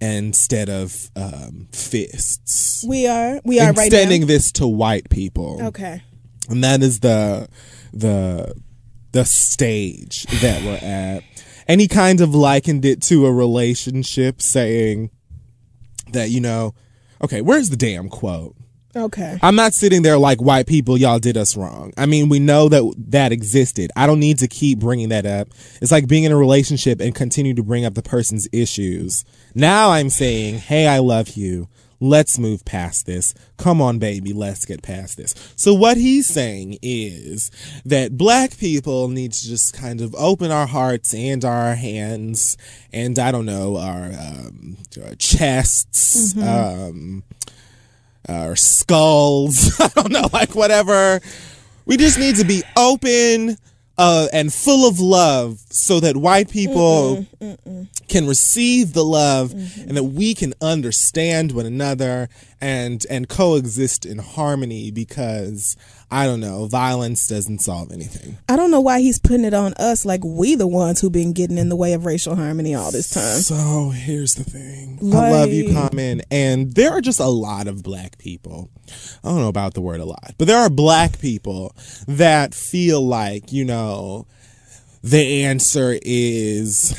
instead 0.00 0.68
of 0.68 1.10
um, 1.16 1.68
fists. 1.72 2.84
We 2.86 3.06
are 3.06 3.40
we 3.44 3.60
are 3.60 3.72
right 3.72 3.86
Extending 3.86 4.22
now. 4.22 4.26
this 4.28 4.52
to 4.52 4.66
white 4.66 5.08
people 5.10 5.60
Okay. 5.62 6.02
and 6.48 6.62
that 6.64 6.82
is 6.82 7.00
the 7.00 7.48
the 7.92 8.54
the 9.12 9.24
stage 9.24 10.24
that 10.40 10.62
we're 10.62 10.78
at 10.82 11.22
and 11.72 11.80
he 11.80 11.88
kind 11.88 12.20
of 12.20 12.34
likened 12.34 12.84
it 12.84 13.00
to 13.00 13.24
a 13.24 13.32
relationship 13.32 14.42
saying 14.42 15.10
that 16.12 16.28
you 16.28 16.38
know 16.38 16.74
okay 17.24 17.40
where's 17.40 17.70
the 17.70 17.76
damn 17.76 18.10
quote? 18.10 18.54
Okay. 18.94 19.38
i'm 19.40 19.54
not 19.56 19.72
sitting 19.72 20.02
there 20.02 20.18
like 20.18 20.42
white 20.42 20.66
people 20.66 20.98
y'all 20.98 21.18
did 21.18 21.38
us 21.38 21.56
wrong. 21.56 21.94
I 21.96 22.04
mean 22.04 22.28
we 22.28 22.40
know 22.40 22.68
that 22.68 22.94
that 23.08 23.32
existed. 23.32 23.90
I 23.96 24.06
don't 24.06 24.20
need 24.20 24.36
to 24.40 24.48
keep 24.48 24.80
bringing 24.80 25.08
that 25.08 25.24
up. 25.24 25.48
It's 25.80 25.90
like 25.90 26.06
being 26.06 26.24
in 26.24 26.32
a 26.32 26.36
relationship 26.36 27.00
and 27.00 27.14
continue 27.14 27.54
to 27.54 27.62
bring 27.62 27.86
up 27.86 27.94
the 27.94 28.02
person's 28.02 28.46
issues. 28.52 29.24
Now 29.54 29.92
i'm 29.92 30.10
saying 30.10 30.58
hey 30.58 30.86
i 30.86 30.98
love 30.98 31.30
you 31.30 31.68
let's 32.02 32.38
move 32.38 32.64
past 32.64 33.06
this 33.06 33.34
come 33.56 33.80
on 33.80 33.98
baby 33.98 34.32
let's 34.32 34.64
get 34.64 34.82
past 34.82 35.16
this 35.16 35.34
so 35.56 35.72
what 35.72 35.96
he's 35.96 36.26
saying 36.26 36.76
is 36.82 37.50
that 37.84 38.16
black 38.18 38.58
people 38.58 39.08
need 39.08 39.32
to 39.32 39.46
just 39.46 39.72
kind 39.72 40.00
of 40.00 40.14
open 40.16 40.50
our 40.50 40.66
hearts 40.66 41.14
and 41.14 41.44
our 41.44 41.74
hands 41.74 42.56
and 42.92 43.18
i 43.18 43.30
don't 43.30 43.46
know 43.46 43.76
our 43.76 44.06
um, 44.06 44.76
our 45.04 45.14
chests 45.14 46.36
um 46.38 47.22
or 48.28 48.56
skulls. 48.56 49.80
I 49.80 49.88
don't 49.88 50.12
know, 50.12 50.28
like 50.32 50.54
whatever. 50.54 51.20
We 51.84 51.96
just 51.96 52.18
need 52.18 52.36
to 52.36 52.44
be 52.44 52.62
open 52.76 53.58
uh, 54.02 54.26
and 54.32 54.52
full 54.52 54.88
of 54.88 54.98
love 54.98 55.60
so 55.70 56.00
that 56.00 56.16
white 56.16 56.50
people 56.50 57.24
can 58.08 58.26
receive 58.26 58.94
the 58.94 59.04
love 59.04 59.52
and 59.52 59.96
that 59.96 60.02
we 60.02 60.34
can 60.34 60.52
understand 60.60 61.52
one 61.52 61.66
another 61.66 62.28
and 62.62 63.04
and 63.10 63.28
coexist 63.28 64.06
in 64.06 64.18
harmony 64.18 64.90
because 64.90 65.76
I 66.10 66.26
don't 66.26 66.40
know, 66.40 66.66
violence 66.66 67.26
doesn't 67.26 67.58
solve 67.60 67.90
anything. 67.90 68.38
I 68.48 68.56
don't 68.56 68.70
know 68.70 68.80
why 68.80 69.00
he's 69.00 69.18
putting 69.18 69.44
it 69.44 69.54
on 69.54 69.72
us 69.74 70.04
like 70.06 70.20
we 70.24 70.54
the 70.54 70.66
ones 70.66 71.00
who've 71.00 71.10
been 71.12 71.32
getting 71.32 71.58
in 71.58 71.68
the 71.70 71.76
way 71.76 71.92
of 71.94 72.04
racial 72.06 72.36
harmony 72.36 72.74
all 72.74 72.90
this 72.92 73.10
time. 73.10 73.40
So 73.40 73.90
here's 73.90 74.34
the 74.34 74.44
thing. 74.44 74.98
I 75.12 75.30
love 75.30 75.48
you, 75.50 75.68
Like- 75.70 75.90
Common. 75.90 76.22
And 76.30 76.74
there 76.74 76.92
are 76.92 77.00
just 77.00 77.18
a 77.20 77.26
lot 77.26 77.66
of 77.66 77.82
black 77.82 78.18
people. 78.18 78.70
I 79.24 79.28
don't 79.28 79.40
know 79.40 79.48
about 79.48 79.74
the 79.74 79.80
word 79.80 80.00
a 80.00 80.04
lot, 80.04 80.34
but 80.38 80.46
there 80.46 80.58
are 80.58 80.70
black 80.70 81.18
people 81.18 81.74
that 82.06 82.54
feel 82.54 83.00
like, 83.04 83.52
you 83.52 83.64
know, 83.64 84.26
the 85.02 85.44
answer 85.44 85.98
is 86.02 86.94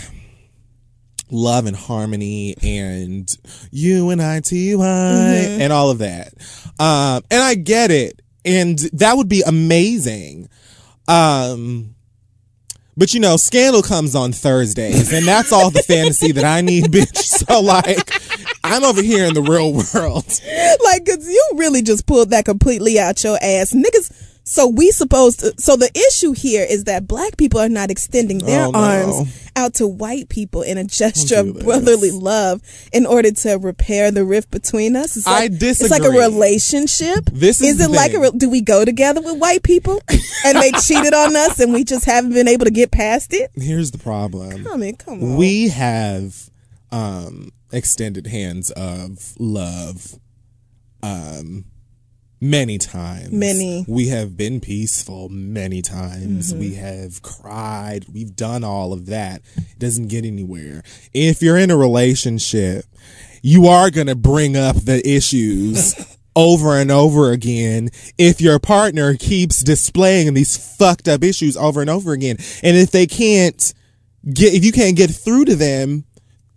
love 1.34 1.66
and 1.66 1.76
harmony 1.76 2.56
and 2.62 3.28
you 3.72 4.12
and 4.12 4.22
I 4.22 4.40
T 4.40 4.70
U 4.70 4.82
I 4.82 5.58
and 5.60 5.74
all 5.74 5.90
of 5.90 5.98
that. 5.98 6.34
Um, 6.80 7.24
and 7.30 7.42
I 7.42 7.56
get 7.56 7.92
it. 7.92 8.22
And 8.46 8.78
that 8.94 9.18
would 9.18 9.30
be 9.30 9.42
amazing. 9.46 10.50
Um, 11.08 11.96
but 12.96 13.14
you 13.14 13.20
know, 13.20 13.38
Scandal 13.38 13.82
comes 13.82 14.16
on 14.16 14.32
Thursdays, 14.32 15.12
and 15.12 15.26
that's 15.26 15.52
all 15.52 15.72
the 15.72 15.82
fantasy 15.82 16.32
that 16.34 16.44
I 16.44 16.62
need, 16.62 16.84
bitch. 16.92 17.18
So 17.18 17.62
like, 17.62 18.12
I'm 18.64 18.84
over 18.84 19.02
here 19.02 19.26
in 19.26 19.34
the 19.34 19.42
real 19.42 19.74
world. 19.74 20.26
like, 20.84 21.06
cause 21.06 21.28
you 21.28 21.52
really 21.56 21.82
just 21.82 22.06
pulled 22.06 22.30
that 22.30 22.46
completely 22.46 23.00
out 23.00 23.24
your 23.24 23.38
ass, 23.42 23.74
niggas. 23.74 24.33
So 24.46 24.68
we 24.68 24.92
supposed 24.92 25.40
to. 25.40 25.54
So 25.58 25.76
the 25.78 25.90
issue 26.10 26.34
here 26.34 26.66
is 26.70 26.84
that 26.84 27.08
black 27.08 27.38
people 27.38 27.60
are 27.62 27.70
not 27.70 27.90
extending 27.90 28.40
their 28.40 28.66
Oh, 28.68 28.72
no. 28.72 28.80
arms 28.80 29.50
out 29.56 29.76
to 29.76 29.88
white 29.88 30.28
people 30.30 30.64
in 30.64 30.78
a 30.78 30.84
gesture 30.84 31.44
do 31.44 31.50
of 31.52 31.60
brotherly 31.60 32.12
love 32.12 32.62
in 32.92 33.06
order 33.06 33.32
to 33.32 33.54
repair 33.54 34.12
the 34.12 34.26
rift 34.26 34.52
between 34.52 34.96
us. 34.98 35.16
It's 35.16 35.28
I 35.28 35.42
like, 35.48 35.52
It's 35.54 35.90
like 35.90 36.04
a 36.04 36.10
relationship. 36.10 37.26
This 37.32 37.62
is 37.62 37.80
is 37.80 37.86
it 37.88 37.92
like 37.92 38.14
a? 38.14 38.32
Do 38.32 38.50
we 38.50 38.62
go 38.62 38.84
together 38.84 39.22
with 39.22 39.38
white 39.40 39.64
people 39.64 40.02
and 40.46 40.58
they 40.58 40.72
cheated 40.82 41.14
on 41.14 41.36
us 41.36 41.60
and 41.60 41.72
we 41.72 41.84
just 41.86 42.04
haven't 42.06 42.34
been 42.34 42.48
able 42.50 42.66
to 42.66 42.72
get 42.72 42.92
past 42.92 43.34
it? 43.34 43.50
Here's 43.56 43.92
the 43.92 43.98
problem. 43.98 44.68
I 44.68 44.76
mean, 44.76 44.98
come 44.98 45.24
on. 45.24 45.36
We 45.38 45.70
have 45.70 46.50
um 46.92 47.52
extended 47.72 48.28
hands 48.28 48.72
of 48.72 49.36
love 49.40 50.20
um 51.02 51.66
many 52.44 52.78
times. 52.78 53.32
Many. 53.32 53.86
We 53.88 54.10
have 54.10 54.36
been 54.36 54.60
peaceful 54.60 55.30
many 55.30 55.82
times. 55.82 56.52
Mm-hmm. 56.52 56.60
We 56.60 56.76
have 56.76 57.22
cried. 57.22 58.06
We've 58.14 58.36
done 58.36 58.64
all 58.64 58.92
of 58.92 59.06
that. 59.08 59.42
It 59.56 59.80
doesn't 59.80 60.10
get 60.10 60.26
anywhere. 60.26 60.84
If 61.14 61.42
you're 61.42 61.58
in 61.58 61.72
a 61.72 61.78
relationship, 61.78 62.86
you 63.42 63.68
are 63.68 63.90
going 63.90 64.08
to 64.08 64.16
bring 64.16 64.58
up 64.58 64.76
the 64.76 65.02
issues 65.08 65.96
over 66.36 66.76
and 66.78 66.92
over 66.92 67.32
again 67.32 67.90
if 68.18 68.42
your 68.42 68.60
partner 68.60 69.16
keeps 69.16 69.62
displaying 69.64 70.34
these 70.34 70.58
fucked 70.78 71.08
up 71.08 71.24
issues 71.24 71.56
over 71.56 71.80
and 71.80 71.90
over 71.90 72.12
again. 72.12 72.38
And 72.62 72.76
if 72.76 72.92
they 72.92 73.08
can't 73.08 73.74
get, 74.32 74.54
if 74.54 74.66
you 74.66 74.74
can't 74.74 74.98
get 74.98 75.12
through 75.12 75.46
to 75.46 75.56
them, 75.56 76.04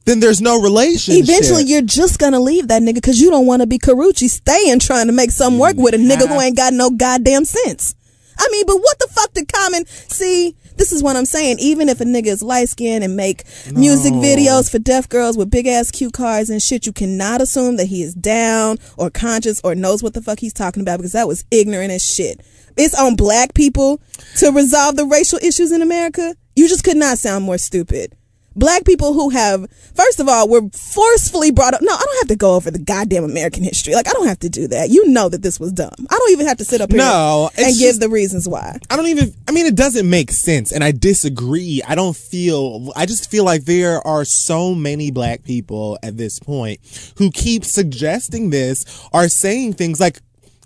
then 0.07 0.21
there's 0.21 0.41
no 0.41 0.61
relationship. 0.61 1.25
Eventually, 1.25 1.65
you're 1.65 1.83
just 1.83 2.19
gonna 2.19 2.41
leave 2.41 2.69
that 2.69 2.81
nigga 2.81 2.95
because 2.95 3.21
you 3.21 3.29
don't 3.29 3.47
want 3.47 3.61
to 3.61 3.67
be 3.67 3.79
Karrueche 3.79 4.31
staying 4.31 4.79
trying 4.79 5.09
to 5.09 5.13
make 5.13 5.31
something 5.33 5.59
work 5.59 5.77
with 5.77 5.95
a 5.95 5.99
nigga 5.99 6.27
who 6.27 6.41
ain't 6.41 6.57
got 6.57 6.73
no 6.73 6.91
goddamn 6.91 7.45
sense. 7.45 7.95
I 8.39 8.49
mean, 8.53 8.65
but 8.67 8.77
what 8.77 8.99
the 8.99 9.09
fuck 9.09 9.33
did 9.33 9.53
Common 9.53 9.87
see? 9.87 10.57
This 10.77 10.93
is 10.93 11.03
what 11.03 11.17
I'm 11.17 11.25
saying. 11.25 11.59
Even 11.59 11.89
if 11.89 12.01
a 12.01 12.05
nigga 12.05 12.27
is 12.27 12.43
light 12.43 12.69
skinned 12.69 13.03
and 13.03 13.17
make 13.17 13.45
music 13.73 14.13
videos 14.13 14.71
for 14.71 14.79
deaf 14.79 15.09
girls 15.09 15.37
with 15.37 15.51
big 15.51 15.67
ass 15.67 15.91
cue 15.91 16.11
cards 16.11 16.51
and 16.51 16.63
shit, 16.63 16.87
you 16.87 16.93
cannot 16.93 17.41
assume 17.41 17.77
that 17.77 17.87
he 17.87 18.03
is 18.03 18.15
down 18.15 18.77
or 18.99 19.11
conscious 19.11 19.61
or 19.65 19.75
knows 19.75 20.03
what 20.03 20.15
the 20.15 20.23
fuck 20.23 20.39
he's 20.39 20.53
talking 20.53 20.83
about 20.83 20.99
because 20.99 21.13
that 21.13 21.27
was 21.27 21.45
ignorant 21.51 21.91
as 21.91 22.05
shit. 22.05 22.43
It's 22.77 22.95
on 22.95 23.17
black 23.17 23.55
people 23.55 24.01
to 24.37 24.53
resolve 24.53 24.97
the 24.97 25.07
racial 25.07 25.39
issues 25.43 25.73
in 25.73 25.81
America. 25.81 26.37
You 26.55 26.69
just 26.69 26.85
could 26.85 26.97
not 26.97 27.19
sound 27.19 27.45
more 27.45 27.59
stupid. 27.59 28.16
Black 28.57 28.85
people 28.85 29.13
who 29.13 29.31
have, 29.31 29.71
first 29.95 30.19
of 30.19 30.29
all, 30.29 30.49
were 30.49 30.63
forcefully 30.73 31.51
brought 31.51 31.75
up. 31.75 31.83
No, 31.83 31.93
I 31.93 31.99
don't 32.05 32.19
have 32.21 32.29
to 32.29 32.37
go 32.37 32.55
over 32.57 32.71
the 32.71 32.79
goddamn 32.79 33.23
American 33.25 33.63
history. 33.63 33.95
Like, 33.95 34.09
I 34.09 34.13
don't 34.13 34.27
have 34.27 34.39
to 34.41 34.49
do 34.49 34.67
that. 34.69 34.91
You 34.91 35.07
know 35.09 35.29
that 35.29 35.43
this 35.43 35.61
was 35.61 35.73
dumb. 35.73 35.93
I 36.11 36.19
don't 36.19 36.33
even 36.33 36.47
have 36.47 36.57
to 36.59 36.65
sit 36.65 36.81
up 36.81 36.91
here 36.91 36.99
No, 36.99 37.51
and 37.57 37.67
give 37.77 37.91
just- 37.91 38.01
the 38.01 38.09
reasons 38.09 38.49
why. 38.49 38.79
I 38.91 38.97
don't 38.97 39.07
even, 39.09 39.35
I 39.47 39.53
mean, 39.53 39.67
it 39.67 39.75
doesn't 39.77 40.09
make 40.09 40.31
sense. 40.33 40.73
And 40.73 40.83
I 40.83 40.91
disagree. 40.93 41.83
I 41.87 41.95
don't 41.95 42.17
feel, 42.17 42.93
I 42.97 43.07
just 43.07 43.31
feel 43.31 43.45
like 43.45 43.65
there 43.67 44.05
are 44.07 44.25
so 44.25 44.75
many 44.75 45.11
black 45.11 45.43
people 45.45 45.99
at 46.03 46.17
this 46.17 46.39
point 46.39 46.81
who 47.19 47.31
keep 47.31 47.65
suggesting 47.65 48.51
this 48.51 48.85
are 49.13 49.29
saying 49.29 49.75
things 49.75 50.01
like, 50.01 50.21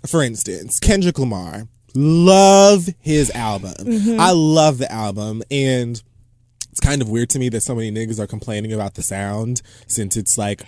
for 0.07 0.23
instance, 0.23 0.79
Kendrick 0.79 1.19
Lamar. 1.19 1.67
Love 1.93 2.87
his 2.99 3.29
album. 3.31 3.73
Mm-hmm. 3.77 4.19
I 4.19 4.31
love 4.31 4.77
the 4.77 4.89
album. 4.91 5.43
And 5.51 6.01
it's 6.71 6.79
kind 6.79 7.01
of 7.01 7.09
weird 7.09 7.29
to 7.31 7.39
me 7.39 7.49
that 7.49 7.61
so 7.61 7.75
many 7.75 7.91
niggas 7.91 8.19
are 8.19 8.27
complaining 8.27 8.73
about 8.73 8.95
the 8.95 9.03
sound 9.03 9.61
since 9.87 10.15
it's 10.17 10.37
like 10.37 10.63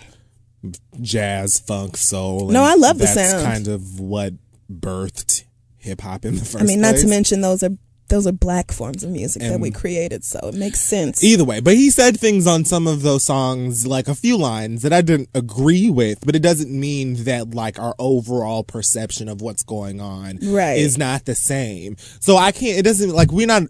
jazz, 1.00 1.58
funk, 1.58 1.96
soul. 1.96 2.48
No, 2.50 2.62
I 2.62 2.74
love 2.74 2.98
the 2.98 3.04
that's 3.04 3.30
sound. 3.32 3.44
kind 3.44 3.68
of 3.68 4.00
what 4.00 4.34
birthed 4.72 5.44
hip 5.78 6.00
hop 6.00 6.24
in 6.24 6.34
the 6.36 6.40
first 6.44 6.62
I 6.62 6.66
mean, 6.66 6.80
not 6.80 6.90
place. 6.92 7.02
to 7.02 7.08
mention 7.08 7.40
those 7.40 7.62
are 7.62 7.70
those 8.08 8.26
are 8.26 8.32
black 8.32 8.70
forms 8.70 9.02
of 9.02 9.08
music 9.10 9.40
that 9.40 9.58
we 9.60 9.70
created, 9.70 10.24
so 10.24 10.38
it 10.42 10.54
makes 10.54 10.78
sense. 10.78 11.24
Either 11.24 11.42
way, 11.42 11.60
but 11.60 11.74
he 11.74 11.88
said 11.88 12.20
things 12.20 12.46
on 12.46 12.66
some 12.66 12.86
of 12.86 13.00
those 13.00 13.24
songs, 13.24 13.86
like 13.86 14.08
a 14.08 14.14
few 14.14 14.36
lines 14.36 14.82
that 14.82 14.92
I 14.92 15.00
didn't 15.00 15.30
agree 15.34 15.88
with, 15.88 16.24
but 16.24 16.36
it 16.36 16.40
doesn't 16.42 16.70
mean 16.70 17.24
that 17.24 17.54
like 17.54 17.78
our 17.78 17.94
overall 17.98 18.62
perception 18.62 19.26
of 19.26 19.40
what's 19.40 19.62
going 19.62 20.02
on 20.02 20.38
Right. 20.42 20.76
is 20.78 20.98
not 20.98 21.24
the 21.24 21.34
same. 21.34 21.96
So 22.20 22.36
I 22.36 22.52
can't, 22.52 22.78
it 22.78 22.82
doesn't, 22.82 23.08
like, 23.10 23.32
we're 23.32 23.46
not, 23.46 23.62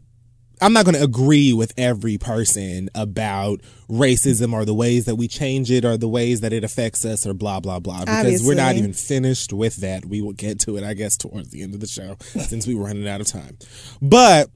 I'm 0.61 0.73
not 0.73 0.85
going 0.85 0.95
to 0.95 1.03
agree 1.03 1.53
with 1.53 1.73
every 1.77 2.19
person 2.19 2.89
about 2.95 3.61
racism 3.89 4.53
or 4.53 4.65
the 4.65 4.75
ways 4.75 5.05
that 5.07 5.17
we 5.17 5.29
change 5.29 5.71
it 5.71 5.85
or 5.85 5.97
the 5.97 6.09
ways 6.09 6.41
that 6.41 6.53
it 6.53 6.65
affects 6.65 7.05
us 7.05 7.27
or 7.27 7.35
blah, 7.35 7.61
blah, 7.61 7.81
blah. 7.81 8.01
Because 8.01 8.43
we're 8.45 8.55
not 8.55 8.77
even 8.77 8.93
finished 8.93 9.53
with 9.53 9.77
that. 9.77 10.07
We 10.07 10.21
will 10.23 10.33
get 10.33 10.61
to 10.61 10.77
it, 10.77 10.85
I 10.85 10.95
guess, 10.95 11.17
towards 11.17 11.51
the 11.51 11.63
end 11.63 11.75
of 11.75 11.81
the 11.81 11.87
show 11.87 12.17
since 12.21 12.67
we 12.67 12.75
are 12.75 12.83
running 12.83 13.09
out 13.09 13.21
of 13.21 13.27
time. 13.27 13.59
But, 14.01 14.51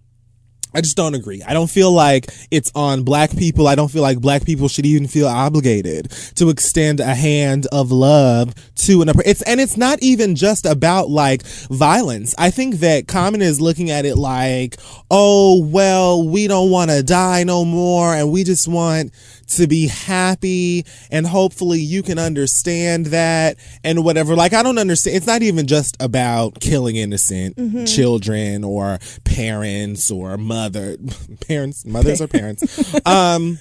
I 0.74 0.82
just 0.82 0.96
don't 0.96 1.14
agree. 1.14 1.42
I 1.42 1.54
don't 1.54 1.70
feel 1.70 1.90
like 1.90 2.26
it's 2.50 2.70
on 2.74 3.02
black 3.02 3.34
people. 3.36 3.66
I 3.66 3.74
don't 3.74 3.90
feel 3.90 4.02
like 4.02 4.20
black 4.20 4.44
people 4.44 4.68
should 4.68 4.84
even 4.84 5.08
feel 5.08 5.26
obligated 5.26 6.10
to 6.36 6.50
extend 6.50 7.00
a 7.00 7.14
hand 7.14 7.66
of 7.72 7.90
love 7.90 8.54
to 8.76 9.02
an 9.02 9.10
it's 9.24 9.42
and 9.42 9.60
it's 9.60 9.76
not 9.76 10.02
even 10.02 10.34
just 10.36 10.66
about 10.66 11.08
like 11.08 11.42
violence. 11.70 12.34
I 12.38 12.50
think 12.50 12.76
that 12.76 13.08
Common 13.08 13.40
is 13.40 13.60
looking 13.60 13.90
at 13.90 14.04
it 14.04 14.16
like, 14.16 14.76
"Oh, 15.10 15.62
well, 15.64 16.28
we 16.28 16.46
don't 16.46 16.70
want 16.70 16.90
to 16.90 17.02
die 17.02 17.44
no 17.44 17.64
more 17.64 18.14
and 18.14 18.30
we 18.30 18.44
just 18.44 18.68
want 18.68 19.12
to 19.48 19.66
be 19.66 19.88
happy 19.88 20.84
and 21.10 21.26
hopefully 21.26 21.80
you 21.80 22.02
can 22.02 22.18
understand 22.18 23.06
that 23.06 23.56
and 23.84 24.04
whatever. 24.04 24.36
Like 24.36 24.52
I 24.52 24.62
don't 24.62 24.78
understand. 24.78 25.16
It's 25.16 25.26
not 25.26 25.42
even 25.42 25.66
just 25.66 25.96
about 26.00 26.60
killing 26.60 26.96
innocent 26.96 27.56
children 27.86 28.64
or 28.64 28.98
parents 29.24 30.10
or 30.10 30.36
mother 30.36 30.96
parents, 31.46 31.84
mothers 31.84 32.20
or 32.20 32.28
parents. 32.28 32.94
um 33.06 33.58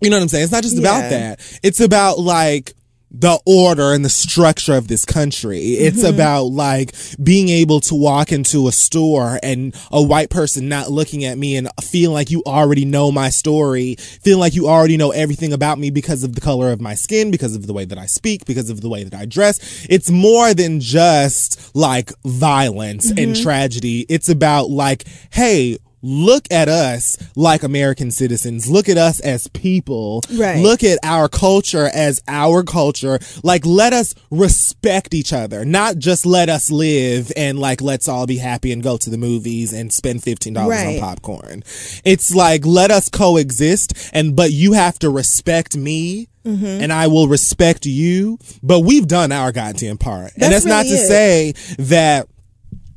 you 0.00 0.10
know 0.10 0.16
what 0.16 0.22
I'm 0.22 0.28
saying? 0.28 0.44
It's 0.44 0.52
not 0.52 0.62
just 0.62 0.78
about 0.78 1.10
that. 1.10 1.58
It's 1.62 1.80
about 1.80 2.18
like 2.20 2.74
the 3.10 3.40
order 3.46 3.92
and 3.92 4.04
the 4.04 4.10
structure 4.10 4.74
of 4.74 4.88
this 4.88 5.04
country. 5.04 5.58
It's 5.58 5.98
mm-hmm. 5.98 6.14
about 6.14 6.44
like 6.44 6.94
being 7.22 7.48
able 7.48 7.80
to 7.82 7.94
walk 7.94 8.32
into 8.32 8.68
a 8.68 8.72
store 8.72 9.38
and 9.42 9.74
a 9.90 10.02
white 10.02 10.30
person 10.30 10.68
not 10.68 10.90
looking 10.90 11.24
at 11.24 11.38
me 11.38 11.56
and 11.56 11.68
feeling 11.82 12.14
like 12.14 12.30
you 12.30 12.42
already 12.46 12.84
know 12.84 13.10
my 13.10 13.30
story, 13.30 13.96
feeling 13.98 14.40
like 14.40 14.54
you 14.54 14.68
already 14.68 14.96
know 14.96 15.10
everything 15.10 15.52
about 15.52 15.78
me 15.78 15.90
because 15.90 16.22
of 16.22 16.34
the 16.34 16.40
color 16.40 16.70
of 16.70 16.80
my 16.80 16.94
skin, 16.94 17.30
because 17.30 17.54
of 17.56 17.66
the 17.66 17.72
way 17.72 17.84
that 17.84 17.98
I 17.98 18.06
speak, 18.06 18.44
because 18.44 18.68
of 18.68 18.80
the 18.80 18.88
way 18.88 19.04
that 19.04 19.14
I 19.14 19.24
dress. 19.24 19.86
It's 19.88 20.10
more 20.10 20.52
than 20.52 20.80
just 20.80 21.74
like 21.74 22.12
violence 22.24 23.08
and 23.10 23.18
mm-hmm. 23.18 23.42
tragedy. 23.42 24.04
It's 24.08 24.28
about 24.28 24.70
like, 24.70 25.04
hey, 25.30 25.78
look 26.02 26.46
at 26.50 26.68
us 26.68 27.16
like 27.36 27.62
American 27.62 28.10
citizens. 28.10 28.70
Look 28.70 28.88
at 28.88 28.96
us 28.98 29.20
as 29.20 29.48
people. 29.48 30.22
Right. 30.32 30.62
Look 30.62 30.84
at 30.84 30.98
our 31.02 31.28
culture 31.28 31.88
as 31.92 32.22
our 32.28 32.62
culture. 32.62 33.18
Like, 33.42 33.66
let 33.66 33.92
us 33.92 34.14
respect 34.30 35.14
each 35.14 35.32
other, 35.32 35.64
not 35.64 35.98
just 35.98 36.24
let 36.26 36.48
us 36.48 36.70
live 36.70 37.32
and 37.36 37.58
like, 37.58 37.80
let's 37.80 38.08
all 38.08 38.26
be 38.26 38.38
happy 38.38 38.72
and 38.72 38.82
go 38.82 38.96
to 38.96 39.10
the 39.10 39.18
movies 39.18 39.72
and 39.72 39.92
spend 39.92 40.20
$15 40.22 40.68
Right. 40.68 40.94
on 40.96 41.00
popcorn. 41.00 41.62
It's 42.04 42.34
like, 42.34 42.64
let 42.64 42.90
us 42.90 43.08
coexist 43.08 44.10
and, 44.12 44.34
but 44.36 44.50
you 44.52 44.72
have 44.72 44.98
to 45.00 45.10
respect 45.10 45.76
me. 45.76 46.28
Mm-hmm. 46.44 46.64
And 46.82 46.92
I 46.94 47.08
will 47.08 47.28
respect 47.28 47.84
you, 47.84 48.38
but 48.62 48.80
we've 48.80 49.06
done 49.06 49.32
our 49.32 49.52
goddamn 49.52 49.98
part. 49.98 50.32
and 50.32 50.42
That's 50.44 50.64
that's 50.64 50.64
not 50.64 50.82
to 50.84 50.88
it. 50.94 51.06
say 51.06 51.52
that 51.78 52.26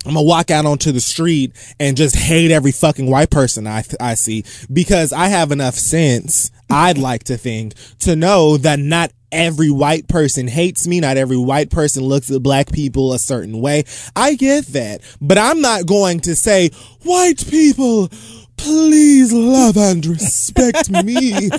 I'm 0.05 0.13
gonna 0.13 0.23
walk 0.25 0.49
out 0.49 0.65
onto 0.65 0.91
the 0.91 1.01
street 1.01 1.53
and 1.79 1.95
just 1.95 2.15
hate 2.15 2.51
every 2.51 2.71
fucking 2.71 3.09
white 3.09 3.29
person 3.29 3.67
I 3.67 3.83
I 3.99 4.15
see 4.15 4.43
because 4.71 5.13
I 5.13 5.27
have 5.27 5.51
enough 5.51 5.75
sense. 5.75 6.51
I'd 6.69 6.97
like 6.97 7.25
to 7.25 7.37
think 7.37 7.73
to 7.99 8.15
know 8.15 8.57
that 8.57 8.79
not 8.79 9.11
every 9.31 9.69
white 9.69 10.07
person 10.07 10.47
hates 10.47 10.87
me. 10.87 10.99
Not 10.99 11.17
every 11.17 11.37
white 11.37 11.69
person 11.69 12.03
looks 12.03 12.31
at 12.31 12.41
black 12.41 12.71
people 12.71 13.13
a 13.13 13.19
certain 13.19 13.61
way. 13.61 13.83
I 14.15 14.35
get 14.35 14.67
that, 14.67 15.01
but 15.21 15.37
I'm 15.37 15.61
not 15.61 15.85
going 15.85 16.19
to 16.21 16.35
say 16.35 16.69
white 17.03 17.45
people. 17.47 18.09
Please 18.57 19.33
love 19.33 19.75
and 19.77 20.05
respect 20.05 20.89
me. 21.03 21.49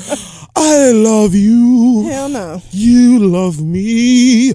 I 0.55 0.93
love 0.93 1.35
you. 1.35 2.09
Hell 2.09 2.29
no. 2.29 2.63
You 2.71 3.19
love 3.27 3.61
me. 3.61 4.55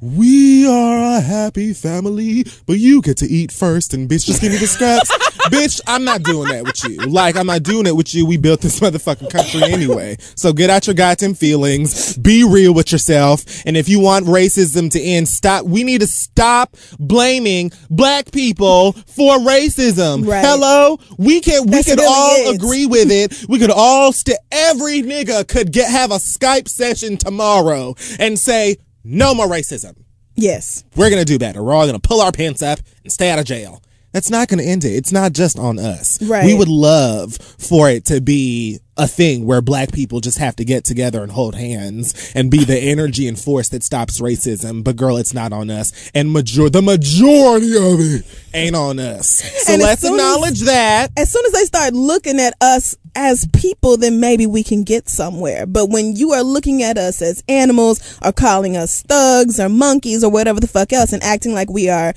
We 0.00 0.68
are 0.68 1.16
a 1.16 1.20
happy 1.22 1.72
family, 1.72 2.44
but 2.66 2.78
you 2.78 3.00
get 3.00 3.16
to 3.18 3.26
eat 3.26 3.50
first 3.50 3.94
and 3.94 4.06
bitch, 4.06 4.26
just 4.26 4.42
give 4.42 4.52
me 4.52 4.58
the 4.58 4.66
scraps. 4.66 5.10
bitch, 5.48 5.80
I'm 5.86 6.04
not 6.04 6.22
doing 6.22 6.48
that 6.50 6.64
with 6.64 6.84
you. 6.84 6.98
Like, 7.06 7.34
I'm 7.34 7.46
not 7.46 7.62
doing 7.62 7.86
it 7.86 7.96
with 7.96 8.14
you. 8.14 8.26
We 8.26 8.36
built 8.36 8.60
this 8.60 8.78
motherfucking 8.80 9.30
country 9.30 9.62
anyway. 9.62 10.18
So 10.34 10.52
get 10.52 10.68
out 10.68 10.86
your 10.86 10.92
goddamn 10.92 11.32
feelings. 11.32 12.14
Be 12.18 12.44
real 12.44 12.74
with 12.74 12.92
yourself. 12.92 13.44
And 13.64 13.74
if 13.74 13.88
you 13.88 13.98
want 13.98 14.26
racism 14.26 14.90
to 14.90 15.00
end, 15.00 15.28
stop. 15.28 15.64
We 15.64 15.82
need 15.82 16.02
to 16.02 16.06
stop 16.06 16.76
blaming 16.98 17.72
black 17.88 18.32
people 18.32 18.92
for 18.92 19.38
racism. 19.38 20.26
Right. 20.26 20.44
Hello? 20.44 20.98
We 21.16 21.40
can, 21.40 21.64
we 21.70 21.82
could 21.82 21.98
really 21.98 22.06
all 22.06 22.52
it. 22.52 22.56
agree 22.56 22.84
with 22.84 23.10
it. 23.10 23.48
We 23.48 23.58
could 23.58 23.70
all 23.70 24.12
st- 24.12 24.38
every 24.52 25.00
nigga 25.02 25.48
could 25.48 25.72
get 25.72 25.90
have 25.90 26.10
a 26.10 26.16
Skype 26.16 26.68
session 26.68 27.16
tomorrow 27.16 27.94
and 28.18 28.38
say 28.38 28.76
no 29.06 29.34
more 29.34 29.46
racism. 29.46 29.96
Yes. 30.34 30.84
We're 30.96 31.10
gonna 31.10 31.24
do 31.24 31.38
better. 31.38 31.62
We're 31.62 31.74
all 31.74 31.86
gonna 31.86 31.98
pull 31.98 32.20
our 32.20 32.32
pants 32.32 32.60
up 32.60 32.80
and 33.04 33.12
stay 33.12 33.30
out 33.30 33.38
of 33.38 33.44
jail. 33.44 33.82
That's 34.12 34.30
not 34.30 34.48
gonna 34.48 34.64
end 34.64 34.84
it. 34.84 34.94
It's 34.94 35.12
not 35.12 35.32
just 35.32 35.58
on 35.58 35.78
us. 35.78 36.20
Right. 36.22 36.44
We 36.44 36.54
would 36.54 36.68
love 36.68 37.36
for 37.36 37.88
it 37.88 38.04
to 38.06 38.20
be 38.20 38.80
a 38.98 39.06
thing 39.06 39.44
where 39.44 39.60
black 39.60 39.92
people 39.92 40.20
just 40.20 40.38
have 40.38 40.56
to 40.56 40.64
get 40.64 40.84
together 40.84 41.22
and 41.22 41.32
hold 41.32 41.54
hands 41.54 42.32
and 42.34 42.50
be 42.50 42.64
the 42.64 42.78
energy 42.78 43.28
and 43.28 43.38
force 43.38 43.68
that 43.68 43.82
stops 43.82 44.20
racism. 44.20 44.82
But 44.82 44.96
girl, 44.96 45.16
it's 45.18 45.34
not 45.34 45.52
on 45.52 45.70
us. 45.70 46.10
And 46.14 46.32
major 46.32 46.70
the 46.70 46.82
majority 46.82 47.76
of 47.76 48.00
it 48.00 48.24
ain't 48.54 48.74
on 48.76 48.98
us. 48.98 49.42
So 49.64 49.72
And 49.74 49.82
let's 49.82 50.00
soon 50.02 50.14
as- 50.14 50.20
acknowledge 50.20 50.60
that. 50.62 51.10
As 51.16 51.30
soon 51.30 51.44
as 51.46 51.52
they 51.52 51.64
start 51.64 51.92
looking 51.94 52.40
at 52.40 52.54
us 52.60 52.96
as 53.14 53.46
people, 53.52 53.96
then 53.96 54.20
maybe 54.20 54.46
we 54.46 54.62
can 54.62 54.82
get 54.82 55.08
somewhere. 55.08 55.66
But 55.66 55.90
when 55.90 56.16
you 56.16 56.32
are 56.32 56.42
looking 56.42 56.82
at 56.82 56.96
us 56.98 57.20
as 57.22 57.42
animals 57.48 58.18
or 58.24 58.32
calling 58.32 58.76
us 58.76 59.02
thugs 59.02 59.58
or 59.60 59.68
monkeys 59.68 60.22
or 60.24 60.30
whatever 60.30 60.60
the 60.60 60.66
fuck 60.66 60.92
else 60.92 61.12
and 61.12 61.22
acting 61.22 61.52
like 61.54 61.70
we 61.70 61.88
are 61.88 62.14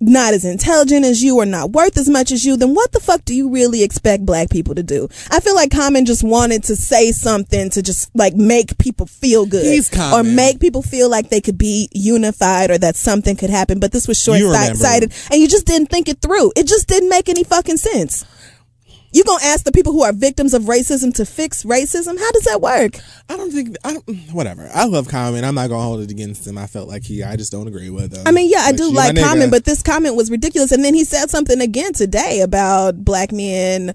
not 0.00 0.32
as 0.32 0.44
intelligent 0.44 1.04
as 1.04 1.22
you 1.22 1.36
or 1.36 1.46
not 1.46 1.70
worth 1.72 1.98
as 1.98 2.08
much 2.08 2.32
as 2.32 2.44
you, 2.44 2.56
then 2.56 2.74
what 2.74 2.92
the 2.92 3.00
fuck 3.00 3.24
do 3.24 3.34
you 3.34 3.50
really 3.50 3.82
expect 3.82 4.24
black 4.24 4.48
people 4.50 4.74
to 4.74 4.82
do? 4.82 5.08
I 5.30 5.40
feel 5.40 5.54
like 5.54 5.70
Common 5.70 6.06
just 6.06 6.24
wanted 6.24 6.64
to 6.64 6.76
say 6.76 7.12
something 7.12 7.68
to 7.70 7.82
just 7.82 8.10
like 8.16 8.34
make 8.34 8.78
people 8.78 9.06
feel 9.06 9.44
good. 9.44 9.64
He's 9.64 9.90
or 10.12 10.22
make 10.22 10.58
people 10.58 10.82
feel 10.82 11.10
like 11.10 11.28
they 11.28 11.40
could 11.40 11.58
be 11.58 11.88
unified 11.92 12.70
or 12.70 12.78
that 12.78 12.96
something 12.96 13.36
could 13.36 13.50
happen. 13.50 13.78
But 13.78 13.92
this 13.92 14.08
was 14.08 14.18
short 14.20 14.38
sighted 14.76 15.12
and 15.30 15.40
you 15.40 15.48
just 15.48 15.66
didn't 15.66 15.88
think 15.88 16.08
it 16.08 16.20
through. 16.22 16.52
It 16.56 16.66
just 16.66 16.88
didn't 16.88 17.10
make 17.10 17.28
any 17.28 17.44
fucking 17.44 17.76
sense. 17.76 18.24
You 19.12 19.24
gonna 19.24 19.44
ask 19.44 19.64
the 19.64 19.72
people 19.72 19.92
who 19.92 20.02
are 20.02 20.12
victims 20.12 20.54
of 20.54 20.62
racism 20.62 21.12
to 21.14 21.24
fix 21.26 21.64
racism? 21.64 22.18
How 22.18 22.30
does 22.30 22.44
that 22.44 22.60
work? 22.60 22.92
I 23.28 23.36
don't 23.36 23.50
think 23.50 23.76
I 23.84 23.94
don't, 23.94 24.08
whatever. 24.32 24.70
I 24.72 24.84
love 24.84 25.08
Common. 25.08 25.44
I'm 25.44 25.54
not 25.54 25.68
gonna 25.68 25.82
hold 25.82 26.00
it 26.00 26.10
against 26.10 26.46
him. 26.46 26.56
I 26.56 26.66
felt 26.66 26.88
like 26.88 27.02
he. 27.02 27.22
I 27.24 27.36
just 27.36 27.50
don't 27.50 27.66
agree 27.66 27.90
with 27.90 28.16
him. 28.16 28.22
I 28.26 28.30
mean, 28.30 28.50
yeah, 28.50 28.60
I 28.60 28.72
But 28.72 28.78
do 28.78 28.92
like 28.92 29.16
comment, 29.16 29.50
but 29.50 29.64
this 29.64 29.82
comment 29.82 30.14
was 30.14 30.30
ridiculous. 30.30 30.70
And 30.70 30.84
then 30.84 30.94
he 30.94 31.04
said 31.04 31.28
something 31.28 31.60
again 31.60 31.92
today 31.92 32.40
about 32.40 33.04
black 33.04 33.32
men 33.32 33.94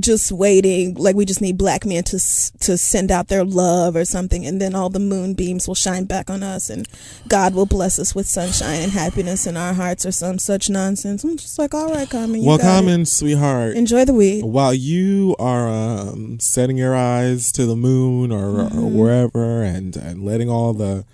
just 0.00 0.32
waiting, 0.32 0.94
like 0.94 1.14
we 1.14 1.24
just 1.24 1.40
need 1.40 1.56
black 1.56 1.84
men 1.84 2.02
to 2.04 2.18
to 2.60 2.76
send 2.76 3.12
out 3.12 3.28
their 3.28 3.44
love 3.44 3.94
or 3.94 4.04
something, 4.04 4.44
and 4.44 4.60
then 4.60 4.74
all 4.74 4.90
the 4.90 4.98
moonbeams 4.98 5.68
will 5.68 5.74
shine 5.76 6.04
back 6.04 6.28
on 6.30 6.42
us, 6.42 6.68
and 6.68 6.88
God 7.28 7.54
will 7.54 7.66
bless 7.66 7.98
us 7.98 8.14
with 8.14 8.26
sunshine 8.26 8.80
and 8.82 8.92
happiness 8.92 9.46
in 9.46 9.56
our 9.56 9.72
hearts, 9.72 10.04
or 10.04 10.12
some 10.12 10.38
such 10.38 10.68
nonsense. 10.68 11.22
I'm 11.22 11.36
just 11.36 11.58
like, 11.58 11.74
all 11.74 11.92
right, 11.92 12.12
you 12.12 12.42
well, 12.44 12.58
got 12.58 12.84
it. 12.84 13.06
Sweetheart, 13.06 13.76
enjoy 13.76 14.04
the 14.04 14.14
week 14.14 14.44
while 14.44 14.74
you 14.74 15.36
are 15.38 15.68
um, 15.68 16.40
setting 16.40 16.76
your 16.76 16.94
eyes 16.96 17.52
to 17.52 17.66
the 17.66 17.76
moon 17.76 18.32
or, 18.32 18.64
Mm-hmm. 18.64 18.78
or 18.78 18.90
wherever 18.90 19.62
and, 19.62 19.96
and 19.96 20.24
letting 20.24 20.48
all 20.48 20.72
the 20.72 21.04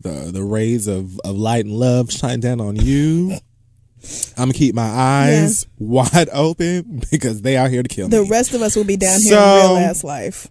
the 0.00 0.30
the 0.32 0.42
rays 0.44 0.86
of, 0.86 1.18
of 1.20 1.36
light 1.36 1.64
and 1.64 1.74
love 1.74 2.12
shine 2.12 2.40
down 2.40 2.60
on 2.60 2.76
you, 2.76 3.38
I'm 4.36 4.44
gonna 4.44 4.52
keep 4.54 4.74
my 4.74 4.82
eyes 4.88 5.66
wide 5.78 6.28
open 6.32 7.02
because 7.10 7.42
they 7.42 7.56
are 7.56 7.68
here 7.68 7.82
to 7.82 7.88
kill 7.88 8.08
The 8.08 8.20
me. 8.20 8.24
The 8.24 8.30
rest 8.30 8.54
of 8.54 8.62
us 8.62 8.76
will 8.76 8.84
be 8.84 8.96
down 8.96 9.20
here 9.20 9.32
So- 9.32 9.38
in 9.38 9.66
real 9.82 9.88
ass 9.90 10.04
life. 10.04 10.48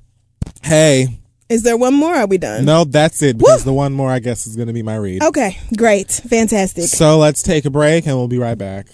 hey, 0.63 1.19
Is 1.49 1.63
there 1.63 1.77
one 1.77 1.93
more? 1.93 2.13
Or 2.13 2.17
are 2.19 2.27
we 2.27 2.37
done? 2.37 2.65
no, 2.65 2.83
that's 2.83 3.21
it 3.21 3.37
because 3.37 3.63
the 3.63 3.71
one 3.73 3.93
more 3.93 4.11
I 4.11 4.19
guess 4.19 4.45
is 4.47 4.55
gonna 4.57 4.73
be 4.73 4.83
my 4.83 4.95
read. 4.97 5.23
Okay, 5.23 5.57
great, 5.77 6.11
fantastic. 6.11 6.85
So 6.85 7.17
let's 7.17 7.41
take 7.41 7.63
a 7.65 7.69
break 7.69 8.05
and 8.05 8.17
we'll 8.17 8.27
be 8.27 8.37
right 8.39 8.57
back. 8.57 8.87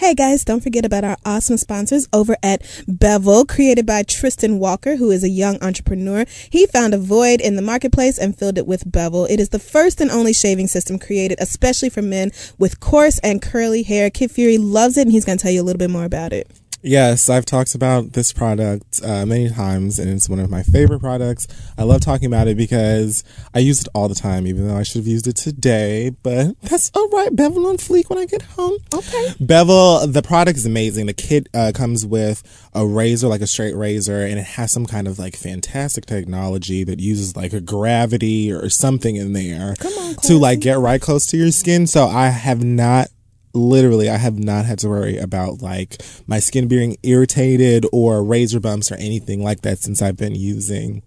Hey 0.00 0.14
guys, 0.14 0.46
don't 0.46 0.62
forget 0.62 0.86
about 0.86 1.04
our 1.04 1.18
awesome 1.26 1.58
sponsors 1.58 2.08
over 2.10 2.34
at 2.42 2.62
Bevel, 2.88 3.44
created 3.44 3.84
by 3.84 4.02
Tristan 4.02 4.58
Walker, 4.58 4.96
who 4.96 5.10
is 5.10 5.22
a 5.22 5.28
young 5.28 5.62
entrepreneur. 5.62 6.24
He 6.48 6.64
found 6.64 6.94
a 6.94 6.98
void 6.98 7.42
in 7.42 7.54
the 7.54 7.60
marketplace 7.60 8.18
and 8.18 8.34
filled 8.34 8.56
it 8.56 8.66
with 8.66 8.90
Bevel. 8.90 9.26
It 9.26 9.38
is 9.38 9.50
the 9.50 9.58
first 9.58 10.00
and 10.00 10.10
only 10.10 10.32
shaving 10.32 10.68
system 10.68 10.98
created 10.98 11.36
especially 11.38 11.90
for 11.90 12.00
men 12.00 12.32
with 12.58 12.80
coarse 12.80 13.18
and 13.18 13.42
curly 13.42 13.82
hair. 13.82 14.08
Kid 14.08 14.30
Fury 14.30 14.56
loves 14.56 14.96
it 14.96 15.02
and 15.02 15.12
he's 15.12 15.26
going 15.26 15.36
to 15.36 15.42
tell 15.42 15.52
you 15.52 15.60
a 15.60 15.64
little 15.64 15.78
bit 15.78 15.90
more 15.90 16.06
about 16.06 16.32
it. 16.32 16.50
Yes, 16.82 17.28
I've 17.28 17.44
talked 17.44 17.74
about 17.74 18.12
this 18.12 18.32
product 18.32 19.00
uh, 19.04 19.26
many 19.26 19.50
times, 19.50 19.98
and 19.98 20.10
it's 20.10 20.28
one 20.28 20.38
of 20.38 20.48
my 20.48 20.62
favorite 20.62 21.00
products. 21.00 21.46
I 21.76 21.82
love 21.82 22.00
talking 22.00 22.26
about 22.26 22.48
it 22.48 22.56
because 22.56 23.22
I 23.54 23.58
use 23.58 23.82
it 23.82 23.88
all 23.94 24.08
the 24.08 24.14
time, 24.14 24.46
even 24.46 24.66
though 24.66 24.76
I 24.76 24.82
should 24.82 25.00
have 25.00 25.06
used 25.06 25.26
it 25.26 25.36
today. 25.36 26.10
But 26.22 26.58
that's 26.62 26.90
all 26.94 27.08
right. 27.08 27.34
Bevel 27.34 27.66
on 27.66 27.76
fleek 27.76 28.08
when 28.08 28.18
I 28.18 28.24
get 28.24 28.42
home. 28.42 28.78
Okay. 28.94 29.34
Bevel, 29.40 30.06
the 30.06 30.22
product 30.22 30.56
is 30.56 30.64
amazing. 30.64 31.06
The 31.06 31.12
kit 31.12 31.48
uh, 31.52 31.72
comes 31.74 32.06
with 32.06 32.42
a 32.74 32.86
razor, 32.86 33.28
like 33.28 33.42
a 33.42 33.46
straight 33.46 33.76
razor, 33.76 34.22
and 34.22 34.38
it 34.38 34.46
has 34.46 34.72
some 34.72 34.86
kind 34.86 35.06
of 35.06 35.18
like 35.18 35.36
fantastic 35.36 36.06
technology 36.06 36.82
that 36.84 36.98
uses 36.98 37.36
like 37.36 37.52
a 37.52 37.60
gravity 37.60 38.50
or 38.50 38.70
something 38.70 39.16
in 39.16 39.34
there 39.34 39.74
to 40.22 40.38
like 40.38 40.60
get 40.60 40.78
right 40.78 41.00
close 41.00 41.26
to 41.26 41.36
your 41.36 41.50
skin. 41.50 41.86
So 41.86 42.06
I 42.06 42.28
have 42.28 42.64
not 42.64 43.08
literally 43.52 44.08
i 44.08 44.16
have 44.16 44.38
not 44.38 44.64
had 44.64 44.78
to 44.78 44.88
worry 44.88 45.16
about 45.18 45.60
like 45.60 46.02
my 46.26 46.38
skin 46.38 46.68
being 46.68 46.96
irritated 47.02 47.84
or 47.92 48.22
razor 48.22 48.60
bumps 48.60 48.92
or 48.92 48.96
anything 48.96 49.42
like 49.42 49.62
that 49.62 49.78
since 49.78 50.00
i've 50.00 50.16
been 50.16 50.34
using 50.34 51.02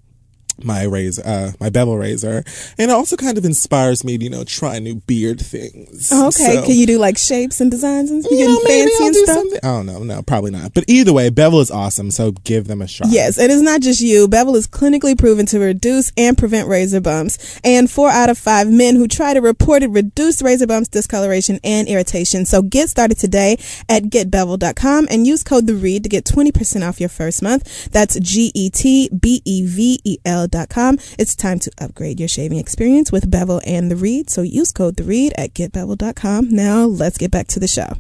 my 0.64 0.84
razor 0.84 1.22
uh 1.26 1.52
my 1.60 1.70
bevel 1.70 1.98
razor 1.98 2.44
and 2.78 2.90
it 2.90 2.94
also 2.94 3.16
kind 3.16 3.38
of 3.38 3.46
inspires 3.46 4.04
me 4.04 4.18
to 4.18 4.24
you 4.24 4.30
know 4.30 4.44
try 4.44 4.78
new 4.80 4.96
beard 4.96 5.40
things 5.42 6.10
Oh, 6.12 6.28
Okay. 6.28 6.56
So- 6.56 6.66
Can 6.66 6.76
you 6.76 6.86
do 6.86 6.98
like 7.00 7.18
shapes 7.18 7.60
and 7.62 7.72
designs 7.72 8.12
and 8.12 8.24
you 8.26 8.38
you 8.38 8.48
know, 8.48 8.60
maybe 8.64 8.90
fancy 8.92 8.96
I'll 9.02 9.08
and 9.08 9.16
stuff? 9.16 9.36
something. 9.36 9.60
Don't 9.64 9.86
know. 9.86 10.04
No, 10.04 10.22
probably 10.22 10.52
not. 10.52 10.74
But 10.74 10.86
either 10.88 11.14
way, 11.14 11.30
Bevel 11.30 11.60
is 11.62 11.72
awesome. 11.72 12.12
So 12.12 12.32
give 12.32 12.68
them 12.68 12.82
a 12.82 12.88
shot. 12.88 13.08
Yes, 13.10 13.38
and 13.38 13.52
it's 13.52 13.62
not 13.62 13.82
just 13.82 14.02
you. 14.02 14.28
Bevel 14.28 14.56
is 14.56 14.68
clinically 14.68 15.18
proven 15.18 15.46
to 15.48 15.60
reduce 15.60 16.12
and 16.18 16.38
prevent 16.38 16.68
razor 16.68 17.00
bumps. 17.02 17.60
And 17.64 17.90
four 17.90 18.10
out 18.10 18.30
of 18.30 18.38
five 18.38 18.70
men 18.70 18.96
who 18.96 19.08
try 19.08 19.34
to 19.34 19.42
reported 19.42 19.90
reduced 19.90 20.42
razor 20.42 20.68
bumps, 20.68 20.90
discoloration, 20.90 21.60
and 21.64 21.88
irritation. 21.88 22.46
So 22.46 22.62
get 22.62 22.90
started 22.90 23.18
today 23.18 23.58
at 23.90 24.04
getbevel.com 24.04 25.08
and 25.10 25.26
use 25.28 25.44
code 25.44 25.68
the 25.68 25.76
read 25.76 26.04
to 26.04 26.10
get 26.10 26.26
20% 26.26 26.88
off 26.88 27.00
your 27.00 27.10
first 27.10 27.42
month. 27.42 27.90
That's 27.92 28.20
G 28.20 28.52
E 28.54 28.70
T 28.70 29.10
B 29.10 29.42
E 29.46 29.66
V 29.66 30.00
E 30.04 30.18
L 30.26 30.43
dot 30.52 30.70
com. 30.70 30.98
It's 31.18 31.36
time 31.36 31.60
to 31.60 31.72
upgrade 31.80 32.20
your 32.20 32.30
shaving 32.30 32.58
experience 32.58 33.12
with 33.12 33.30
Bevel 33.30 33.62
and 33.66 33.90
the 33.90 33.96
read. 33.96 34.30
So 34.30 34.42
use 34.42 34.72
code 34.72 34.98
the 34.98 35.04
read 35.04 35.34
at 35.38 35.54
getbevel.com. 35.54 36.50
Now 36.50 36.86
let's 36.86 37.18
get 37.18 37.32
back 37.32 37.48
to 37.48 37.60
the 37.60 37.68
show. 37.68 37.98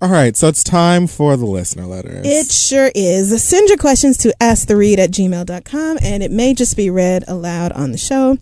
All 0.00 0.10
right. 0.10 0.36
So 0.36 0.46
it's 0.48 0.62
time 0.62 1.06
for 1.08 1.36
the 1.36 1.46
listener 1.46 1.86
letters. 1.86 2.24
It 2.24 2.52
sure 2.52 2.90
is. 2.94 3.42
Send 3.42 3.68
your 3.68 3.78
questions 3.78 4.16
to 4.18 4.34
asktheread 4.40 4.98
at 4.98 5.10
gmail.com 5.10 5.98
and 6.02 6.22
it 6.22 6.30
may 6.30 6.54
just 6.54 6.76
be 6.76 6.88
read 6.88 7.24
aloud 7.26 7.72
on 7.72 7.90
the 7.90 7.98
show. 7.98 8.38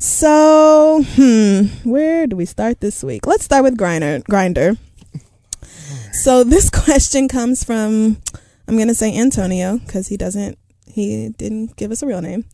So, 0.00 1.02
hmm, 1.04 1.88
where 1.88 2.28
do 2.28 2.36
we 2.36 2.44
start 2.44 2.80
this 2.80 3.02
week? 3.02 3.26
Let's 3.26 3.44
start 3.44 3.64
with 3.64 3.76
Grindr. 3.76 4.22
Grindr. 4.24 4.78
So 6.12 6.44
this 6.44 6.70
question 6.84 7.28
comes 7.28 7.64
from, 7.64 8.18
I'm 8.66 8.76
going 8.76 8.88
to 8.88 8.94
say 8.94 9.16
Antonio 9.16 9.78
because 9.78 10.08
he 10.08 10.16
doesn't, 10.16 10.58
he 10.98 11.28
didn't 11.30 11.76
give 11.76 11.90
us 11.90 12.02
a 12.02 12.06
real 12.06 12.22
name. 12.22 12.44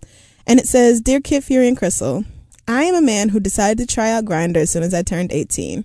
And 0.47 0.61
it 0.61 0.67
says, 0.67 1.01
Dear 1.01 1.21
Kid 1.21 1.45
Fury 1.45 1.69
and 1.69 1.77
Crystal, 1.77 2.25
I 2.69 2.85
am 2.85 2.95
a 2.95 3.03
man 3.03 3.31
who 3.31 3.41
decided 3.41 3.79
to 3.79 3.95
try 3.95 4.11
out 4.11 4.25
Grindr 4.25 4.57
as 4.57 4.71
soon 4.71 4.83
as 4.83 4.95
I 4.95 5.03
turned 5.03 5.33
18. 5.33 5.85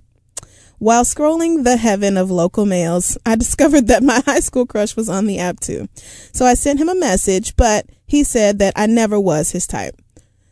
While 0.77 1.03
scrolling 1.03 1.65
the 1.65 1.75
heaven 1.75 2.17
of 2.17 2.31
local 2.31 2.65
males, 2.65 3.17
I 3.25 3.35
discovered 3.37 3.87
that 3.87 4.03
my 4.03 4.21
high 4.25 4.39
school 4.39 4.65
crush 4.65 4.95
was 4.95 5.09
on 5.09 5.25
the 5.25 5.39
app 5.39 5.59
too. 5.59 5.87
So 6.33 6.45
I 6.45 6.53
sent 6.53 6.79
him 6.79 6.89
a 6.89 6.95
message, 6.95 7.55
but 7.55 7.85
he 8.05 8.23
said 8.23 8.59
that 8.59 8.73
I 8.75 8.87
never 8.87 9.19
was 9.19 9.51
his 9.51 9.67
type. 9.67 9.95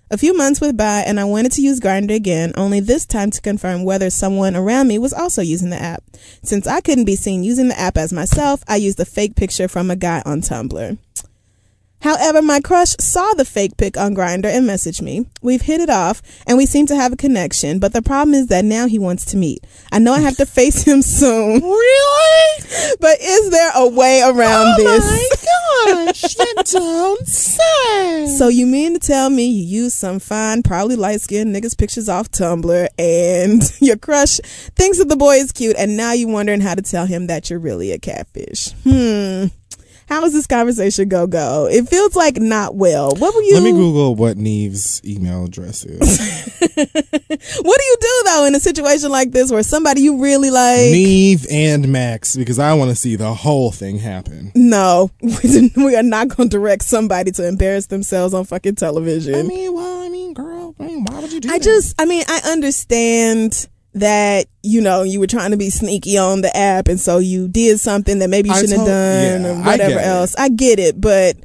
A 0.09 0.17
few 0.17 0.33
months 0.33 0.61
went 0.61 0.77
by 0.77 0.99
and 1.01 1.19
I 1.19 1.25
wanted 1.25 1.51
to 1.53 1.61
use 1.61 1.81
Grindr 1.81 2.15
again, 2.15 2.53
only 2.55 2.79
this 2.79 3.05
time 3.05 3.29
to 3.31 3.41
confirm 3.41 3.83
whether 3.83 4.09
someone 4.09 4.55
around 4.55 4.87
me 4.87 4.97
was 4.97 5.11
also 5.11 5.41
using 5.41 5.69
the 5.69 5.81
app. 5.81 6.01
Since 6.43 6.65
I 6.65 6.79
couldn't 6.79 7.03
be 7.05 7.17
seen 7.17 7.43
using 7.43 7.67
the 7.67 7.77
app 7.77 7.97
as 7.97 8.13
myself, 8.13 8.63
I 8.69 8.77
used 8.77 8.99
a 9.01 9.05
fake 9.05 9.35
picture 9.35 9.67
from 9.67 9.91
a 9.91 9.97
guy 9.97 10.23
on 10.25 10.39
Tumblr. 10.39 10.97
However, 12.01 12.41
my 12.41 12.59
crush 12.59 12.95
saw 12.99 13.33
the 13.33 13.43
fake 13.45 13.75
pic 13.77 13.97
on 13.97 14.15
Grindr 14.15 14.45
and 14.45 14.67
messaged 14.69 15.01
me. 15.01 15.25
We've 15.41 15.61
hit 15.63 15.81
it 15.81 15.89
off 15.89 16.21
and 16.45 16.57
we 16.57 16.65
seem 16.65 16.85
to 16.87 16.95
have 16.95 17.11
a 17.13 17.17
connection, 17.17 17.79
but 17.79 17.91
the 17.93 18.01
problem 18.01 18.33
is 18.35 18.47
that 18.47 18.63
now 18.65 18.87
he 18.87 18.99
wants 18.99 19.25
to 19.25 19.37
meet. 19.37 19.65
I 19.91 19.99
know 19.99 20.13
I 20.13 20.19
have 20.19 20.37
to 20.37 20.45
face 20.57 20.83
him 20.83 21.01
soon. 21.01 21.61
really? 21.61 22.63
But 22.99 23.17
is 23.21 23.49
there 23.51 23.71
a 23.75 23.87
way 23.87 24.21
around 24.21 24.77
this? 24.77 25.03
Oh 25.03 25.85
my 25.87 26.05
gosh! 26.05 26.37
you 26.39 26.79
don't 26.79 27.27
say. 27.27 28.27
So 28.37 28.47
you 28.47 28.65
mean 28.65 28.93
to 28.93 28.99
tell 28.99 29.29
me 29.29 29.45
you 29.47 29.63
used 29.83 29.95
some 29.95 30.19
fine, 30.19 30.63
probably 30.63 30.95
light 30.95 31.21
skinned 31.21 31.55
niggas 31.55 31.77
pictures 31.77 32.09
off 32.09 32.29
Tumblr 32.31 32.87
and 32.97 33.61
your 33.81 33.97
crush 33.97 34.39
thinks 34.75 34.97
that 34.97 35.09
the 35.09 35.15
boy 35.15 35.35
is 35.35 35.51
cute 35.51 35.75
and 35.77 35.95
now 35.97 36.13
you're 36.13 36.29
wondering 36.29 36.61
how 36.61 36.75
to 36.75 36.81
tell 36.81 37.05
him 37.05 37.27
that 37.27 37.49
you're 37.49 37.59
really 37.59 37.91
a 37.91 37.99
catfish. 37.99 38.71
Hmm. 38.83 39.45
How 40.07 40.23
is 40.23 40.33
this 40.33 40.47
conversation 40.47 41.09
go 41.09 41.27
go? 41.27 41.67
It 41.69 41.87
feels 41.89 42.15
like 42.15 42.37
not 42.37 42.75
well. 42.75 43.11
What 43.17 43.35
were 43.35 43.41
you 43.41 43.55
Let 43.55 43.63
me 43.63 43.71
Google 43.71 44.15
what 44.15 44.37
Nev's 44.37 45.01
email 45.05 45.45
address 45.45 45.83
is. 45.83 46.57
What 47.61 47.79
do 47.79 47.85
you 47.85 47.97
do 47.99 48.21
though 48.25 48.45
in 48.45 48.55
a 48.55 48.59
situation 48.59 49.09
like 49.11 49.31
this 49.31 49.51
where 49.51 49.63
somebody 49.63 50.01
you 50.01 50.21
really 50.21 50.49
like 50.49 50.91
Nev 50.91 51.45
and 51.51 51.87
Max, 51.89 52.35
because 52.35 52.57
I 52.59 52.73
want 52.73 52.89
to 52.89 52.95
see 52.95 53.15
the 53.15 53.33
whole 53.33 53.71
thing 53.71 53.97
happen. 53.99 54.51
No, 54.55 55.11
we 55.75 55.95
are 55.95 56.03
not 56.03 56.29
going 56.29 56.49
to 56.49 56.57
direct 56.57 56.83
somebody 56.83 57.31
to 57.31 57.47
embarrass 57.47 57.87
themselves 57.87 58.33
on 58.33 58.45
fucking 58.45 58.75
television. 58.75 59.35
I 59.35 59.43
mean, 59.43 59.73
well, 59.73 60.01
I 60.01 60.09
mean, 60.09 60.33
girl, 60.33 60.75
I 60.79 60.83
mean, 60.87 61.05
why 61.05 61.19
would 61.19 61.31
you 61.31 61.39
do 61.41 61.49
I 61.49 61.57
that? 61.59 61.63
just, 61.63 61.99
I 62.01 62.05
mean, 62.05 62.23
I 62.27 62.41
understand 62.51 63.67
that 63.93 64.47
you 64.63 64.81
know 64.81 65.03
you 65.03 65.19
were 65.19 65.27
trying 65.27 65.51
to 65.51 65.57
be 65.57 65.69
sneaky 65.69 66.17
on 66.17 66.41
the 66.41 66.55
app, 66.55 66.87
and 66.87 66.99
so 66.99 67.17
you 67.17 67.47
did 67.47 67.79
something 67.79 68.19
that 68.19 68.29
maybe 68.29 68.49
you 68.49 68.55
I 68.55 68.59
shouldn't 68.61 68.79
tot- 68.79 68.87
have 68.87 69.41
done 69.41 69.41
yeah, 69.43 69.49
or 69.49 69.63
I 69.63 69.65
whatever 69.71 69.99
it. 69.99 70.05
else. 70.05 70.35
I 70.37 70.49
get 70.49 70.79
it, 70.79 70.99
but. 70.99 71.37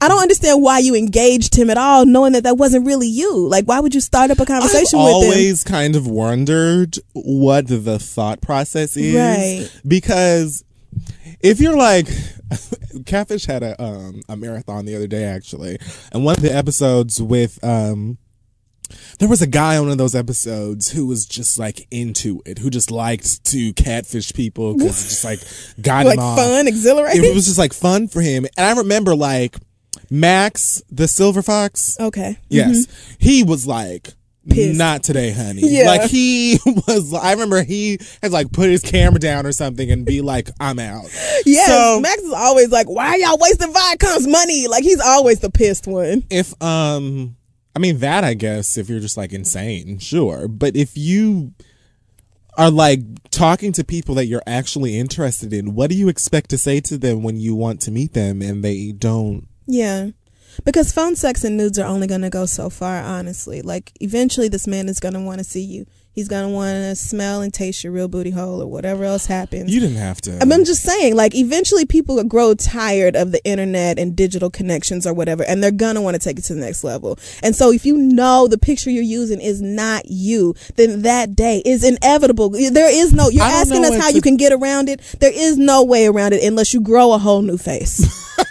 I 0.00 0.06
don't 0.06 0.22
understand 0.22 0.62
why 0.62 0.78
you 0.78 0.94
engaged 0.94 1.56
him 1.56 1.70
at 1.70 1.76
all, 1.76 2.06
knowing 2.06 2.34
that 2.34 2.44
that 2.44 2.56
wasn't 2.56 2.86
really 2.86 3.08
you. 3.08 3.48
Like, 3.48 3.64
why 3.64 3.80
would 3.80 3.96
you 3.96 4.00
start 4.00 4.30
up 4.30 4.38
a 4.38 4.46
conversation 4.46 4.96
I've 4.96 5.06
with 5.06 5.24
him? 5.24 5.30
always 5.32 5.64
kind 5.64 5.96
of 5.96 6.06
wondered 6.06 6.94
what 7.14 7.66
the 7.66 7.98
thought 7.98 8.40
process 8.40 8.96
is, 8.96 9.16
Right. 9.16 9.68
Because 9.84 10.62
if 11.40 11.60
you're 11.60 11.76
like, 11.76 12.06
Catfish 13.06 13.46
had 13.46 13.64
a 13.64 13.82
um 13.82 14.22
a 14.28 14.36
marathon 14.36 14.84
the 14.84 14.94
other 14.94 15.08
day 15.08 15.24
actually, 15.24 15.78
and 16.12 16.24
one 16.24 16.36
of 16.36 16.42
the 16.42 16.54
episodes 16.54 17.20
with 17.20 17.58
um. 17.64 18.18
There 19.18 19.28
was 19.28 19.42
a 19.42 19.46
guy 19.46 19.76
on 19.76 19.84
one 19.84 19.92
of 19.92 19.98
those 19.98 20.14
episodes 20.14 20.90
who 20.90 21.06
was 21.06 21.26
just 21.26 21.58
like 21.58 21.86
into 21.90 22.40
it, 22.46 22.58
who 22.58 22.70
just 22.70 22.90
liked 22.90 23.44
to 23.46 23.72
catfish 23.72 24.32
people 24.32 24.74
because 24.74 25.04
it 25.04 25.08
just 25.08 25.24
like 25.24 25.40
got 25.80 26.06
Like 26.06 26.18
him 26.18 26.24
off. 26.24 26.38
fun, 26.38 26.68
exhilarating. 26.68 27.24
It 27.24 27.34
was 27.34 27.46
just 27.46 27.58
like 27.58 27.72
fun 27.72 28.06
for 28.08 28.20
him, 28.22 28.46
and 28.56 28.66
I 28.66 28.78
remember 28.78 29.14
like 29.16 29.56
Max, 30.10 30.82
the 30.90 31.08
silver 31.08 31.42
fox. 31.42 31.96
okay. 32.00 32.38
Yes. 32.48 32.86
He 33.18 33.42
was 33.42 33.66
like, 33.66 34.10
Pissed. 34.48 34.78
not 34.78 35.02
today, 35.02 35.32
honey. 35.32 35.60
Yeah. 35.64 35.86
Like 35.86 36.10
he 36.10 36.58
was, 36.66 37.12
I 37.12 37.32
remember 37.32 37.62
he 37.62 37.98
had 38.22 38.32
like 38.32 38.50
put 38.52 38.70
his 38.70 38.82
camera 38.82 39.18
down 39.20 39.44
or 39.44 39.52
something 39.52 39.90
and 39.90 40.06
be 40.06 40.20
like, 40.22 40.48
I'm 40.60 40.78
out. 40.78 41.04
Yeah, 41.44 41.66
So- 41.66 42.00
Max 42.00 42.22
is 42.22 42.32
always 42.32 42.70
like, 42.70 42.86
"Why 42.88 43.08
are 43.08 43.18
y'all 43.18 43.36
wasting 43.38 43.72
Viacom's 43.72 44.26
money?" 44.26 44.66
Like 44.68 44.84
he's 44.84 45.00
always 45.00 45.40
the 45.40 45.50
pissed 45.50 45.86
one. 45.86 46.22
If, 46.30 46.54
um, 46.62 47.36
I 47.78 47.80
mean, 47.80 47.98
that 47.98 48.24
I 48.24 48.34
guess, 48.34 48.76
if 48.76 48.88
you're 48.88 48.98
just 48.98 49.16
like 49.16 49.32
insane, 49.32 50.00
sure. 50.00 50.48
But 50.48 50.74
if 50.74 50.96
you 50.96 51.54
are 52.56 52.72
like 52.72 53.02
talking 53.30 53.70
to 53.74 53.84
people 53.84 54.16
that 54.16 54.26
you're 54.26 54.42
actually 54.48 54.98
interested 54.98 55.52
in, 55.52 55.76
what 55.76 55.88
do 55.88 55.94
you 55.94 56.08
expect 56.08 56.50
to 56.50 56.58
say 56.58 56.80
to 56.80 56.98
them 56.98 57.22
when 57.22 57.36
you 57.36 57.54
want 57.54 57.80
to 57.82 57.92
meet 57.92 58.14
them 58.14 58.42
and 58.42 58.64
they 58.64 58.90
don't? 58.90 59.46
Yeah. 59.68 60.08
Because 60.64 60.90
phone 60.90 61.14
sex 61.14 61.44
and 61.44 61.56
nudes 61.56 61.78
are 61.78 61.86
only 61.86 62.08
going 62.08 62.22
to 62.22 62.30
go 62.30 62.46
so 62.46 62.68
far, 62.68 63.00
honestly. 63.00 63.62
Like, 63.62 63.92
eventually, 64.00 64.48
this 64.48 64.66
man 64.66 64.88
is 64.88 64.98
going 64.98 65.14
to 65.14 65.20
want 65.20 65.38
to 65.38 65.44
see 65.44 65.62
you. 65.62 65.86
He's 66.18 66.26
to 66.26 66.48
want 66.48 66.74
to 66.74 66.96
smell 66.96 67.42
and 67.42 67.54
taste 67.54 67.84
your 67.84 67.92
real 67.92 68.08
booty 68.08 68.30
hole 68.32 68.60
or 68.60 68.66
whatever 68.66 69.04
else 69.04 69.26
happens. 69.26 69.72
You 69.72 69.78
didn't 69.78 69.98
have 69.98 70.20
to. 70.22 70.32
I 70.40 70.46
mean, 70.46 70.52
I'm 70.54 70.64
just 70.64 70.82
saying, 70.82 71.14
like, 71.14 71.32
eventually 71.36 71.86
people 71.86 72.20
grow 72.24 72.54
tired 72.54 73.14
of 73.14 73.30
the 73.30 73.40
internet 73.44 74.00
and 74.00 74.16
digital 74.16 74.50
connections 74.50 75.06
or 75.06 75.14
whatever, 75.14 75.44
and 75.44 75.62
they're 75.62 75.70
gonna 75.70 76.02
want 76.02 76.16
to 76.16 76.18
take 76.18 76.36
it 76.36 76.42
to 76.46 76.54
the 76.54 76.60
next 76.60 76.82
level. 76.82 77.20
And 77.40 77.54
so, 77.54 77.70
if 77.70 77.86
you 77.86 77.96
know 77.96 78.48
the 78.48 78.58
picture 78.58 78.90
you're 78.90 79.04
using 79.04 79.40
is 79.40 79.62
not 79.62 80.06
you, 80.06 80.56
then 80.74 81.02
that 81.02 81.36
day 81.36 81.62
is 81.64 81.84
inevitable. 81.84 82.48
There 82.50 82.90
is 82.90 83.12
no, 83.12 83.28
you're 83.28 83.44
asking 83.44 83.84
us 83.84 83.94
how 83.96 84.08
to- 84.08 84.16
you 84.16 84.20
can 84.20 84.36
get 84.36 84.52
around 84.52 84.88
it. 84.88 85.00
There 85.20 85.32
is 85.32 85.56
no 85.56 85.84
way 85.84 86.06
around 86.08 86.32
it 86.32 86.42
unless 86.42 86.74
you 86.74 86.80
grow 86.80 87.12
a 87.12 87.18
whole 87.18 87.42
new 87.42 87.58
face. 87.58 88.04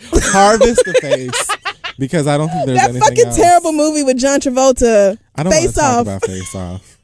harvest 0.00 0.82
the 0.84 0.94
face 0.94 1.50
because 1.98 2.26
I 2.26 2.36
don't 2.38 2.48
think 2.48 2.66
there's 2.66 2.78
that 2.78 2.90
anything 2.90 3.08
fucking 3.08 3.26
else. 3.26 3.36
terrible 3.36 3.72
movie 3.72 4.02
with 4.02 4.18
John 4.18 4.40
Travolta. 4.40 5.18
I 5.34 5.42
don't 5.42 5.52
want 5.52 5.62
face 5.62 5.72
to 5.74 5.80
talk 5.80 5.94
off. 5.94 6.02
about 6.02 6.24
face 6.26 6.54
off. 6.54 6.95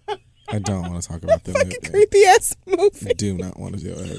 I 0.53 0.59
don't 0.59 0.83
want 0.91 1.03
to 1.03 1.09
talk 1.09 1.23
about 1.23 1.43
that 1.45 1.53
fucking 1.55 1.91
creepy 1.91 2.25
ass 2.25 2.55
movie. 2.67 3.11
I 3.11 3.13
do 3.15 3.39
not 3.39 3.59
want 3.59 3.79
to 3.79 3.83
do 3.83 3.95
it. 3.97 4.19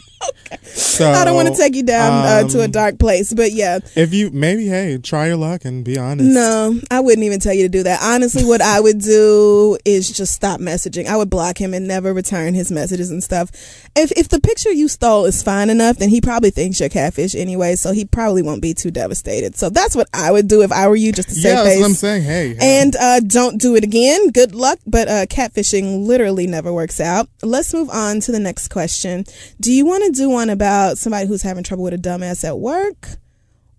So 0.63 1.11
I 1.11 1.23
don't 1.25 1.35
want 1.35 1.49
to 1.49 1.55
take 1.55 1.75
you 1.75 1.83
down 1.83 2.11
uh, 2.25 2.47
to 2.49 2.61
a 2.61 2.65
um, 2.65 2.71
dark 2.71 2.97
place, 2.97 3.31
but 3.33 3.51
yeah, 3.51 3.79
If 3.95 4.13
you 4.13 4.31
maybe 4.31 4.67
hey, 4.67 4.97
try 4.97 5.27
your 5.27 5.37
luck 5.37 5.63
and 5.65 5.85
be 5.85 5.97
honest. 5.97 6.29
No, 6.29 6.79
I 6.89 7.01
wouldn't 7.01 7.23
even 7.23 7.39
tell 7.39 7.53
you 7.53 7.63
to 7.63 7.69
do 7.69 7.83
that. 7.83 7.99
Honestly, 8.01 8.43
what 8.43 8.61
I 8.61 8.79
would 8.79 8.99
do 8.99 9.77
is 9.85 10.09
just 10.09 10.33
stop 10.33 10.59
messaging. 10.59 11.05
I 11.05 11.17
would 11.17 11.29
block 11.29 11.59
him 11.59 11.73
and 11.73 11.87
never 11.87 12.13
return 12.13 12.55
his 12.55 12.71
messages 12.71 13.11
and 13.11 13.23
stuff. 13.23 13.51
If 13.95 14.11
if 14.13 14.29
the 14.29 14.39
picture 14.39 14.71
you 14.71 14.87
stole 14.87 15.25
is 15.25 15.43
fine 15.43 15.69
enough, 15.69 15.97
then 15.97 16.09
he 16.09 16.19
probably 16.19 16.49
thinks 16.49 16.79
you're 16.79 16.89
catfish 16.89 17.35
anyway, 17.35 17.75
so 17.75 17.91
he 17.91 18.05
probably 18.05 18.41
won't 18.41 18.61
be 18.61 18.73
too 18.73 18.89
devastated. 18.89 19.55
So 19.55 19.69
that's 19.69 19.95
what 19.95 20.07
I 20.13 20.31
would 20.31 20.47
do 20.47 20.63
if 20.63 20.71
I 20.71 20.87
were 20.87 20.95
you, 20.95 21.11
just 21.11 21.29
to 21.29 21.35
save 21.35 21.43
Yeah, 21.43 21.63
that's 21.63 21.69
face. 21.75 21.79
what 21.81 21.87
I'm 21.89 21.93
saying. 21.93 22.23
Hey, 22.23 22.53
hey. 22.55 22.81
And 22.81 22.95
uh, 22.95 23.19
don't 23.19 23.59
do 23.61 23.75
it 23.75 23.83
again. 23.83 24.29
Good 24.31 24.55
luck. 24.55 24.79
But 24.87 25.07
uh, 25.07 25.25
catfishing 25.27 26.05
literally 26.05 26.22
never 26.31 26.71
works 26.71 26.99
out. 27.01 27.27
Let's 27.41 27.73
move 27.73 27.89
on 27.89 28.19
to 28.21 28.31
the 28.31 28.39
next 28.39 28.69
question. 28.69 29.25
Do 29.59 29.71
you 29.71 29.85
want 29.85 30.03
to 30.05 30.11
do 30.11 30.29
one 30.29 30.49
about 30.49 30.97
somebody 30.97 31.27
who's 31.27 31.41
having 31.41 31.63
trouble 31.63 31.83
with 31.83 31.93
a 31.93 31.97
dumbass 31.97 32.43
at 32.47 32.59
work 32.59 33.07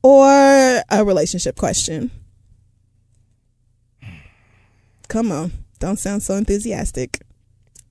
or 0.03 0.27
a 0.91 1.05
relationship 1.05 1.57
question? 1.57 2.11
Come 5.09 5.33
on. 5.33 5.53
Don't 5.79 5.99
sound 5.99 6.23
so 6.23 6.35
enthusiastic. 6.35 7.21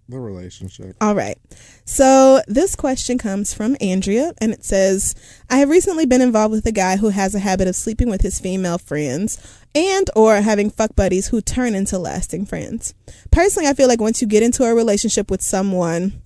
the 0.09 0.19
relationship. 0.19 0.95
All 1.01 1.15
right. 1.15 1.37
So 1.85 2.41
this 2.47 2.75
question 2.75 3.17
comes 3.17 3.53
from 3.53 3.77
Andrea 3.81 4.33
and 4.39 4.51
it 4.51 4.63
says, 4.63 5.15
I 5.49 5.57
have 5.57 5.69
recently 5.69 6.05
been 6.05 6.21
involved 6.21 6.51
with 6.51 6.65
a 6.65 6.71
guy 6.71 6.97
who 6.97 7.09
has 7.09 7.33
a 7.33 7.39
habit 7.39 7.67
of 7.67 7.75
sleeping 7.75 8.09
with 8.09 8.21
his 8.21 8.39
female 8.39 8.77
friends 8.77 9.39
and 9.75 10.09
or 10.15 10.41
having 10.41 10.69
fuck 10.69 10.95
buddies 10.95 11.27
who 11.27 11.41
turn 11.41 11.75
into 11.75 11.99
lasting 11.99 12.45
friends. 12.45 12.93
Personally, 13.31 13.67
I 13.67 13.73
feel 13.73 13.87
like 13.87 14.01
once 14.01 14.21
you 14.21 14.27
get 14.27 14.43
into 14.43 14.63
a 14.63 14.73
relationship 14.73 15.29
with 15.29 15.41
someone 15.41 16.22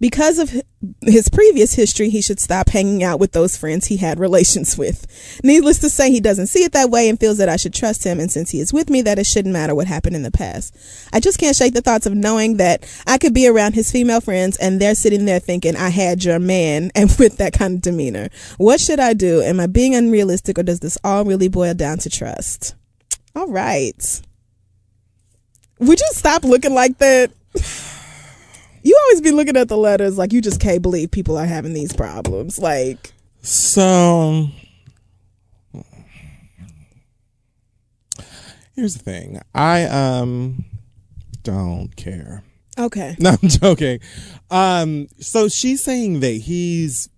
because 0.00 0.38
of 0.38 0.52
his 1.02 1.28
previous 1.28 1.74
history, 1.74 2.10
he 2.10 2.20
should 2.20 2.40
stop 2.40 2.68
hanging 2.68 3.02
out 3.02 3.20
with 3.20 3.32
those 3.32 3.56
friends 3.56 3.86
he 3.86 3.96
had 3.96 4.18
relations 4.18 4.76
with. 4.76 5.06
Needless 5.42 5.78
to 5.78 5.88
say, 5.88 6.10
he 6.10 6.20
doesn't 6.20 6.48
see 6.48 6.64
it 6.64 6.72
that 6.72 6.90
way 6.90 7.08
and 7.08 7.18
feels 7.18 7.38
that 7.38 7.48
I 7.48 7.56
should 7.56 7.72
trust 7.72 8.04
him. 8.04 8.18
And 8.18 8.30
since 8.30 8.50
he 8.50 8.60
is 8.60 8.72
with 8.72 8.90
me, 8.90 9.02
that 9.02 9.18
it 9.18 9.26
shouldn't 9.26 9.52
matter 9.52 9.74
what 9.74 9.86
happened 9.86 10.16
in 10.16 10.22
the 10.22 10.30
past. 10.30 10.76
I 11.12 11.20
just 11.20 11.38
can't 11.38 11.56
shake 11.56 11.74
the 11.74 11.80
thoughts 11.80 12.06
of 12.06 12.14
knowing 12.14 12.56
that 12.56 12.84
I 13.06 13.18
could 13.18 13.32
be 13.32 13.48
around 13.48 13.74
his 13.74 13.90
female 13.90 14.20
friends 14.20 14.56
and 14.56 14.80
they're 14.80 14.94
sitting 14.94 15.24
there 15.24 15.38
thinking 15.38 15.76
I 15.76 15.90
had 15.90 16.24
your 16.24 16.38
man 16.38 16.90
and 16.94 17.14
with 17.18 17.38
that 17.38 17.52
kind 17.52 17.76
of 17.76 17.82
demeanor. 17.82 18.28
What 18.58 18.80
should 18.80 19.00
I 19.00 19.14
do? 19.14 19.42
Am 19.42 19.60
I 19.60 19.66
being 19.66 19.94
unrealistic 19.94 20.58
or 20.58 20.64
does 20.64 20.80
this 20.80 20.98
all 21.04 21.24
really 21.24 21.48
boil 21.48 21.74
down 21.74 21.98
to 21.98 22.10
trust? 22.10 22.74
All 23.36 23.48
right. 23.48 24.22
Would 25.78 26.00
you 26.00 26.08
stop 26.12 26.44
looking 26.44 26.74
like 26.74 26.98
that? 26.98 27.30
You 28.84 28.96
always 29.06 29.20
be 29.22 29.30
looking 29.32 29.56
at 29.56 29.68
the 29.68 29.76
letters 29.78 30.16
like 30.18 30.32
you 30.32 30.40
just 30.40 30.60
can't 30.60 30.82
believe 30.82 31.10
people 31.10 31.36
are 31.38 31.46
having 31.46 31.72
these 31.72 31.92
problems. 31.92 32.58
Like, 32.58 33.12
So 33.40 34.48
here's 38.76 38.94
the 38.96 39.02
thing. 39.02 39.40
I 39.54 39.84
um 39.84 40.64
don't 41.42 41.94
care. 41.96 42.42
okay. 42.78 43.16
No, 43.20 43.36
I'm 43.42 43.48
joking. 43.48 44.00
Um, 44.50 45.08
so 45.18 45.48
she's 45.48 45.82
saying 45.82 46.20
that 46.20 46.32
he's 46.34 47.08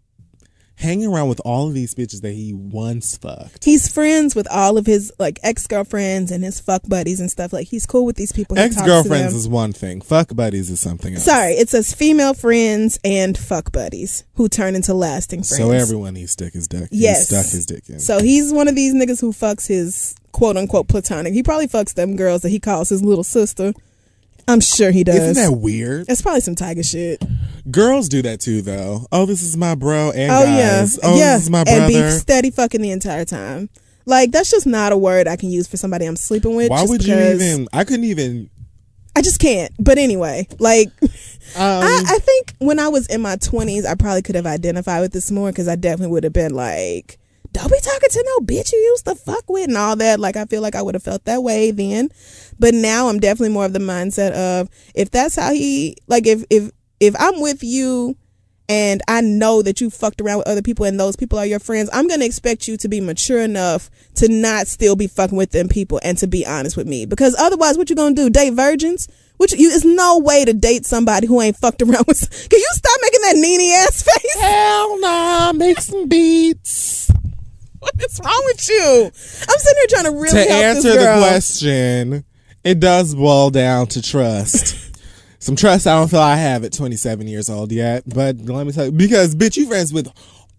hanging 0.76 1.06
around 1.06 1.28
with 1.28 1.40
all 1.44 1.68
of 1.68 1.74
these 1.74 1.94
bitches 1.94 2.20
that 2.20 2.32
he 2.32 2.52
once 2.52 3.16
fucked. 3.16 3.64
He's 3.64 3.88
friends 3.88 4.34
with 4.34 4.46
all 4.50 4.76
of 4.78 4.86
his 4.86 5.12
like 5.18 5.38
ex 5.42 5.66
girlfriends 5.66 6.30
and 6.30 6.44
his 6.44 6.60
fuck 6.60 6.82
buddies 6.88 7.18
and 7.20 7.30
stuff. 7.30 7.52
Like 7.52 7.68
he's 7.68 7.86
cool 7.86 8.04
with 8.04 8.16
these 8.16 8.32
people. 8.32 8.58
Ex 8.58 8.80
girlfriends 8.82 9.34
is 9.34 9.48
one 9.48 9.72
thing. 9.72 10.00
Fuck 10.00 10.34
buddies 10.36 10.70
is 10.70 10.78
something 10.80 11.14
else. 11.14 11.24
Sorry, 11.24 11.52
it 11.52 11.68
says 11.68 11.94
female 11.94 12.34
friends 12.34 12.98
and 13.04 13.36
fuck 13.36 13.72
buddies 13.72 14.24
who 14.34 14.48
turn 14.48 14.74
into 14.74 14.92
lasting 14.94 15.40
friends. 15.42 15.56
So 15.56 15.70
everyone 15.70 16.14
he 16.14 16.26
stuck 16.26 16.52
his 16.52 16.68
dick. 16.68 16.88
he 16.90 16.98
Yes. 17.02 17.26
stuck 17.28 17.46
his 17.46 17.66
dick 17.66 17.88
in. 17.88 17.98
So 18.00 18.20
he's 18.20 18.52
one 18.52 18.68
of 18.68 18.74
these 18.76 18.94
niggas 18.94 19.20
who 19.20 19.32
fucks 19.32 19.66
his 19.66 20.14
quote 20.32 20.56
unquote 20.56 20.88
platonic. 20.88 21.32
He 21.32 21.42
probably 21.42 21.68
fucks 21.68 21.94
them 21.94 22.16
girls 22.16 22.42
that 22.42 22.50
he 22.50 22.60
calls 22.60 22.90
his 22.90 23.02
little 23.02 23.24
sister. 23.24 23.72
I'm 24.48 24.60
sure 24.60 24.90
he 24.92 25.02
does. 25.04 25.16
Isn't 25.16 25.34
that 25.52 25.58
weird? 25.58 26.06
That's 26.06 26.22
probably 26.22 26.40
some 26.40 26.54
tiger 26.54 26.82
shit. 26.82 27.22
Girls 27.70 28.08
do 28.08 28.22
that 28.22 28.40
too, 28.40 28.62
though. 28.62 29.06
Oh, 29.10 29.26
this 29.26 29.42
is 29.42 29.56
my 29.56 29.74
bro 29.74 30.12
and 30.14 30.30
Oh 30.30 30.44
guys. 30.44 30.98
yeah, 31.02 31.08
Oh, 31.08 31.16
yeah, 31.18 31.34
this 31.34 31.44
is 31.44 31.50
my 31.50 31.64
and 31.66 31.88
be 31.88 32.10
steady 32.10 32.50
fucking 32.50 32.80
the 32.80 32.90
entire 32.92 33.24
time. 33.24 33.68
Like 34.04 34.30
that's 34.30 34.50
just 34.50 34.66
not 34.66 34.92
a 34.92 34.96
word 34.96 35.26
I 35.26 35.34
can 35.36 35.50
use 35.50 35.66
for 35.66 35.76
somebody 35.76 36.06
I'm 36.06 36.14
sleeping 36.16 36.54
with. 36.54 36.70
Why 36.70 36.84
would 36.84 37.04
you 37.04 37.14
even? 37.18 37.66
I 37.72 37.82
couldn't 37.84 38.04
even. 38.04 38.48
I 39.16 39.22
just 39.22 39.40
can't. 39.40 39.72
But 39.80 39.98
anyway, 39.98 40.46
like 40.60 40.88
Um, 41.54 41.62
I, 41.62 42.02
I 42.06 42.18
think 42.18 42.54
when 42.58 42.78
I 42.80 42.88
was 42.88 43.06
in 43.06 43.22
my 43.22 43.36
20s, 43.36 43.86
I 43.86 43.94
probably 43.94 44.20
could 44.22 44.34
have 44.34 44.46
identified 44.46 45.00
with 45.00 45.12
this 45.12 45.30
more 45.30 45.48
because 45.50 45.68
I 45.68 45.76
definitely 45.76 46.12
would 46.12 46.24
have 46.24 46.32
been 46.32 46.52
like, 46.54 47.18
don't 47.56 47.72
be 47.72 47.80
talking 47.80 48.10
to 48.10 48.24
no 48.26 48.44
bitch 48.44 48.72
you 48.72 48.78
used 48.78 49.06
to 49.06 49.14
fuck 49.14 49.48
with 49.48 49.68
and 49.68 49.76
all 49.76 49.96
that. 49.96 50.20
Like, 50.20 50.36
I 50.36 50.44
feel 50.44 50.60
like 50.60 50.74
I 50.74 50.82
would 50.82 50.94
have 50.94 51.02
felt 51.02 51.24
that 51.24 51.42
way 51.42 51.70
then. 51.70 52.10
But 52.58 52.74
now 52.74 53.08
I'm 53.08 53.18
definitely 53.18 53.54
more 53.54 53.64
of 53.64 53.72
the 53.72 53.78
mindset 53.78 54.32
of 54.32 54.68
if 54.94 55.10
that's 55.10 55.36
how 55.36 55.52
he, 55.52 55.96
like, 56.06 56.26
if, 56.26 56.44
if, 56.50 56.70
if 57.00 57.14
I'm 57.18 57.40
with 57.40 57.62
you 57.62 58.16
and 58.68 59.00
I 59.08 59.20
know 59.22 59.62
that 59.62 59.80
you 59.80 59.90
fucked 59.90 60.20
around 60.20 60.38
with 60.38 60.48
other 60.48 60.62
people 60.62 60.84
and 60.84 61.00
those 61.00 61.16
people 61.16 61.38
are 61.38 61.46
your 61.46 61.58
friends, 61.58 61.88
I'm 61.92 62.08
going 62.08 62.20
to 62.20 62.26
expect 62.26 62.68
you 62.68 62.76
to 62.78 62.88
be 62.88 63.00
mature 63.00 63.40
enough 63.40 63.90
to 64.16 64.28
not 64.28 64.66
still 64.66 64.96
be 64.96 65.06
fucking 65.06 65.36
with 65.36 65.52
them 65.52 65.68
people 65.68 65.98
and 66.02 66.18
to 66.18 66.26
be 66.26 66.44
honest 66.44 66.76
with 66.76 66.86
me. 66.86 67.06
Because 67.06 67.34
otherwise, 67.38 67.78
what 67.78 67.88
you 67.88 67.96
going 67.96 68.14
to 68.16 68.22
do? 68.22 68.30
Date 68.30 68.52
virgins? 68.54 69.08
Which 69.38 69.52
you, 69.52 69.70
it's 69.70 69.84
no 69.84 70.18
way 70.18 70.44
to 70.44 70.52
date 70.52 70.86
somebody 70.86 71.26
who 71.26 71.40
ain't 71.40 71.56
fucked 71.56 71.82
around 71.82 72.06
with. 72.06 72.48
Can 72.50 72.58
you 72.58 72.68
stop 72.72 73.00
making 73.02 73.20
that 73.22 73.36
needy 73.36 73.72
ass 73.72 74.02
face? 74.02 74.40
Hell 74.40 75.00
nah, 75.00 75.52
make 75.52 75.80
some 75.80 76.08
beats. 76.08 77.10
What 77.86 78.04
is 78.04 78.20
wrong 78.24 78.42
with 78.46 78.68
you? 78.68 79.04
I'm 79.48 79.58
sitting 79.58 79.78
here 79.78 79.86
trying 79.88 80.04
to 80.04 80.10
really 80.10 80.44
to 80.44 80.50
answer 80.50 80.92
the 80.92 81.18
question, 81.18 82.24
it 82.64 82.80
does 82.80 83.14
boil 83.14 83.50
down 83.50 83.86
to 83.88 84.02
trust. 84.02 84.76
Some 85.38 85.54
trust 85.54 85.86
I 85.86 85.96
don't 85.96 86.08
feel 86.08 86.20
I 86.20 86.34
have 86.34 86.64
at 86.64 86.72
27 86.72 87.28
years 87.28 87.48
old 87.48 87.70
yet, 87.70 88.02
but 88.06 88.38
let 88.38 88.66
me 88.66 88.72
tell 88.72 88.86
you, 88.86 88.90
because 88.92 89.36
bitch, 89.36 89.56
you 89.56 89.68
friends 89.68 89.92
with 89.92 90.08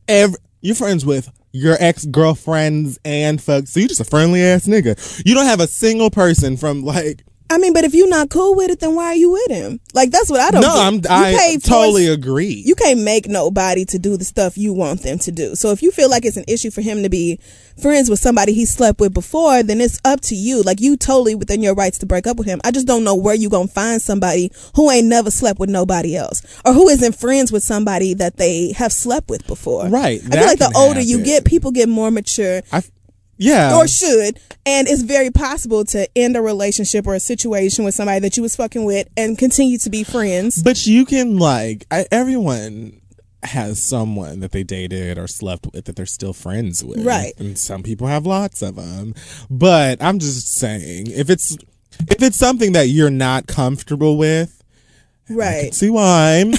every, 0.07 0.37
you're 0.61 0.75
friends 0.75 1.05
with 1.05 1.29
your 1.51 1.75
ex 1.81 2.05
girlfriends 2.05 2.97
and 3.03 3.41
fuck, 3.41 3.67
so 3.67 3.81
you 3.81 3.89
just 3.89 3.99
a 3.99 4.05
friendly 4.05 4.41
ass 4.41 4.65
nigga. 4.65 5.21
You 5.25 5.35
don't 5.35 5.47
have 5.47 5.59
a 5.59 5.67
single 5.67 6.09
person 6.09 6.55
from 6.55 6.83
like. 6.83 7.23
I 7.49 7.57
mean, 7.57 7.73
but 7.73 7.83
if 7.85 7.93
you're 7.93 8.09
not 8.09 8.29
cool 8.29 8.55
with 8.55 8.69
it, 8.71 8.79
then 8.79 8.95
why 8.95 9.05
are 9.05 9.15
you 9.15 9.31
with 9.31 9.49
him? 9.49 9.79
Like 9.93 10.11
that's 10.11 10.29
what 10.29 10.41
I 10.41 10.51
don't. 10.51 10.61
No, 10.61 10.73
get. 10.75 10.85
I'm. 10.85 10.93
You 10.95 11.27
I 11.27 11.33
can't 11.33 11.63
force- 11.63 11.69
totally 11.69 12.07
agree. 12.07 12.61
you 12.65 12.75
can't 12.75 13.01
make 13.01 13.27
nobody 13.27 13.85
to 13.85 13.99
do 13.99 14.17
the 14.17 14.25
stuff 14.25 14.57
you 14.57 14.73
want 14.73 15.03
them 15.03 15.17
to 15.19 15.31
do. 15.31 15.55
So 15.55 15.71
if 15.71 15.81
you 15.81 15.91
feel 15.91 16.09
like 16.09 16.25
it's 16.25 16.37
an 16.37 16.45
issue 16.47 16.71
for 16.71 16.81
him 16.81 17.03
to 17.03 17.09
be 17.09 17.39
friends 17.81 18.09
with 18.09 18.19
somebody 18.19 18.53
he 18.53 18.65
slept 18.65 18.99
with 18.99 19.13
before, 19.13 19.63
then 19.63 19.79
it's 19.79 20.01
up 20.03 20.19
to 20.21 20.35
you. 20.35 20.61
Like 20.63 20.81
you 20.81 20.97
totally 20.97 21.35
within 21.35 21.61
your 21.61 21.75
rights 21.75 21.99
to 21.99 22.05
break 22.05 22.27
up 22.27 22.37
with 22.37 22.47
him. 22.47 22.59
I 22.63 22.71
just 22.71 22.87
don't 22.87 23.03
know 23.03 23.15
where 23.15 23.35
you 23.35 23.49
gonna 23.49 23.67
find 23.67 24.01
somebody 24.01 24.51
who 24.75 24.89
ain't 24.91 25.07
never 25.07 25.31
slept 25.31 25.59
with 25.59 25.69
nobody 25.69 26.15
else 26.15 26.41
or 26.65 26.73
who 26.73 26.89
isn't 26.89 27.15
friends 27.15 27.51
with 27.51 27.63
somebody 27.63 28.13
that 28.15 28.37
they 28.37 28.73
have 28.73 28.91
slept 28.91 29.29
with 29.29 29.45
before. 29.47 29.87
Right, 29.87 30.19
I 30.25 30.29
feel 30.37 30.45
like 30.45 30.59
the 30.59 30.73
older 30.75 30.99
you 31.01 31.23
get, 31.23 31.45
people 31.45 31.71
get 31.71 31.87
more 31.87 32.11
mature 32.11 32.61
I, 32.71 32.83
yeah. 33.37 33.75
or 33.75 33.87
should 33.87 34.39
and 34.65 34.87
it's 34.87 35.01
very 35.01 35.31
possible 35.31 35.85
to 35.85 36.07
end 36.17 36.35
a 36.35 36.41
relationship 36.41 37.07
or 37.07 37.15
a 37.15 37.19
situation 37.19 37.85
with 37.85 37.95
somebody 37.95 38.19
that 38.19 38.35
you 38.37 38.43
was 38.43 38.55
fucking 38.55 38.85
with 38.85 39.07
and 39.15 39.37
continue 39.37 39.77
to 39.77 39.89
be 39.89 40.03
friends 40.03 40.61
But 40.63 40.85
you 40.85 41.05
can 41.05 41.37
like 41.37 41.85
I, 41.91 42.05
everyone 42.11 43.01
has 43.43 43.81
someone 43.81 44.39
that 44.41 44.51
they 44.51 44.63
dated 44.63 45.17
or 45.17 45.27
slept 45.27 45.67
with 45.71 45.85
that 45.85 45.95
they're 45.95 46.05
still 46.05 46.33
friends 46.33 46.83
with, 46.83 47.03
Right. 47.05 47.33
And 47.37 47.57
some 47.57 47.83
people 47.83 48.07
have 48.07 48.25
lots 48.25 48.61
of 48.61 48.75
them. 48.75 49.13
But 49.49 50.01
I'm 50.01 50.19
just 50.19 50.47
saying, 50.47 51.07
if 51.07 51.29
it's 51.29 51.57
if 52.09 52.21
it's 52.21 52.37
something 52.37 52.73
that 52.73 52.89
you're 52.89 53.09
not 53.09 53.47
comfortable 53.47 54.17
with, 54.17 54.63
Right. 55.29 55.73
see 55.73 55.89
why. 55.89 56.51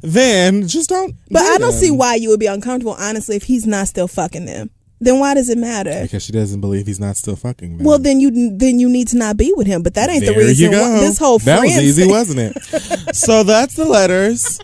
then 0.00 0.68
just 0.68 0.88
don't. 0.88 1.14
But 1.30 1.42
I 1.42 1.58
don't 1.58 1.72
see 1.72 1.90
why 1.90 2.14
you 2.16 2.28
would 2.30 2.40
be 2.40 2.46
uncomfortable, 2.46 2.96
honestly, 2.98 3.36
if 3.36 3.44
he's 3.44 3.66
not 3.66 3.88
still 3.88 4.08
fucking 4.08 4.46
them. 4.46 4.70
Then 5.04 5.18
why 5.18 5.34
does 5.34 5.48
it 5.48 5.58
matter? 5.58 6.00
Because 6.02 6.22
she 6.22 6.32
doesn't 6.32 6.60
believe 6.60 6.86
he's 6.86 7.00
not 7.00 7.16
still 7.16 7.34
fucking. 7.36 7.78
Them. 7.78 7.86
Well, 7.86 7.98
then 7.98 8.20
you 8.20 8.30
then 8.56 8.78
you 8.78 8.88
need 8.88 9.08
to 9.08 9.16
not 9.16 9.36
be 9.36 9.52
with 9.56 9.66
him. 9.66 9.82
But 9.82 9.94
that 9.94 10.08
ain't 10.10 10.24
there 10.24 10.34
the 10.34 10.38
reason. 10.40 10.70
why- 10.72 11.00
this 11.00 11.18
whole 11.18 11.38
thing. 11.38 11.46
that 11.56 11.60
was 11.62 11.78
easy, 11.78 12.02
thing- 12.02 12.10
wasn't 12.10 12.38
it? 12.56 13.14
so 13.16 13.42
that's 13.42 13.74
the 13.74 13.84
letters. 13.84 14.60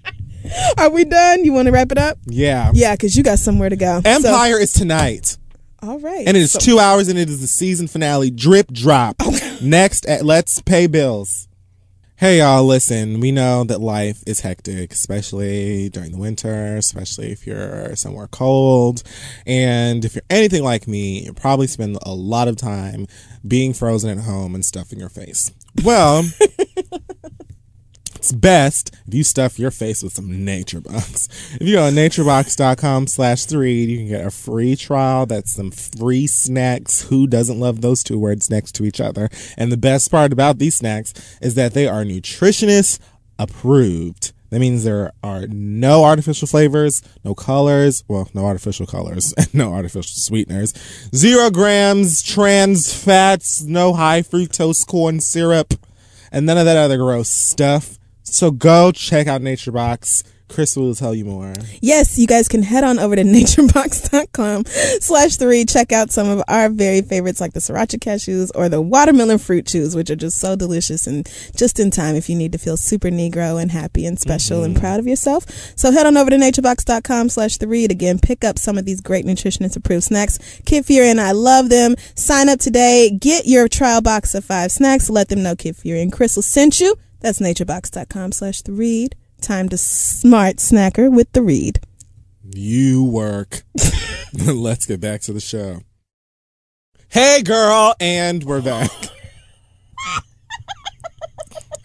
Are 0.78 0.90
we 0.90 1.04
done? 1.04 1.44
You 1.44 1.52
want 1.52 1.66
to 1.66 1.72
wrap 1.72 1.92
it 1.92 1.98
up? 1.98 2.18
Yeah. 2.26 2.70
Yeah, 2.74 2.94
because 2.94 3.16
you 3.16 3.22
got 3.22 3.38
somewhere 3.38 3.68
to 3.68 3.76
go. 3.76 4.00
So- 4.02 4.10
Empire 4.10 4.58
is 4.58 4.72
tonight. 4.72 5.36
all 5.82 5.98
right. 5.98 6.26
And 6.26 6.36
it 6.36 6.40
is 6.40 6.52
So- 6.52 6.58
two 6.58 6.78
hours 6.78 7.08
and 7.08 7.18
it 7.18 7.28
is 7.28 7.40
the 7.40 7.46
season 7.46 7.86
finale. 7.86 8.30
Drip 8.30 8.72
drop. 8.72 9.16
Next 9.62 10.06
at 10.06 10.24
Let's 10.24 10.60
Pay 10.62 10.86
Bills. 10.86 11.47
Hey 12.20 12.38
y'all, 12.38 12.64
listen, 12.64 13.20
we 13.20 13.30
know 13.30 13.62
that 13.62 13.80
life 13.80 14.24
is 14.26 14.40
hectic, 14.40 14.92
especially 14.92 15.88
during 15.88 16.10
the 16.10 16.18
winter, 16.18 16.74
especially 16.74 17.30
if 17.30 17.46
you're 17.46 17.94
somewhere 17.94 18.26
cold. 18.26 19.04
And 19.46 20.04
if 20.04 20.16
you're 20.16 20.24
anything 20.28 20.64
like 20.64 20.88
me, 20.88 21.26
you 21.26 21.32
probably 21.32 21.68
spend 21.68 21.96
a 22.02 22.12
lot 22.12 22.48
of 22.48 22.56
time 22.56 23.06
being 23.46 23.72
frozen 23.72 24.18
at 24.18 24.24
home 24.24 24.56
and 24.56 24.64
stuffing 24.64 24.98
your 24.98 25.08
face. 25.08 25.52
Well, 25.84 26.24
it's 28.18 28.32
best 28.32 28.94
if 29.06 29.14
you 29.14 29.22
stuff 29.22 29.60
your 29.60 29.70
face 29.70 30.02
with 30.02 30.12
some 30.12 30.28
NatureBox. 30.28 31.54
If 31.60 31.66
you 31.66 31.76
go 31.76 31.88
to 31.88 31.94
naturebox.com 31.94 33.06
slash 33.06 33.44
three 33.44 33.84
you 33.84 33.98
can 33.98 34.08
get 34.08 34.26
a 34.26 34.30
free 34.30 34.74
trial. 34.74 35.24
That's 35.24 35.52
some 35.52 35.70
free 35.70 36.26
snacks. 36.26 37.02
Who 37.02 37.28
doesn't 37.28 37.60
love 37.60 37.80
those 37.80 38.02
two 38.02 38.18
words 38.18 38.50
next 38.50 38.72
to 38.72 38.84
each 38.84 39.00
other? 39.00 39.28
And 39.56 39.70
the 39.70 39.76
best 39.76 40.10
part 40.10 40.32
about 40.32 40.58
these 40.58 40.76
snacks 40.76 41.14
is 41.40 41.54
that 41.54 41.74
they 41.74 41.86
are 41.86 42.02
nutritionist 42.02 42.98
approved. 43.38 44.32
That 44.50 44.58
means 44.58 44.82
there 44.82 45.12
are 45.22 45.46
no 45.46 46.04
artificial 46.04 46.48
flavors, 46.48 47.02
no 47.22 47.34
colors, 47.34 48.02
well, 48.08 48.28
no 48.34 48.46
artificial 48.46 48.86
colors, 48.86 49.32
and 49.38 49.54
no 49.54 49.72
artificial 49.74 50.16
sweeteners, 50.16 50.74
zero 51.14 51.50
grams 51.50 52.20
trans 52.22 52.92
fats, 52.92 53.62
no 53.62 53.92
high 53.92 54.22
fructose 54.22 54.84
corn 54.86 55.20
syrup, 55.20 55.74
and 56.32 56.46
none 56.46 56.58
of 56.58 56.64
that 56.64 56.76
other 56.76 56.96
gross 56.96 57.28
stuff. 57.28 57.97
So 58.34 58.50
go 58.50 58.92
check 58.92 59.26
out 59.26 59.40
NatureBox. 59.40 60.24
Chris 60.48 60.76
will 60.76 60.94
tell 60.94 61.14
you 61.14 61.24
more. 61.24 61.52
Yes, 61.80 62.18
you 62.18 62.26
guys 62.26 62.48
can 62.48 62.62
head 62.62 62.82
on 62.82 62.98
over 62.98 63.14
to 63.14 63.22
naturebox.com 63.24 64.64
slash 65.00 65.36
three. 65.36 65.64
Check 65.64 65.92
out 65.92 66.10
some 66.10 66.28
of 66.28 66.42
our 66.48 66.68
very 66.68 67.02
favorites 67.02 67.40
like 67.40 67.52
the 67.52 67.60
sriracha 67.60 67.98
cashews 67.98 68.50
or 68.54 68.68
the 68.68 68.80
watermelon 68.80 69.38
fruit 69.38 69.66
chews, 69.66 69.94
which 69.94 70.10
are 70.10 70.16
just 70.16 70.38
so 70.38 70.56
delicious 70.56 71.06
and 71.06 71.30
just 71.54 71.78
in 71.78 71.90
time 71.90 72.14
if 72.14 72.28
you 72.28 72.36
need 72.36 72.52
to 72.52 72.58
feel 72.58 72.76
super 72.76 73.08
Negro 73.08 73.60
and 73.60 73.70
happy 73.70 74.06
and 74.06 74.18
special 74.18 74.64
and 74.64 74.74
mm-hmm. 74.74 74.80
proud 74.80 75.00
of 75.00 75.06
yourself. 75.06 75.44
So 75.76 75.92
head 75.92 76.06
on 76.06 76.16
over 76.16 76.30
to 76.30 76.36
naturebox.com 76.36 77.28
slash 77.28 77.58
three 77.58 77.86
to 77.86 77.92
again 77.92 78.18
pick 78.18 78.44
up 78.44 78.58
some 78.58 78.78
of 78.78 78.84
these 78.84 79.00
great 79.00 79.26
nutritionist 79.26 79.76
approved 79.76 80.04
snacks. 80.04 80.38
Kid 80.64 80.86
Fury 80.86 81.10
and 81.10 81.20
I 81.20 81.32
love 81.32 81.68
them. 81.68 81.94
Sign 82.14 82.48
up 82.48 82.58
today. 82.58 83.10
Get 83.10 83.46
your 83.46 83.68
trial 83.68 84.00
box 84.00 84.34
of 84.34 84.44
five 84.44 84.72
snacks. 84.72 85.10
Let 85.10 85.28
them 85.28 85.42
know 85.42 85.56
Kid 85.56 85.76
Fury 85.76 86.00
and 86.00 86.12
Crystal 86.12 86.42
sent 86.42 86.80
you. 86.80 86.96
That's 87.20 87.40
naturebox.com 87.40 88.32
slash 88.32 88.62
the 88.62 88.72
read. 88.72 89.16
Time 89.40 89.68
to 89.68 89.78
smart 89.78 90.56
snacker 90.56 91.10
with 91.10 91.32
the 91.32 91.42
read. 91.42 91.80
You 92.42 93.04
work. 93.04 93.62
Let's 94.46 94.86
get 94.86 95.00
back 95.00 95.20
to 95.22 95.32
the 95.32 95.40
show. 95.40 95.80
Hey, 97.08 97.42
girl, 97.42 97.94
and 98.00 98.44
we're 98.44 98.62
back. 98.62 98.90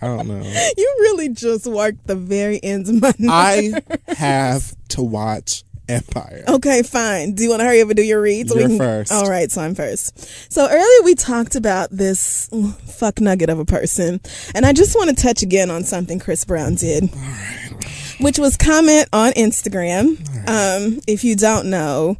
I 0.01 0.07
don't 0.07 0.27
know. 0.27 0.41
You 0.77 0.95
really 0.99 1.29
just 1.29 1.65
worked 1.65 2.07
the 2.07 2.15
very 2.15 2.61
ends 2.61 2.89
of 2.89 3.01
my 3.01 3.13
I 3.29 3.81
have 4.07 4.75
to 4.89 5.01
watch 5.01 5.63
Empire. 5.89 6.43
Okay, 6.47 6.81
fine. 6.83 7.33
Do 7.33 7.43
you 7.43 7.49
want 7.49 7.59
to 7.59 7.65
hurry 7.65 7.81
up 7.81 7.89
and 7.89 7.97
do 7.97 8.03
your 8.03 8.21
read? 8.21 8.49
You're 8.49 8.67
can, 8.67 8.77
first. 8.77 9.11
All 9.11 9.29
right, 9.29 9.51
so 9.51 9.61
I'm 9.61 9.75
first. 9.75 10.51
So 10.51 10.67
earlier 10.69 11.03
we 11.03 11.15
talked 11.15 11.55
about 11.55 11.89
this 11.91 12.49
fuck 12.87 13.19
nugget 13.19 13.49
of 13.49 13.59
a 13.59 13.65
person, 13.65 14.21
and 14.55 14.65
I 14.65 14.73
just 14.73 14.95
want 14.95 15.09
to 15.09 15.21
touch 15.21 15.41
again 15.41 15.69
on 15.69 15.83
something 15.83 16.19
Chris 16.19 16.45
Brown 16.45 16.75
did, 16.75 17.09
which 18.19 18.39
was 18.39 18.55
comment 18.55 19.09
on 19.11 19.33
Instagram. 19.33 20.19
Um, 20.47 20.99
if 21.07 21.23
you 21.23 21.35
don't 21.35 21.69
know, 21.69 22.17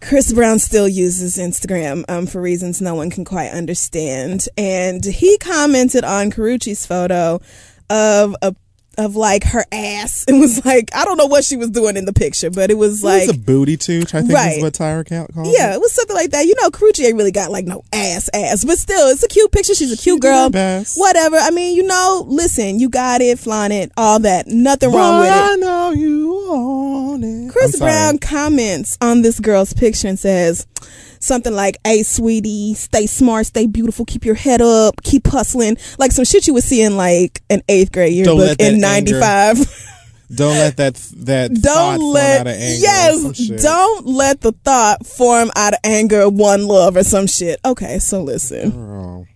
Chris 0.00 0.32
Brown 0.32 0.58
still 0.58 0.88
uses 0.88 1.36
Instagram 1.36 2.04
um, 2.08 2.26
for 2.26 2.40
reasons 2.40 2.80
no 2.80 2.94
one 2.94 3.10
can 3.10 3.24
quite 3.24 3.50
understand, 3.50 4.48
and 4.58 5.04
he 5.04 5.38
commented 5.38 6.04
on 6.04 6.30
Karrueche's 6.30 6.84
photo 6.84 7.40
of 7.88 8.34
a 8.42 8.54
of 8.98 9.16
like 9.16 9.44
her 9.44 9.64
ass 9.72 10.24
and 10.28 10.40
was 10.40 10.64
like 10.64 10.90
I 10.94 11.04
don't 11.04 11.16
know 11.16 11.26
what 11.26 11.44
she 11.44 11.56
was 11.56 11.70
doing 11.70 11.96
in 11.96 12.04
the 12.04 12.12
picture, 12.12 12.50
but 12.50 12.70
it 12.70 12.78
was 12.78 13.02
like 13.04 13.24
it's 13.28 13.32
a 13.32 13.38
booty 13.38 13.76
tooch, 13.76 14.14
I 14.14 14.20
think 14.20 14.32
Right. 14.32 14.56
is 14.58 14.62
what 14.62 14.72
Tyra 14.74 15.06
calls 15.34 15.54
yeah, 15.56 15.72
it. 15.72 15.76
it 15.76 15.80
was 15.80 15.92
something 15.92 16.16
like 16.16 16.30
that. 16.30 16.46
You 16.46 16.54
know, 16.60 16.70
ain't 17.04 17.16
really 17.16 17.32
got 17.32 17.50
like 17.50 17.64
no 17.66 17.84
ass 17.92 18.28
ass, 18.34 18.64
but 18.64 18.78
still, 18.78 19.08
it's 19.08 19.22
a 19.22 19.28
cute 19.28 19.50
picture. 19.52 19.74
She's 19.74 19.92
a 19.92 19.96
cute 19.96 20.20
did 20.20 20.28
girl. 20.28 20.50
Whatever. 20.96 21.36
I 21.36 21.50
mean, 21.50 21.76
you 21.76 21.82
know, 21.84 22.24
listen, 22.26 22.78
you 22.80 22.88
got 22.88 23.20
it, 23.20 23.38
flaunt 23.38 23.72
it, 23.72 23.92
all 23.96 24.18
that. 24.20 24.46
Nothing 24.46 24.92
wrong 24.92 25.20
with 25.20 25.28
it. 25.28 25.32
I 25.32 25.56
know 25.56 25.90
you 25.92 26.25
want 26.48 27.24
it. 27.24 27.52
Chris. 27.52 27.78
Brown 27.78 28.18
comments 28.18 28.96
on 29.00 29.22
this 29.22 29.40
girl's 29.40 29.72
picture 29.72 30.08
and 30.08 30.18
says 30.18 30.66
something 31.20 31.52
like, 31.52 31.76
Hey, 31.84 32.02
sweetie, 32.02 32.74
stay 32.74 33.06
smart, 33.06 33.46
stay 33.46 33.66
beautiful, 33.66 34.04
keep 34.04 34.24
your 34.24 34.34
head 34.34 34.60
up, 34.60 35.02
keep 35.02 35.26
hustling. 35.26 35.76
Like 35.98 36.12
some 36.12 36.24
shit 36.24 36.46
you 36.46 36.54
would 36.54 36.64
see 36.64 36.82
in 36.82 36.96
like 36.96 37.42
an 37.50 37.62
eighth 37.68 37.92
grade 37.92 38.12
yearbook 38.14 38.58
in 38.60 38.80
95. 38.80 39.58
Don't 40.34 40.58
let 40.58 40.76
that 40.78 40.94
that 41.18 41.52
don't 41.54 42.00
let 42.00 42.40
out 42.40 42.46
of 42.48 42.54
anger 42.54 42.80
yes 42.80 43.62
don't 43.62 44.06
let 44.06 44.40
the 44.40 44.50
thot 44.50 45.06
form 45.06 45.52
out 45.54 45.74
of 45.74 45.78
anger 45.84 46.28
one 46.28 46.66
love 46.66 46.96
or 46.96 47.04
some 47.04 47.28
shit 47.28 47.60
okay 47.64 48.00
so 48.00 48.24
listen 48.24 48.70
Girl. 48.72 49.26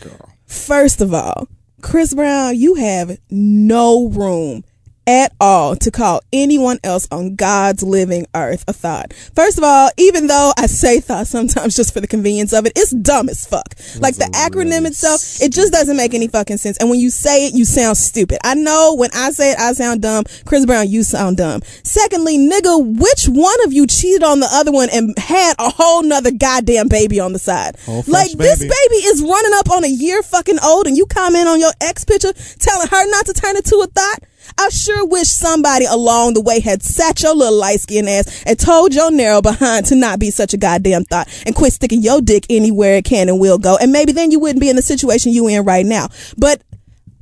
Girl. 0.00 0.32
first 0.44 1.00
of 1.00 1.14
all 1.14 1.46
chris 1.82 2.14
brown 2.14 2.56
you 2.56 2.74
have 2.74 3.16
no 3.30 4.08
room 4.08 4.64
at 5.08 5.32
all 5.40 5.74
to 5.74 5.90
call 5.90 6.20
anyone 6.34 6.78
else 6.84 7.08
on 7.10 7.34
God's 7.34 7.82
living 7.82 8.26
earth 8.34 8.62
a 8.68 8.74
thot. 8.74 9.14
First 9.34 9.56
of 9.56 9.64
all, 9.64 9.88
even 9.96 10.26
though 10.26 10.52
I 10.58 10.66
say 10.66 11.00
thot 11.00 11.26
sometimes 11.26 11.74
just 11.76 11.94
for 11.94 12.00
the 12.02 12.06
convenience 12.06 12.52
of 12.52 12.66
it, 12.66 12.72
it's 12.76 12.90
dumb 12.90 13.30
as 13.30 13.46
fuck. 13.46 13.74
like 14.00 14.16
the 14.16 14.30
acronym 14.34 14.86
itself, 14.86 15.40
it 15.40 15.50
just 15.50 15.72
doesn't 15.72 15.96
make 15.96 16.12
any 16.12 16.28
fucking 16.28 16.58
sense. 16.58 16.76
And 16.76 16.90
when 16.90 17.00
you 17.00 17.08
say 17.08 17.46
it, 17.46 17.54
you 17.54 17.64
sound 17.64 17.96
stupid. 17.96 18.38
I 18.44 18.54
know 18.54 18.94
when 18.98 19.08
I 19.14 19.30
say 19.30 19.52
it, 19.52 19.58
I 19.58 19.72
sound 19.72 20.02
dumb. 20.02 20.24
Chris 20.44 20.66
Brown, 20.66 20.90
you 20.90 21.02
sound 21.02 21.38
dumb. 21.38 21.62
Secondly, 21.84 22.36
nigga, 22.36 23.00
which 23.00 23.24
one 23.28 23.64
of 23.64 23.72
you 23.72 23.86
cheated 23.86 24.22
on 24.22 24.40
the 24.40 24.48
other 24.52 24.70
one 24.70 24.90
and 24.92 25.18
had 25.18 25.54
a 25.58 25.70
whole 25.70 26.02
nother 26.02 26.32
goddamn 26.32 26.88
baby 26.88 27.18
on 27.18 27.32
the 27.32 27.38
side? 27.38 27.76
Whole 27.86 28.04
like 28.06 28.32
this 28.32 28.58
baby. 28.58 28.68
baby 28.68 28.96
is 29.06 29.22
running 29.22 29.52
up 29.54 29.70
on 29.70 29.84
a 29.84 29.88
year 29.88 30.22
fucking 30.22 30.58
old 30.62 30.86
and 30.86 30.98
you 30.98 31.06
comment 31.06 31.48
on 31.48 31.58
your 31.58 31.72
ex 31.80 32.04
picture 32.04 32.34
telling 32.58 32.88
her 32.88 33.10
not 33.10 33.24
to 33.24 33.32
turn 33.32 33.56
it 33.56 33.64
to 33.64 33.76
a 33.76 33.86
thot? 33.86 34.18
I 34.56 34.68
sure 34.70 35.04
wish 35.04 35.28
somebody 35.28 35.84
along 35.84 36.34
the 36.34 36.40
way 36.40 36.60
had 36.60 36.82
sat 36.82 37.22
your 37.22 37.34
little 37.34 37.58
light 37.58 37.80
skinned 37.80 38.08
ass 38.08 38.42
and 38.46 38.58
told 38.58 38.94
your 38.94 39.10
narrow 39.10 39.42
behind 39.42 39.86
to 39.86 39.94
not 39.94 40.18
be 40.18 40.30
such 40.30 40.54
a 40.54 40.56
goddamn 40.56 41.04
thot 41.04 41.28
and 41.46 41.54
quit 41.54 41.72
sticking 41.72 42.02
your 42.02 42.20
dick 42.20 42.46
anywhere 42.48 42.96
it 42.96 43.04
can 43.04 43.28
and 43.28 43.40
will 43.40 43.58
go. 43.58 43.76
And 43.76 43.92
maybe 43.92 44.12
then 44.12 44.30
you 44.30 44.38
wouldn't 44.40 44.60
be 44.60 44.70
in 44.70 44.76
the 44.76 44.82
situation 44.82 45.32
you 45.32 45.48
in 45.48 45.64
right 45.64 45.84
now. 45.86 46.08
But 46.36 46.62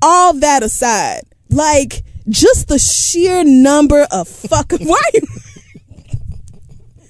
all 0.03 0.35
that 0.35 0.63
aside, 0.63 1.23
like 1.51 2.03
just 2.29 2.69
the 2.69 2.79
sheer 2.79 3.45
number 3.45 4.07
of 4.11 4.29
fucking 4.29 4.87
why 4.87 5.11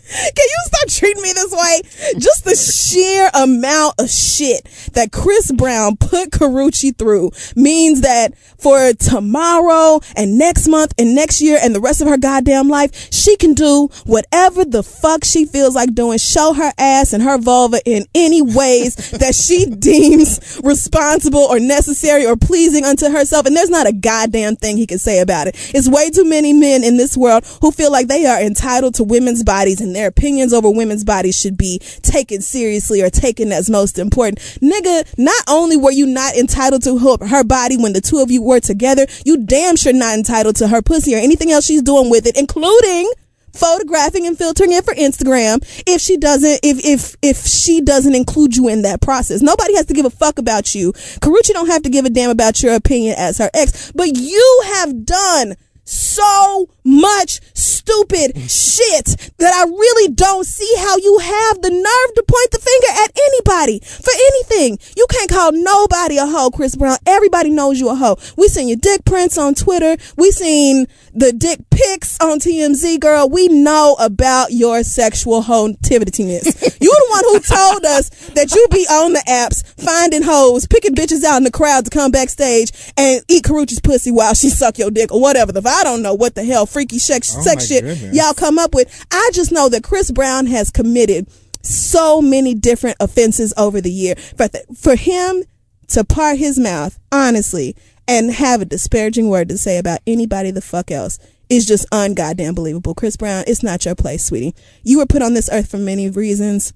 Can 0.09 0.33
you 0.37 0.61
stop 0.67 0.89
treating 0.89 1.23
me 1.23 1.33
this 1.33 1.53
way? 1.53 1.81
Just 2.19 2.45
the 2.45 2.55
sheer 2.55 3.29
amount 3.35 3.95
of 3.99 4.09
shit 4.09 4.65
that 4.93 5.11
Chris 5.11 5.51
Brown 5.51 5.97
put 5.97 6.31
Karrueche 6.31 6.97
through 6.97 7.33
means 7.57 8.03
that 8.03 8.37
for 8.59 8.93
tomorrow 8.93 10.01
and 10.17 10.39
next 10.39 10.69
month 10.69 10.95
and 10.99 11.15
next 11.15 11.43
year 11.43 11.59
and 11.61 11.75
the 11.75 11.81
rest 11.81 12.01
of 12.01 12.09
her 12.09 12.17
goddamn 12.17 12.69
life, 12.69 13.13
she 13.13 13.37
can 13.37 13.55
do 13.55 13.89
whatever 14.05 14.65
the 14.65 14.83
fuck 14.83 15.25
she 15.25 15.45
feels 15.45 15.75
like 15.75 15.95
doing. 15.95 16.19
Show 16.19 16.53
her 16.53 16.73
ass 16.79 17.13
and 17.13 17.23
her 17.23 17.39
vulva 17.39 17.81
in 17.85 18.07
any 18.15 18.43
ways 18.43 18.95
that 19.11 19.35
she 19.35 19.67
deems 19.79 20.61
responsible 20.63 21.41
or 21.41 21.59
necessary 21.59 22.25
or 22.25 22.37
pleasing 22.37 22.85
unto 22.85 23.11
herself. 23.11 23.47
And 23.47 23.57
there's 23.57 23.71
not 23.71 23.89
a 23.89 23.93
goddamn 23.93 24.57
thing 24.57 24.77
he 24.77 24.87
can 24.87 24.99
say 24.99 25.19
about 25.19 25.49
it. 25.49 25.57
It's 25.75 25.89
way 25.89 26.11
too 26.11 26.25
many 26.25 26.53
men 26.53 26.85
in 26.85 26.97
this 26.97 27.17
world 27.17 27.45
who 27.61 27.73
feel 27.73 27.91
like 27.91 28.07
they 28.07 28.27
are 28.27 28.41
entitled 28.41 28.95
to 28.97 29.05
women's 29.05 29.43
bodies 29.43 29.81
and 29.81 29.96
their 29.97 30.09
opinions 30.09 30.53
over 30.53 30.71
women's 30.71 31.05
bodies 31.05 31.39
should 31.39 31.57
be 31.57 31.79
taken 32.03 32.41
seriously 32.43 33.03
or 33.03 33.11
taken 33.11 33.53
as 33.53 33.71
most 33.71 33.99
important. 33.99 34.39
Nigga, 34.61 35.07
not 35.19 35.43
only 35.49 35.77
were 35.77 35.91
you 35.91 36.07
not 36.07 36.37
entitled 36.37 36.83
to 36.85 36.99
her, 36.99 37.27
her 37.27 37.45
body 37.45 37.77
when 37.77 37.93
the 37.93 38.01
two 38.01 38.19
of 38.19 38.31
you 38.31 38.43
were 38.43 38.61
together, 38.61 39.07
you 39.25 39.39
damn 39.39 39.77
sure 39.77 39.93
not 39.93 40.17
entitled 40.17 40.57
to 40.57 40.69
her 40.69 40.83
pussy 40.83 41.15
or 41.15 41.19
anything 41.19 41.51
else 41.51 41.65
she's 41.65 41.83
doing 41.83 42.11
with 42.11 42.27
it, 42.27 42.37
including 42.37 43.11
photographing 43.57 44.27
and 44.27 44.37
filtering 44.37 44.73
it 44.73 44.85
for 44.85 44.95
Instagram 44.95 45.65
if 45.87 46.01
she 46.01 46.17
doesn't 46.17 46.61
if 46.63 46.85
if 46.85 47.17
if 47.23 47.47
she 47.47 47.81
doesn't 47.81 48.15
include 48.15 48.55
you 48.55 48.69
in 48.69 48.83
that 48.83 49.01
process. 49.01 49.43
Nobody 49.43 49.75
has 49.77 49.87
to 49.87 49.95
give 49.95 50.05
a 50.05 50.11
fuck 50.11 50.39
about 50.39 50.75
you. 50.75 50.93
Karrueche 50.93 51.53
don't 51.53 51.69
have 51.69 51.83
to 51.83 51.91
give 51.91 52.05
a 52.05 52.11
damn 52.11 52.31
about 52.31 52.63
your 52.63 52.75
opinion 52.75 53.15
as 53.19 53.39
her 53.39 53.51
ex, 53.55 53.93
but 53.93 54.17
you 54.17 54.63
have 54.67 55.05
done 55.05 55.55
so 55.87 56.69
much 56.85 57.41
stupid 57.55 58.39
shit 58.51 59.33
that 59.39 59.53
I 59.55 59.65
really 59.65 60.13
don't 60.13 60.45
see 60.45 60.73
how 60.79 60.97
you 60.97 61.19
have 61.19 61.63
the 61.63 61.71
nerve 61.71 62.15
to 62.15 62.23
point 62.27 62.51
the 62.53 62.59
finger 62.59 63.03
at 63.03 63.13
anybody 63.17 63.81
for 63.81 64.13
anything. 64.15 64.79
You 64.97 65.07
can't 65.11 65.31
call 65.31 65.53
nobody 65.53 66.19
a 66.19 66.27
hoe, 66.27 66.51
Chris 66.51 66.77
Brown. 66.77 66.99
Everybody 67.07 67.51
knows 67.51 67.81
you 67.81 67.89
a 67.91 67.95
hoe. 67.95 68.19
We 68.37 68.49
seen 68.49 68.69
your 68.69 68.79
dick 68.79 69.05
prints 69.05 69.37
on 69.39 69.55
Twitter. 69.55 69.97
We 70.17 70.31
seen 70.31 70.87
the 71.13 71.33
dick 71.33 71.61
pics 71.71 72.19
on 72.21 72.39
TMZ, 72.39 73.01
girl. 73.01 73.29
We 73.29 73.49
know 73.49 73.97
about 73.99 74.53
your 74.53 74.83
sexual 74.83 75.43
hoe 75.43 75.57
hotivitiness. 75.57 76.45
you 76.81 76.91
the 76.91 77.07
one 77.11 77.25
who 77.25 77.41
told 77.41 77.85
us 77.85 78.11
that 78.31 78.55
you 78.55 78.67
be 78.71 78.87
on 78.91 79.13
the 79.13 79.23
apps 79.29 79.65
finding 79.83 80.23
hoes, 80.23 80.67
picking 80.67 80.95
bitches 80.95 81.25
out 81.25 81.39
in 81.39 81.45
the 81.45 81.51
crowd 81.51 81.85
to 81.85 81.91
come 81.91 82.11
backstage 82.11 82.71
and 82.97 83.23
eat 83.29 83.45
Karrueche's 83.45 83.81
pussy 83.81 84.11
while 84.11 84.35
she 84.35 84.49
suck 84.49 84.79
your 84.79 84.91
dick 84.91 85.13
or 85.13 85.21
whatever 85.21 85.53
the 85.53 85.63
I 85.77 85.85
don't 85.85 86.03
know 86.03 86.15
what 86.15 86.35
the 86.35 86.45
hell 86.45 86.67
freaky 86.67 86.99
sex, 86.99 87.35
Oh 87.37 87.43
sex 87.43 87.67
shit 87.67 87.85
goodness. 87.85 88.17
y'all 88.17 88.35
come 88.35 88.59
up 88.59 88.75
with. 88.75 89.07
I 89.11 89.31
just 89.35 89.53
know 89.53 89.69
that 89.69 89.83
Chris 89.83 90.11
Brown 90.11 90.47
has 90.47 90.71
committed 90.71 91.29
so 91.63 92.23
many 92.23 92.55
different 92.55 92.97
offenses 93.01 93.53
over 93.57 93.81
the 93.81 93.91
year. 93.91 94.15
For, 94.37 94.49
th- 94.49 94.65
for 94.77 94.97
him 94.97 95.43
to 95.89 96.05
part 96.05 96.39
his 96.39 96.59
mouth, 96.59 96.99
honestly, 97.13 97.77
and 98.09 98.31
have 98.31 98.61
a 98.61 98.65
disparaging 98.65 99.29
word 99.29 99.49
to 99.51 99.59
say 99.59 99.79
about 99.79 100.01
anybody 100.07 100.51
the 100.51 100.61
fuck 100.61 100.91
else 100.91 101.19
is 101.49 101.67
just 101.67 101.89
ungoddamn 101.91 102.55
believable. 102.55 102.95
Chris 102.95 103.17
Brown, 103.17 103.45
it's 103.47 103.63
not 103.63 103.85
your 103.85 103.95
place, 103.95 104.25
sweetie. 104.25 104.55
You 104.83 104.99
were 104.99 105.07
put 105.07 105.23
on 105.23 105.35
this 105.35 105.49
earth 105.53 105.71
for 105.71 105.79
many 105.79 106.09
reasons 106.11 106.73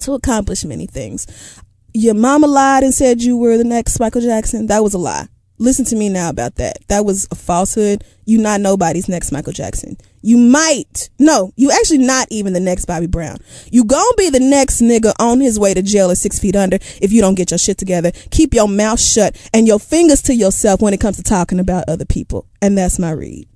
to 0.00 0.14
accomplish 0.14 0.64
many 0.64 0.86
things. 0.86 1.26
Your 1.94 2.14
mama 2.14 2.46
lied 2.46 2.82
and 2.82 2.92
said 2.94 3.22
you 3.22 3.36
were 3.36 3.56
the 3.56 3.64
next 3.64 3.98
Michael 4.00 4.20
Jackson. 4.20 4.66
That 4.66 4.82
was 4.82 4.94
a 4.94 4.98
lie. 4.98 5.28
Listen 5.58 5.84
to 5.86 5.96
me 5.96 6.08
now 6.08 6.28
about 6.28 6.56
that. 6.56 6.78
That 6.88 7.04
was 7.04 7.26
a 7.30 7.34
falsehood. 7.34 8.04
You 8.26 8.38
not 8.38 8.60
nobody's 8.60 9.08
next 9.08 9.32
Michael 9.32 9.52
Jackson. 9.52 9.96
You 10.20 10.36
might, 10.36 11.08
no, 11.18 11.52
you 11.56 11.70
actually 11.70 11.98
not 11.98 12.26
even 12.30 12.52
the 12.52 12.60
next 12.60 12.84
Bobby 12.84 13.06
Brown. 13.06 13.38
You 13.70 13.84
gonna 13.84 14.04
be 14.16 14.28
the 14.28 14.40
next 14.40 14.80
nigga 14.80 15.14
on 15.18 15.40
his 15.40 15.58
way 15.58 15.72
to 15.72 15.82
jail 15.82 16.10
at 16.10 16.18
six 16.18 16.38
feet 16.38 16.56
under 16.56 16.76
if 17.00 17.12
you 17.12 17.20
don't 17.20 17.36
get 17.36 17.52
your 17.52 17.58
shit 17.58 17.78
together. 17.78 18.10
Keep 18.30 18.52
your 18.52 18.68
mouth 18.68 19.00
shut 19.00 19.36
and 19.54 19.66
your 19.66 19.78
fingers 19.78 20.20
to 20.22 20.34
yourself 20.34 20.82
when 20.82 20.92
it 20.92 21.00
comes 21.00 21.16
to 21.16 21.22
talking 21.22 21.60
about 21.60 21.88
other 21.88 22.04
people. 22.04 22.46
And 22.60 22.76
that's 22.76 22.98
my 22.98 23.12
read. 23.12 23.48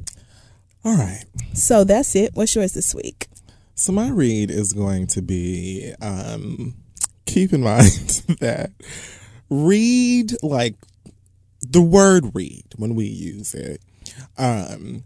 All 0.84 0.96
right. 0.96 1.24
So 1.52 1.84
that's 1.84 2.14
it. 2.14 2.30
What's 2.34 2.54
yours 2.54 2.72
this 2.72 2.94
week? 2.94 3.26
So 3.74 3.92
my 3.92 4.08
read 4.08 4.50
is 4.50 4.72
going 4.72 5.08
to 5.08 5.22
be 5.22 5.92
um 6.00 6.74
keep 7.26 7.52
in 7.52 7.62
mind 7.64 8.22
that 8.40 8.70
read 9.50 10.32
like 10.42 10.76
the 11.70 11.80
word 11.82 12.34
read 12.34 12.64
when 12.76 12.94
we 12.94 13.06
use 13.06 13.54
it. 13.54 13.80
Um 14.36 15.04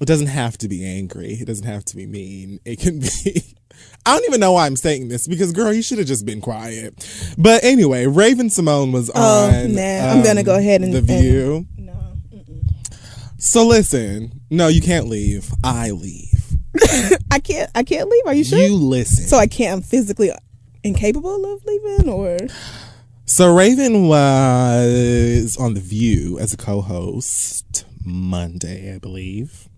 it 0.00 0.06
doesn't 0.06 0.26
have 0.26 0.58
to 0.58 0.68
be 0.68 0.84
angry. 0.84 1.32
It 1.34 1.46
doesn't 1.46 1.66
have 1.66 1.84
to 1.86 1.96
be 1.96 2.06
mean. 2.06 2.60
It 2.64 2.80
can 2.80 3.00
be 3.00 3.54
I 4.06 4.14
don't 4.16 4.26
even 4.28 4.40
know 4.40 4.52
why 4.52 4.66
I'm 4.66 4.76
saying 4.76 5.08
this 5.08 5.26
because 5.26 5.52
girl, 5.52 5.72
you 5.72 5.82
should 5.82 5.98
have 5.98 6.06
just 6.06 6.24
been 6.24 6.40
quiet. 6.40 6.94
But 7.36 7.62
anyway, 7.64 8.06
Raven 8.06 8.48
Simone 8.50 8.92
was 8.92 9.10
on. 9.10 9.16
Oh, 9.22 9.48
on 9.64 9.74
nah, 9.74 9.82
I'm 9.82 10.22
gonna 10.24 10.42
go 10.42 10.56
ahead 10.56 10.82
and- 10.82 10.92
The 10.94 10.98
and- 10.98 11.06
View. 11.06 11.66
No. 11.76 11.92
So 13.38 13.66
listen, 13.66 14.40
no, 14.50 14.68
you 14.68 14.80
can't 14.80 15.08
leave. 15.08 15.50
I 15.62 15.90
leave. 15.90 16.32
I 17.30 17.38
can't 17.38 17.70
I 17.74 17.82
can't 17.82 18.08
leave. 18.08 18.22
Are 18.26 18.34
you 18.34 18.44
sure? 18.44 18.58
You 18.58 18.74
listen. 18.76 19.24
so 19.26 19.36
I 19.36 19.46
can't 19.46 19.76
I'm 19.76 19.82
physically 19.82 20.30
incapable 20.82 21.54
of 21.54 21.64
leaving 21.64 22.08
or 22.08 22.38
So 23.28 23.52
Raven 23.52 24.06
was 24.06 25.56
on 25.56 25.74
The 25.74 25.80
View 25.80 26.38
as 26.38 26.52
a 26.54 26.56
co-host 26.56 27.84
Monday, 28.04 28.94
I 28.94 28.98
believe. 28.98 29.68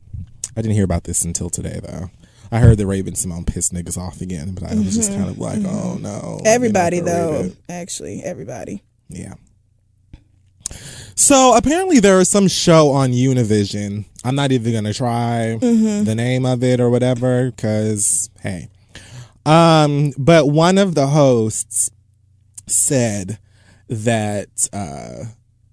I 0.55 0.61
didn't 0.61 0.75
hear 0.75 0.85
about 0.85 1.05
this 1.05 1.25
until 1.25 1.49
today, 1.49 1.81
though. 1.83 2.11
I 2.53 2.59
heard 2.59 2.77
that 2.77 2.87
Raven-Symoné 2.87 3.47
pissed 3.47 3.73
niggas 3.73 3.97
off 3.97 4.21
again, 4.21 4.53
but 4.53 4.65
I 4.65 4.75
was 4.75 4.95
just 4.95 5.11
mm-hmm. 5.11 5.21
kind 5.21 5.31
of 5.31 5.39
like, 5.39 5.61
mm-hmm. 5.61 5.67
oh 5.67 5.95
no. 5.97 6.41
everybody 6.45 6.99
You're 6.99 7.07
not 7.07 7.13
gonna 7.13 7.43
read 7.43 7.53
though. 7.53 7.75
Actually, 7.75 8.23
everybody. 8.23 8.83
Yeah. 9.09 9.35
So 11.15 11.57
apparently 11.57 12.01
there 12.01 12.21
is 12.21 12.29
some 12.29 12.49
show 12.49 12.91
on 12.91 13.13
Univision. 13.13 14.05
I'm 14.25 14.35
not 14.35 14.53
even 14.53 14.75
gonna 14.75 14.93
try 14.93 15.57
mm-hmm. 15.59 16.05
the 16.05 16.15
name 16.15 16.45
of 16.45 16.63
it 16.63 16.81
or 16.81 16.91
whatever, 16.91 17.51
because 17.51 18.29
hey. 18.43 18.69
Um, 19.47 20.13
but 20.19 20.49
one 20.51 20.77
of 20.77 20.95
the 20.95 21.07
hosts 21.07 21.91
said 22.71 23.39
that 23.89 24.69
uh, 24.73 25.25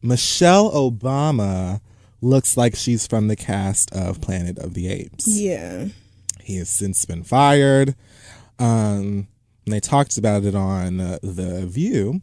Michelle 0.01 0.71
Obama 0.71 1.81
looks 2.21 2.57
like 2.57 2.75
she's 2.75 3.05
from 3.05 3.27
the 3.27 3.35
cast 3.35 3.93
of 3.93 4.21
Planet 4.21 4.57
of 4.57 4.73
the 4.73 4.87
Apes. 4.87 5.27
Yeah. 5.27 5.87
He 6.41 6.57
has 6.57 6.69
since 6.69 7.05
been 7.05 7.23
fired. 7.23 7.95
Um, 8.59 9.27
and 9.65 9.73
they 9.73 9.79
talked 9.79 10.17
about 10.17 10.43
it 10.45 10.55
on 10.55 10.99
uh, 10.99 11.19
The 11.21 11.65
View. 11.65 12.21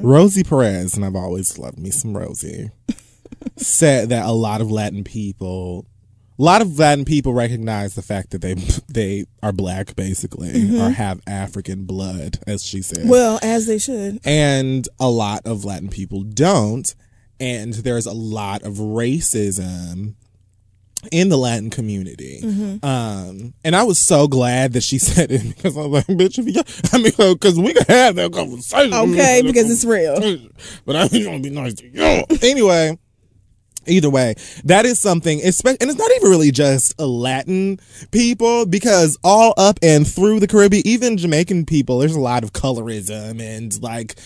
Rosie 0.00 0.44
Perez, 0.44 0.94
and 0.94 1.04
I've 1.04 1.16
always 1.16 1.58
loved 1.58 1.78
me 1.78 1.90
some 1.90 2.16
Rosie, 2.16 2.70
said 3.56 4.08
that 4.08 4.24
a 4.24 4.32
lot 4.32 4.60
of 4.60 4.70
Latin 4.70 5.04
people, 5.04 5.84
a 6.38 6.42
lot 6.42 6.62
of 6.62 6.78
Latin 6.78 7.04
people 7.04 7.32
recognize 7.32 7.94
the 7.94 8.02
fact 8.02 8.30
that 8.30 8.40
they 8.42 8.54
they 8.88 9.24
are 9.42 9.52
black, 9.52 9.96
basically, 9.96 10.78
or 10.80 10.90
have 10.90 11.20
African 11.26 11.84
blood, 11.84 12.38
as 12.46 12.64
she 12.64 12.80
said 12.82 13.08
Well, 13.08 13.38
as 13.42 13.66
they 13.66 13.78
should. 13.78 14.20
and 14.24 14.88
a 15.00 15.08
lot 15.10 15.42
of 15.44 15.64
Latin 15.64 15.88
people 15.88 16.22
don't. 16.22 16.94
And 17.40 17.72
there's 17.72 18.06
a 18.06 18.12
lot 18.12 18.62
of 18.64 18.74
racism 18.78 20.14
in 21.12 21.28
the 21.28 21.36
Latin 21.36 21.70
community. 21.70 22.40
Um, 22.82 23.54
and 23.62 23.76
I 23.76 23.84
was 23.84 24.00
so 24.00 24.26
glad 24.26 24.72
that 24.72 24.82
she 24.82 24.98
said 25.08 25.30
it 25.30 25.46
because 25.54 25.76
I 25.76 25.82
was 25.86 26.08
like, 26.08 26.18
bitch, 26.18 26.38
if 26.40 26.46
you, 26.52 26.62
I 26.92 26.98
mean, 27.00 27.32
because 27.34 27.56
we 27.58 27.72
can 27.74 27.84
have 27.86 28.16
that 28.16 28.32
conversation. 28.32 28.92
Okay, 28.92 29.42
because 29.44 29.70
it's 29.70 29.84
real. 29.84 30.18
But 30.84 30.96
I 30.96 31.02
ain't 31.02 31.24
gonna 31.24 31.38
be 31.38 31.50
nice 31.50 31.74
to 31.74 31.86
you. 31.88 32.24
Anyway. 32.42 32.98
Either 33.88 34.10
way, 34.10 34.34
that 34.64 34.86
is 34.86 35.00
something, 35.00 35.40
and 35.40 35.48
it's 35.48 35.64
not 35.64 36.10
even 36.16 36.30
really 36.30 36.50
just 36.50 36.98
Latin 37.00 37.80
people 38.10 38.66
because 38.66 39.18
all 39.24 39.54
up 39.56 39.78
and 39.82 40.06
through 40.06 40.40
the 40.40 40.46
Caribbean, 40.46 40.86
even 40.86 41.16
Jamaican 41.16 41.66
people, 41.66 41.98
there's 41.98 42.14
a 42.14 42.20
lot 42.20 42.44
of 42.44 42.52
colorism 42.52 43.40
and 43.40 43.80
like, 43.82 44.16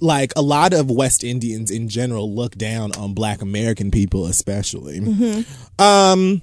like 0.00 0.32
a 0.34 0.42
lot 0.42 0.72
of 0.72 0.90
West 0.90 1.22
Indians 1.22 1.70
in 1.70 1.88
general 1.88 2.34
look 2.34 2.56
down 2.56 2.90
on 2.96 3.14
Black 3.14 3.40
American 3.42 3.90
people, 3.90 4.26
especially. 4.26 4.98
Um, 5.78 6.42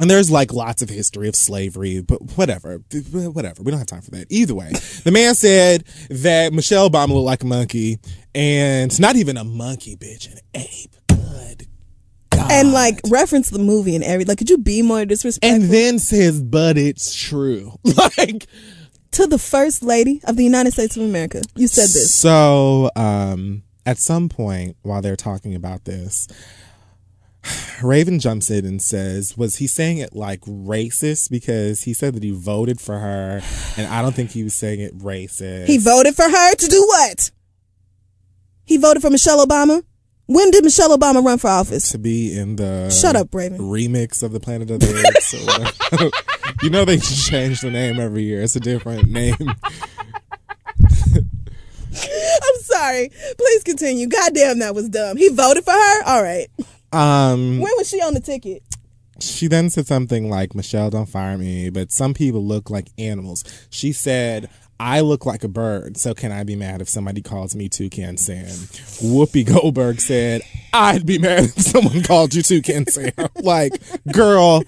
and 0.00 0.08
there's 0.08 0.30
like 0.30 0.52
lots 0.52 0.80
of 0.80 0.88
history 0.88 1.28
of 1.28 1.34
slavery, 1.34 2.00
but 2.00 2.36
whatever, 2.36 2.78
whatever. 3.12 3.62
We 3.62 3.72
don't 3.72 3.78
have 3.78 3.88
time 3.88 4.00
for 4.00 4.12
that. 4.12 4.28
Either 4.30 4.54
way, 4.54 4.70
the 5.02 5.10
man 5.10 5.34
said 5.34 5.84
that 6.08 6.52
Michelle 6.52 6.88
Obama 6.88 7.08
looked 7.08 7.26
like 7.26 7.42
a 7.42 7.46
monkey, 7.46 7.98
and 8.34 8.98
not 9.00 9.16
even 9.16 9.36
a 9.36 9.42
monkey, 9.44 9.96
bitch, 9.96 10.32
an 10.32 10.38
ape. 10.54 10.94
And 12.50 12.72
like 12.72 13.00
reference 13.08 13.50
the 13.50 13.58
movie 13.58 13.94
and 13.94 14.04
every 14.04 14.24
like 14.24 14.38
could 14.38 14.50
you 14.50 14.58
be 14.58 14.82
more 14.82 15.04
disrespectful 15.04 15.62
and 15.62 15.70
then 15.70 15.98
says, 15.98 16.42
"But 16.42 16.78
it's 16.78 17.14
true." 17.14 17.78
like 18.18 18.46
to 19.12 19.26
the 19.26 19.38
first 19.38 19.82
lady 19.82 20.20
of 20.24 20.36
the 20.36 20.44
United 20.44 20.72
States 20.72 20.96
of 20.96 21.02
America? 21.02 21.42
You 21.56 21.68
said 21.68 21.84
this. 21.84 22.14
So, 22.14 22.90
um, 22.96 23.62
at 23.86 23.98
some 23.98 24.28
point 24.28 24.76
while 24.82 25.02
they're 25.02 25.16
talking 25.16 25.54
about 25.54 25.84
this, 25.84 26.28
Raven 27.82 28.18
jumps 28.18 28.50
in 28.50 28.64
and 28.64 28.80
says, 28.80 29.36
Was 29.36 29.56
he 29.56 29.66
saying 29.66 29.98
it 29.98 30.14
like 30.14 30.40
racist? 30.42 31.30
Because 31.30 31.82
he 31.82 31.94
said 31.94 32.14
that 32.14 32.22
he 32.22 32.30
voted 32.30 32.80
for 32.80 32.98
her, 32.98 33.40
and 33.76 33.86
I 33.92 34.02
don't 34.02 34.14
think 34.14 34.30
he 34.30 34.44
was 34.44 34.54
saying 34.54 34.80
it 34.80 34.96
racist. 34.98 35.66
He 35.66 35.78
voted 35.78 36.14
for 36.14 36.28
her 36.28 36.54
to 36.54 36.66
do 36.66 36.84
what? 36.86 37.30
He 38.64 38.76
voted 38.76 39.02
for 39.02 39.10
Michelle 39.10 39.44
Obama? 39.44 39.82
When 40.30 40.50
did 40.50 40.62
Michelle 40.62 40.96
Obama 40.96 41.24
run 41.24 41.38
for 41.38 41.48
office? 41.48 41.90
to 41.92 41.98
be 41.98 42.38
in 42.38 42.56
the 42.56 42.90
Shut 42.90 43.16
up, 43.16 43.34
Raven. 43.34 43.58
remix 43.58 44.22
of 44.22 44.32
the 44.32 44.40
Planet 44.40 44.70
of 44.70 44.80
the 44.80 45.12
Apes. 45.16 45.32
you 46.62 46.68
know 46.68 46.84
they 46.84 46.98
change 46.98 47.62
the 47.62 47.70
name 47.70 47.98
every 47.98 48.24
year. 48.24 48.42
It's 48.42 48.54
a 48.54 48.60
different 48.60 49.08
name. 49.08 49.34
I'm 51.90 52.60
sorry. 52.60 53.10
Please 53.38 53.62
continue. 53.64 54.06
Goddamn, 54.06 54.58
that 54.60 54.74
was 54.74 54.88
dumb. 54.88 55.16
He 55.16 55.28
voted 55.30 55.64
for 55.64 55.72
her? 55.72 56.02
All 56.04 56.22
right. 56.22 56.48
Um, 56.92 57.58
When 57.60 57.72
was 57.76 57.88
she 57.88 58.00
on 58.00 58.14
the 58.14 58.20
ticket? 58.20 58.62
she 59.20 59.48
then 59.48 59.68
said 59.68 59.86
something 59.86 60.30
like, 60.30 60.54
Michelle, 60.54 60.90
don't 60.90 61.06
fire 61.08 61.36
me, 61.36 61.70
but 61.70 61.90
some 61.90 62.14
people 62.14 62.44
look 62.44 62.70
like 62.70 62.88
animals. 62.98 63.42
She 63.68 63.90
said, 63.92 64.48
I 64.80 65.00
look 65.00 65.26
like 65.26 65.42
a 65.42 65.48
bird, 65.48 65.96
so 65.96 66.14
can 66.14 66.30
I 66.30 66.44
be 66.44 66.54
mad 66.54 66.80
if 66.80 66.88
somebody 66.88 67.20
calls 67.20 67.56
me 67.56 67.68
Toucan 67.68 68.16
Sam? 68.16 68.46
Whoopi 68.46 69.44
Goldberg 69.46 70.00
said, 70.00 70.42
I'd 70.72 71.04
be 71.04 71.18
mad 71.18 71.44
if 71.44 71.60
someone 71.60 72.02
called 72.02 72.34
you 72.34 72.42
Toucan 72.42 72.86
Sam. 72.86 73.12
like, 73.42 73.72
girl, 74.12 74.62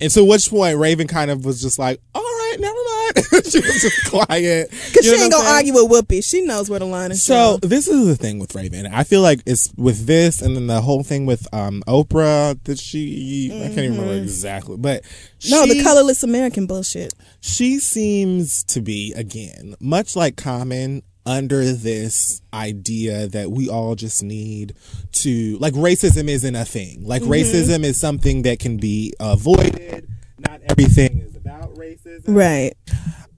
and 0.00 0.12
so, 0.12 0.24
which 0.24 0.48
point 0.48 0.78
Raven 0.78 1.08
kind 1.08 1.30
of 1.30 1.44
was 1.44 1.60
just 1.60 1.78
like, 1.78 2.00
"All 2.14 2.22
right, 2.22 2.56
never 2.58 2.74
mind." 2.74 2.97
she 3.50 3.58
was 3.60 3.80
just 3.82 4.10
quiet 4.10 4.70
Because 4.70 5.04
she 5.06 5.12
ain't 5.14 5.32
gonna 5.32 5.48
argue 5.48 5.74
with 5.74 5.90
Whoopi. 5.90 6.24
She 6.24 6.40
knows 6.42 6.68
where 6.70 6.78
the 6.78 6.84
line 6.86 7.10
is. 7.12 7.22
So 7.24 7.58
drawn. 7.58 7.70
this 7.70 7.88
is 7.88 8.06
the 8.06 8.16
thing 8.16 8.38
with 8.38 8.54
Raven. 8.54 8.86
I 8.86 9.04
feel 9.04 9.20
like 9.20 9.40
it's 9.46 9.72
with 9.76 10.06
this, 10.06 10.40
and 10.42 10.56
then 10.56 10.66
the 10.66 10.80
whole 10.80 11.02
thing 11.02 11.26
with 11.26 11.46
um 11.54 11.82
Oprah 11.86 12.62
that 12.64 12.78
she 12.78 13.50
I 13.54 13.66
can't 13.68 13.78
even 13.78 13.92
remember 13.98 14.14
exactly, 14.22 14.76
but 14.76 15.02
Mm-hmm. 15.38 15.50
no, 15.52 15.66
the 15.72 15.82
colorless 15.84 16.22
American 16.24 16.66
bullshit. 16.66 17.14
she 17.40 17.78
seems 17.78 18.64
to 18.64 18.80
be 18.80 19.12
again 19.14 19.74
much 19.80 20.16
like 20.16 20.36
Common 20.36 21.02
under 21.24 21.72
this 21.72 22.40
idea 22.54 23.28
that 23.28 23.50
we 23.50 23.68
all 23.68 23.94
just 23.94 24.22
need 24.22 24.74
to 25.12 25.56
like 25.58 25.74
racism 25.74 26.26
isn't 26.28 26.56
a 26.56 26.64
thing. 26.64 27.04
Like 27.04 27.22
Mm-hmm. 27.22 27.30
racism 27.32 27.84
is 27.84 28.00
something 28.00 28.42
that 28.42 28.58
can 28.58 28.78
be 28.78 29.12
avoided. 29.20 30.08
Not 30.38 30.60
everything 30.68 31.18
is 31.20 31.36
about 31.36 31.74
racism. 31.74 32.34
Right. 32.34 32.74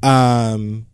Um, 0.02 0.86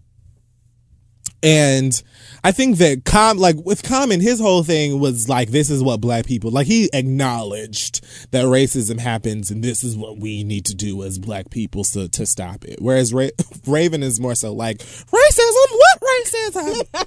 and 1.42 2.02
I 2.42 2.52
think 2.52 2.78
that 2.78 3.04
com 3.04 3.38
like 3.38 3.56
with 3.64 3.82
Common, 3.82 4.20
his 4.20 4.40
whole 4.40 4.62
thing 4.62 4.98
was 5.00 5.28
like, 5.28 5.50
this 5.50 5.70
is 5.70 5.82
what 5.82 6.00
black 6.00 6.26
people 6.26 6.50
like. 6.50 6.66
He 6.66 6.88
acknowledged 6.92 8.04
that 8.32 8.46
racism 8.46 8.98
happens, 8.98 9.50
and 9.50 9.62
this 9.62 9.84
is 9.84 9.96
what 9.96 10.18
we 10.18 10.44
need 10.44 10.64
to 10.66 10.74
do 10.74 11.02
as 11.02 11.18
black 11.18 11.50
people 11.50 11.84
to 11.84 12.08
to 12.08 12.26
stop 12.26 12.64
it. 12.64 12.80
Whereas 12.80 13.12
Ra- 13.12 13.28
Raven 13.66 14.02
is 14.02 14.18
more 14.18 14.34
so 14.34 14.52
like 14.52 14.78
racism. 14.78 15.68
What 15.70 16.00
racism? 16.02 17.06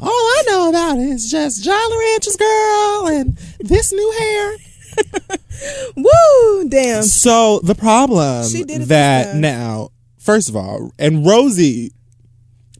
All 0.00 0.08
I 0.08 0.42
know 0.46 0.70
about 0.70 0.96
it 0.96 1.08
is 1.08 1.30
just 1.30 1.62
Jolly 1.62 1.96
Ranchers 1.98 2.36
girl 2.36 3.08
and 3.08 3.36
this 3.58 3.92
new 3.92 4.14
hair. 4.18 4.56
Woo! 5.96 6.68
Damn. 6.68 7.02
So 7.02 7.60
the 7.60 7.74
problem 7.74 8.48
She 8.48 8.64
did 8.64 8.82
that 8.82 9.36
now, 9.36 9.90
first 10.18 10.48
of 10.48 10.56
all, 10.56 10.92
and 10.98 11.26
Rosie 11.26 11.92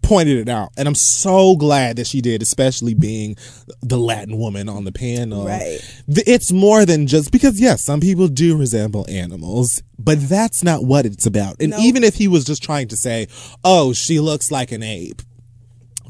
pointed 0.03 0.39
it 0.39 0.49
out, 0.49 0.71
and 0.77 0.89
I'm 0.89 0.97
so 0.97 1.55
glad 1.55 1.97
that 1.97 2.07
she 2.09 2.21
did, 2.21 2.43
especially 2.43 2.95
being 2.95 3.37
the 3.81 3.97
Latin 3.97 4.39
woman 4.39 4.69
on 4.69 4.83
the 4.83 4.91
panel. 4.91 5.47
Right. 5.47 5.79
It's 6.09 6.51
more 6.51 6.85
than 6.85 7.07
just 7.07 7.31
because 7.31 7.61
yes, 7.61 7.85
some 7.85 8.01
people 8.01 8.27
do 8.27 8.57
resemble 8.57 9.07
animals, 9.09 9.83
but 9.99 10.19
that's 10.29 10.65
not 10.65 10.85
what 10.85 11.07
it's 11.07 11.27
about. 11.27 11.57
And 11.61 11.75
even 11.79 12.03
if 12.03 12.17
he 12.17 12.27
was 12.27 12.45
just 12.45 12.61
trying 12.63 12.89
to 12.89 12.97
say, 12.97 13.29
"Oh, 13.63 13.93
she 13.93 14.19
looks 14.19 14.51
like 14.51 14.73
an 14.73 14.83
ape," 14.83 15.23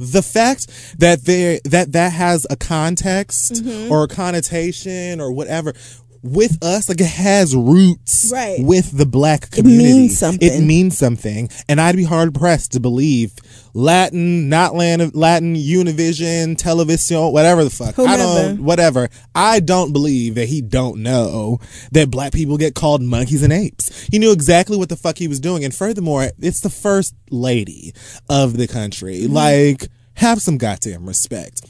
the 0.00 0.22
fact 0.22 0.66
that 0.98 1.24
there 1.24 1.60
that 1.64 1.92
that 1.92 2.12
has 2.12 2.46
a 2.50 2.56
context 2.56 3.52
Mm-hmm. 3.60 3.92
or 3.92 4.04
a 4.04 4.08
connotation 4.08 5.20
or 5.20 5.30
whatever 5.32 5.74
with 6.22 6.62
us 6.62 6.88
like 6.88 7.00
it 7.00 7.06
has 7.06 7.56
roots 7.56 8.30
Right. 8.32 8.60
with 8.62 8.96
the 8.96 9.06
black 9.06 9.50
community. 9.50 9.88
It 9.88 9.94
means 9.94 10.18
something. 10.18 10.52
it 10.52 10.60
means 10.62 10.98
something 10.98 11.48
and 11.68 11.80
i'd 11.80 11.96
be 11.96 12.04
hard 12.04 12.34
pressed 12.34 12.72
to 12.72 12.80
believe 12.80 13.32
latin 13.72 14.48
not 14.50 14.74
latin 14.74 15.10
latin 15.14 15.54
univision 15.56 16.58
television 16.58 17.32
whatever 17.32 17.64
the 17.64 17.70
fuck 17.70 17.98
i 17.98 18.16
don't 18.16 18.62
whatever 18.62 19.08
i 19.34 19.60
don't 19.60 19.92
believe 19.92 20.34
that 20.34 20.48
he 20.48 20.60
don't 20.60 20.98
know 21.02 21.58
that 21.92 22.10
black 22.10 22.32
people 22.32 22.58
get 22.58 22.74
called 22.74 23.00
monkeys 23.02 23.42
and 23.42 23.52
apes 23.52 24.06
he 24.12 24.18
knew 24.18 24.32
exactly 24.32 24.76
what 24.76 24.88
the 24.90 24.96
fuck 24.96 25.16
he 25.16 25.28
was 25.28 25.40
doing 25.40 25.64
and 25.64 25.74
furthermore 25.74 26.28
it's 26.40 26.60
the 26.60 26.68
first 26.70 27.14
lady 27.30 27.94
of 28.28 28.56
the 28.58 28.66
country 28.68 29.20
Mm-hmm. 29.22 29.32
like 29.32 29.88
have 30.14 30.42
some 30.42 30.58
goddamn 30.58 31.06
respect 31.06 31.62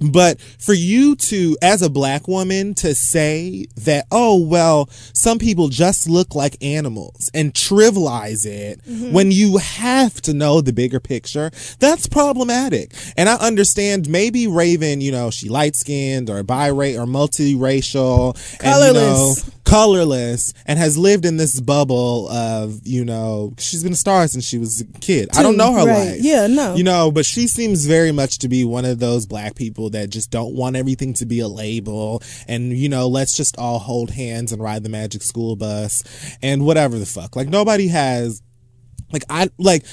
but 0.00 0.40
for 0.40 0.74
you 0.74 1.16
to, 1.16 1.56
as 1.62 1.82
a 1.82 1.90
black 1.90 2.28
woman, 2.28 2.74
to 2.74 2.94
say 2.94 3.66
that, 3.78 4.06
oh, 4.10 4.38
well, 4.40 4.88
some 5.12 5.38
people 5.38 5.68
just 5.68 6.08
look 6.08 6.34
like 6.34 6.56
animals 6.62 7.30
and 7.34 7.52
trivialize 7.54 8.44
it 8.46 8.80
mm-hmm. 8.84 9.12
when 9.12 9.30
you 9.30 9.58
have 9.58 10.20
to 10.22 10.34
know 10.34 10.60
the 10.60 10.72
bigger 10.72 11.00
picture, 11.00 11.50
that's 11.78 12.06
problematic. 12.06 12.92
And 13.16 13.28
I 13.28 13.34
understand 13.36 14.08
maybe 14.08 14.46
Raven, 14.46 15.00
you 15.00 15.12
know, 15.12 15.30
she 15.30 15.48
light 15.48 15.76
skinned 15.76 16.28
or 16.30 16.42
birate 16.42 16.98
or 17.00 17.06
multiracial. 17.06 18.34
And, 18.62 18.86
you 18.86 18.92
know, 18.92 19.34
Colorless. 19.36 19.50
colorless 19.64 20.54
and 20.66 20.78
has 20.78 20.96
lived 20.96 21.24
in 21.24 21.36
this 21.36 21.60
bubble 21.60 22.28
of, 22.28 22.80
you 22.86 23.04
know, 23.04 23.52
she's 23.58 23.82
been 23.82 23.92
a 23.92 23.96
star 23.96 24.26
since 24.28 24.46
she 24.46 24.58
was 24.58 24.80
a 24.80 24.84
kid. 25.00 25.28
I 25.36 25.42
don't 25.42 25.56
know 25.56 25.72
her 25.72 25.86
Right. 25.86 26.08
life. 26.10 26.20
Yeah, 26.20 26.46
no. 26.46 26.74
You 26.74 26.84
know, 26.84 27.10
but 27.10 27.26
she 27.26 27.46
seems 27.46 27.86
very 27.86 28.12
much 28.12 28.38
to 28.38 28.48
be 28.48 28.64
one 28.64 28.84
of 28.84 28.98
those 28.98 29.26
black 29.26 29.54
people 29.54 29.85
that 29.90 30.10
just 30.10 30.30
don't 30.30 30.54
want 30.54 30.76
everything 30.76 31.12
to 31.14 31.26
be 31.26 31.40
a 31.40 31.48
label 31.48 32.22
and, 32.48 32.72
you 32.72 32.88
know, 32.88 33.08
let's 33.08 33.36
just 33.36 33.58
all 33.58 33.78
hold 33.78 34.10
hands 34.10 34.52
and 34.52 34.62
ride 34.62 34.82
the 34.82 34.88
magic 34.88 35.22
school 35.22 35.56
bus 35.56 36.02
and 36.42 36.64
whatever 36.64 36.98
the 36.98 37.06
fuck. 37.06 37.36
Like 37.36 37.48
nobody 37.48 37.88
has 37.88 38.42
like 39.12 39.24
I 39.30 39.50
like 39.58 39.84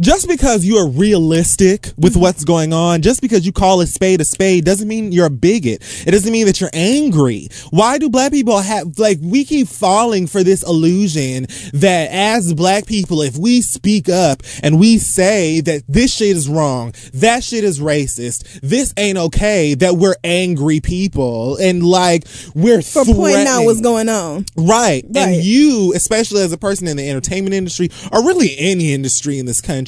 just 0.00 0.28
because 0.28 0.64
you 0.64 0.76
are 0.76 0.88
realistic 0.88 1.92
with 1.96 2.16
what's 2.16 2.44
going 2.44 2.72
on, 2.72 3.02
just 3.02 3.20
because 3.20 3.44
you 3.44 3.52
call 3.52 3.80
a 3.80 3.86
spade 3.86 4.20
a 4.20 4.24
spade 4.24 4.64
doesn't 4.64 4.88
mean 4.88 5.12
you're 5.12 5.26
a 5.26 5.30
bigot. 5.30 5.82
It 6.06 6.10
doesn't 6.10 6.32
mean 6.32 6.46
that 6.46 6.60
you're 6.60 6.70
angry. 6.72 7.48
Why 7.70 7.98
do 7.98 8.08
black 8.08 8.32
people 8.32 8.60
have, 8.60 8.98
like, 8.98 9.18
we 9.20 9.44
keep 9.44 9.68
falling 9.68 10.26
for 10.26 10.42
this 10.42 10.62
illusion 10.62 11.46
that 11.72 12.10
as 12.10 12.54
black 12.54 12.86
people, 12.86 13.22
if 13.22 13.36
we 13.36 13.60
speak 13.60 14.08
up 14.08 14.42
and 14.62 14.78
we 14.78 14.98
say 14.98 15.60
that 15.60 15.82
this 15.88 16.14
shit 16.14 16.36
is 16.36 16.48
wrong, 16.48 16.94
that 17.14 17.42
shit 17.42 17.64
is 17.64 17.80
racist, 17.80 18.60
this 18.60 18.94
ain't 18.96 19.18
okay, 19.18 19.74
that 19.74 19.96
we're 19.96 20.16
angry 20.22 20.80
people 20.80 21.56
and 21.56 21.82
like 21.82 22.24
we're 22.54 22.82
For 22.82 23.04
pointing 23.04 23.46
out 23.46 23.64
what's 23.64 23.80
going 23.80 24.08
on. 24.08 24.44
Right. 24.56 24.84
Right. 24.84 25.04
And 25.16 25.36
you, 25.42 25.92
especially 25.94 26.42
as 26.42 26.52
a 26.52 26.58
person 26.58 26.86
in 26.88 26.96
the 26.96 27.08
entertainment 27.08 27.54
industry, 27.54 27.90
or 28.12 28.24
really 28.24 28.54
any 28.58 28.92
industry 28.92 29.38
in 29.38 29.46
this 29.46 29.60
country, 29.60 29.83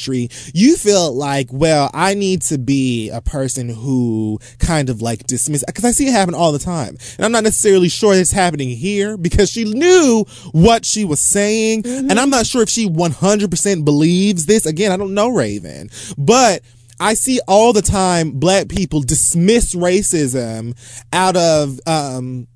you 0.54 0.76
feel 0.76 1.12
like, 1.12 1.48
well, 1.52 1.90
I 1.94 2.14
need 2.14 2.42
to 2.42 2.58
be 2.58 3.10
a 3.10 3.20
person 3.20 3.68
who 3.68 4.38
kind 4.58 4.90
of 4.90 5.02
like 5.02 5.26
dismiss, 5.26 5.64
because 5.66 5.84
I 5.84 5.92
see 5.92 6.08
it 6.08 6.12
happen 6.12 6.34
all 6.34 6.52
the 6.52 6.58
time. 6.58 6.96
And 7.16 7.24
I'm 7.24 7.32
not 7.32 7.44
necessarily 7.44 7.88
sure 7.88 8.14
it's 8.14 8.32
happening 8.32 8.68
here 8.70 9.16
because 9.16 9.50
she 9.50 9.64
knew 9.64 10.24
what 10.52 10.84
she 10.84 11.04
was 11.04 11.20
saying. 11.20 11.82
Mm-hmm. 11.84 12.10
And 12.10 12.20
I'm 12.20 12.30
not 12.30 12.46
sure 12.46 12.62
if 12.62 12.68
she 12.68 12.88
100% 12.88 13.84
believes 13.84 14.46
this. 14.46 14.66
Again, 14.66 14.92
I 14.92 14.96
don't 14.96 15.14
know 15.14 15.28
Raven, 15.28 15.90
but 16.18 16.62
I 16.98 17.14
see 17.14 17.40
all 17.46 17.72
the 17.72 17.82
time 17.82 18.32
black 18.32 18.68
people 18.68 19.00
dismiss 19.00 19.74
racism 19.74 20.74
out 21.12 21.36
of, 21.36 21.78
um, 21.86 22.46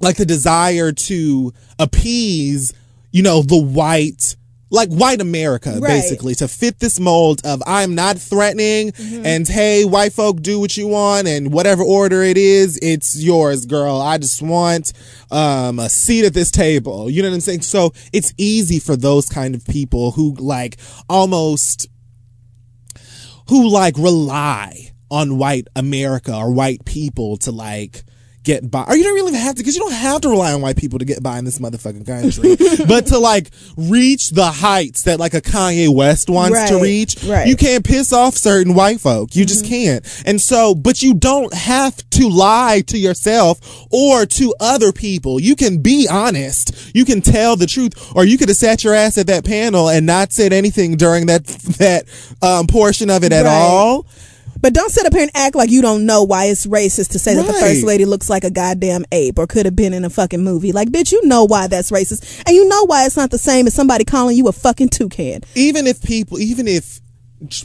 like 0.00 0.16
the 0.16 0.26
desire 0.26 0.92
to 0.92 1.52
appease, 1.78 2.72
you 3.10 3.22
know, 3.22 3.42
the 3.42 3.60
white, 3.60 4.36
like 4.70 4.90
white 4.90 5.20
America, 5.20 5.70
Right. 5.80 5.88
basically, 5.88 6.34
to 6.36 6.46
fit 6.48 6.78
this 6.78 7.00
mold 7.00 7.40
of 7.44 7.62
I'm 7.66 7.94
not 7.94 8.18
threatening 8.18 8.92
and 9.24 9.48
hey, 9.48 9.84
white 9.84 10.12
folk 10.12 10.42
do 10.42 10.60
what 10.60 10.76
you 10.76 10.86
want 10.88 11.26
and 11.26 11.52
whatever 11.52 11.82
order 11.82 12.22
it 12.22 12.36
is, 12.36 12.78
it's 12.82 13.16
yours, 13.22 13.64
girl. 13.64 14.00
I 14.00 14.18
just 14.18 14.42
want 14.42 14.92
um, 15.30 15.78
a 15.78 15.88
seat 15.88 16.24
at 16.26 16.34
this 16.34 16.50
table. 16.50 17.08
You 17.08 17.22
know 17.22 17.28
what 17.30 17.34
I'm 17.36 17.40
saying? 17.40 17.62
So 17.62 17.92
it's 18.12 18.34
easy 18.36 18.78
for 18.78 18.94
those 18.94 19.26
kind 19.28 19.54
of 19.54 19.64
people 19.66 20.10
who 20.12 20.34
like 20.38 20.76
almost 21.08 21.86
who 23.48 23.68
like 23.70 23.96
rely 23.96 24.90
on 25.10 25.38
white 25.38 25.68
America 25.74 26.34
or 26.36 26.52
white 26.52 26.84
people 26.84 27.38
to 27.38 27.50
like 27.50 28.04
get 28.48 28.70
by. 28.70 28.82
Or 28.88 28.96
you 28.96 29.04
don't 29.04 29.14
really 29.14 29.34
have 29.34 29.56
to, 29.56 29.58
because 29.60 29.76
you 29.76 29.82
don't 29.82 29.92
have 29.92 30.22
to 30.22 30.30
rely 30.30 30.54
on 30.54 30.62
white 30.62 30.78
people 30.78 30.98
to 30.98 31.04
get 31.04 31.22
by 31.22 31.38
in 31.38 31.44
this 31.44 31.58
motherfucking 31.58 32.06
country. 32.06 32.86
but 32.86 33.06
to 33.08 33.18
like 33.18 33.50
reach 33.76 34.30
the 34.30 34.46
heights 34.46 35.02
that 35.02 35.20
like 35.20 35.34
a 35.34 35.42
Kanye 35.42 35.94
West 35.94 36.30
wants 36.30 36.70
to 36.70 36.80
reach, 36.80 37.22
right. 37.24 37.46
you 37.46 37.56
can't 37.56 37.84
piss 37.84 38.10
off 38.10 38.36
certain 38.36 38.72
white 38.74 39.00
folk. 39.00 39.36
You 39.36 39.44
just 39.44 39.66
can't. 39.66 40.02
And 40.24 40.40
so, 40.40 40.74
but 40.74 41.02
you 41.02 41.12
don't 41.12 41.52
have 41.52 41.94
to 42.10 42.28
lie 42.28 42.82
to 42.86 42.98
yourself 42.98 43.60
or 43.92 44.24
to 44.24 44.54
other 44.58 44.92
people. 44.92 45.38
You 45.38 45.54
can 45.54 45.82
be 45.82 46.08
honest. 46.10 46.94
You 46.94 47.04
can 47.04 47.20
tell 47.20 47.54
the 47.54 47.66
truth, 47.66 48.12
or 48.16 48.24
you 48.24 48.38
could 48.38 48.48
have 48.48 48.56
sat 48.56 48.82
your 48.82 48.94
ass 48.94 49.18
at 49.18 49.26
that 49.26 49.44
panel 49.44 49.90
and 49.90 50.06
not 50.06 50.32
said 50.32 50.54
anything 50.54 50.96
during 50.96 51.26
that 51.26 51.44
that 51.78 52.04
um, 52.40 52.66
portion 52.66 53.10
of 53.10 53.24
it 53.24 53.32
at 53.32 53.44
Right. 53.44 53.52
all. 53.52 54.06
But 54.60 54.74
don't 54.74 54.90
sit 54.90 55.06
up 55.06 55.12
here 55.12 55.22
and 55.22 55.30
act 55.34 55.54
like 55.54 55.70
you 55.70 55.82
don't 55.82 56.04
know 56.06 56.24
why 56.24 56.46
it's 56.46 56.66
racist 56.66 57.10
to 57.12 57.18
say 57.18 57.34
that 57.34 57.46
the 57.46 57.52
first 57.52 57.84
lady 57.84 58.04
looks 58.04 58.28
like 58.28 58.44
a 58.44 58.50
goddamn 58.50 59.04
ape 59.12 59.38
or 59.38 59.46
could 59.46 59.66
have 59.66 59.76
been 59.76 59.92
in 59.92 60.04
a 60.04 60.10
fucking 60.10 60.42
movie. 60.42 60.72
Like, 60.72 60.88
bitch, 60.88 61.12
you 61.12 61.24
know 61.26 61.44
why 61.44 61.68
that's 61.68 61.90
racist. 61.90 62.42
And 62.46 62.54
you 62.56 62.66
know 62.68 62.84
why 62.86 63.06
it's 63.06 63.16
not 63.16 63.30
the 63.30 63.38
same 63.38 63.66
as 63.66 63.74
somebody 63.74 64.04
calling 64.04 64.36
you 64.36 64.48
a 64.48 64.52
fucking 64.52 64.88
toucan. 64.88 65.42
even 65.54 65.86
if 65.86 66.02
people 66.02 66.38
even 66.40 66.66
if 66.66 67.00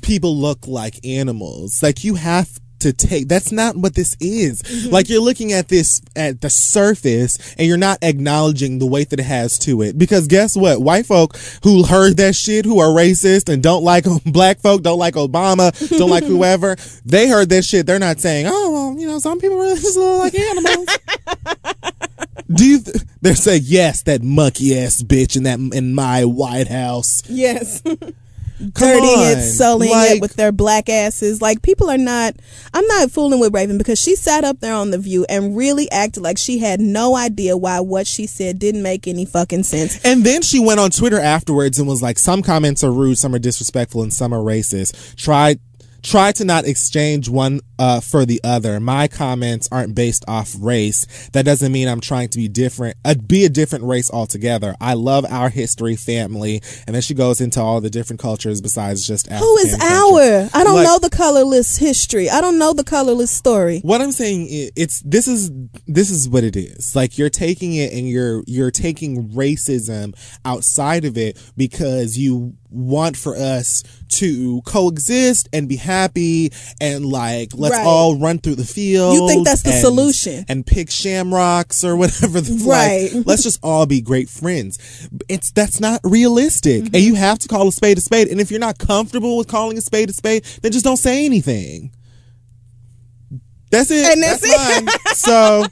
people 0.03 0.35
look 0.37 0.67
like 0.67 1.03
animals 1.03 1.81
like 1.81 2.03
you 2.03 2.13
have 2.15 2.59
to 2.83 2.93
take. 2.93 3.27
That's 3.27 3.51
not 3.51 3.75
what 3.75 3.95
this 3.95 4.15
is. 4.19 4.61
Mm-hmm. 4.61 4.91
Like 4.91 5.09
you're 5.09 5.21
looking 5.21 5.51
at 5.53 5.69
this 5.69 6.01
at 6.15 6.41
the 6.41 6.49
surface 6.49 7.55
and 7.57 7.67
you're 7.67 7.77
not 7.77 7.97
acknowledging 8.01 8.79
the 8.79 8.85
weight 8.85 9.09
that 9.09 9.19
it 9.19 9.25
has 9.25 9.57
to 9.59 9.81
it. 9.81 9.97
Because 9.97 10.27
guess 10.27 10.55
what? 10.55 10.81
White 10.81 11.05
folk 11.05 11.35
who 11.63 11.83
heard 11.83 12.17
that 12.17 12.35
shit 12.35 12.65
who 12.65 12.79
are 12.79 12.89
racist 12.89 13.51
and 13.51 13.63
don't 13.63 13.83
like 13.83 14.05
black 14.25 14.59
folk 14.59 14.83
don't 14.83 14.99
like 14.99 15.15
obama 15.15 15.71
don't 15.97 16.09
like 16.09 16.23
whoever 16.33 16.75
they 17.05 17.27
heard 17.27 17.49
that 17.49 17.65
shit. 17.65 17.85
They're 17.85 17.99
not 17.99 18.19
saying 18.19 18.47
oh 18.49 18.71
well 18.71 18.99
you 18.99 19.07
know 19.07 19.19
some 19.19 19.39
people 19.39 19.57
really 19.57 19.79
just 19.79 19.97
look 19.97 20.19
like 20.19 20.35
animals. 20.35 20.87
Do 22.53 22.65
you 22.65 22.79
th- 22.81 22.97
They're 23.21 23.35
saying 23.35 23.63
yes, 23.65 24.03
that 24.03 24.21
monkey 24.21 24.77
ass 24.77 25.01
bitch 25.01 25.35
in 25.37 25.43
that 25.43 25.59
in 25.75 25.95
my 25.95 26.25
White 26.25 26.67
House. 26.67 27.23
Yes. 27.27 27.81
Dirtying 28.59 29.03
it, 29.31 29.37
on. 29.37 29.43
sullying 29.43 29.91
Like- 29.91 30.11
it 30.17 30.21
with 30.21 30.35
their 30.35 30.51
black 30.51 30.89
asses. 30.89 31.41
Like 31.41 31.61
people 31.61 31.89
are 31.89 31.97
not. 31.97 32.35
I'm 32.73 32.85
not 32.87 33.11
fooling 33.11 33.39
with 33.39 33.53
Raven 33.53 33.77
because 33.77 33.99
she 33.99 34.15
sat 34.15 34.43
up 34.43 34.59
there 34.59 34.73
on 34.73 34.91
the 34.91 34.97
View 34.97 35.25
and 35.27 35.55
really 35.57 35.91
acted 35.91 36.23
like 36.23 36.37
she 36.37 36.59
had 36.59 36.79
no 36.79 37.15
idea 37.15 37.57
why 37.57 37.79
what 37.79 38.07
she 38.07 38.25
said 38.27 38.59
didn't 38.59 38.83
make 38.83 39.07
any 39.07 39.25
fucking 39.25 39.63
sense. 39.63 39.99
And 40.05 40.23
then 40.23 40.41
she 40.41 40.59
went 40.59 40.79
on 40.79 40.91
Twitter 40.91 41.19
afterwards 41.19 41.79
and 41.79 41.87
was 41.87 42.01
like, 42.01 42.17
some 42.19 42.41
comments 42.41 42.83
are 42.83 42.91
rude, 42.91 43.17
some 43.17 43.33
are 43.35 43.39
disrespectful, 43.39 44.01
and 44.03 44.13
some 44.13 44.33
are 44.33 44.39
racist. 44.39 45.15
Try 45.15 45.57
try 46.03 46.31
to 46.33 46.45
not 46.45 46.65
exchange 46.65 47.29
one 47.29 47.61
uh, 47.79 47.99
for 48.01 48.25
the 48.25 48.39
other. 48.43 48.79
My 48.79 49.07
comments 49.07 49.67
aren't 49.71 49.95
based 49.95 50.23
off 50.27 50.53
race. 50.59 51.29
That 51.31 51.45
doesn't 51.45 51.71
mean 51.71 51.87
I'm 51.87 52.01
trying 52.01 52.29
to 52.29 52.37
be 52.37 52.47
different, 52.47 52.97
uh, 53.03 53.15
be 53.15 53.45
a 53.45 53.49
different 53.49 53.85
race 53.85 54.11
altogether. 54.11 54.75
I 54.79 54.93
love 54.93 55.25
our 55.29 55.49
history, 55.49 55.95
family, 55.95 56.61
and 56.85 56.93
then 56.93 57.01
she 57.01 57.13
goes 57.13 57.41
into 57.41 57.61
all 57.61 57.81
the 57.81 57.89
different 57.89 58.19
cultures 58.19 58.61
besides 58.61 59.07
just 59.07 59.27
African 59.27 59.47
Who 59.47 59.57
is 59.57 59.73
our? 59.73 60.49
I 60.53 60.63
don't 60.63 60.75
Like- 60.75 60.85
know 60.85 60.99
the 60.99 61.09
colorless 61.09 61.77
history. 61.77 62.29
I 62.29 62.41
don't 62.41 62.57
know 62.59 62.73
the 62.73 62.83
colorless 62.83 63.31
story. 63.31 63.79
What 63.79 64.01
I'm 64.01 64.11
saying 64.11 64.47
i 64.51 64.69
it's 64.75 65.01
this 65.01 65.27
is 65.27 65.51
this 65.87 66.11
is 66.11 66.27
what 66.27 66.43
it 66.43 66.55
is. 66.55 66.95
Like 66.95 67.17
you're 67.17 67.29
taking 67.29 67.73
it 67.73 67.93
and 67.93 68.07
you're 68.09 68.43
you're 68.45 68.71
taking 68.71 69.29
racism 69.29 70.13
outside 70.45 71.05
of 71.05 71.17
it 71.17 71.37
because 71.55 72.17
you 72.17 72.55
want 72.73 73.15
for 73.15 73.35
us 73.37 73.83
to 74.09 74.61
coexist 74.65 75.47
and 75.53 75.69
be 75.69 75.75
happy 75.75 76.51
and 76.81 77.05
like 77.05 77.51
let's 77.53 77.75
Right. 77.75 77.85
all 77.85 78.17
run 78.17 78.39
through 78.39 78.55
the 78.55 78.65
field. 78.65 79.15
You 79.15 79.27
think 79.27 79.45
that's 79.45 79.61
the 79.61 79.71
and- 79.71 79.81
solution. 79.81 80.45
And 80.49 80.65
pick 80.65 80.89
shamrocks 80.89 81.83
or 81.83 81.95
whatever 81.95 82.41
the 82.41 82.53
Right. 82.65 83.13
like, 83.13 83.25
let's 83.27 83.43
just 83.43 83.59
all 83.63 83.85
be 83.85 84.01
great 84.01 84.29
friends. 84.29 84.77
It's 85.29 85.51
that's 85.51 85.79
not 85.79 86.01
realistic. 86.03 86.83
Mm-hmm. 86.85 86.95
And 86.95 87.03
you 87.03 87.15
have 87.15 87.39
to 87.39 87.47
call 87.47 87.67
a 87.67 87.71
spade 87.71 87.97
a 87.97 88.01
spade. 88.01 88.27
And 88.27 88.41
if 88.41 88.49
you're 88.51 88.59
not 88.59 88.77
comfortable 88.79 89.37
with 89.37 89.47
calling 89.47 89.77
a 89.77 89.81
spade 89.81 90.09
a 90.09 90.13
spade, 90.13 90.43
then 90.61 90.71
just 90.71 90.83
don't 90.85 90.97
say 90.97 91.25
anything. 91.25 91.91
That's 93.71 93.89
it. 93.89 94.05
And 94.05 94.21
that's 94.21 94.43
it. 94.43 94.85
mine. 94.85 94.93
so 95.15 95.65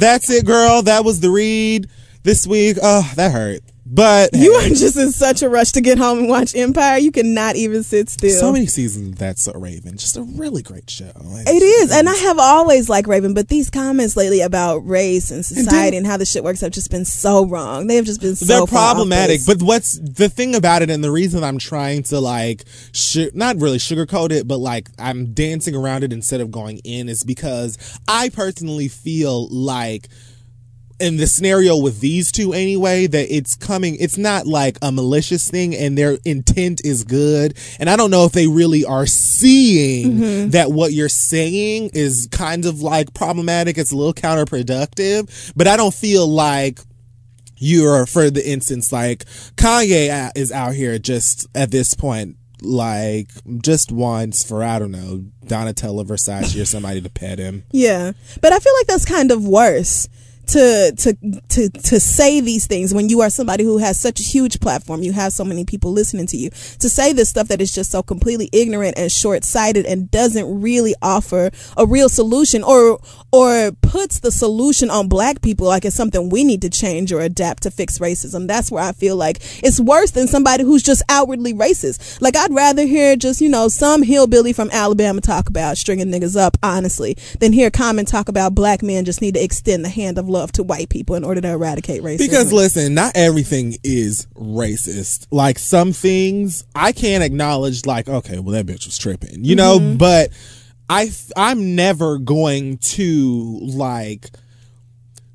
that's 0.00 0.28
it, 0.30 0.44
girl. 0.44 0.82
That 0.82 1.04
was 1.04 1.20
the 1.20 1.30
read 1.30 1.88
this 2.22 2.46
week. 2.46 2.76
Oh, 2.82 3.10
that 3.16 3.32
hurt. 3.32 3.60
But 3.88 4.30
You 4.34 4.58
hey, 4.58 4.66
are 4.66 4.74
just 4.74 4.96
in 4.96 5.12
such 5.12 5.42
a 5.42 5.48
rush 5.48 5.70
to 5.72 5.80
get 5.80 5.96
home 5.96 6.18
and 6.18 6.28
watch 6.28 6.56
Empire. 6.56 6.98
You 6.98 7.12
cannot 7.12 7.54
even 7.54 7.84
sit 7.84 8.10
still. 8.10 8.38
so 8.38 8.52
many 8.52 8.66
seasons 8.66 9.10
of 9.10 9.18
That's 9.18 9.46
a 9.46 9.56
Raven. 9.56 9.96
Just 9.96 10.16
a 10.16 10.22
really 10.22 10.62
great 10.62 10.90
show. 10.90 11.12
It 11.14 11.62
is, 11.62 11.92
and 11.92 12.08
I 12.08 12.14
have 12.14 12.38
always 12.38 12.88
liked 12.88 13.06
Raven, 13.06 13.32
but 13.32 13.46
these 13.46 13.70
comments 13.70 14.16
lately 14.16 14.40
about 14.40 14.78
race 14.78 15.30
and 15.30 15.44
society 15.44 15.96
and, 15.96 16.06
how 16.06 16.16
this 16.16 16.30
shit 16.30 16.42
works 16.42 16.60
have 16.62 16.72
just 16.72 16.90
been 16.90 17.04
so 17.04 17.46
wrong. 17.46 17.86
They 17.86 17.94
have 17.96 18.04
just 18.04 18.20
been 18.20 18.34
so 18.34 18.44
they're 18.44 18.66
problematic. 18.66 19.42
But 19.46 19.62
what's 19.62 19.98
the 19.98 20.28
thing 20.28 20.56
about 20.56 20.82
it, 20.82 20.90
and 20.90 21.02
the 21.02 21.10
reason 21.12 21.44
I'm 21.44 21.58
trying 21.58 22.02
to 22.04 22.18
like, 22.18 22.64
su- 22.92 23.30
not 23.34 23.56
really 23.56 23.78
sugarcoat 23.78 24.32
it, 24.32 24.48
but 24.48 24.58
like 24.58 24.88
I'm 24.98 25.32
dancing 25.32 25.76
around 25.76 26.02
it 26.02 26.12
instead 26.12 26.40
of 26.40 26.50
going 26.50 26.78
in, 26.78 27.08
is 27.08 27.22
because 27.22 28.00
I 28.08 28.30
personally 28.30 28.88
feel 28.88 29.48
like. 29.48 30.08
In 30.98 31.18
the 31.18 31.26
scenario 31.26 31.76
with 31.76 32.00
these 32.00 32.32
two, 32.32 32.54
anyway, 32.54 33.06
that 33.06 33.26
it's 33.34 33.54
coming, 33.54 33.96
it's 34.00 34.16
not 34.16 34.46
like 34.46 34.78
a 34.80 34.90
malicious 34.90 35.50
thing 35.50 35.74
and 35.74 35.96
their 35.98 36.16
intent 36.24 36.80
is 36.84 37.04
good. 37.04 37.54
And 37.78 37.90
I 37.90 37.96
don't 37.96 38.10
know 38.10 38.24
if 38.24 38.32
they 38.32 38.46
really 38.46 38.84
are 38.84 39.06
seeing 39.06 39.36
Mm-hmm. 40.16 40.50
that 40.50 40.72
what 40.72 40.92
you're 40.92 41.08
saying 41.10 41.90
is 41.92 42.28
kind 42.30 42.64
of 42.64 42.80
like 42.80 43.12
problematic. 43.14 43.76
It's 43.78 43.92
a 43.92 43.96
little 43.96 44.14
counterproductive, 44.14 45.52
but 45.54 45.68
I 45.68 45.76
don't 45.76 45.92
feel 45.94 46.26
like 46.26 46.80
you're 47.58 48.06
for 48.06 48.30
the 48.30 48.46
instance 48.48 48.92
like 48.92 49.24
Kanye 49.56 50.30
is 50.34 50.52
out 50.52 50.74
here 50.74 50.98
just 50.98 51.46
at 51.54 51.70
this 51.70 51.94
point 51.94 52.36
like 52.62 53.28
just 53.62 53.90
wants 53.92 54.44
for 54.46 54.62
I 54.62 54.78
don't 54.78 54.90
know 54.90 55.24
Donatella 55.46 56.04
Versace 56.06 56.60
or 56.60 56.64
somebody 56.64 57.00
to 57.00 57.08
pet 57.10 57.38
him. 57.38 57.64
Yeah, 57.70 58.12
but 58.42 58.52
I 58.52 58.58
feel 58.58 58.74
like 58.78 58.86
that's 58.86 59.04
kind 59.04 59.30
of 59.30 59.46
worse 59.46 60.08
to 60.46 60.92
to 60.96 61.40
to 61.48 61.68
to 61.68 62.00
say 62.00 62.40
these 62.40 62.66
things 62.66 62.94
when 62.94 63.08
you 63.08 63.20
are 63.20 63.30
somebody 63.30 63.64
who 63.64 63.78
has 63.78 63.98
such 63.98 64.20
a 64.20 64.22
huge 64.22 64.60
platform. 64.60 65.02
You 65.02 65.12
have 65.12 65.32
so 65.32 65.44
many 65.44 65.64
people 65.64 65.92
listening 65.92 66.26
to 66.28 66.36
you. 66.36 66.50
To 66.50 66.88
say 66.88 67.12
this 67.12 67.28
stuff 67.28 67.48
that 67.48 67.60
is 67.60 67.74
just 67.74 67.90
so 67.90 68.02
completely 68.02 68.48
ignorant 68.52 68.96
and 68.96 69.10
short 69.10 69.44
sighted 69.44 69.86
and 69.86 70.10
doesn't 70.10 70.60
really 70.60 70.94
offer 71.02 71.50
a 71.76 71.86
real 71.86 72.08
solution 72.08 72.62
or 72.62 73.00
or 73.32 73.72
puts 73.82 74.20
the 74.20 74.30
solution 74.30 74.88
on 74.90 75.08
black 75.08 75.42
people 75.42 75.66
like 75.66 75.84
it's 75.84 75.96
something 75.96 76.28
we 76.30 76.44
need 76.44 76.62
to 76.62 76.70
change 76.70 77.12
or 77.12 77.20
adapt 77.20 77.64
to 77.64 77.70
fix 77.70 77.98
racism. 77.98 78.46
That's 78.46 78.70
where 78.70 78.82
I 78.82 78.92
feel 78.92 79.16
like 79.16 79.38
it's 79.62 79.80
worse 79.80 80.12
than 80.12 80.28
somebody 80.28 80.64
who's 80.64 80.82
just 80.82 81.02
outwardly 81.08 81.52
racist. 81.54 82.20
Like 82.22 82.36
I'd 82.36 82.54
rather 82.54 82.86
hear 82.86 83.16
just, 83.16 83.40
you 83.40 83.48
know, 83.48 83.68
some 83.68 84.02
hillbilly 84.02 84.52
from 84.52 84.70
Alabama 84.70 85.20
talk 85.20 85.48
about 85.48 85.76
stringing 85.76 86.08
niggas 86.08 86.38
up, 86.38 86.56
honestly, 86.62 87.16
than 87.40 87.52
hear 87.52 87.70
Common 87.70 88.06
talk 88.06 88.28
about 88.28 88.54
black 88.54 88.82
men 88.82 89.04
just 89.04 89.20
need 89.20 89.34
to 89.34 89.42
extend 89.42 89.84
the 89.84 89.88
hand 89.88 90.18
of 90.18 90.28
love 90.36 90.52
to 90.52 90.62
white 90.62 90.88
people 90.88 91.16
in 91.16 91.24
order 91.24 91.40
to 91.40 91.48
eradicate 91.50 92.02
racism. 92.02 92.18
Because 92.18 92.52
listen, 92.52 92.94
not 92.94 93.12
everything 93.14 93.76
is 93.82 94.26
racist. 94.34 95.26
Like 95.30 95.58
some 95.58 95.92
things 95.92 96.64
I 96.74 96.92
can't 96.92 97.24
acknowledge 97.24 97.86
like 97.86 98.08
okay, 98.08 98.38
well 98.38 98.52
that 98.52 98.66
bitch 98.66 98.86
was 98.86 98.98
tripping. 98.98 99.44
You 99.44 99.56
know, 99.56 99.78
mm-hmm. 99.78 99.96
but 99.96 100.30
I 100.88 101.10
I'm 101.36 101.74
never 101.74 102.18
going 102.18 102.78
to 102.78 103.58
like 103.62 104.30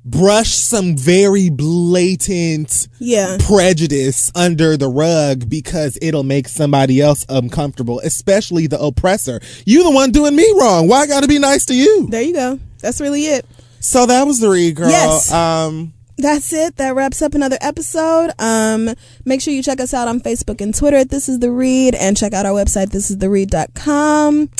brush 0.04 0.54
some 0.54 0.96
very 0.96 1.48
blatant 1.48 2.88
Yeah. 2.98 3.36
prejudice 3.40 4.32
under 4.34 4.76
the 4.76 4.88
rug 4.88 5.48
because 5.48 5.96
it'll 6.02 6.24
make 6.24 6.48
somebody 6.48 7.00
else 7.00 7.24
uncomfortable, 7.28 8.00
especially 8.00 8.66
the 8.66 8.80
oppressor. 8.80 9.40
You 9.64 9.84
the 9.84 9.90
one 9.90 10.10
doing 10.10 10.34
me 10.34 10.52
wrong. 10.58 10.88
Why 10.88 11.02
I 11.02 11.06
gotta 11.06 11.28
be 11.28 11.38
nice 11.38 11.66
to 11.66 11.74
you? 11.74 12.08
There 12.10 12.22
you 12.22 12.34
go. 12.34 12.58
That's 12.80 13.00
really 13.00 13.26
it. 13.26 13.46
So 13.82 14.06
that 14.06 14.26
was 14.26 14.38
the 14.40 14.48
read, 14.48 14.76
girl. 14.76 14.88
Yes. 14.90 15.32
Um 15.32 15.92
that's 16.18 16.52
it. 16.52 16.76
That 16.76 16.94
wraps 16.94 17.20
up 17.20 17.34
another 17.34 17.58
episode. 17.60 18.30
Um, 18.38 18.90
make 19.24 19.40
sure 19.40 19.52
you 19.52 19.62
check 19.62 19.80
us 19.80 19.92
out 19.92 20.06
on 20.06 20.20
Facebook 20.20 20.60
and 20.60 20.72
Twitter 20.72 21.04
This 21.04 21.28
Is 21.28 21.40
The 21.40 21.50
Read 21.50 21.96
and 21.96 22.16
check 22.16 22.32
out 22.32 22.46
our 22.46 22.52
website, 22.52 22.90
thisistheread.com. 22.90 24.50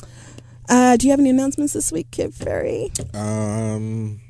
Uh, 0.68 0.96
do 0.96 1.06
you 1.06 1.10
have 1.12 1.20
any 1.20 1.30
announcements 1.30 1.74
this 1.74 1.92
week, 1.92 2.10
Kid 2.10 2.34
Fury? 2.34 2.90
Um, 3.14 4.20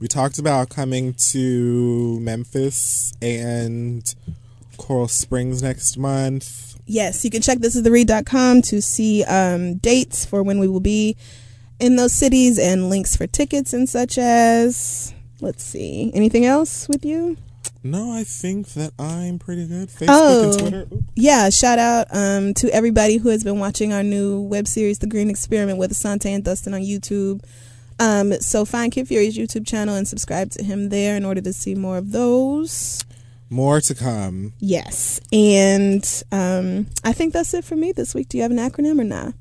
we 0.00 0.08
talked 0.08 0.38
about 0.38 0.70
coming 0.70 1.14
to 1.32 2.18
Memphis 2.20 3.12
and 3.20 4.14
Coral 4.78 5.08
Springs 5.08 5.62
next 5.62 5.98
month. 5.98 6.78
Yes, 6.86 7.24
you 7.24 7.30
can 7.30 7.42
check 7.42 7.58
thisistheread.com 7.58 8.62
to 8.62 8.80
see 8.80 9.24
um, 9.24 9.74
dates 9.76 10.24
for 10.24 10.42
when 10.42 10.58
we 10.58 10.68
will 10.68 10.80
be 10.80 11.16
in 11.80 11.96
those 11.96 12.12
cities 12.12 12.58
and 12.58 12.88
links 12.90 13.16
for 13.16 13.26
tickets 13.26 13.72
and 13.72 13.88
such 13.88 14.18
as. 14.18 15.12
Let's 15.40 15.64
see. 15.64 16.10
Anything 16.14 16.44
else 16.46 16.88
with 16.88 17.04
you? 17.04 17.36
No, 17.82 18.12
I 18.12 18.24
think 18.24 18.68
that 18.74 18.92
I'm 18.98 19.38
pretty 19.38 19.66
good. 19.66 19.88
Facebook 19.90 20.06
Oh. 20.08 20.50
and 20.50 20.58
Twitter. 20.58 20.86
Oop. 20.90 21.04
Yeah, 21.16 21.50
shout 21.50 21.78
out 21.78 22.06
um, 22.12 22.54
to 22.54 22.70
everybody 22.72 23.18
who 23.18 23.28
has 23.28 23.44
been 23.44 23.58
watching 23.58 23.92
our 23.92 24.02
new 24.02 24.40
web 24.40 24.66
series, 24.66 25.00
The 25.00 25.06
Green 25.06 25.28
Experiment, 25.28 25.78
with 25.78 25.92
Asante 25.92 26.26
and 26.34 26.42
Dustin 26.42 26.72
on 26.72 26.80
YouTube. 26.80 27.42
Um, 27.98 28.32
so 28.40 28.64
find 28.64 28.90
Kid 28.90 29.06
Fury's 29.08 29.36
YouTube 29.36 29.66
channel 29.66 29.96
and 29.96 30.08
subscribe 30.08 30.50
to 30.52 30.64
him 30.64 30.88
there 30.88 31.14
in 31.16 31.24
order 31.26 31.42
to 31.42 31.52
see 31.52 31.74
more 31.74 31.98
of 31.98 32.12
those. 32.12 33.04
More 33.50 33.80
to 33.82 33.94
come. 33.94 34.54
Yes, 34.60 35.20
and 35.30 36.04
um, 36.32 36.86
I 37.04 37.12
think 37.12 37.34
that's 37.34 37.52
it 37.54 37.64
for 37.64 37.76
me 37.76 37.92
this 37.92 38.14
week. 38.14 38.28
Do 38.30 38.38
you 38.38 38.42
have 38.42 38.50
an 38.50 38.56
acronym 38.58 38.98
or 38.98 39.04
not? 39.04 39.34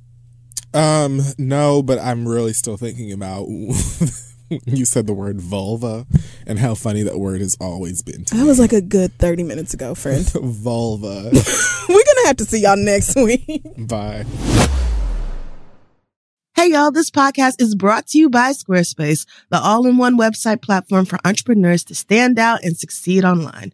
Um, 0.73 1.21
no, 1.37 1.81
but 1.83 1.99
I'm 1.99 2.27
really 2.27 2.53
still 2.53 2.77
thinking 2.77 3.11
about 3.11 3.47
you 4.65 4.85
said 4.85 5.07
the 5.07 5.13
word 5.13 5.39
vulva 5.39 6.05
and 6.47 6.57
how 6.59 6.73
funny 6.75 7.03
that 7.03 7.19
word 7.19 7.41
has 7.41 7.55
always 7.61 8.01
been 8.01 8.25
to 8.25 8.35
That 8.35 8.41
me. 8.41 8.47
was 8.47 8.59
like 8.59 8.73
a 8.73 8.81
good 8.81 9.13
thirty 9.19 9.43
minutes 9.43 9.73
ago, 9.73 9.93
friend. 9.95 10.25
vulva. 10.33 11.29
We're 11.89 12.03
gonna 12.03 12.27
have 12.27 12.37
to 12.37 12.45
see 12.45 12.61
y'all 12.61 12.75
next 12.77 13.15
week. 13.15 13.61
Bye. 13.77 14.25
Hey 16.55 16.71
y'all, 16.71 16.91
this 16.91 17.09
podcast 17.09 17.59
is 17.59 17.75
brought 17.75 18.07
to 18.07 18.17
you 18.19 18.29
by 18.29 18.51
Squarespace, 18.51 19.25
the 19.49 19.59
all-in-one 19.59 20.17
website 20.17 20.61
platform 20.61 21.05
for 21.05 21.17
entrepreneurs 21.25 21.83
to 21.85 21.95
stand 21.95 22.37
out 22.39 22.63
and 22.63 22.77
succeed 22.77 23.25
online. 23.25 23.73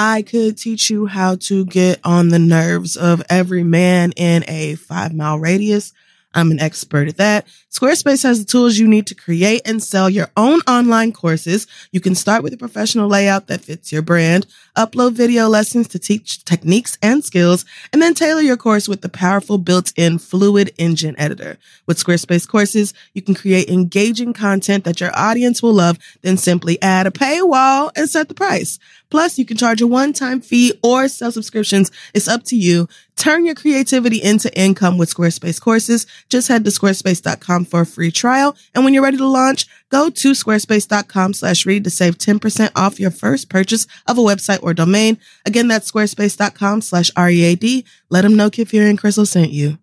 I 0.00 0.22
could 0.22 0.56
teach 0.56 0.90
you 0.90 1.06
how 1.06 1.34
to 1.34 1.64
get 1.64 1.98
on 2.04 2.28
the 2.28 2.38
nerves 2.38 2.96
of 2.96 3.20
every 3.28 3.64
man 3.64 4.12
in 4.12 4.44
a 4.46 4.76
five 4.76 5.12
mile 5.12 5.40
radius. 5.40 5.92
I'm 6.32 6.52
an 6.52 6.60
expert 6.60 7.08
at 7.08 7.16
that. 7.16 7.48
Squarespace 7.70 8.22
has 8.22 8.38
the 8.38 8.50
tools 8.50 8.78
you 8.78 8.88
need 8.88 9.06
to 9.08 9.14
create 9.14 9.60
and 9.66 9.82
sell 9.82 10.08
your 10.08 10.30
own 10.38 10.60
online 10.60 11.12
courses. 11.12 11.66
You 11.92 12.00
can 12.00 12.14
start 12.14 12.42
with 12.42 12.54
a 12.54 12.56
professional 12.56 13.08
layout 13.08 13.46
that 13.48 13.60
fits 13.60 13.92
your 13.92 14.00
brand, 14.00 14.46
upload 14.74 15.12
video 15.12 15.48
lessons 15.48 15.86
to 15.88 15.98
teach 15.98 16.44
techniques 16.46 16.96
and 17.02 17.22
skills, 17.22 17.66
and 17.92 18.00
then 18.00 18.14
tailor 18.14 18.40
your 18.40 18.56
course 18.56 18.88
with 18.88 19.02
the 19.02 19.10
powerful 19.10 19.58
built-in 19.58 20.18
Fluid 20.18 20.72
Engine 20.78 21.14
editor. 21.18 21.58
With 21.86 22.02
Squarespace 22.02 22.48
courses, 22.48 22.94
you 23.12 23.20
can 23.20 23.34
create 23.34 23.68
engaging 23.68 24.32
content 24.32 24.84
that 24.84 25.00
your 25.00 25.14
audience 25.14 25.62
will 25.62 25.74
love, 25.74 25.98
then 26.22 26.38
simply 26.38 26.80
add 26.80 27.06
a 27.06 27.10
paywall 27.10 27.90
and 27.94 28.08
set 28.08 28.28
the 28.28 28.34
price. 28.34 28.78
Plus, 29.10 29.38
you 29.38 29.44
can 29.44 29.56
charge 29.56 29.80
a 29.80 29.86
one-time 29.86 30.40
fee 30.40 30.78
or 30.82 31.08
sell 31.08 31.32
subscriptions. 31.32 31.90
It's 32.14 32.28
up 32.28 32.44
to 32.44 32.56
you. 32.56 32.88
Turn 33.16 33.46
your 33.46 33.54
creativity 33.54 34.22
into 34.22 34.54
income 34.56 34.96
with 34.96 35.12
Squarespace 35.12 35.60
courses. 35.60 36.06
Just 36.28 36.48
head 36.48 36.64
to 36.64 36.70
squarespace.com 36.70 37.57
for 37.64 37.80
a 37.82 37.86
free 37.86 38.10
trial. 38.10 38.56
And 38.74 38.84
when 38.84 38.94
you're 38.94 39.02
ready 39.02 39.16
to 39.16 39.26
launch, 39.26 39.66
go 39.90 40.10
to 40.10 40.32
squarespace.com 40.32 41.34
slash 41.34 41.66
read 41.66 41.84
to 41.84 41.90
save 41.90 42.18
10% 42.18 42.70
off 42.76 43.00
your 43.00 43.10
first 43.10 43.48
purchase 43.48 43.86
of 44.06 44.18
a 44.18 44.22
website 44.22 44.62
or 44.62 44.74
domain. 44.74 45.18
Again, 45.46 45.68
that's 45.68 45.90
squarespace.com 45.90 46.82
slash 46.82 47.10
READ. 47.16 47.84
Let 48.10 48.22
them 48.22 48.36
know 48.36 48.50
Kid 48.50 48.68
Fury 48.68 48.90
and 48.90 49.00
Crissle 49.00 49.26
sent 49.26 49.50
you. 49.50 49.78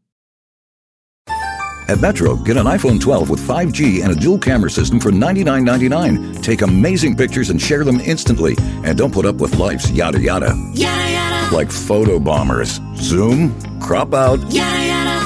At 1.88 2.00
Metro, 2.00 2.36
get 2.36 2.58
an 2.58 2.66
iPhone 2.66 3.00
12 3.00 3.30
with 3.30 3.40
5G 3.40 4.04
and 4.04 4.12
a 4.12 4.16
dual 4.16 4.40
camera 4.40 4.72
system 4.72 5.00
for 5.00 5.12
$99.99. 5.12 6.42
Take 6.42 6.64
amazing 6.64 7.16
pictures 7.16 7.52
and 7.52 7.62
share 7.62 7.84
them 7.84 8.00
instantly. 8.00 8.56
And 8.84 8.98
don't 8.98 9.14
put 9.14 9.26
up 9.28 9.36
with 9.36 9.60
life's 9.60 9.92
yada 9.92 10.20
yada. 10.20 10.56
Yada 10.74 11.12
yada. 11.12 11.56
Like 11.56 11.72
photo 11.72 12.18
bombers. 12.18 12.80
Zoom, 12.96 13.54
crop 13.80 14.16
out, 14.16 14.40
Yada 14.52 14.88
yada. 14.88 14.95